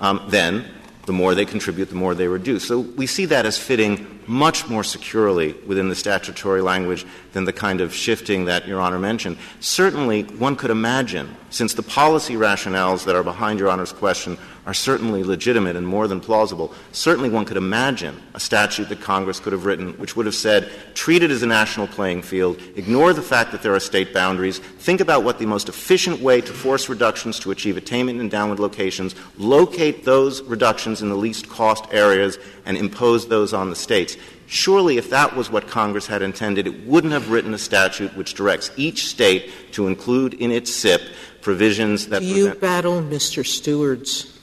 um, 0.00 0.24
then 0.28 0.66
the 1.06 1.12
more 1.12 1.34
they 1.34 1.44
contribute, 1.44 1.88
the 1.88 1.94
more 1.94 2.14
they 2.14 2.28
reduce. 2.28 2.66
So 2.66 2.80
we 2.80 3.06
see 3.06 3.24
that 3.26 3.46
as 3.46 3.58
fitting 3.58 4.20
much 4.26 4.68
more 4.68 4.84
securely 4.84 5.54
within 5.66 5.88
the 5.88 5.94
statutory 5.94 6.60
language 6.60 7.04
than 7.32 7.44
the 7.44 7.52
kind 7.52 7.80
of 7.80 7.92
shifting 7.92 8.44
that 8.44 8.68
Your 8.68 8.80
Honor 8.80 8.98
mentioned. 8.98 9.38
Certainly, 9.60 10.22
one 10.24 10.56
could 10.56 10.70
imagine, 10.70 11.34
since 11.50 11.74
the 11.74 11.82
policy 11.82 12.34
rationales 12.34 13.04
that 13.06 13.16
are 13.16 13.24
behind 13.24 13.58
Your 13.58 13.70
Honor's 13.70 13.92
question 13.92 14.38
are 14.70 14.74
certainly 14.74 15.24
legitimate 15.24 15.74
and 15.74 15.84
more 15.84 16.06
than 16.06 16.20
plausible, 16.20 16.72
certainly 16.92 17.28
one 17.28 17.44
could 17.44 17.56
imagine 17.56 18.22
a 18.34 18.38
statute 18.40 18.88
that 18.88 19.00
Congress 19.00 19.40
could 19.40 19.52
have 19.52 19.64
written 19.64 19.94
which 19.94 20.14
would 20.14 20.26
have 20.26 20.34
said, 20.34 20.70
treat 20.94 21.24
it 21.24 21.30
as 21.32 21.42
a 21.42 21.46
national 21.46 21.88
playing 21.88 22.22
field, 22.22 22.56
ignore 22.76 23.12
the 23.12 23.20
fact 23.20 23.50
that 23.50 23.62
there 23.62 23.74
are 23.74 23.80
state 23.80 24.14
boundaries, 24.14 24.60
think 24.60 25.00
about 25.00 25.24
what 25.24 25.40
the 25.40 25.44
most 25.44 25.68
efficient 25.68 26.20
way 26.20 26.40
to 26.40 26.52
force 26.52 26.88
reductions 26.88 27.40
to 27.40 27.50
achieve 27.50 27.76
attainment 27.76 28.20
in 28.20 28.28
downward 28.28 28.60
locations, 28.60 29.16
locate 29.38 30.04
those 30.04 30.40
reductions 30.42 31.02
in 31.02 31.08
the 31.08 31.16
least 31.16 31.48
cost 31.48 31.84
areas, 31.90 32.38
and 32.64 32.76
impose 32.76 33.26
those 33.26 33.52
on 33.52 33.70
the 33.70 33.76
states. 33.76 34.16
Surely, 34.46 34.98
if 34.98 35.10
that 35.10 35.34
was 35.34 35.50
what 35.50 35.66
Congress 35.66 36.06
had 36.06 36.22
intended, 36.22 36.68
it 36.68 36.86
wouldn't 36.86 37.12
have 37.12 37.32
written 37.32 37.54
a 37.54 37.58
statute 37.58 38.16
which 38.16 38.34
directs 38.34 38.70
each 38.76 39.08
state 39.08 39.50
to 39.72 39.88
include 39.88 40.34
in 40.34 40.52
its 40.52 40.72
SIP 40.72 41.02
provisions 41.40 42.06
that. 42.06 42.20
Do 42.20 42.26
you 42.26 42.54
battle 42.54 43.02
Mr. 43.02 43.44
Stewart's 43.44 44.38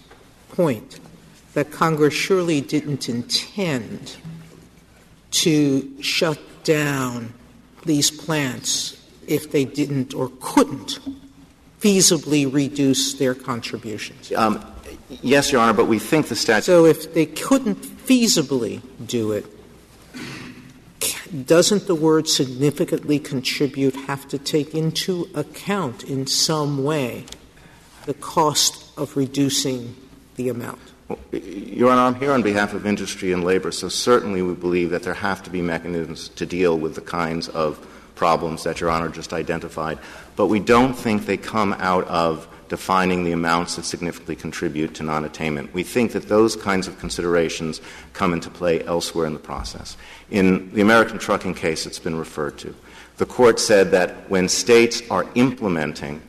point 0.57 0.99
that 1.53 1.71
Congress 1.71 2.15
surely 2.15 2.61
didn't 2.61 3.07
intend 3.07 4.17
to 5.29 6.01
shut 6.01 6.39
down 6.63 7.31
these 7.85 8.09
plants 8.09 8.99
if 9.27 9.51
they 9.51 9.63
didn't 9.63 10.15
or 10.15 10.31
couldn't 10.41 10.99
feasibly 11.79 12.51
reduce 12.51 13.13
their 13.13 13.35
contributions? 13.35 14.31
Um, 14.31 14.65
yes, 15.21 15.51
Your 15.51 15.61
Honor, 15.61 15.73
but 15.73 15.85
we 15.85 15.99
think 15.99 16.27
the 16.27 16.35
statute. 16.35 16.65
So 16.65 16.85
if 16.85 17.13
they 17.13 17.27
couldn't 17.27 17.83
feasibly 17.83 18.81
do 19.05 19.31
it, 19.31 19.45
doesn't 21.45 21.85
the 21.85 21.95
word 21.95 22.27
significantly 22.27 23.19
contribute 23.19 23.95
have 24.07 24.27
to 24.29 24.39
take 24.39 24.73
into 24.73 25.29
account 25.35 26.03
in 26.03 26.25
some 26.25 26.83
way 26.83 27.25
the 28.05 28.15
cost 28.15 28.91
of 28.97 29.15
reducing 29.15 29.95
the 30.37 30.49
amount? 30.49 30.79
Your 31.31 31.91
Honor, 31.91 32.01
I'm 32.01 32.15
here 32.15 32.31
on 32.31 32.41
behalf 32.41 32.73
of 32.73 32.85
industry 32.85 33.31
and 33.31 33.43
labor, 33.43 33.71
so 33.71 33.89
certainly 33.89 34.41
we 34.41 34.53
believe 34.53 34.89
that 34.91 35.03
there 35.03 35.13
have 35.13 35.43
to 35.43 35.49
be 35.49 35.61
mechanisms 35.61 36.29
to 36.29 36.45
deal 36.45 36.77
with 36.77 36.95
the 36.95 37.01
kinds 37.01 37.47
of 37.49 37.85
problems 38.15 38.63
that 38.63 38.79
Your 38.79 38.89
Honor 38.89 39.09
just 39.09 39.33
identified. 39.33 39.99
But 40.35 40.47
we 40.47 40.59
don't 40.59 40.93
think 40.93 41.25
they 41.25 41.37
come 41.37 41.73
out 41.73 42.07
of 42.07 42.47
defining 42.67 43.23
the 43.23 43.31
amounts 43.31 43.77
that 43.77 43.85
significantly 43.85 44.35
contribute 44.35 44.93
to 44.95 45.03
non 45.03 45.23
attainment. 45.23 45.73
We 45.73 45.83
think 45.83 46.11
that 46.11 46.27
those 46.27 46.55
kinds 46.55 46.87
of 46.87 46.99
considerations 46.99 47.79
come 48.13 48.33
into 48.33 48.49
play 48.49 48.83
elsewhere 48.83 49.25
in 49.25 49.33
the 49.33 49.39
process. 49.39 49.95
In 50.29 50.73
the 50.73 50.81
American 50.81 51.17
trucking 51.17 51.53
case, 51.53 51.85
it's 51.85 51.99
been 51.99 52.17
referred 52.17 52.57
to. 52.59 52.75
The 53.17 53.25
court 53.25 53.59
said 53.59 53.91
that 53.91 54.29
when 54.29 54.49
states 54.49 55.01
are 55.09 55.25
implementing 55.35 56.21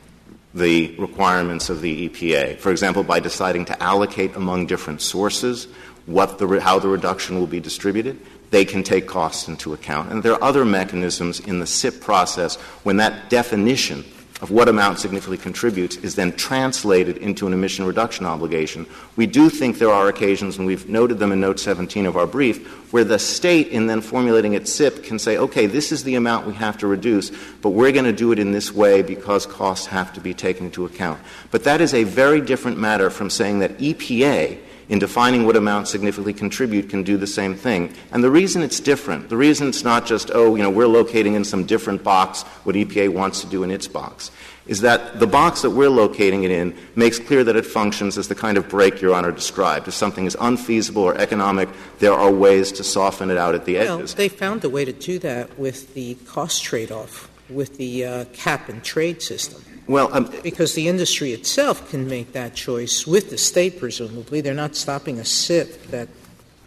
the 0.55 0.95
requirements 0.99 1.69
of 1.71 1.83
the 1.83 2.09
EPA. 2.09 2.59
For 2.59 2.71
example, 2.71 3.03
by 3.03 3.21
deciding 3.21 3.67
to 3.67 3.83
allocate 3.83 4.35
among 4.35 4.67
different 4.67 5.03
sources 5.03 5.69
what 6.07 6.39
the, 6.39 6.61
how 6.61 6.79
the 6.79 6.89
reduction 6.89 7.39
will 7.39 7.47
be 7.47 7.61
distributed, 7.61 8.19
they 8.51 8.65
can 8.65 8.83
take 8.83 9.07
costs 9.07 9.47
into 9.47 9.75
account. 9.75 10.11
And 10.11 10.23
there 10.23 10.33
are 10.33 10.43
other 10.43 10.65
mechanisms 10.65 11.41
in 11.41 11.59
the 11.59 11.67
SIP 11.67 12.01
process 12.01 12.57
when 12.83 12.97
that 12.97 13.29
definition 13.29 14.05
of 14.41 14.51
what 14.53 14.69
amount 14.69 15.01
significantly 15.01 15.37
contributes 15.37 15.97
is 15.97 16.15
then 16.15 16.33
translated 16.33 17.17
into 17.17 17.47
an 17.47 17.53
emission 17.53 17.85
reduction 17.85 18.25
obligation. 18.25 18.87
We 19.17 19.27
do 19.27 19.51
think 19.51 19.79
there 19.79 19.91
are 19.91 20.09
occasions, 20.09 20.59
and 20.59 20.67
we've 20.67 20.89
noted 20.89 21.19
them 21.19 21.33
in 21.33 21.41
Note 21.41 21.59
17 21.59 22.07
of 22.07 22.17
our 22.17 22.27
brief, 22.27 22.93
where 22.93 23.05
the 23.05 23.19
state, 23.19 23.69
in 23.69 23.89
then 23.89 24.01
formulating 24.01 24.55
its 24.55 24.73
SIP, 24.73 25.03
can 25.03 25.19
say, 25.19 25.37
okay, 25.39 25.67
this 25.67 25.91
is 25.91 26.05
the 26.05 26.15
amount 26.15 26.47
we 26.47 26.55
have 26.55 26.79
to 26.79 26.87
reduce, 26.87 27.33
but 27.63 27.71
we're 27.71 27.93
going 27.93 28.05
to 28.05 28.13
do 28.13 28.31
it 28.31 28.39
in 28.39 28.53
this 28.53 28.73
way 28.73 29.03
because 29.03 29.45
costs 29.45 29.87
have 29.87 30.13
to 30.13 30.21
be 30.21 30.33
taken 30.35 30.67
into 30.67 30.85
account. 30.85 31.21
But 31.51 31.65
that 31.65 31.81
is 31.81 31.93
a 31.93 32.05
very 32.05 32.41
different 32.41 32.79
matter 32.79 33.11
from 33.11 33.31
saying 33.31 33.59
that 33.59 33.79
EPA 33.79 34.59
in 34.89 34.99
defining 34.99 35.45
what 35.45 35.57
amounts 35.57 35.91
significantly 35.91 36.33
contribute 36.33 36.89
can 36.89 37.03
do 37.03 37.17
the 37.17 37.27
same 37.27 37.55
thing. 37.55 37.95
And 38.11 38.25
the 38.25 38.31
reason 38.31 38.63
it's 38.63 38.81
different, 38.81 39.29
the 39.29 39.37
reason 39.37 39.69
it's 39.69 39.85
not 39.85 40.07
just, 40.07 40.31
oh, 40.33 40.55
you 40.55 40.63
know, 40.63 40.71
we're 40.71 40.87
locating 40.87 41.35
in 41.35 41.45
some 41.45 41.65
different 41.65 42.03
box 42.03 42.43
what 42.65 42.75
EPA 42.75 43.11
wants 43.11 43.41
to 43.43 43.47
do 43.47 43.63
in 43.63 43.71
its 43.71 43.87
box, 43.87 44.31
is 44.67 44.81
that 44.81 45.19
the 45.19 45.27
box 45.27 45.63
that 45.63 45.71
we're 45.71 45.91
locating 45.91 46.45
it 46.45 46.51
in 46.51 46.75
makes 46.95 47.19
clear 47.19 47.45
that 47.45 47.57
it 47.57 47.67
functions 47.67 48.17
as 48.17 48.29
the 48.29 48.35
kind 48.35 48.57
of 48.57 48.69
brake 48.69 49.01
Your 49.01 49.15
Honor 49.15 49.33
described. 49.33 49.89
If 49.89 49.95
something 49.95 50.27
is 50.27 50.37
unfeasible 50.41 51.03
or 51.03 51.17
economic, 51.17 51.69
there 51.99 52.15
are 52.15 52.31
ways 52.31 52.73
to 52.73 52.85
soften 52.85 53.31
it 53.31 53.39
out 53.39 53.55
at 53.55 53.65
the 53.65 53.77
well, 53.77 53.99
edges. 53.99 54.15
They 54.15 54.29
found 54.29 54.65
a 54.65 54.71
way 54.71 54.85
to 54.85 54.93
do 54.93 55.19
that 55.21 55.59
with 55.59 55.95
the 55.95 56.15
cost 56.27 56.63
trade 56.65 56.91
off, 56.91 57.31
with 57.49 57.77
the 57.77 58.05
uh, 58.05 58.25
cap 58.33 58.69
and 58.69 58.83
trade 58.83 59.23
system. 59.23 59.63
Well, 59.89 60.15
um, 60.15 60.31
because 60.43 60.75
the 60.75 60.87
industry 60.87 61.33
itself 61.33 61.91
can 61.91 62.07
make 62.07 62.33
that 62.33 62.55
choice 62.55 63.07
with 63.07 63.31
the 63.31 63.39
state, 63.39 63.81
presumably. 63.81 64.43
They're 64.43 64.53
not 64.53 64.77
stopping 64.77 65.19
a 65.19 65.25
SIP 65.25 65.83
that 65.87 66.09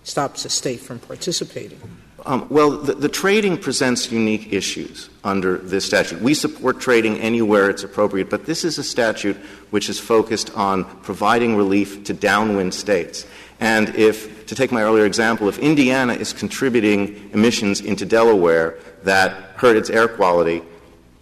stops 0.03 0.43
a 0.43 0.49
state 0.49 0.79
from 0.79 0.97
participating. 0.97 1.79
Um, 2.25 2.47
well, 2.49 2.71
the, 2.71 2.93
the, 2.93 3.09
trading 3.09 3.57
presents 3.57 4.11
unique 4.11 4.53
issues 4.53 5.09
under 5.23 5.57
this 5.57 5.85
statute. 5.85 6.21
We 6.21 6.35
support 6.35 6.79
trading 6.79 7.17
anywhere 7.19 7.69
it's 7.69 7.83
appropriate, 7.83 8.29
but 8.29 8.45
this 8.45 8.63
is 8.63 8.77
a 8.77 8.83
statute 8.83 9.37
which 9.71 9.89
is 9.89 9.99
focused 9.99 10.55
on 10.55 10.85
providing 11.01 11.55
relief 11.55 12.03
to 12.05 12.13
downwind 12.13 12.75
states. 12.75 13.25
And 13.59 13.95
if, 13.95 14.45
to 14.47 14.55
take 14.55 14.71
my 14.71 14.83
earlier 14.83 15.05
example, 15.05 15.47
if 15.49 15.57
Indiana 15.59 16.13
is 16.13 16.31
contributing 16.31 17.29
emissions 17.33 17.81
into 17.81 18.05
Delaware 18.05 18.77
that 19.03 19.31
hurt 19.55 19.75
its 19.75 19.89
air 19.89 20.07
quality, 20.07 20.61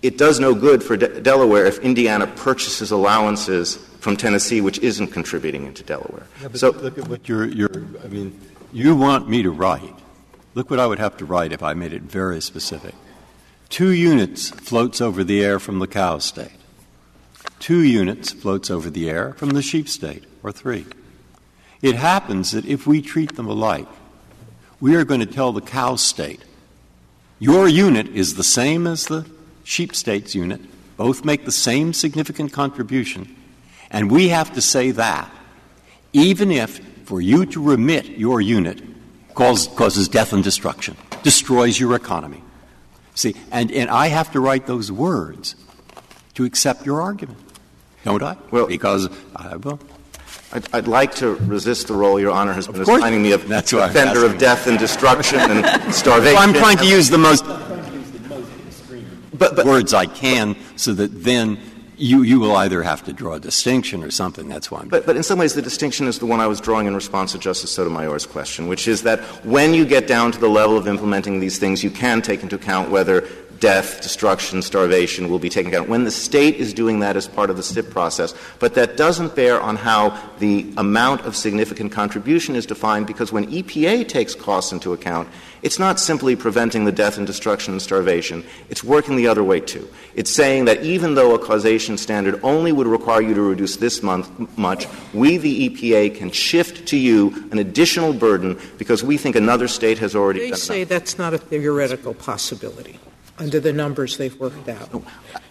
it 0.01 0.17
does 0.17 0.39
no 0.39 0.53
good 0.53 0.84
for 0.84 0.95
De- 0.95 1.21
Delaware 1.21 1.65
if 1.65 1.80
Indiana 1.80 2.27
purchases 2.27 2.91
allowances 2.91 3.76
from 3.99 4.15
Tennessee, 4.15 4.61
which 4.61 4.80
isn't 4.80 5.07
contributing 5.07 5.65
into 5.65 5.84
Delaware. 5.84 6.26
Yeah, 6.41 6.49
so 6.53 6.71
look 6.71 6.97
at 6.97 7.07
what 7.07 7.27
you're, 7.27 7.45
you're. 7.45 7.84
I 8.03 8.07
mean, 8.07 8.39
you 8.71 8.95
want 8.95 9.30
me 9.30 9.43
to 9.43 9.51
write. 9.51 9.95
Look 10.55 10.69
what 10.69 10.80
I 10.80 10.88
would 10.88 10.99
have 10.99 11.17
to 11.17 11.26
write 11.26 11.51
if 11.51 11.61
I 11.61 11.73
made 11.73 11.93
it 11.93 12.03
very 12.03 12.41
specific. 12.41 12.95
Two 13.67 13.89
units 13.89 14.49
floats 14.49 14.99
over 15.01 15.23
the 15.23 15.43
air 15.43 15.59
from 15.59 15.80
the 15.80 15.88
cow 15.88 16.17
state. 16.17 16.51
Two 17.59 17.81
units 17.84 18.31
floats 18.31 18.71
over 18.71 18.89
the 18.89 19.09
air 19.09 19.34
from 19.34 19.49
the 19.49 19.61
sheep 19.61 19.89
state, 19.89 20.23
or 20.43 20.51
three. 20.51 20.85
It 21.81 21.95
happens 21.95 22.51
that 22.51 22.65
if 22.65 22.88
we 22.88 23.01
treat 23.01 23.35
them 23.35 23.47
alike, 23.47 23.88
we 24.80 24.95
are 24.95 25.05
going 25.05 25.19
to 25.19 25.26
tell 25.26 25.51
the 25.51 25.61
cow 25.61 25.95
state, 25.95 26.41
your 27.38 27.67
unit 27.67 28.07
is 28.09 28.35
the 28.35 28.43
same 28.43 28.88
as 28.88 29.05
the 29.05 29.26
sheep 29.69 29.95
states 29.95 30.33
unit, 30.33 30.59
both 30.97 31.23
make 31.23 31.45
the 31.45 31.51
same 31.51 31.93
significant 31.93 32.51
contribution, 32.51 33.35
and 33.91 34.11
we 34.11 34.29
have 34.29 34.51
to 34.53 34.61
say 34.61 34.89
that, 34.91 35.31
even 36.11 36.51
if 36.51 36.79
for 37.05 37.21
you 37.21 37.45
to 37.45 37.61
remit 37.61 38.05
your 38.05 38.41
unit 38.41 38.81
cause, 39.35 39.67
causes 39.67 40.09
death 40.09 40.33
and 40.33 40.43
destruction, 40.43 40.97
destroys 41.21 41.79
your 41.79 41.95
economy. 41.95 42.43
See, 43.13 43.35
and, 43.51 43.71
and 43.71 43.91
I 43.91 44.07
have 44.07 44.31
to 44.31 44.39
write 44.39 44.65
those 44.65 44.91
words 44.91 45.55
to 46.33 46.45
accept 46.45 46.85
your 46.85 47.01
argument, 47.01 47.37
don't 48.03 48.23
I? 48.23 48.37
Well, 48.49 48.67
because 48.67 49.07
I 49.35 49.55
will. 49.57 49.79
I'd, 50.51 50.73
I'd, 50.73 50.87
like 50.87 51.13
to 51.15 51.35
resist 51.35 51.87
the 51.87 51.93
role 51.93 52.19
Your 52.19 52.31
Honor 52.31 52.53
has 52.53 52.67
been 52.67 52.81
assigning 52.81 53.21
me 53.21 53.33
of 53.33 53.47
That's 53.47 53.69
defender 53.69 54.25
of 54.25 54.39
death 54.39 54.65
and 54.65 54.79
destruction 54.79 55.39
and 55.39 55.93
starvation. 55.93 56.33
Well, 56.33 56.41
I'm 56.41 56.53
trying 56.53 56.77
to 56.77 56.87
use 56.87 57.11
the 57.11 57.19
most 57.19 57.45
words 59.65 59.93
I 59.93 60.05
can 60.05 60.55
so 60.75 60.93
that 60.93 61.23
then 61.23 61.59
you, 61.99 62.23
you 62.23 62.39
will 62.39 62.55
either 62.55 62.81
have 62.81 63.03
to 63.03 63.13
draw 63.13 63.33
a 63.33 63.39
distinction 63.39 64.03
or 64.03 64.11
something. 64.11 64.47
That's 64.47 64.71
why 64.71 64.79
I'm. 64.79 64.87
But, 64.87 65.05
but 65.05 65.17
in 65.17 65.23
some 65.23 65.37
ways, 65.37 65.53
the 65.53 65.61
distinction 65.61 66.07
is 66.07 66.19
the 66.19 66.25
one 66.25 66.39
I 66.39 66.47
was 66.47 66.61
drawing 66.61 66.87
in 66.87 66.95
response 66.95 67.33
to 67.33 67.39
Justice 67.39 67.71
Sotomayor's 67.71 68.25
question, 68.25 68.67
which 68.67 68.87
is 68.87 69.03
that 69.03 69.19
when 69.45 69.73
you 69.73 69.85
get 69.85 70.07
down 70.07 70.31
to 70.31 70.39
the 70.39 70.47
level 70.47 70.77
of 70.77 70.87
implementing 70.87 71.39
these 71.39 71.59
things, 71.59 71.83
you 71.83 71.91
can 71.91 72.21
take 72.21 72.41
into 72.41 72.55
account 72.55 72.89
whether 72.89 73.27
death, 73.60 74.02
destruction, 74.02 74.61
starvation 74.61 75.30
will 75.30 75.40
be 75.40 75.49
taken 75.49 75.72
account 75.72 75.90
when 75.90 76.03
the 76.03 76.11
state 76.11 76.56
is 76.56 76.73
doing 76.73 76.99
that 76.99 77.15
as 77.15 77.27
part 77.27 77.49
of 77.49 77.57
the 77.57 77.64
SIP 77.64 77.90
process. 77.90 78.34
But 78.60 78.76
that 78.76 78.98
doesn't 78.98 79.36
bear 79.36 79.60
on 79.61 79.76
how 79.76 80.19
the 80.40 80.72
amount 80.77 81.22
of 81.22 81.36
significant 81.36 81.91
contribution 81.91 82.56
is 82.56 82.65
defined 82.65 83.07
because 83.07 83.31
when 83.31 83.48
EPA 83.48 84.07
takes 84.07 84.36
costs 84.36 84.72
into 84.72 84.94
account, 84.94 85.27
it's 85.61 85.77
not 85.77 85.99
simply 85.99 86.36
preventing 86.36 86.86
the 86.86 86.91
death 86.91 87.18
and 87.18 87.27
destruction 87.27 87.73
and 87.73 87.81
starvation. 87.81 88.45
It's 88.69 88.84
working 88.84 89.18
the 89.18 89.27
other 89.27 89.44
way 89.44 89.60
too. 89.60 89.90
It's 90.15 90.31
saying 90.31 90.65
that 90.65 90.84
even 90.84 91.15
though 91.15 91.36
a 91.36 91.40
causation 91.40 91.98
standard 91.98 92.40
only 92.44 92.72
would 92.72 92.88
require 92.88 93.22
you 93.22 93.34
to 93.34 93.41
reduce 93.41 93.76
this 93.76 94.02
month, 94.02 94.30
much, 94.57 94.88
we, 95.14 95.38
the 95.38 95.69
EPA, 95.69 96.15
can 96.15 96.31
shift 96.31 96.88
to 96.88 96.98
you 96.98 97.49
an 97.52 97.60
additional 97.60 98.14
burden 98.14 98.57
because 98.77 99.03
we 99.03 99.18
think 99.18 99.36
another 99.36 99.68
state 99.68 99.98
has 99.98 100.15
already 100.15 100.40
they 100.40 100.49
done 100.52 100.60
say 100.60 100.77
enough. 100.77 100.90
that's 100.90 101.18
not 101.18 101.34
a 101.34 101.38
theoretical 101.38 102.14
possibility 102.14 102.98
under 103.39 103.59
the 103.59 103.73
numbers 103.73 104.17
they've 104.17 104.39
worked 104.39 104.69
out. 104.69 105.03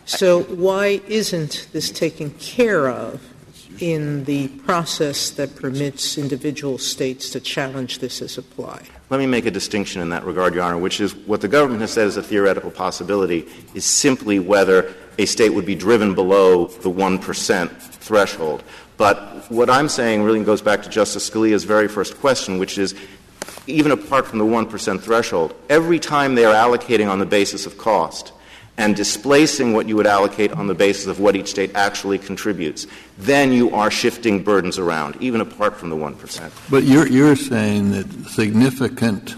So 0.04 0.42
why 0.44 1.00
isn't 1.08 1.68
this 1.72 1.90
taken 1.90 2.30
care 2.32 2.88
of 2.88 3.22
in 3.80 4.24
the 4.24 4.48
process 4.48 5.30
that 5.30 5.54
permits 5.56 6.18
individual 6.18 6.78
states 6.78 7.30
to 7.30 7.40
challenge 7.40 7.98
this 7.98 8.22
as 8.22 8.38
applied? 8.38 8.88
Let 9.10 9.20
me 9.20 9.26
make 9.26 9.46
a 9.46 9.50
distinction 9.50 10.02
in 10.02 10.10
that 10.10 10.24
regard, 10.24 10.54
Your 10.54 10.64
Honor, 10.64 10.78
which 10.78 11.00
is 11.00 11.14
what 11.14 11.40
the 11.40 11.48
government 11.48 11.80
has 11.80 11.92
said 11.92 12.06
is 12.06 12.16
a 12.16 12.22
theoretical 12.22 12.70
possibility 12.70 13.46
is 13.74 13.84
simply 13.84 14.38
whether 14.38 14.94
a 15.18 15.26
state 15.26 15.50
would 15.50 15.66
be 15.66 15.74
driven 15.74 16.14
below 16.14 16.66
the 16.66 16.90
1% 16.90 17.70
threshold. 17.70 18.62
But 18.96 19.50
what 19.50 19.70
I'm 19.70 19.88
saying 19.88 20.22
really 20.24 20.42
goes 20.44 20.60
back 20.60 20.82
to 20.82 20.88
Justice 20.88 21.28
Scalia's 21.28 21.64
very 21.64 21.88
first 21.88 22.18
question, 22.18 22.58
which 22.58 22.78
is 22.78 22.94
even 23.66 23.92
apart 23.92 24.26
from 24.26 24.38
the 24.38 24.44
1% 24.44 25.00
threshold, 25.00 25.54
every 25.68 25.98
time 25.98 26.34
they 26.34 26.44
are 26.44 26.54
allocating 26.54 27.10
on 27.10 27.18
the 27.18 27.26
basis 27.26 27.66
of 27.66 27.78
cost 27.78 28.32
and 28.78 28.94
displacing 28.94 29.72
what 29.72 29.88
you 29.88 29.96
would 29.96 30.06
allocate 30.06 30.52
on 30.52 30.68
the 30.68 30.74
basis 30.74 31.06
of 31.06 31.18
what 31.18 31.34
each 31.34 31.48
state 31.48 31.74
actually 31.74 32.16
contributes, 32.16 32.86
then 33.18 33.52
you 33.52 33.74
are 33.74 33.90
shifting 33.90 34.42
burdens 34.42 34.78
around, 34.78 35.16
even 35.20 35.40
apart 35.40 35.76
from 35.76 35.90
the 35.90 35.96
1%. 35.96 36.70
But 36.70 36.84
you're, 36.84 37.08
you're 37.08 37.36
saying 37.36 37.90
that 37.90 38.06
significant 38.30 39.34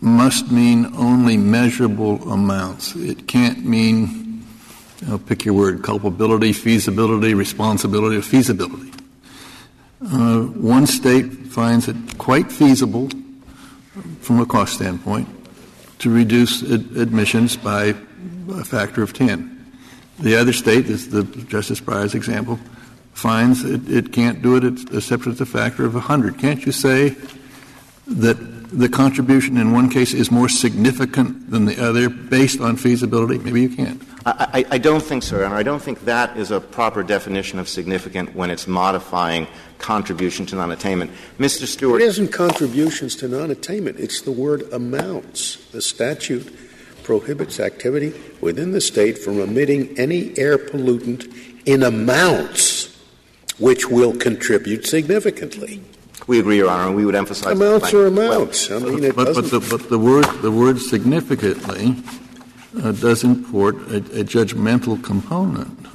must 0.00 0.50
mean 0.50 0.86
only 0.96 1.36
measurable 1.36 2.30
amounts. 2.30 2.96
It 2.96 3.28
can't 3.28 3.64
mean, 3.64 4.44
you 5.02 5.08
know, 5.08 5.18
pick 5.18 5.44
your 5.44 5.54
word, 5.54 5.82
culpability, 5.82 6.52
feasibility, 6.52 7.34
responsibility, 7.34 8.16
or 8.16 8.22
feasibility. 8.22 8.95
Uh, 10.04 10.42
one 10.42 10.86
state 10.86 11.32
finds 11.46 11.88
it 11.88 11.96
quite 12.18 12.52
feasible 12.52 13.08
from 14.20 14.40
a 14.40 14.46
cost 14.46 14.74
standpoint 14.74 15.28
to 15.98 16.10
reduce 16.10 16.62
ad- 16.62 16.96
admissions 16.96 17.56
by 17.56 17.94
a 18.50 18.64
factor 18.64 19.02
of 19.02 19.14
10. 19.14 19.52
The 20.20 20.36
other 20.36 20.52
state, 20.52 20.86
is 20.86 21.10
the 21.10 21.24
Justice 21.24 21.80
Breyer's 21.80 22.14
example, 22.14 22.58
finds 23.14 23.64
it, 23.64 23.88
it 23.90 24.12
can't 24.12 24.42
do 24.42 24.56
it 24.56 24.64
except 24.94 25.24
with 25.24 25.40
a 25.40 25.46
factor 25.46 25.86
of 25.86 25.94
100. 25.94 26.38
Can't 26.38 26.64
you 26.66 26.72
say 26.72 27.16
that 28.06 28.36
the 28.72 28.88
contribution 28.88 29.56
in 29.56 29.72
one 29.72 29.88
case 29.88 30.12
is 30.14 30.30
more 30.30 30.48
significant 30.48 31.50
than 31.50 31.64
the 31.64 31.82
other 31.82 32.08
based 32.08 32.60
on 32.60 32.76
feasibility? 32.76 33.38
Maybe 33.38 33.62
you 33.62 33.68
can't. 33.68 34.02
I, 34.24 34.64
I, 34.70 34.74
I 34.74 34.78
don't 34.78 35.02
think 35.02 35.22
so, 35.22 35.44
and 35.44 35.54
I 35.54 35.62
don't 35.62 35.80
think 35.80 36.04
that 36.04 36.36
is 36.36 36.50
a 36.50 36.60
proper 36.60 37.02
definition 37.02 37.58
of 37.58 37.68
significant 37.68 38.34
when 38.34 38.50
it's 38.50 38.66
modifying 38.66 39.46
contribution 39.78 40.46
to 40.46 40.56
non-attainment. 40.56 41.10
Mr. 41.38 41.66
Stewart. 41.66 42.00
It 42.00 42.06
isn't 42.06 42.32
contributions 42.32 43.14
to 43.16 43.28
non-attainment. 43.28 44.00
It's 44.00 44.20
the 44.22 44.32
word 44.32 44.70
amounts. 44.72 45.70
The 45.70 45.82
statute 45.82 46.52
prohibits 47.04 47.60
activity 47.60 48.12
within 48.40 48.72
the 48.72 48.80
state 48.80 49.16
from 49.16 49.40
emitting 49.40 49.96
any 49.98 50.36
air 50.36 50.58
pollutant 50.58 51.32
in 51.64 51.82
amounts 51.82 52.96
which 53.58 53.88
will 53.88 54.16
contribute 54.16 54.86
significantly. 54.86 55.80
We 56.26 56.40
agree, 56.40 56.56
Your 56.56 56.68
Honor, 56.68 56.88
and 56.88 56.96
we 56.96 57.04
would 57.04 57.14
emphasize 57.14 57.52
amounts 57.52 57.92
are 57.92 58.06
amounts. 58.06 58.70
I 58.70 58.78
mean, 58.78 59.04
it 59.04 59.16
but. 59.16 59.34
But 59.34 59.50
the, 59.50 59.60
but 59.70 59.88
the 59.88 59.98
word 59.98 60.24
the 60.42 60.50
word 60.50 60.80
significantly 60.80 61.96
uh, 62.82 62.92
does 62.92 63.22
import 63.22 63.76
a, 63.90 63.96
a 63.96 64.24
judgmental 64.24 65.02
component. 65.02 65.86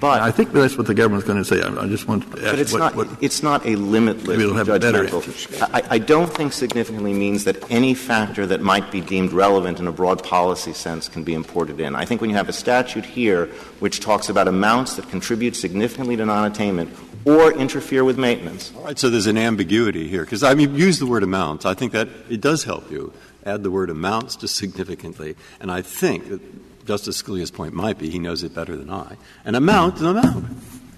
But 0.00 0.20
I 0.20 0.30
think 0.30 0.52
that's 0.52 0.76
what 0.76 0.86
the 0.86 0.94
government's 0.94 1.26
going 1.26 1.38
to 1.38 1.44
say. 1.44 1.62
I, 1.62 1.84
I 1.84 1.86
just 1.86 2.06
want 2.06 2.30
to 2.32 2.38
ask 2.42 2.50
but 2.50 2.58
it's 2.58 2.72
what, 2.72 2.78
not 2.78 2.96
what 2.96 3.08
it's 3.22 3.42
not 3.42 3.64
a 3.64 3.76
limitless 3.76 4.26
Maybe 4.26 4.42
it'll 4.42 4.54
have 4.56 4.68
a 4.68 4.78
better 4.78 5.04
judgmental. 5.04 5.70
I, 5.72 5.94
I 5.94 5.98
don't 5.98 6.32
think 6.32 6.52
significantly 6.52 7.14
means 7.14 7.44
that 7.44 7.70
any 7.70 7.94
factor 7.94 8.46
that 8.46 8.60
might 8.60 8.90
be 8.90 9.00
deemed 9.00 9.32
relevant 9.32 9.80
in 9.80 9.86
a 9.86 9.92
broad 9.92 10.22
policy 10.22 10.74
sense 10.74 11.08
can 11.08 11.24
be 11.24 11.32
imported 11.32 11.80
in. 11.80 11.94
I 11.94 12.04
think 12.04 12.20
when 12.20 12.28
you 12.28 12.36
have 12.36 12.48
a 12.48 12.52
statute 12.52 13.06
here 13.06 13.46
which 13.80 14.00
talks 14.00 14.28
about 14.28 14.48
amounts 14.48 14.96
that 14.96 15.08
contribute 15.08 15.56
significantly 15.56 16.16
to 16.16 16.26
non-attainment 16.26 16.90
or 17.26 17.52
interfere 17.52 18.04
with 18.04 18.16
maintenance. 18.16 18.72
All 18.74 18.84
right, 18.84 18.98
so 18.98 19.10
there's 19.10 19.26
an 19.26 19.36
ambiguity 19.36 20.08
here 20.08 20.24
because 20.24 20.42
I 20.42 20.54
mean, 20.54 20.74
use 20.74 20.98
the 20.98 21.06
word 21.06 21.22
amounts. 21.22 21.66
I 21.66 21.74
think 21.74 21.92
that 21.92 22.08
it 22.30 22.40
does 22.40 22.64
help 22.64 22.90
you 22.90 23.12
add 23.44 23.62
the 23.62 23.70
word 23.70 23.90
amounts 23.90 24.36
to 24.36 24.48
significantly, 24.48 25.36
and 25.60 25.70
I 25.70 25.82
think 25.82 26.28
that 26.30 26.86
Justice 26.86 27.20
Scalia's 27.20 27.50
point 27.50 27.74
might 27.74 27.98
be, 27.98 28.08
he 28.08 28.18
knows 28.18 28.42
it 28.42 28.54
better 28.54 28.76
than 28.76 28.88
I, 28.88 29.16
an 29.44 29.54
amount 29.54 30.00
an 30.00 30.06
amount. 30.06 30.46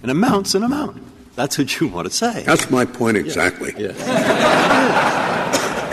An 0.01 0.09
amount's 0.09 0.55
an 0.55 0.63
amount. 0.63 1.03
That's 1.35 1.57
what 1.57 1.79
you 1.79 1.87
want 1.87 2.07
to 2.07 2.13
say. 2.13 2.43
That's 2.43 2.69
my 2.69 2.85
point 2.85 3.17
exactly. 3.17 3.73
Yeah. 3.77 3.91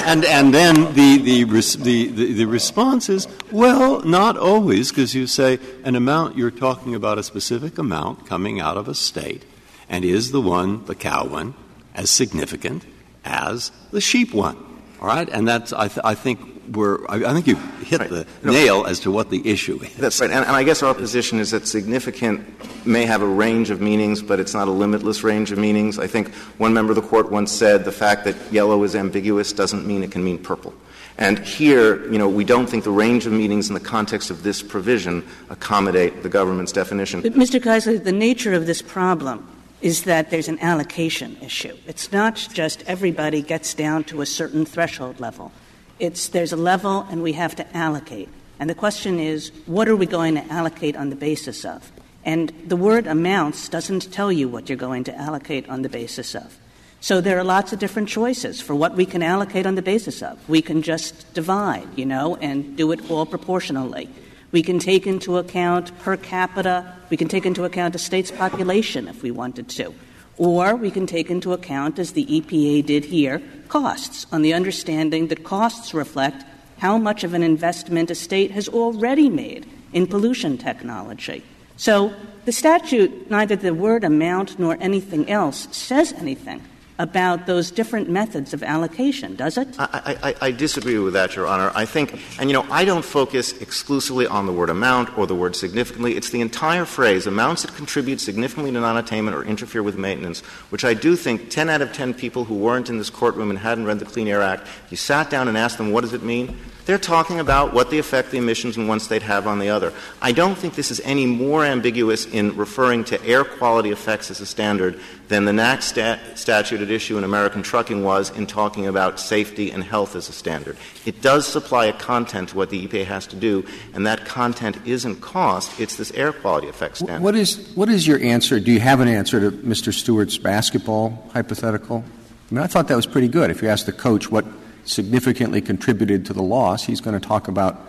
and, 0.06 0.24
and 0.24 0.54
then 0.54 0.74
the, 0.94 1.18
the, 1.18 1.44
the, 1.44 2.08
the, 2.08 2.32
the 2.34 2.44
response 2.46 3.08
is, 3.08 3.26
well, 3.50 4.02
not 4.02 4.36
always, 4.36 4.90
because 4.90 5.14
you 5.14 5.26
say 5.26 5.58
an 5.84 5.96
amount, 5.96 6.36
you're 6.38 6.52
talking 6.52 6.94
about 6.94 7.18
a 7.18 7.22
specific 7.22 7.78
amount 7.78 8.26
coming 8.26 8.60
out 8.60 8.76
of 8.76 8.86
a 8.86 8.94
state, 8.94 9.44
and 9.88 10.04
is 10.04 10.32
the 10.32 10.40
one, 10.40 10.84
the 10.86 10.94
cow 10.94 11.26
one, 11.26 11.54
as 11.94 12.10
significant 12.10 12.84
as 13.24 13.70
the 13.90 14.00
sheep 14.00 14.34
one? 14.34 14.56
All 15.00 15.08
right? 15.08 15.28
And 15.28 15.46
that's, 15.46 15.72
I, 15.72 15.88
th- 15.88 16.00
I 16.04 16.14
think, 16.14 16.40
we're, 16.72 17.06
I, 17.08 17.16
I 17.24 17.32
think 17.34 17.46
you 17.46 17.56
hit 17.84 18.00
Right. 18.00 18.10
the 18.10 18.26
No. 18.42 18.52
nail 18.52 18.84
as 18.86 18.98
to 19.00 19.10
what 19.12 19.30
the 19.30 19.46
issue 19.48 19.78
is. 19.82 19.94
That's 19.94 20.20
right. 20.20 20.30
And, 20.30 20.44
and 20.44 20.56
I 20.56 20.64
guess 20.64 20.82
our 20.82 20.94
position 20.94 21.38
is 21.38 21.50
that 21.52 21.66
significant 21.68 22.44
may 22.86 23.04
have 23.04 23.22
a 23.22 23.26
range 23.26 23.70
of 23.70 23.80
meanings, 23.80 24.22
but 24.22 24.40
it's 24.40 24.54
not 24.54 24.66
a 24.66 24.70
limitless 24.72 25.22
range 25.22 25.52
of 25.52 25.58
meanings. 25.58 25.98
I 25.98 26.06
think 26.08 26.34
one 26.58 26.72
member 26.74 26.90
of 26.92 26.96
the 26.96 27.06
court 27.06 27.30
once 27.30 27.52
said 27.52 27.84
the 27.84 27.92
fact 27.92 28.24
that 28.24 28.34
yellow 28.52 28.82
is 28.82 28.96
ambiguous 28.96 29.52
doesn't 29.52 29.86
mean 29.86 30.02
it 30.02 30.10
can 30.10 30.24
mean 30.24 30.38
purple. 30.38 30.74
And 31.18 31.38
here, 31.38 32.04
you 32.12 32.18
know, 32.18 32.28
we 32.28 32.44
don't 32.44 32.66
think 32.68 32.84
the 32.84 32.90
range 32.90 33.26
of 33.26 33.32
meanings 33.32 33.68
in 33.68 33.74
the 33.74 33.80
context 33.80 34.30
of 34.30 34.42
this 34.42 34.60
provision 34.60 35.24
accommodate 35.48 36.22
the 36.22 36.28
government's 36.28 36.72
definition. 36.72 37.20
But, 37.22 37.32
Mr. 37.34 37.60
Keisler, 37.60 38.02
the 38.02 38.12
nature 38.12 38.52
of 38.54 38.66
this 38.66 38.82
problem 38.82 39.46
is 39.81 40.05
that 40.05 40.31
there's 40.31 40.48
an 40.48 40.59
allocation 40.61 41.36
issue. 41.43 41.77
It's 41.86 42.12
not 42.12 42.36
just 42.53 42.82
everybody 42.86 43.43
gets 43.43 43.74
down 43.74 44.05
to 44.05 44.20
a 44.20 44.27
certain 44.27 44.65
threshold 44.65 45.20
level. 45.20 45.53
It's 45.98 46.28
there's 46.28 46.53
a 46.53 46.57
level 46.57 47.07
and 47.11 47.23
we 47.23 47.35
have 47.35 47.57
to 47.57 47.77
allocate. 47.77 48.28
And 48.59 48.70
the 48.70 48.74
question 48.74 49.20
is, 49.20 49.53
what 49.66 49.89
are 49.89 49.97
we 49.97 50.07
going 50.07 50.35
to 50.35 50.53
allocate 50.53 50.97
on 50.97 51.11
the 51.11 51.16
basis 51.16 51.65
of? 51.65 51.93
And 52.24 52.53
the 52.66 52.77
word 52.77 53.07
amounts 53.07 53.69
doesn't 53.69 54.12
tell 54.12 54.32
you 54.32 54.48
what 54.48 54.69
you're 54.69 54.78
going 54.78 55.05
to 55.05 55.16
allocate 55.16 55.69
on 55.69 55.82
the 55.82 55.89
basis 55.89 56.35
of. 56.35 56.59
So 57.01 57.20
there 57.20 57.39
are 57.39 57.44
lots 57.44 57.73
of 57.73 57.78
different 57.78 58.09
choices 58.09 58.61
for 58.61 58.74
what 58.74 58.97
we 58.97 59.07
can 59.07 59.23
allocate 59.23 59.66
on 59.66 59.74
the 59.74 59.82
basis 59.82 60.23
of. 60.23 60.48
We 60.48 60.62
can 60.62 60.82
just 60.82 61.32
divide, 61.35 61.86
you 61.97 62.07
know, 62.07 62.36
and 62.36 62.77
do 62.77 62.90
it 62.93 63.11
all 63.11 63.27
proportionally. 63.27 64.09
We 64.57 64.62
can 64.62 64.78
take 64.78 65.07
into 65.07 65.37
account 65.37 65.93
per 65.99 66.16
capita, 66.16 66.91
we 67.11 67.19
can 67.19 67.28
take 67.28 67.45
into 67.45 67.65
account 67.65 67.95
a 67.95 67.99
state's 67.99 68.31
population 68.31 69.07
if 69.07 69.23
we 69.23 69.31
wanted 69.31 69.69
to. 69.69 69.93
Or 70.39 70.74
we 70.77 70.91
can 70.91 71.07
take 71.07 71.31
into 71.31 71.53
account, 71.53 71.99
as 71.99 72.12
the 72.12 72.24
EPA 72.24 72.87
did 72.87 73.05
here, 73.05 73.43
costs, 73.69 74.24
on 74.33 74.41
the 74.41 74.55
understanding 74.55 75.27
that 75.27 75.45
costs 75.45 75.93
reflect 75.93 76.43
how 76.78 76.97
much 76.97 77.23
of 77.23 77.35
an 77.35 77.43
investment 77.43 78.11
a 78.11 78.15
state 78.15 78.51
has 78.53 78.66
already 78.66 79.28
made 79.28 79.66
in 79.93 80.07
pollution 80.07 80.57
technology. 80.57 81.45
So 81.77 82.15
the 82.47 82.53
statute, 82.53 83.31
neither 83.31 83.57
the 83.57 83.74
word 83.74 84.05
amount 84.05 84.59
nor 84.59 84.78
anything 84.81 85.28
else, 85.28 85.69
says 85.70 86.15
anything 86.15 86.62
about 86.98 87.47
those 87.47 87.70
different 87.70 88.09
methods 88.09 88.55
of 88.55 88.62
allocation, 88.62 89.36
does 89.36 89.59
it? 89.59 89.68
I, 89.78 90.16
I, 90.23 90.35
I 90.47 90.51
disagree 90.51 90.98
with 90.98 91.12
that, 91.12 91.36
Your 91.36 91.47
Honor. 91.47 91.70
I 91.74 91.85
think, 91.85 92.20
and 92.39 92.48
you 92.48 92.55
know, 92.55 92.66
I 92.70 92.85
don't 92.85 93.05
focus 93.05 93.52
exclusively 93.60 94.27
on 94.27 94.47
the 94.47 94.52
word 94.52 94.70
amount 94.70 95.16
or 95.18 95.27
the 95.27 95.35
word 95.35 95.55
significantly. 95.56 96.16
It's 96.16 96.31
the 96.31 96.40
entire 96.40 96.85
phrase, 96.85 97.27
amounts 97.27 97.62
that 97.62 97.74
contribute 97.74 98.20
significantly 98.20 98.73
to 98.73 98.81
non-attainment 98.81 99.36
or 99.36 99.44
interfere 99.44 99.82
with 99.82 99.98
maintenance, 99.98 100.40
which 100.70 100.85
I 100.85 100.94
do 100.94 101.16
think 101.16 101.51
10 101.51 101.68
out 101.68 101.82
of 101.82 101.93
10 101.93 102.14
people 102.14 102.44
who 102.44 102.55
weren't 102.55 102.89
in 102.89 102.98
this 102.98 103.10
courtroom 103.10 103.51
and 103.51 103.59
hadn't 103.59 103.85
read 103.85 103.98
the 103.98 104.06
Clean 104.06 104.28
Air 104.28 104.43
Act, 104.43 104.66
you 104.90 104.97
sat 104.97 105.31
down 105.31 105.48
and 105.48 105.59
asked 105.59 105.78
them, 105.78 105.93
what 105.93 106.01
does 106.01 106.12
it 106.12 106.23
mean? 106.23 106.59
They're 106.86 106.98
talking 106.98 107.40
about 107.40 107.74
what 107.74 107.90
the 107.90 107.98
effect 107.98 108.30
the 108.30 108.38
emissions 108.38 108.76
in 108.76 108.86
one 108.86 109.00
state 109.00 109.22
have 109.22 109.48
on 109.48 109.58
the 109.58 109.70
other. 109.70 109.92
I 110.22 110.30
don't 110.30 110.56
think 110.56 110.76
this 110.76 110.92
is 110.92 111.00
any 111.00 111.26
more 111.26 111.64
ambiguous 111.64 112.26
in 112.26 112.56
referring 112.56 113.02
to 113.06 113.22
air 113.24 113.42
quality 113.42 113.90
effects 113.90 114.30
as 114.30 114.40
a 114.40 114.46
standard 114.46 115.00
than 115.26 115.46
the 115.46 115.52
NAAQS 115.52 115.82
stat- 115.82 116.38
statute 116.38 116.80
at 116.80 116.88
issue 116.88 117.18
in 117.18 117.24
American 117.24 117.64
trucking 117.64 118.04
was 118.04 118.30
in 118.30 118.46
talking 118.46 118.86
about 118.86 119.18
safety 119.18 119.72
and 119.72 119.82
health 119.82 120.14
as 120.14 120.28
a 120.28 120.32
standard. 120.32 120.76
It 121.04 121.20
does 121.20 121.44
supply 121.44 121.86
a 121.86 121.92
content 121.92 122.50
to 122.50 122.56
what 122.56 122.70
the 122.70 122.86
EPA 122.86 123.04
has 123.06 123.26
to 123.28 123.36
do, 123.36 123.66
and 123.92 124.06
that 124.06 124.24
content 124.24 124.78
isn't 124.84 125.20
cost, 125.20 125.80
it's 125.80 125.96
this 125.96 126.12
air 126.12 126.32
quality 126.32 126.68
effect 126.68 126.98
standard. 126.98 127.20
What 127.20 127.34
is, 127.34 127.68
what 127.74 127.88
is 127.88 128.06
your 128.06 128.20
answer? 128.20 128.60
Do 128.60 128.70
you 128.70 128.80
have 128.80 129.00
an 129.00 129.08
answer 129.08 129.40
to 129.40 129.50
Mr. 129.50 129.92
Stewart's 129.92 130.38
basketball 130.38 131.28
hypothetical? 131.32 132.04
I 132.48 132.54
mean, 132.54 132.62
I 132.62 132.68
thought 132.68 132.86
that 132.86 132.96
was 132.96 133.06
pretty 133.06 133.26
good. 133.26 133.50
If 133.50 133.60
you 133.60 133.68
ask 133.68 133.86
the 133.86 133.92
coach 133.92 134.30
what 134.30 134.44
significantly 134.86 135.60
contributed 135.60 136.24
to 136.26 136.32
the 136.32 136.42
loss, 136.42 136.84
he's 136.84 137.00
going 137.00 137.18
to 137.18 137.26
talk 137.26 137.48
about 137.48 137.86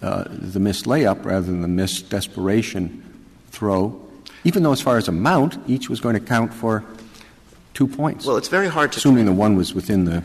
uh, 0.00 0.24
the 0.28 0.60
missed 0.60 0.84
layup 0.86 1.24
rather 1.24 1.46
than 1.46 1.62
the 1.62 1.68
missed 1.68 2.08
desperation 2.08 3.02
throw. 3.48 4.00
Even 4.44 4.62
though, 4.62 4.72
as 4.72 4.80
far 4.80 4.96
as 4.96 5.08
amount, 5.08 5.58
each 5.66 5.90
was 5.90 6.00
going 6.00 6.14
to 6.14 6.20
count 6.20 6.54
for 6.54 6.84
two 7.74 7.86
points. 7.86 8.24
Well, 8.24 8.36
it's 8.36 8.48
very 8.48 8.68
hard 8.68 8.92
to 8.92 8.98
assuming 8.98 9.26
the 9.26 9.32
one 9.32 9.56
was 9.56 9.74
within 9.74 10.04
the. 10.04 10.22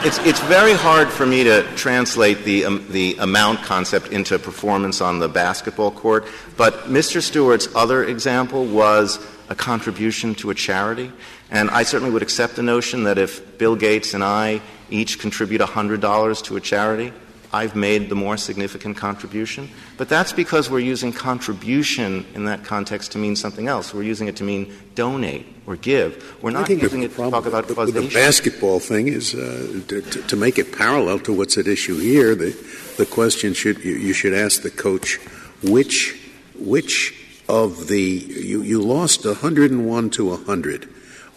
It's, 0.00 0.16
it's 0.18 0.40
very 0.42 0.74
hard 0.74 1.08
for 1.08 1.26
me 1.26 1.42
to 1.42 1.64
translate 1.74 2.44
the, 2.44 2.66
um, 2.66 2.86
the 2.90 3.16
amount 3.18 3.64
concept 3.64 4.08
into 4.08 4.38
performance 4.38 5.00
on 5.00 5.18
the 5.18 5.28
basketball 5.28 5.90
court, 5.90 6.24
but 6.56 6.84
Mr. 6.84 7.20
Stewart's 7.20 7.66
other 7.74 8.04
example 8.04 8.64
was 8.64 9.18
a 9.48 9.56
contribution 9.56 10.36
to 10.36 10.50
a 10.50 10.54
charity. 10.54 11.10
And 11.50 11.70
I 11.70 11.82
certainly 11.82 12.12
would 12.12 12.22
accept 12.22 12.56
the 12.56 12.62
notion 12.62 13.04
that 13.04 13.18
if 13.18 13.58
Bill 13.58 13.76
Gates 13.76 14.14
and 14.14 14.22
I 14.22 14.60
each 14.90 15.18
contribute 15.18 15.60
$100 15.60 16.44
to 16.44 16.56
a 16.56 16.60
charity, 16.60 17.12
I've 17.50 17.74
made 17.74 18.10
the 18.10 18.14
more 18.14 18.36
significant 18.36 18.98
contribution. 18.98 19.70
But 19.96 20.10
that's 20.10 20.32
because 20.32 20.68
we're 20.68 20.80
using 20.80 21.12
contribution 21.12 22.26
in 22.34 22.44
that 22.44 22.64
context 22.64 23.12
to 23.12 23.18
mean 23.18 23.36
something 23.36 23.68
else. 23.68 23.94
We're 23.94 24.02
using 24.02 24.28
it 24.28 24.36
to 24.36 24.44
mean 24.44 24.76
donate 24.94 25.46
or 25.66 25.76
give. 25.76 26.36
We're 26.42 26.50
not 26.50 26.68
using 26.68 27.02
it 27.04 27.14
to 27.16 27.30
talk 27.30 27.46
about 27.46 27.66
the, 27.66 27.74
causation. 27.74 28.04
the 28.04 28.14
basketball 28.14 28.80
thing 28.80 29.08
is 29.08 29.34
uh, 29.34 29.80
to, 29.88 30.02
to, 30.02 30.22
to 30.22 30.36
make 30.36 30.58
it 30.58 30.76
parallel 30.76 31.20
to 31.20 31.32
what's 31.32 31.56
at 31.56 31.66
issue 31.66 31.98
here. 31.98 32.34
The 32.34 32.52
the 32.98 33.06
question 33.06 33.54
should 33.54 33.82
you, 33.84 33.92
you 33.92 34.12
should 34.12 34.34
ask 34.34 34.62
the 34.62 34.70
coach 34.70 35.18
which 35.62 36.18
which 36.58 37.14
of 37.48 37.86
the 37.86 38.00
you, 38.00 38.62
you 38.62 38.82
lost 38.82 39.24
101 39.24 40.10
to 40.10 40.24
100. 40.26 40.88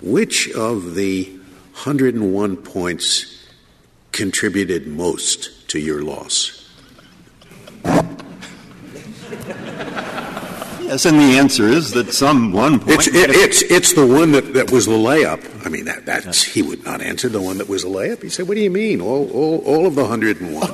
Which 0.01 0.49
of 0.51 0.95
the 0.95 1.25
101 1.73 2.57
points 2.57 3.47
contributed 4.11 4.87
most 4.87 5.69
to 5.69 5.79
your 5.79 6.01
loss? 6.01 6.57
Yes, 10.91 11.05
and 11.05 11.17
the 11.17 11.37
answer 11.37 11.69
is 11.69 11.91
that 11.91 12.11
some 12.11 12.51
one 12.51 12.77
point. 12.79 12.91
It's, 12.91 13.07
it, 13.07 13.29
it's, 13.29 13.61
it's 13.61 13.93
the 13.93 14.05
one 14.05 14.33
that, 14.33 14.53
that 14.55 14.71
was 14.71 14.87
the 14.87 14.91
layup. 14.91 15.65
I 15.65 15.69
mean, 15.69 15.85
that, 15.85 16.05
that's, 16.05 16.43
he 16.43 16.61
would 16.61 16.83
not 16.83 17.01
answer 17.01 17.29
the 17.29 17.41
one 17.41 17.59
that 17.59 17.69
was 17.69 17.83
the 17.83 17.89
layup. 17.89 18.21
He 18.21 18.27
said, 18.27 18.49
What 18.49 18.55
do 18.55 18.61
you 18.61 18.69
mean? 18.69 18.99
All, 18.99 19.31
all, 19.31 19.59
all 19.59 19.85
of 19.85 19.95
the 19.95 20.01
101. 20.01 20.69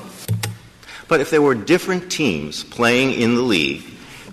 But 1.07 1.21
if 1.21 1.29
there 1.29 1.41
were 1.41 1.53
different 1.53 2.11
teams 2.11 2.63
playing 2.63 3.13
in 3.13 3.35
the 3.35 3.43
league, 3.43 3.83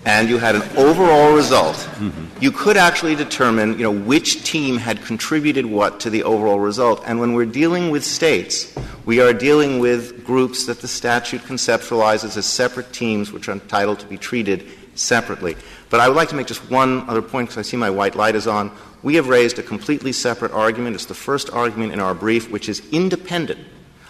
and 0.04 0.28
you 0.28 0.38
had 0.38 0.54
an 0.54 0.62
overall 0.76 1.34
result, 1.34 1.76
mm-hmm. 1.76 2.26
you 2.42 2.52
could 2.52 2.76
actually 2.76 3.14
determine, 3.14 3.78
you 3.78 3.84
know, 3.84 3.90
which 3.90 4.44
team 4.44 4.76
had 4.76 5.02
contributed 5.02 5.64
what 5.64 6.00
to 6.00 6.10
the 6.10 6.22
overall 6.24 6.60
result. 6.60 7.02
And 7.06 7.20
when 7.20 7.32
we're 7.32 7.46
dealing 7.46 7.90
with 7.90 8.04
states, 8.04 8.74
we 9.06 9.20
are 9.20 9.32
dealing 9.32 9.78
with 9.78 10.24
groups 10.24 10.66
that 10.66 10.80
the 10.80 10.88
statute 10.88 11.40
conceptualizes 11.42 12.36
as 12.36 12.46
separate 12.46 12.92
teams 12.92 13.32
which 13.32 13.48
are 13.48 13.52
entitled 13.52 14.00
to 14.00 14.06
be 14.06 14.18
treated 14.18 14.66
separately. 14.94 15.56
But 15.90 16.00
I 16.00 16.08
would 16.08 16.16
like 16.16 16.28
to 16.30 16.34
make 16.34 16.46
just 16.46 16.70
one 16.70 17.08
other 17.08 17.22
point 17.22 17.48
because 17.48 17.66
I 17.66 17.68
see 17.68 17.76
my 17.76 17.90
white 17.90 18.14
light 18.14 18.34
is 18.34 18.46
on. 18.46 18.70
We 19.02 19.16
have 19.16 19.28
raised 19.28 19.58
a 19.58 19.62
completely 19.62 20.12
separate 20.12 20.52
argument. 20.52 20.94
It's 20.94 21.06
the 21.06 21.14
first 21.14 21.50
argument 21.50 21.92
in 21.92 22.00
our 22.00 22.14
brief, 22.14 22.50
which 22.50 22.68
is 22.68 22.82
independent 22.92 23.60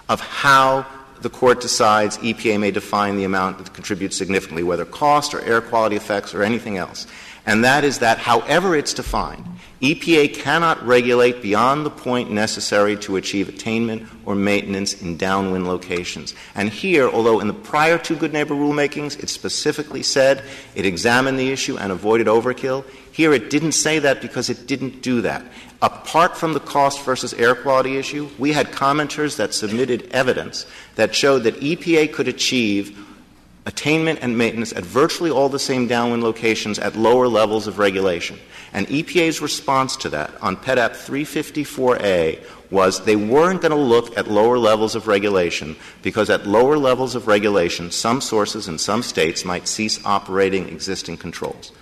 of 0.09 0.21
how 0.21 0.87
the 1.25 1.31
court 1.31 1.61
decides 1.61 2.19
EPA 2.19 2.61
may 2.61 2.71
define 2.71 3.17
the 3.17 3.25
amount 3.25 3.59
that 3.59 3.73
contributes 3.73 4.17
significantly, 4.17 4.63
whether 4.63 4.85
cost 4.85 5.35
or 5.35 5.41
air 5.41 5.61
quality 5.61 5.97
effects 5.97 6.35
or 6.35 6.45
anything 6.45 6.77
else. 6.77 7.09
And 7.47 7.65
that 7.65 7.85
is 7.85 7.99
that, 7.99 8.19
however 8.19 8.75
it's 8.75 8.95
defined, 8.95 9.45
EPA 9.83 10.35
cannot 10.35 10.83
regulate 10.87 11.43
beyond 11.43 11.85
the 11.85 11.91
point 11.91 12.31
necessary 12.31 12.97
to 12.97 13.17
achieve 13.17 13.51
attainment 13.51 14.09
or 14.25 14.35
maintenance 14.35 15.03
in 15.03 15.19
downwind 15.19 15.67
locations. 15.69 16.35
And 16.55 16.71
here, 16.71 17.07
although 17.07 17.41
in 17.41 17.49
the 17.49 17.55
prior 17.55 17.99
two 17.99 18.17
good 18.17 18.33
neighbor 18.33 18.55
rulemakings 18.55 19.23
it 19.23 19.29
specifically 19.29 20.03
said 20.03 20.43
it 20.75 20.87
examined 20.87 21.39
the 21.39 21.53
issue 21.53 21.77
and 21.77 21.93
avoided 21.93 22.29
overkill, 22.29 22.87
here 23.13 23.35
it 23.35 23.51
didn't 23.51 23.73
say 23.73 23.99
that 23.99 24.23
because 24.23 24.49
it 24.49 24.67
didn't 24.67 25.03
do 25.03 25.21
that. 25.21 25.45
Apart 25.83 26.39
from 26.39 26.55
the 26.55 26.61
cost 26.61 27.05
versus 27.05 27.35
air 27.35 27.55
quality 27.55 27.99
issue, 27.99 28.31
we 28.39 28.53
had 28.53 28.69
commenters 28.69 29.37
that 29.37 29.53
submitted 29.53 30.09
evidence 30.13 30.65
that 30.95 31.15
showed 31.15 31.41
that 31.41 31.61
EPA 31.61 32.11
could 32.11 32.27
achieve 32.27 33.04
attainment 33.67 34.19
and 34.21 34.37
maintenance 34.37 34.73
at 34.73 34.85
virtually 34.85 35.31
all 35.31 35.49
the 35.49 35.59
same 35.59 35.87
downwind 35.87 36.23
locations 36.23 36.79
at 36.79 36.97
lower 36.97 37.29
levels 37.29 37.67
of 37.67 37.79
regulation. 37.79 38.39
And 38.73 38.87
EPA's 38.89 39.41
response 39.41 39.97
to 39.99 40.09
that 40.11 40.31
on 40.43 40.57
Pet. 40.57 40.79
App. 40.79 40.93
354A 40.93 42.45
was 42.71 43.05
they 43.05 43.17
weren't 43.17 43.63
going 43.63 43.71
to 43.71 43.77
look 43.77 44.17
at 44.19 44.29
lower 44.29 44.59
levels 44.59 44.95
of 44.95 45.07
regulation 45.07 45.77
because 46.03 46.29
at 46.29 46.47
lower 46.47 46.77
levels 46.77 47.15
of 47.15 47.27
regulation, 47.27 47.91
some 47.91 48.21
sources 48.21 48.69
in 48.69 48.79
some 48.79 49.03
states 49.03 49.45
might 49.45 49.69
cease 49.69 50.05
operating 50.05 50.69
existing 50.69 51.17
controls. 51.17 51.73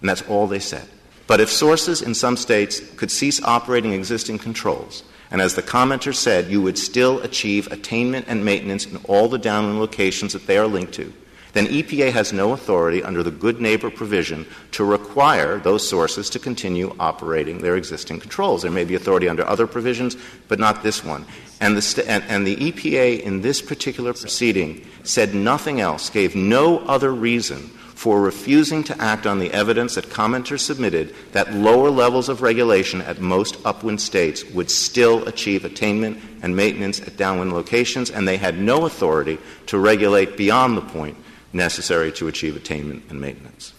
And 0.00 0.08
that's 0.08 0.22
all 0.22 0.46
they 0.46 0.58
said. 0.58 0.86
But 1.26 1.40
if 1.40 1.50
sources 1.50 2.02
in 2.02 2.14
some 2.14 2.36
states 2.36 2.80
could 2.96 3.10
cease 3.10 3.42
operating 3.42 3.92
existing 3.92 4.38
controls, 4.38 5.02
and 5.30 5.40
as 5.40 5.54
the 5.54 5.62
commenter 5.62 6.14
said, 6.14 6.50
you 6.50 6.60
would 6.62 6.78
still 6.78 7.20
achieve 7.20 7.66
attainment 7.72 8.26
and 8.28 8.44
maintenance 8.44 8.86
in 8.86 8.98
all 9.04 9.28
the 9.28 9.38
downwind 9.38 9.80
locations 9.80 10.34
that 10.34 10.46
they 10.46 10.58
are 10.58 10.66
linked 10.66 10.92
to, 10.94 11.12
then 11.54 11.68
EPA 11.68 12.12
has 12.12 12.32
no 12.32 12.52
authority 12.52 13.02
under 13.02 13.22
the 13.22 13.30
good 13.30 13.60
neighbor 13.60 13.88
provision 13.88 14.44
to 14.72 14.84
require 14.84 15.58
those 15.58 15.88
sources 15.88 16.28
to 16.30 16.38
continue 16.38 16.94
operating 17.00 17.58
their 17.58 17.76
existing 17.76 18.20
controls. 18.20 18.62
There 18.62 18.70
may 18.70 18.84
be 18.84 18.96
authority 18.96 19.28
under 19.28 19.46
other 19.46 19.66
provisions, 19.66 20.16
but 20.48 20.58
not 20.58 20.82
this 20.82 21.04
one. 21.04 21.24
And 21.60 21.76
the, 21.76 21.82
st- 21.82 22.08
and, 22.08 22.24
and 22.24 22.46
the 22.46 22.56
EPA 22.56 23.22
in 23.22 23.40
this 23.40 23.62
particular 23.62 24.12
proceeding 24.12 24.84
said 25.04 25.34
nothing 25.34 25.80
else, 25.80 26.10
gave 26.10 26.34
no 26.34 26.80
other 26.80 27.12
reason 27.12 27.70
for 27.94 28.20
refusing 28.20 28.82
to 28.82 29.00
act 29.00 29.24
on 29.24 29.38
the 29.38 29.52
evidence 29.52 29.94
that 29.94 30.06
commenters 30.06 30.60
submitted 30.60 31.14
that 31.32 31.54
lower 31.54 31.88
levels 31.88 32.28
of 32.28 32.42
regulation 32.42 33.00
at 33.02 33.20
most 33.20 33.56
upwind 33.64 34.00
states 34.00 34.44
would 34.50 34.68
still 34.68 35.26
achieve 35.28 35.64
attainment 35.64 36.18
and 36.42 36.54
maintenance 36.56 37.00
at 37.00 37.16
downwind 37.16 37.52
locations, 37.52 38.10
and 38.10 38.26
they 38.26 38.36
had 38.36 38.58
no 38.58 38.84
authority 38.84 39.38
to 39.66 39.78
regulate 39.78 40.36
beyond 40.36 40.76
the 40.76 40.82
point 40.82 41.16
necessary 41.54 42.12
to 42.12 42.28
achieve 42.28 42.56
attainment 42.56 43.04
and 43.08 43.20
maintenance. 43.20 43.72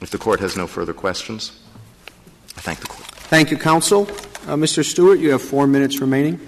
If 0.00 0.10
the 0.10 0.18
Court 0.18 0.40
has 0.40 0.56
no 0.56 0.66
further 0.66 0.92
questions, 0.92 1.60
I 2.56 2.60
thank 2.60 2.80
the 2.80 2.86
Court. 2.86 3.04
Thank 3.04 3.50
you, 3.50 3.58
Counsel. 3.58 4.02
Uh, 4.46 4.54
Mr. 4.54 4.84
Stewart, 4.84 5.18
you 5.18 5.32
have 5.32 5.42
four 5.42 5.66
minutes 5.66 6.00
remaining. 6.00 6.38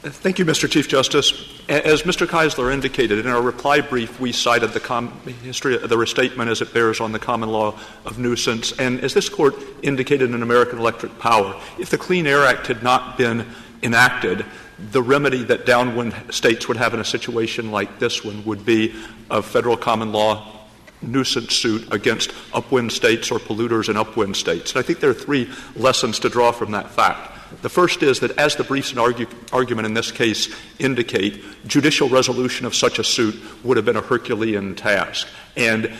Thank 0.00 0.38
you, 0.38 0.44
Mr. 0.44 0.70
Chief 0.70 0.88
Justice. 0.88 1.32
As 1.68 2.02
Mr. 2.02 2.26
Keisler 2.26 2.72
indicated, 2.72 3.18
in 3.18 3.26
our 3.26 3.42
reply 3.42 3.80
brief, 3.80 4.18
we 4.20 4.32
cited 4.32 4.70
the 4.70 4.80
com- 4.80 5.10
history 5.42 5.74
of 5.74 5.88
the 5.90 5.98
restatement 5.98 6.48
as 6.48 6.62
it 6.62 6.72
bears 6.72 7.00
on 7.00 7.12
the 7.12 7.18
common 7.18 7.50
law 7.50 7.78
of 8.06 8.18
nuisance. 8.18 8.72
And 8.78 9.00
as 9.00 9.12
this 9.12 9.28
Court 9.28 9.54
indicated 9.82 10.30
in 10.30 10.42
American 10.42 10.78
Electric 10.78 11.18
Power, 11.18 11.60
if 11.78 11.90
the 11.90 11.98
Clean 11.98 12.26
Air 12.26 12.44
Act 12.44 12.68
had 12.68 12.82
not 12.82 13.18
been 13.18 13.44
enacted, 13.82 14.46
the 14.78 15.02
remedy 15.02 15.42
that 15.44 15.66
downwind 15.66 16.14
states 16.30 16.68
would 16.68 16.76
have 16.76 16.94
in 16.94 17.00
a 17.00 17.04
situation 17.04 17.70
like 17.70 17.98
this 17.98 18.24
one 18.24 18.44
would 18.44 18.64
be 18.64 18.94
a 19.30 19.42
federal 19.42 19.76
common 19.76 20.12
law 20.12 20.54
nuisance 21.02 21.54
suit 21.54 21.92
against 21.92 22.32
upwind 22.52 22.92
states 22.92 23.30
or 23.30 23.38
polluters 23.38 23.88
in 23.88 23.96
upwind 23.96 24.36
states. 24.36 24.72
And 24.72 24.80
I 24.80 24.82
think 24.82 25.00
there 25.00 25.10
are 25.10 25.14
three 25.14 25.50
lessons 25.76 26.18
to 26.20 26.28
draw 26.28 26.52
from 26.52 26.72
that 26.72 26.90
fact. 26.90 27.34
The 27.62 27.68
first 27.68 28.02
is 28.02 28.20
that, 28.20 28.36
as 28.38 28.56
the 28.56 28.64
briefs 28.64 28.90
and 28.90 29.00
argue, 29.00 29.26
argument 29.52 29.86
in 29.86 29.94
this 29.94 30.12
case 30.12 30.54
indicate, 30.78 31.42
judicial 31.66 32.08
resolution 32.08 32.66
of 32.66 32.74
such 32.74 32.98
a 32.98 33.04
suit 33.04 33.36
would 33.64 33.76
have 33.76 33.86
been 33.86 33.96
a 33.96 34.02
Herculean 34.02 34.74
task. 34.74 35.26
And 35.56 35.92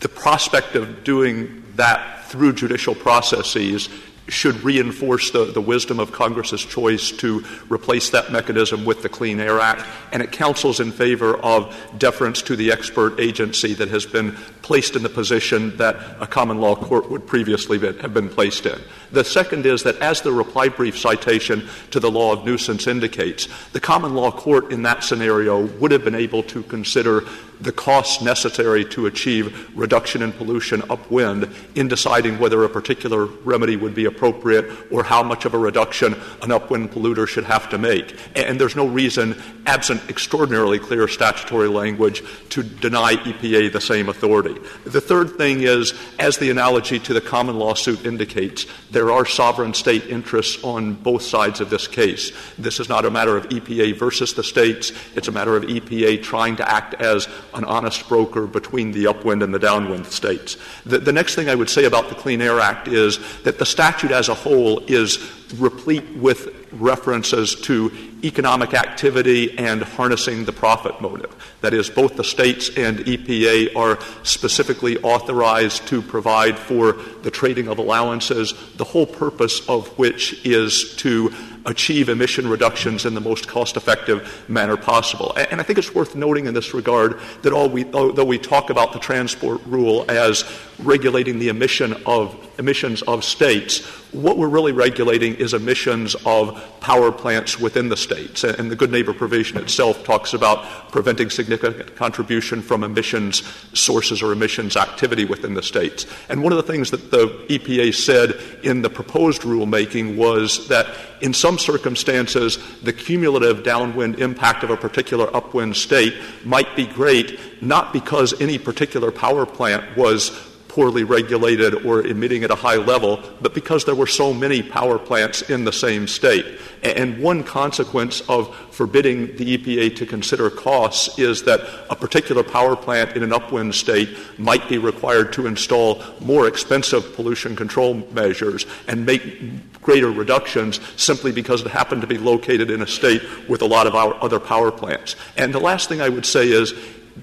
the 0.00 0.08
prospect 0.08 0.76
of 0.76 1.02
doing 1.02 1.64
that 1.74 2.24
through 2.26 2.52
judicial 2.54 2.94
processes 2.94 3.88
should 4.28 4.62
reinforce 4.62 5.30
the, 5.30 5.44
the 5.46 5.60
wisdom 5.60 6.00
of 6.00 6.12
Congress's 6.12 6.64
choice 6.64 7.10
to 7.12 7.44
replace 7.68 8.10
that 8.10 8.32
mechanism 8.32 8.84
with 8.84 9.02
the 9.02 9.08
Clean 9.08 9.38
Air 9.38 9.60
Act, 9.60 9.84
and 10.12 10.22
it 10.22 10.32
counsels 10.32 10.80
in 10.80 10.92
favor 10.92 11.36
of 11.36 11.74
deference 11.98 12.42
to 12.42 12.56
the 12.56 12.72
expert 12.72 13.18
agency 13.20 13.74
that 13.74 13.88
has 13.88 14.06
been 14.06 14.32
placed 14.62 14.96
in 14.96 15.02
the 15.02 15.08
position 15.08 15.76
that 15.76 15.96
a 16.20 16.26
common 16.26 16.58
law 16.58 16.74
court 16.74 17.10
would 17.10 17.26
previously 17.26 17.78
have 17.78 18.14
been 18.14 18.28
placed 18.28 18.66
in. 18.66 18.80
The 19.12 19.24
second 19.24 19.66
is 19.66 19.82
that, 19.84 19.98
as 19.98 20.20
the 20.20 20.32
reply 20.32 20.68
brief 20.68 20.98
citation 20.98 21.68
to 21.90 22.00
the 22.00 22.10
law 22.10 22.32
of 22.32 22.44
nuisance 22.44 22.86
indicates, 22.86 23.48
the 23.72 23.80
common 23.80 24.14
law 24.14 24.30
court 24.30 24.72
in 24.72 24.82
that 24.82 25.04
scenario 25.04 25.66
would 25.78 25.92
have 25.92 26.04
been 26.04 26.14
able 26.14 26.42
to 26.44 26.62
consider 26.64 27.24
the 27.60 27.72
costs 27.72 28.22
necessary 28.22 28.84
to 28.84 29.06
achieve 29.06 29.70
reduction 29.76 30.22
in 30.22 30.32
pollution 30.32 30.82
upwind 30.90 31.48
in 31.74 31.88
deciding 31.88 32.38
whether 32.38 32.62
a 32.64 32.68
particular 32.68 33.26
remedy 33.44 33.76
would 33.76 33.94
be 33.94 34.04
appropriate 34.04 34.70
or 34.90 35.02
how 35.02 35.22
much 35.22 35.44
of 35.44 35.54
a 35.54 35.58
reduction 35.58 36.14
an 36.42 36.52
upwind 36.52 36.90
polluter 36.90 37.26
should 37.26 37.44
have 37.44 37.68
to 37.70 37.78
make. 37.78 38.14
And 38.34 38.60
there's 38.60 38.76
no 38.76 38.86
reason, 38.86 39.40
absent 39.64 40.02
extraordinarily 40.10 40.78
clear 40.78 41.08
statutory 41.08 41.68
language, 41.68 42.22
to 42.50 42.62
deny 42.62 43.14
EPA 43.14 43.72
the 43.72 43.80
same 43.80 44.08
authority. 44.08 44.56
The 44.84 45.00
third 45.00 45.36
thing 45.36 45.60
is, 45.62 45.94
as 46.18 46.36
the 46.38 46.50
analogy 46.50 46.98
to 47.00 47.14
the 47.14 47.20
common 47.20 47.58
lawsuit 47.58 48.04
indicates, 48.04 48.66
there 48.96 49.12
are 49.12 49.26
sovereign 49.26 49.74
state 49.74 50.06
interests 50.06 50.64
on 50.64 50.94
both 50.94 51.20
sides 51.20 51.60
of 51.60 51.68
this 51.68 51.86
case. 51.86 52.32
This 52.56 52.80
is 52.80 52.88
not 52.88 53.04
a 53.04 53.10
matter 53.10 53.36
of 53.36 53.46
EPA 53.50 53.98
versus 53.98 54.32
the 54.32 54.42
states. 54.42 54.90
It's 55.14 55.28
a 55.28 55.32
matter 55.32 55.54
of 55.54 55.64
EPA 55.64 56.22
trying 56.22 56.56
to 56.56 56.66
act 56.66 56.94
as 56.94 57.28
an 57.52 57.64
honest 57.64 58.08
broker 58.08 58.46
between 58.46 58.92
the 58.92 59.06
upwind 59.06 59.42
and 59.42 59.52
the 59.52 59.58
downwind 59.58 60.06
states. 60.06 60.56
The, 60.86 60.96
the 60.96 61.12
next 61.12 61.34
thing 61.34 61.50
I 61.50 61.54
would 61.54 61.68
say 61.68 61.84
about 61.84 62.08
the 62.08 62.14
Clean 62.14 62.40
Air 62.40 62.58
Act 62.58 62.88
is 62.88 63.18
that 63.42 63.58
the 63.58 63.66
statute 63.66 64.12
as 64.12 64.30
a 64.30 64.34
whole 64.34 64.78
is 64.86 65.30
replete 65.56 66.16
with 66.16 66.65
references 66.80 67.54
to 67.62 67.92
economic 68.24 68.74
activity 68.74 69.56
and 69.58 69.82
harnessing 69.82 70.44
the 70.44 70.52
profit 70.52 71.00
motive. 71.00 71.34
That 71.60 71.74
is, 71.74 71.90
both 71.90 72.16
the 72.16 72.24
states 72.24 72.70
and 72.76 72.98
EPA 72.98 73.76
are 73.76 73.98
specifically 74.22 74.98
authorized 74.98 75.86
to 75.88 76.02
provide 76.02 76.58
for 76.58 76.94
the 77.22 77.30
trading 77.30 77.68
of 77.68 77.78
allowances, 77.78 78.54
the 78.76 78.84
whole 78.84 79.06
purpose 79.06 79.66
of 79.68 79.88
which 79.98 80.44
is 80.46 80.94
to 80.96 81.32
achieve 81.66 82.08
emission 82.08 82.48
reductions 82.48 83.04
in 83.04 83.14
the 83.14 83.20
most 83.20 83.48
cost 83.48 83.76
effective 83.76 84.44
manner 84.48 84.76
possible. 84.76 85.32
And 85.36 85.60
I 85.60 85.64
think 85.64 85.78
it's 85.78 85.94
worth 85.94 86.14
noting 86.14 86.46
in 86.46 86.54
this 86.54 86.72
regard 86.72 87.20
that 87.42 87.52
we, 87.72 87.84
although 87.92 88.24
we 88.24 88.38
talk 88.38 88.70
about 88.70 88.92
the 88.92 88.98
transport 88.98 89.60
rule 89.66 90.04
as 90.08 90.44
regulating 90.78 91.38
the 91.38 91.48
emission 91.48 91.94
of 92.06 92.36
emissions 92.58 93.02
of 93.02 93.24
states, 93.24 93.84
what 94.12 94.38
we're 94.38 94.48
really 94.48 94.72
regulating 94.72 95.34
is 95.34 95.52
emissions 95.52 96.14
of 96.24 96.62
power 96.80 97.12
plants 97.12 97.58
within 97.58 97.88
the 97.88 97.96
states. 97.96 98.44
And 98.44 98.70
the 98.70 98.76
Good 98.76 98.92
Neighbor 98.92 99.12
provision 99.12 99.58
itself 99.58 100.04
talks 100.04 100.32
about 100.32 100.90
preventing 100.90 101.28
significant 101.28 101.96
contribution 101.96 102.62
from 102.62 102.82
emissions 102.82 103.42
sources 103.74 104.22
or 104.22 104.32
emissions 104.32 104.76
activity 104.76 105.24
within 105.24 105.54
the 105.54 105.62
states. 105.62 106.06
And 106.28 106.42
one 106.42 106.52
of 106.52 106.56
the 106.56 106.72
things 106.72 106.90
that 106.92 107.10
the 107.10 107.26
EPA 107.48 107.94
said 107.94 108.40
in 108.64 108.82
the 108.82 108.90
proposed 108.90 109.42
rulemaking 109.42 110.16
was 110.16 110.68
that 110.68 110.86
in 111.20 111.32
some 111.32 111.58
circumstances, 111.58 112.58
the 112.82 112.92
cumulative 112.92 113.62
downwind 113.62 114.18
impact 114.20 114.62
of 114.62 114.70
a 114.70 114.76
particular 114.76 115.34
upwind 115.34 115.76
state 115.76 116.14
might 116.44 116.74
be 116.76 116.86
great, 116.86 117.62
not 117.62 117.92
because 117.92 118.40
any 118.40 118.58
particular 118.58 119.10
power 119.10 119.46
plant 119.46 119.96
was 119.96 120.30
poorly 120.76 121.04
regulated 121.04 121.86
or 121.86 122.06
emitting 122.06 122.44
at 122.44 122.50
a 122.50 122.54
high 122.54 122.76
level, 122.76 123.18
but 123.40 123.54
because 123.54 123.86
there 123.86 123.94
were 123.94 124.06
so 124.06 124.34
many 124.34 124.62
power 124.62 124.98
plants 124.98 125.40
in 125.48 125.64
the 125.64 125.72
same 125.72 126.06
state. 126.06 126.44
And 126.82 127.18
one 127.18 127.42
consequence 127.42 128.20
of 128.28 128.54
forbidding 128.72 129.34
the 129.36 129.56
EPA 129.56 129.96
to 129.96 130.04
consider 130.04 130.50
costs 130.50 131.18
is 131.18 131.44
that 131.44 131.62
a 131.88 131.96
particular 131.96 132.42
power 132.42 132.76
plant 132.76 133.16
in 133.16 133.22
an 133.22 133.32
upwind 133.32 133.74
state 133.74 134.18
might 134.36 134.68
be 134.68 134.76
required 134.76 135.32
to 135.32 135.46
install 135.46 136.02
more 136.20 136.46
expensive 136.46 137.14
pollution 137.14 137.56
control 137.56 137.94
measures 138.12 138.66
and 138.86 139.06
make 139.06 139.80
greater 139.80 140.10
reductions 140.10 140.78
simply 140.96 141.32
because 141.32 141.62
it 141.62 141.68
happened 141.68 142.02
to 142.02 142.06
be 142.06 142.18
located 142.18 142.70
in 142.70 142.82
a 142.82 142.86
state 142.86 143.22
with 143.48 143.62
a 143.62 143.66
lot 143.66 143.86
of 143.86 143.94
other 143.94 144.38
power 144.38 144.70
plants. 144.70 145.16
And 145.38 145.54
the 145.54 145.60
last 145.60 145.88
thing 145.88 146.02
I 146.02 146.10
would 146.10 146.26
say 146.26 146.48
is 146.48 146.74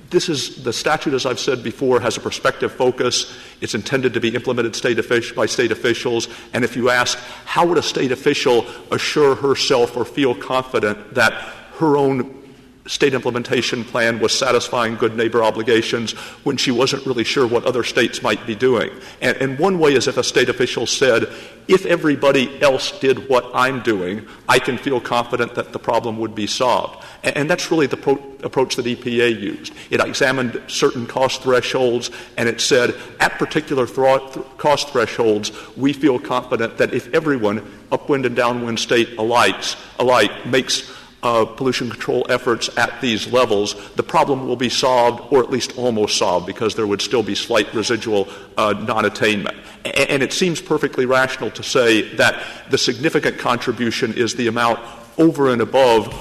this 0.10 0.30
is 0.30 0.64
the 0.64 0.74
statute, 0.74 1.14
as 1.14 1.26
I've 1.26 1.40
said 1.40 1.64
before, 1.64 2.00
has 2.00 2.18
a 2.18 2.20
prospective 2.20 2.72
focus. 2.72 3.36
It's 3.62 3.76
intended 3.76 4.14
to 4.14 4.20
be 4.20 4.34
implemented 4.36 4.76
state 4.76 4.98
offic- 4.98 5.36
by 5.36 5.46
state 5.46 5.72
officials. 5.72 6.28
And 6.54 6.64
if 6.64 6.76
you 6.76 6.90
ask, 6.90 7.18
how 7.46 7.66
would 7.68 7.78
a 7.78 7.84
state 7.84 8.12
official 8.12 8.66
assure 8.92 9.36
herself 9.36 9.96
or 9.96 10.06
feel 10.06 10.36
confident 10.36 11.14
that 11.16 11.34
her 11.80 11.98
own 11.98 12.43
state 12.86 13.14
implementation 13.14 13.84
plan 13.84 14.20
was 14.20 14.38
satisfying 14.38 14.96
good 14.96 15.16
neighbor 15.16 15.42
obligations 15.42 16.12
when 16.44 16.58
she 16.58 16.72
wasn't 16.72 17.06
really 17.06 17.24
sure 17.24 17.48
what 17.48 17.66
other 17.66 17.84
states 17.84 18.22
might 18.22 18.46
be 18.46 18.56
doing. 18.56 18.92
And, 19.22 19.38
and, 19.38 19.60
one 19.60 19.80
way 19.80 19.94
is 19.94 20.08
if 20.08 20.18
a 20.18 20.24
state 20.24 20.50
official 20.50 20.86
said, 20.86 21.32
if 21.68 21.86
everybody 21.86 22.62
else 22.62 23.00
did 23.00 23.30
what 23.30 23.50
I'm 23.54 23.82
doing, 23.84 24.28
I 24.50 24.60
can 24.60 24.78
feel 24.78 25.00
confident 25.00 25.56
that 25.56 25.72
the 25.72 25.80
problem 25.80 26.18
would 26.18 26.36
be 26.36 26.48
solved. 26.48 27.06
And, 27.24 27.38
and 27.38 27.50
that's 27.50 27.72
really 27.72 27.88
the 27.88 27.96
pro- 27.96 28.22
approach 28.44 28.76
that 28.76 28.86
EPA 28.86 29.40
used. 29.40 29.74
It 29.90 30.02
examined 30.02 30.62
certain 30.68 31.08
cost 31.08 31.44
thresholds 31.44 32.12
and 32.36 32.50
it 32.50 32.60
said, 32.60 32.96
at 33.22 33.40
particular 33.40 33.88
th- 33.88 34.46
cost 34.58 34.90
thresholds, 34.90 35.52
we 35.78 35.94
feel 35.94 36.20
confident 36.20 36.78
that 36.80 36.94
if 36.94 37.14
everyone, 37.14 37.66
upwind 37.92 38.26
and 38.26 38.36
downwind 38.36 38.80
state 38.80 39.18
alike, 39.18 39.64
alike 40.00 40.46
makes 40.46 40.92
uh, 41.24 41.46
pollution 41.46 41.90
control 41.90 42.26
efforts 42.30 42.70
at 42.78 43.00
these 43.02 43.32
levels, 43.32 43.76
the 43.96 44.04
problem 44.04 44.48
will 44.48 44.56
be 44.56 44.70
solved, 44.70 45.34
or 45.34 45.42
at 45.42 45.50
least 45.50 45.78
almost 45.78 46.18
solved, 46.18 46.46
because 46.46 46.76
there 46.76 46.86
would 46.86 47.02
still 47.02 47.24
be 47.24 47.34
slight 47.34 47.74
residual 47.74 48.28
uh, 48.58 48.74
non 48.74 49.06
attainment. 49.06 49.58
And 49.86 50.24
it 50.24 50.32
seems 50.32 50.62
perfectly 50.62 51.06
rational 51.06 51.52
to 51.52 51.64
say 51.64 52.16
that 52.16 52.42
the 52.70 52.78
significant 52.78 53.38
contribution 53.38 54.14
is 54.14 54.36
the 54.36 54.48
amount 54.48 54.80
over 55.18 55.52
and 55.52 55.62
above 55.62 56.14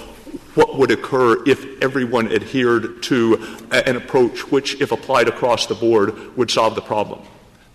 what 0.54 0.76
would 0.76 0.90
occur 0.90 1.42
if 1.48 1.82
everyone 1.82 2.32
adhered 2.32 3.02
to 3.04 3.58
an 3.70 3.96
approach 3.96 4.50
which, 4.50 4.80
if 4.80 4.92
applied 4.92 5.28
across 5.28 5.66
the 5.66 5.74
board, 5.74 6.36
would 6.36 6.50
solve 6.50 6.74
the 6.74 6.82
problem. 6.82 7.20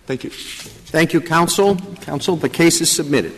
Thank 0.06 0.24
you. 0.24 0.30
Thank 0.30 1.12
you, 1.12 1.20
Counsel. 1.20 1.76
Counsel, 2.00 2.36
the 2.36 2.48
case 2.48 2.80
is 2.80 2.90
submitted. 2.90 3.32